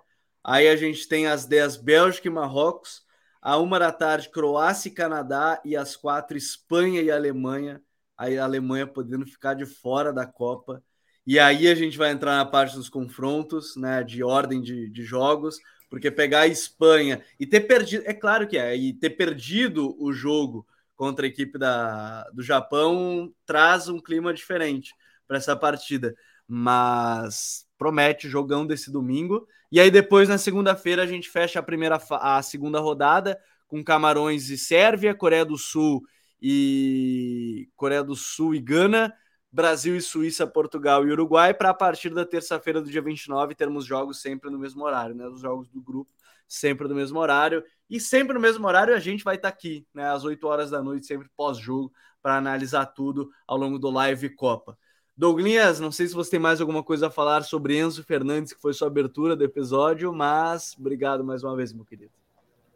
Aí 0.45 0.69
a 0.69 0.77
gente 0.77 1.09
tem 1.09 1.27
às 1.27 1.47
10 1.47 1.77
Bélgica 1.77 2.29
e 2.29 2.31
Marrocos. 2.31 3.05
À 3.43 3.59
uma 3.59 3.79
da 3.79 3.93
tarde, 3.93 4.31
Croácia 4.31 4.89
e 4.89 4.93
Canadá. 4.93 5.61
E 5.65 5.77
às 5.77 5.97
quatro, 5.97 6.37
Espanha 6.37 7.03
e 7.03 7.11
Alemanha. 7.11 7.83
Aí 8.17 8.39
a 8.39 8.45
Alemanha 8.45 8.87
podendo 8.87 9.27
ficar 9.27 9.55
de 9.55 9.67
fora 9.67 10.13
da 10.13 10.27
Copa. 10.27 10.83
E 11.27 11.39
aí 11.41 11.67
a 11.69 11.75
gente 11.75 11.99
vai 11.99 12.13
entrar 12.13 12.37
na 12.37 12.47
parte 12.47 12.77
dos 12.77 12.89
confrontos, 12.89 13.77
né? 13.77 14.03
De 14.05 14.23
ordem 14.23 14.61
de, 14.63 14.89
de 14.89 15.03
jogos. 15.03 15.59
Porque 15.97 16.11
pegar 16.11 16.41
a 16.41 16.47
Espanha 16.47 17.25
e 17.41 17.47
ter 17.47 17.61
perdido. 17.61 18.03
É 18.05 18.13
claro 18.13 18.47
que 18.47 18.59
é, 18.59 18.77
e 18.77 18.93
ter 18.93 19.09
perdido 19.09 19.97
o 19.99 20.13
jogo 20.13 20.67
contra 20.95 21.25
a 21.25 21.27
equipe 21.27 21.59
da, 21.59 22.25
do 22.35 22.43
Japão 22.43 23.33
traz 23.47 23.89
um 23.89 23.99
clima 23.99 24.35
diferente 24.35 24.93
para 25.27 25.39
essa 25.39 25.57
partida. 25.57 26.15
Mas 26.47 27.67
promete 27.79 28.29
jogão 28.29 28.67
desse 28.67 28.93
domingo. 28.93 29.49
E 29.73 29.81
aí 29.81 29.91
depois 29.91 30.29
na 30.29 30.37
segunda-feira 30.37 31.03
a 31.03 31.07
gente 31.07 31.31
fecha 31.31 31.61
a 31.61 31.63
primeira 31.63 31.99
a 32.11 32.43
segunda 32.43 32.79
rodada 32.79 33.41
com 33.67 33.83
Camarões 33.83 34.51
e 34.51 34.59
Sérvia, 34.59 35.15
Coreia 35.15 35.47
do 35.47 35.57
Sul 35.57 36.03
e 36.43 37.71
Coreia 37.75 38.05
do 38.05 38.15
Sul 38.15 38.55
e 38.55 38.61
Gana, 38.61 39.15
Brasil 39.57 39.97
e 39.97 40.03
Suíça, 40.03 40.47
Portugal 40.47 41.09
e 41.09 41.11
Uruguai, 41.11 41.55
para 41.55 41.71
a 41.71 41.75
partir 41.75 42.11
da 42.11 42.27
terça-feira 42.27 42.79
do 42.79 42.91
dia 42.91 43.01
29 43.01 43.55
termos 43.55 43.87
jogos 43.87 44.21
sempre 44.21 44.51
no 44.51 44.59
mesmo 44.59 44.85
horário, 44.85 45.15
né? 45.15 45.27
Os 45.29 45.41
jogos 45.41 45.67
do 45.71 45.81
grupo 45.81 46.13
sempre 46.47 46.87
no 46.87 46.95
mesmo 46.95 47.19
horário. 47.19 47.65
E 47.89 47.99
sempre 47.99 48.35
no 48.35 48.41
mesmo 48.41 48.67
horário 48.67 48.95
a 48.95 48.99
gente 48.99 49.25
vai 49.25 49.37
estar 49.37 49.51
tá 49.51 49.55
aqui, 49.55 49.87
né, 49.95 50.11
às 50.11 50.25
8 50.25 50.47
horas 50.47 50.69
da 50.71 50.83
noite, 50.83 51.07
sempre 51.07 51.27
pós-jogo, 51.35 51.91
para 52.21 52.37
analisar 52.37 52.85
tudo 52.85 53.31
ao 53.47 53.57
longo 53.57 53.79
do 53.79 53.89
Live 53.89 54.29
Copa. 54.37 54.77
Douglas, 55.17 55.81
não 55.81 55.91
sei 55.91 56.07
se 56.07 56.15
você 56.15 56.33
tem 56.33 56.41
mais 56.41 56.61
alguma 56.61 56.83
coisa 56.83 57.07
a 57.07 57.11
falar 57.11 57.43
sobre 57.43 57.79
Enzo 57.79 58.05
Fernandes, 58.05 58.53
que 58.53 58.61
foi 58.61 58.75
sua 58.75 58.89
abertura 58.89 59.35
do 59.35 59.43
episódio, 59.43 60.13
mas 60.13 60.77
obrigado 60.79 61.25
mais 61.25 61.43
uma 61.43 61.57
vez, 61.57 61.73
meu 61.73 61.87
querido. 61.87 62.13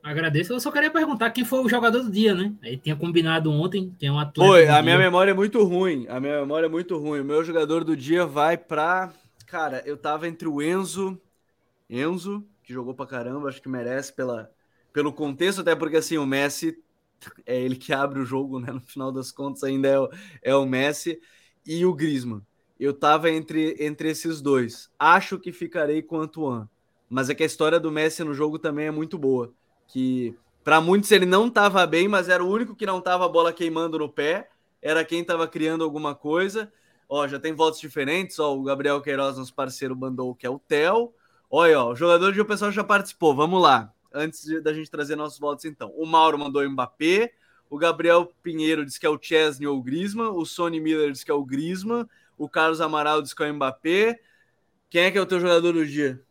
Agradeço. 0.02 0.52
Eu 0.52 0.60
só 0.60 0.70
queria 0.70 0.90
perguntar 0.90 1.30
quem 1.30 1.44
foi 1.44 1.60
o 1.60 1.68
jogador 1.68 2.02
do 2.02 2.10
dia, 2.10 2.34
né? 2.34 2.52
Aí 2.62 2.76
tinha 2.76 2.96
combinado 2.96 3.50
ontem, 3.50 3.94
é 4.00 4.10
um 4.10 4.18
atleta. 4.18 4.50
Foi, 4.50 4.68
a 4.68 4.82
minha 4.82 4.98
memória 4.98 5.30
é 5.30 5.34
muito 5.34 5.62
ruim. 5.62 6.06
A 6.08 6.18
minha 6.18 6.40
memória 6.40 6.66
é 6.66 6.70
muito 6.70 6.96
ruim. 6.96 7.20
O 7.20 7.24
meu 7.24 7.44
jogador 7.44 7.84
do 7.84 7.96
dia 7.96 8.24
vai 8.24 8.56
para. 8.56 9.12
Cara, 9.46 9.82
eu 9.84 9.96
tava 9.96 10.26
entre 10.26 10.48
o 10.48 10.62
Enzo. 10.62 11.20
Enzo, 11.88 12.46
que 12.62 12.72
jogou 12.72 12.94
pra 12.94 13.06
caramba, 13.06 13.48
acho 13.48 13.60
que 13.60 13.68
merece 13.68 14.12
pela, 14.12 14.50
pelo 14.92 15.12
contexto, 15.12 15.60
até 15.60 15.74
porque 15.74 15.96
assim, 15.96 16.16
o 16.18 16.24
Messi 16.24 16.78
é 17.44 17.60
ele 17.60 17.76
que 17.76 17.92
abre 17.92 18.20
o 18.20 18.24
jogo, 18.24 18.60
né? 18.60 18.72
No 18.72 18.80
final 18.80 19.12
das 19.12 19.32
contas, 19.32 19.64
ainda 19.64 19.88
é 19.88 19.98
o, 19.98 20.10
é 20.42 20.54
o 20.54 20.64
Messi 20.64 21.20
e 21.66 21.84
o 21.84 21.92
Griezmann. 21.92 22.42
Eu 22.78 22.94
tava 22.94 23.30
entre, 23.30 23.76
entre 23.78 24.08
esses 24.08 24.40
dois. 24.40 24.90
Acho 24.98 25.38
que 25.38 25.52
ficarei 25.52 26.00
com 26.00 26.16
o 26.16 26.20
Antoine. 26.20 26.66
Mas 27.10 27.28
é 27.28 27.34
que 27.34 27.42
a 27.42 27.46
história 27.46 27.78
do 27.78 27.90
Messi 27.90 28.24
no 28.24 28.32
jogo 28.32 28.58
também 28.58 28.86
é 28.86 28.90
muito 28.90 29.18
boa. 29.18 29.52
Que 29.92 30.36
para 30.62 30.80
muitos 30.80 31.10
ele 31.10 31.26
não 31.26 31.50
tava 31.50 31.86
bem, 31.86 32.06
mas 32.06 32.28
era 32.28 32.44
o 32.44 32.48
único 32.48 32.76
que 32.76 32.86
não 32.86 33.00
tava 33.00 33.24
a 33.24 33.28
bola 33.28 33.52
queimando 33.52 33.98
no 33.98 34.08
pé. 34.08 34.48
Era 34.80 35.04
quem 35.04 35.24
tava 35.24 35.48
criando 35.48 35.84
alguma 35.84 36.14
coisa. 36.14 36.72
Ó, 37.08 37.26
já 37.26 37.40
tem 37.40 37.52
votos 37.52 37.80
diferentes. 37.80 38.38
Ó, 38.38 38.56
o 38.56 38.62
Gabriel 38.62 39.00
Queiroz, 39.00 39.36
nosso 39.36 39.54
parceiro, 39.54 39.96
mandou 39.96 40.34
que 40.34 40.46
é 40.46 40.50
o 40.50 40.58
Theo. 40.58 41.12
Olha, 41.50 41.80
ó, 41.80 41.92
o 41.92 41.96
jogador 41.96 42.32
de 42.32 42.40
o 42.40 42.44
pessoal 42.44 42.70
já 42.70 42.84
participou. 42.84 43.34
Vamos 43.34 43.60
lá. 43.60 43.92
Antes 44.12 44.62
da 44.62 44.72
gente 44.72 44.90
trazer 44.90 45.16
nossos 45.16 45.38
votos, 45.38 45.64
então. 45.64 45.92
O 45.96 46.06
Mauro 46.06 46.38
mandou 46.38 46.62
o 46.62 46.70
Mbappé. 46.70 47.32
O 47.68 47.78
Gabriel 47.78 48.32
Pinheiro 48.42 48.84
disse 48.84 48.98
que 48.98 49.06
é 49.06 49.10
o 49.10 49.18
Chesney 49.20 49.66
ou 49.66 49.78
o 49.78 49.82
Griezmann. 49.82 50.30
O 50.30 50.44
Sony 50.44 50.80
Miller 50.80 51.10
disse 51.10 51.24
que 51.24 51.30
é 51.30 51.34
o 51.34 51.44
Griezmann. 51.44 52.06
O 52.38 52.48
Carlos 52.48 52.80
Amaral 52.80 53.22
disse 53.22 53.34
que 53.34 53.42
é 53.42 53.50
o 53.50 53.54
Mbappé. 53.54 54.20
Quem 54.88 55.02
é 55.02 55.10
que 55.10 55.18
é 55.18 55.20
o 55.20 55.26
teu 55.26 55.40
jogador 55.40 55.72
do 55.72 55.86
dia? 55.86 56.22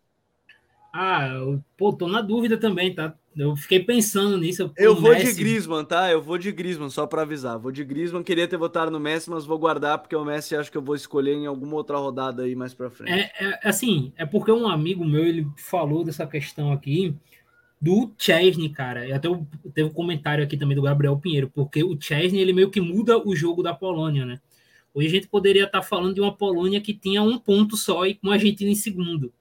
Ah, 0.94 1.28
eu, 1.28 1.64
pô, 1.78 1.94
tô 1.94 2.08
na 2.08 2.22
dúvida 2.22 2.58
também, 2.58 2.94
tá? 2.94 3.16
Eu 3.40 3.56
fiquei 3.56 3.80
pensando 3.80 4.38
nisso. 4.38 4.72
Eu 4.76 4.96
vou 4.96 5.12
Messi... 5.12 5.34
de 5.34 5.40
Griezmann, 5.40 5.86
tá? 5.86 6.12
Eu 6.12 6.22
vou 6.22 6.38
de 6.38 6.52
Griezmann, 6.52 6.90
só 6.90 7.08
para 7.08 7.22
avisar. 7.22 7.58
Vou 7.58 7.72
de 7.72 7.84
Griezmann, 7.84 8.22
queria 8.22 8.48
ter 8.48 8.58
votado 8.58 8.92
no 8.92 9.00
Messi, 9.00 9.30
mas 9.30 9.46
vou 9.46 9.58
guardar 9.58 9.98
porque 10.00 10.16
o 10.16 10.26
Messi 10.26 10.56
acho 10.56 10.72
que 10.72 10.78
eu 10.78 10.82
vou 10.82 10.96
escolher 10.96 11.34
em 11.34 11.46
alguma 11.46 11.76
outra 11.76 11.98
rodada 11.98 12.44
aí 12.44 12.56
mais 12.56 12.74
para 12.74 12.90
frente. 12.90 13.12
É, 13.12 13.32
é, 13.40 13.60
assim, 13.64 14.12
é 14.18 14.26
porque 14.26 14.52
um 14.52 14.68
amigo 14.68 15.06
meu, 15.06 15.26
ele 15.26 15.48
falou 15.58 16.04
dessa 16.04 16.28
questão 16.28 16.72
aqui 16.72 17.16
do 17.82 18.14
Chesney, 18.18 18.70
cara. 18.70 19.08
E 19.08 19.14
até 19.14 19.30
teve 19.74 19.88
um 19.88 19.94
comentário 19.94 20.44
aqui 20.44 20.58
também 20.58 20.76
do 20.76 20.82
Gabriel 20.82 21.18
Pinheiro, 21.18 21.50
porque 21.50 21.84
o 21.84 22.00
Chesney, 22.00 22.42
ele 22.42 22.54
meio 22.54 22.70
que 22.70 22.82
muda 22.82 23.18
o 23.18 23.36
jogo 23.36 23.64
da 23.64 23.74
Polônia, 23.74 24.26
né? 24.26 24.42
Hoje 24.94 25.08
a 25.08 25.12
gente 25.12 25.28
poderia 25.28 25.66
estar 25.66 25.82
falando 25.82 26.16
de 26.16 26.22
uma 26.22 26.36
Polônia 26.36 26.82
que 26.82 26.94
tinha 26.94 27.22
um 27.22 27.38
ponto 27.38 27.78
só 27.78 28.06
e 28.06 28.16
com 28.16 28.30
a 28.32 28.34
Argentina 28.34 28.70
em 28.70 28.76
segundo, 28.76 29.32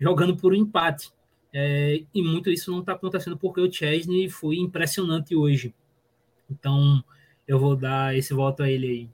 jogando 0.00 0.36
por 0.36 0.52
um 0.52 0.56
empate. 0.56 1.12
É, 1.52 2.02
e 2.14 2.22
muito 2.22 2.50
isso 2.50 2.70
não 2.70 2.80
está 2.80 2.92
acontecendo 2.92 3.36
porque 3.36 3.60
o 3.60 3.72
Chesney 3.72 4.28
foi 4.28 4.56
impressionante 4.56 5.34
hoje. 5.34 5.74
Então, 6.50 7.02
eu 7.46 7.58
vou 7.58 7.74
dar 7.74 8.16
esse 8.16 8.34
voto 8.34 8.62
a 8.62 8.70
ele 8.70 8.86
aí. 8.86 9.08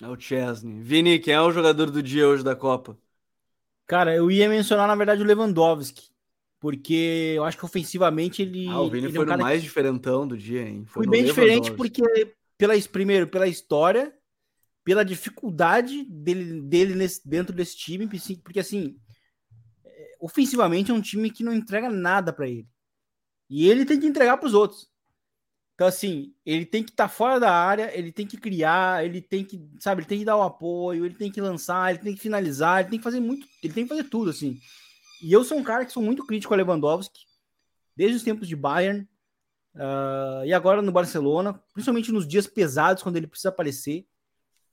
É 0.00 0.08
o 0.08 0.18
Chesney. 0.18 0.80
Vini, 0.80 1.18
quem 1.18 1.34
é 1.34 1.40
o 1.40 1.52
jogador 1.52 1.90
do 1.90 2.02
dia 2.02 2.26
hoje 2.26 2.42
da 2.42 2.56
Copa? 2.56 2.98
Cara, 3.86 4.14
eu 4.14 4.30
ia 4.30 4.48
mencionar, 4.48 4.88
na 4.88 4.96
verdade, 4.96 5.22
o 5.22 5.24
Lewandowski. 5.24 6.10
Porque 6.58 7.34
eu 7.36 7.44
acho 7.44 7.58
que 7.58 7.64
ofensivamente 7.64 8.42
ele. 8.42 8.68
Ah, 8.68 8.80
o 8.80 8.88
Vini 8.88 9.06
ele 9.06 9.14
foi 9.14 9.26
é 9.26 9.30
um 9.30 9.34
o 9.34 9.38
mais 9.38 9.60
que... 9.60 9.66
diferentão 9.66 10.26
do 10.26 10.36
dia, 10.36 10.62
hein? 10.62 10.84
Foi, 10.86 11.04
foi 11.04 11.10
bem 11.10 11.24
diferente 11.24 11.72
porque, 11.72 12.02
pela, 12.56 12.72
primeiro, 12.82 13.26
pela 13.26 13.48
história, 13.48 14.14
pela 14.84 15.04
dificuldade 15.04 16.04
dele, 16.04 16.62
dele 16.62 16.94
nesse, 16.94 17.28
dentro 17.28 17.54
desse 17.54 17.76
time, 17.76 18.08
porque 18.44 18.60
assim, 18.60 18.96
ofensivamente 20.22 20.92
é 20.92 20.94
um 20.94 21.00
time 21.00 21.30
que 21.30 21.42
não 21.42 21.52
entrega 21.52 21.90
nada 21.90 22.32
para 22.32 22.48
ele. 22.48 22.68
E 23.50 23.68
ele 23.68 23.84
tem 23.84 23.98
que 23.98 24.06
entregar 24.06 24.36
para 24.36 24.46
os 24.46 24.54
outros. 24.54 24.88
Então, 25.74 25.88
assim, 25.88 26.32
ele 26.46 26.64
tem 26.64 26.84
que 26.84 26.90
estar 26.92 27.08
tá 27.08 27.12
fora 27.12 27.40
da 27.40 27.52
área, 27.52 27.90
ele 27.98 28.12
tem 28.12 28.24
que 28.24 28.36
criar, 28.36 29.04
ele 29.04 29.20
tem 29.20 29.44
que, 29.44 29.60
sabe, 29.80 30.02
ele 30.02 30.08
tem 30.08 30.20
que 30.20 30.24
dar 30.24 30.36
o 30.36 30.42
apoio, 30.42 31.04
ele 31.04 31.16
tem 31.16 31.30
que 31.30 31.40
lançar, 31.40 31.90
ele 31.90 31.98
tem 31.98 32.14
que 32.14 32.20
finalizar, 32.20 32.80
ele 32.80 32.90
tem 32.90 32.98
que 33.00 33.02
fazer 33.02 33.18
muito, 33.18 33.48
ele 33.60 33.72
tem 33.72 33.82
que 33.82 33.88
fazer 33.88 34.04
tudo, 34.04 34.30
assim. 34.30 34.60
E 35.20 35.32
eu 35.32 35.42
sou 35.42 35.58
um 35.58 35.64
cara 35.64 35.84
que 35.84 35.92
sou 35.92 36.02
muito 36.02 36.24
crítico 36.24 36.54
a 36.54 36.56
Lewandowski, 36.56 37.22
desde 37.96 38.16
os 38.16 38.22
tempos 38.22 38.46
de 38.46 38.54
Bayern, 38.54 39.08
uh, 39.74 40.44
e 40.46 40.52
agora 40.52 40.80
no 40.80 40.92
Barcelona, 40.92 41.60
principalmente 41.72 42.12
nos 42.12 42.28
dias 42.28 42.46
pesados, 42.46 43.02
quando 43.02 43.16
ele 43.16 43.26
precisa 43.26 43.48
aparecer. 43.48 44.06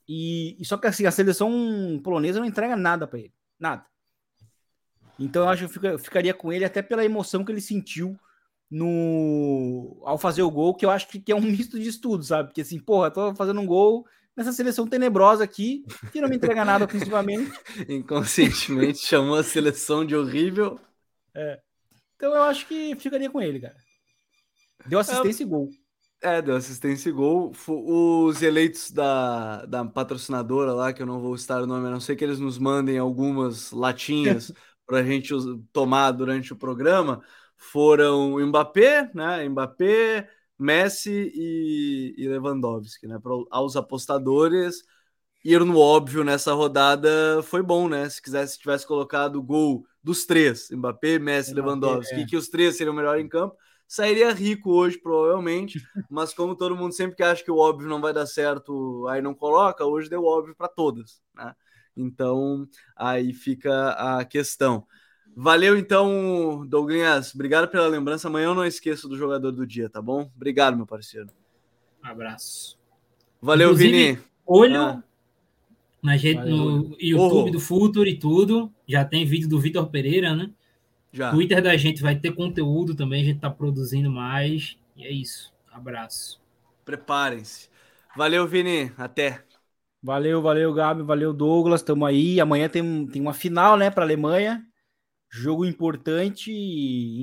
E, 0.07 0.55
e 0.61 0.65
só 0.65 0.77
que 0.77 0.85
assim, 0.85 1.07
a 1.07 1.11
seleção 1.11 1.99
polonesa 2.03 2.39
não 2.39 2.45
entrega 2.45 2.75
nada 2.75 3.07
para 3.07 3.19
ele, 3.19 3.33
nada. 3.59 3.83
Então 5.19 5.43
eu 5.43 5.49
acho 5.49 5.67
que 5.67 5.85
eu 5.85 5.99
ficaria 5.99 6.33
com 6.33 6.51
ele 6.51 6.63
até 6.63 6.81
pela 6.81 7.03
emoção 7.03 7.43
que 7.43 7.51
ele 7.51 7.61
sentiu 7.61 8.17
no 8.71 10.01
ao 10.05 10.17
fazer 10.17 10.43
o 10.43 10.51
gol, 10.51 10.75
que 10.75 10.85
eu 10.85 10.89
acho 10.89 11.07
que 11.07 11.31
é 11.31 11.35
um 11.35 11.41
misto 11.41 11.79
de 11.79 11.89
estudo, 11.89 12.23
sabe? 12.23 12.49
Porque 12.49 12.61
assim, 12.61 12.79
porra, 12.79 13.11
tô 13.11 13.35
fazendo 13.35 13.59
um 13.59 13.65
gol, 13.65 14.05
nessa 14.35 14.53
seleção 14.53 14.87
tenebrosa 14.87 15.43
aqui, 15.43 15.83
que 16.11 16.21
não 16.21 16.29
me 16.29 16.37
entrega 16.37 16.63
nada 16.63 16.85
ofensivamente. 16.85 17.51
Inconscientemente 17.89 18.99
chamou 18.99 19.35
a 19.35 19.43
seleção 19.43 20.05
de 20.05 20.15
horrível. 20.15 20.79
É. 21.35 21.59
Então 22.15 22.33
eu 22.33 22.43
acho 22.43 22.67
que 22.67 22.95
ficaria 22.95 23.29
com 23.29 23.41
ele, 23.41 23.59
cara. 23.59 23.75
Deu 24.85 24.99
assistência 24.99 25.43
é, 25.43 25.45
e 25.45 25.49
gol. 25.49 25.69
É, 26.21 26.41
deu 26.41 26.55
assistência 26.55 27.09
e 27.09 27.11
gol. 27.11 27.51
Os 27.67 28.41
eleitos 28.41 28.91
da, 28.91 29.65
da 29.65 29.85
patrocinadora 29.85 30.73
lá, 30.73 30.93
que 30.93 31.01
eu 31.01 31.05
não 31.05 31.19
vou 31.19 31.37
citar 31.37 31.61
o 31.61 31.67
nome, 31.67 31.87
a 31.87 31.91
não 31.91 31.99
ser 31.99 32.15
que 32.15 32.23
eles 32.23 32.39
nos 32.39 32.57
mandem 32.57 32.97
algumas 32.97 33.71
latinhas 33.71 34.53
para 34.89 35.01
a 35.01 35.03
gente 35.03 35.31
tomar 35.71 36.09
durante 36.09 36.51
o 36.51 36.55
programa, 36.55 37.21
foram 37.55 38.39
Mbappé, 38.39 39.11
né? 39.13 39.47
Mbappé, 39.47 40.27
Messi 40.57 41.31
e, 41.35 42.15
e 42.17 42.27
Lewandowski, 42.27 43.05
né? 43.05 43.19
Para 43.21 43.33
aos 43.51 43.75
apostadores 43.75 44.83
ir 45.45 45.63
no 45.63 45.77
óbvio 45.77 46.23
nessa 46.23 46.53
rodada 46.53 47.39
foi 47.43 47.61
bom, 47.61 47.87
né? 47.87 48.09
Se 48.09 48.19
quisesse, 48.19 48.57
tivesse 48.57 48.87
colocado 48.87 49.35
o 49.35 49.43
gol 49.43 49.85
dos 50.03 50.25
três, 50.25 50.71
Mbappé, 50.71 51.19
Messi, 51.19 51.51
Mbappé, 51.51 51.67
Lewandowski, 51.67 52.21
é. 52.21 52.25
que 52.25 52.35
os 52.35 52.49
três 52.49 52.75
seriam 52.75 52.95
melhor 52.95 53.19
em 53.19 53.29
campo, 53.29 53.55
sairia 53.87 54.33
rico 54.33 54.71
hoje, 54.71 54.97
provavelmente. 54.97 55.79
Mas 56.09 56.33
como 56.33 56.55
todo 56.55 56.75
mundo 56.75 56.95
sempre 56.95 57.15
que 57.15 57.21
acha 57.21 57.43
que 57.43 57.51
o 57.51 57.57
óbvio 57.57 57.87
não 57.87 58.01
vai 58.01 58.11
dar 58.11 58.25
certo, 58.25 59.05
aí 59.07 59.21
não 59.21 59.35
coloca, 59.35 59.85
hoje 59.85 60.09
deu 60.09 60.25
óbvio 60.25 60.55
para 60.55 60.67
todas, 60.67 61.21
né? 61.35 61.53
Então 62.01 62.67
aí 62.95 63.33
fica 63.33 63.91
a 63.91 64.25
questão. 64.25 64.85
Valeu 65.35 65.77
então, 65.77 66.65
Douglas. 66.67 67.33
Obrigado 67.33 67.67
pela 67.67 67.87
lembrança. 67.87 68.27
Amanhã 68.27 68.47
eu 68.47 68.55
não 68.55 68.65
esqueço 68.65 69.07
do 69.07 69.17
jogador 69.17 69.51
do 69.51 69.65
dia, 69.65 69.89
tá 69.89 70.01
bom? 70.01 70.29
Obrigado, 70.35 70.75
meu 70.75 70.85
parceiro. 70.85 71.29
abraço. 72.03 72.77
Valeu, 73.41 73.69
Inclusive, 73.69 73.91
Vini. 73.91 74.19
Olho 74.45 74.81
ah. 74.81 75.03
na 76.03 76.17
gente, 76.17 76.41
no 76.43 76.95
YouTube 76.99 77.49
oh. 77.49 77.51
do 77.51 77.59
Futuro 77.59 78.09
e 78.09 78.17
tudo. 78.17 78.73
Já 78.87 79.05
tem 79.05 79.25
vídeo 79.25 79.47
do 79.47 79.59
Vitor 79.59 79.87
Pereira, 79.87 80.35
né? 80.35 80.51
Já. 81.11 81.31
Twitter 81.31 81.61
da 81.61 81.77
gente 81.77 82.01
vai 82.01 82.15
ter 82.15 82.33
conteúdo 82.33 82.93
também. 82.95 83.21
A 83.21 83.25
gente 83.25 83.39
tá 83.39 83.49
produzindo 83.49 84.11
mais. 84.11 84.77
E 84.95 85.05
é 85.05 85.11
isso. 85.11 85.53
Abraço. 85.71 86.41
Preparem-se. 86.83 87.69
Valeu, 88.15 88.45
Vini. 88.47 88.91
Até. 88.97 89.43
Valeu, 90.01 90.41
valeu, 90.41 90.73
Gabi. 90.73 91.03
Valeu, 91.03 91.33
Douglas. 91.33 91.81
Tamo 91.81 92.05
aí. 92.05 92.39
Amanhã 92.39 92.69
tem, 92.69 93.05
tem 93.07 93.21
uma 93.21 93.33
final, 93.33 93.77
né, 93.77 93.89
para 93.89 94.03
Alemanha. 94.03 94.65
Jogo 95.31 95.63
importante, 95.63 96.51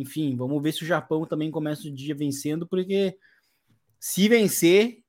enfim, 0.01 0.37
vamos 0.37 0.63
ver 0.63 0.71
se 0.73 0.85
o 0.85 0.87
Japão 0.87 1.27
também 1.27 1.51
começa 1.51 1.89
o 1.89 1.93
dia 1.93 2.15
vencendo, 2.15 2.65
porque 2.65 3.19
se 3.99 4.29
vencer, 4.29 5.03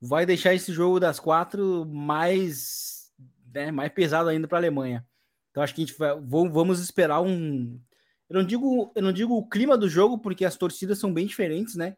vai 0.00 0.24
deixar 0.24 0.54
esse 0.54 0.72
jogo 0.72 1.00
das 1.00 1.18
quatro 1.18 1.84
mais, 1.86 3.10
né, 3.52 3.72
mais 3.72 3.90
pesado 3.92 4.28
ainda 4.28 4.46
para 4.46 4.58
a 4.58 4.60
Alemanha. 4.60 5.04
Então 5.50 5.64
acho 5.64 5.74
que 5.74 5.82
a 5.82 5.86
gente 5.86 5.98
vai, 5.98 6.14
vamos 6.20 6.78
esperar 6.78 7.20
um. 7.22 7.80
Eu 8.28 8.36
não 8.36 8.44
digo, 8.44 8.92
eu 8.94 9.02
não 9.02 9.12
digo 9.12 9.34
o 9.34 9.48
clima 9.48 9.76
do 9.76 9.88
jogo, 9.88 10.18
porque 10.18 10.44
as 10.44 10.56
torcidas 10.56 11.00
são 11.00 11.12
bem 11.12 11.26
diferentes, 11.26 11.74
né? 11.74 11.96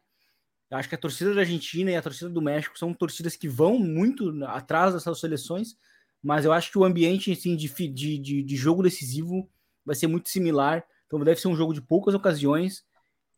Eu 0.69 0.77
acho 0.77 0.89
que 0.89 0.95
a 0.95 0.97
torcida 0.97 1.33
da 1.33 1.41
Argentina 1.41 1.91
e 1.91 1.95
a 1.95 2.01
torcida 2.01 2.29
do 2.29 2.41
México 2.41 2.77
são 2.77 2.93
torcidas 2.93 3.35
que 3.35 3.47
vão 3.47 3.79
muito 3.79 4.43
atrás 4.45 4.93
dessas 4.93 5.19
seleções, 5.19 5.77
mas 6.21 6.43
eu 6.43 6.51
acho 6.51 6.71
que 6.71 6.77
o 6.77 6.83
ambiente 6.83 7.31
assim, 7.31 7.55
de, 7.55 7.67
de, 7.67 8.17
de, 8.17 8.43
de 8.43 8.55
jogo 8.55 8.83
decisivo 8.83 9.49
vai 9.85 9.95
ser 9.95 10.07
muito 10.07 10.29
similar. 10.29 10.85
Então 11.05 11.19
deve 11.19 11.39
ser 11.39 11.47
um 11.47 11.55
jogo 11.55 11.73
de 11.73 11.81
poucas 11.81 12.13
ocasiões 12.13 12.83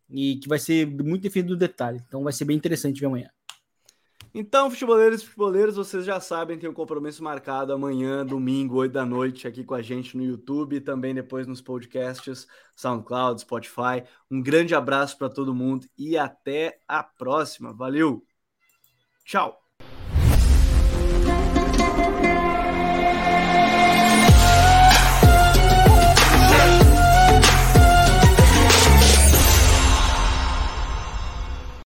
e 0.09 0.37
que 0.37 0.49
vai 0.49 0.57
ser 0.57 0.87
muito 0.87 1.21
definido 1.21 1.53
no 1.53 1.59
detalhe. 1.59 2.01
Então 2.07 2.23
vai 2.23 2.33
ser 2.33 2.45
bem 2.45 2.57
interessante 2.57 2.99
ver 2.99 3.05
amanhã. 3.05 3.29
Então, 4.33 4.69
futeboleiros 4.69 5.21
e 5.21 5.25
futeboleiros, 5.25 5.75
vocês 5.75 6.05
já 6.05 6.19
sabem, 6.19 6.57
tem 6.57 6.69
um 6.69 6.73
compromisso 6.73 7.23
marcado 7.23 7.73
amanhã, 7.73 8.25
domingo, 8.25 8.75
8 8.75 8.91
da 8.91 9.05
noite, 9.05 9.47
aqui 9.47 9.63
com 9.63 9.73
a 9.73 9.81
gente 9.81 10.15
no 10.15 10.23
YouTube 10.23 10.75
e 10.75 10.81
também 10.81 11.15
depois 11.15 11.47
nos 11.47 11.61
podcasts, 11.61 12.47
SoundCloud, 12.75 13.41
Spotify. 13.41 14.03
Um 14.29 14.41
grande 14.41 14.75
abraço 14.75 15.17
para 15.17 15.29
todo 15.29 15.55
mundo 15.55 15.87
e 15.97 16.17
até 16.17 16.79
a 16.87 17.03
próxima. 17.03 17.73
Valeu! 17.73 18.23
Tchau! 19.25 19.68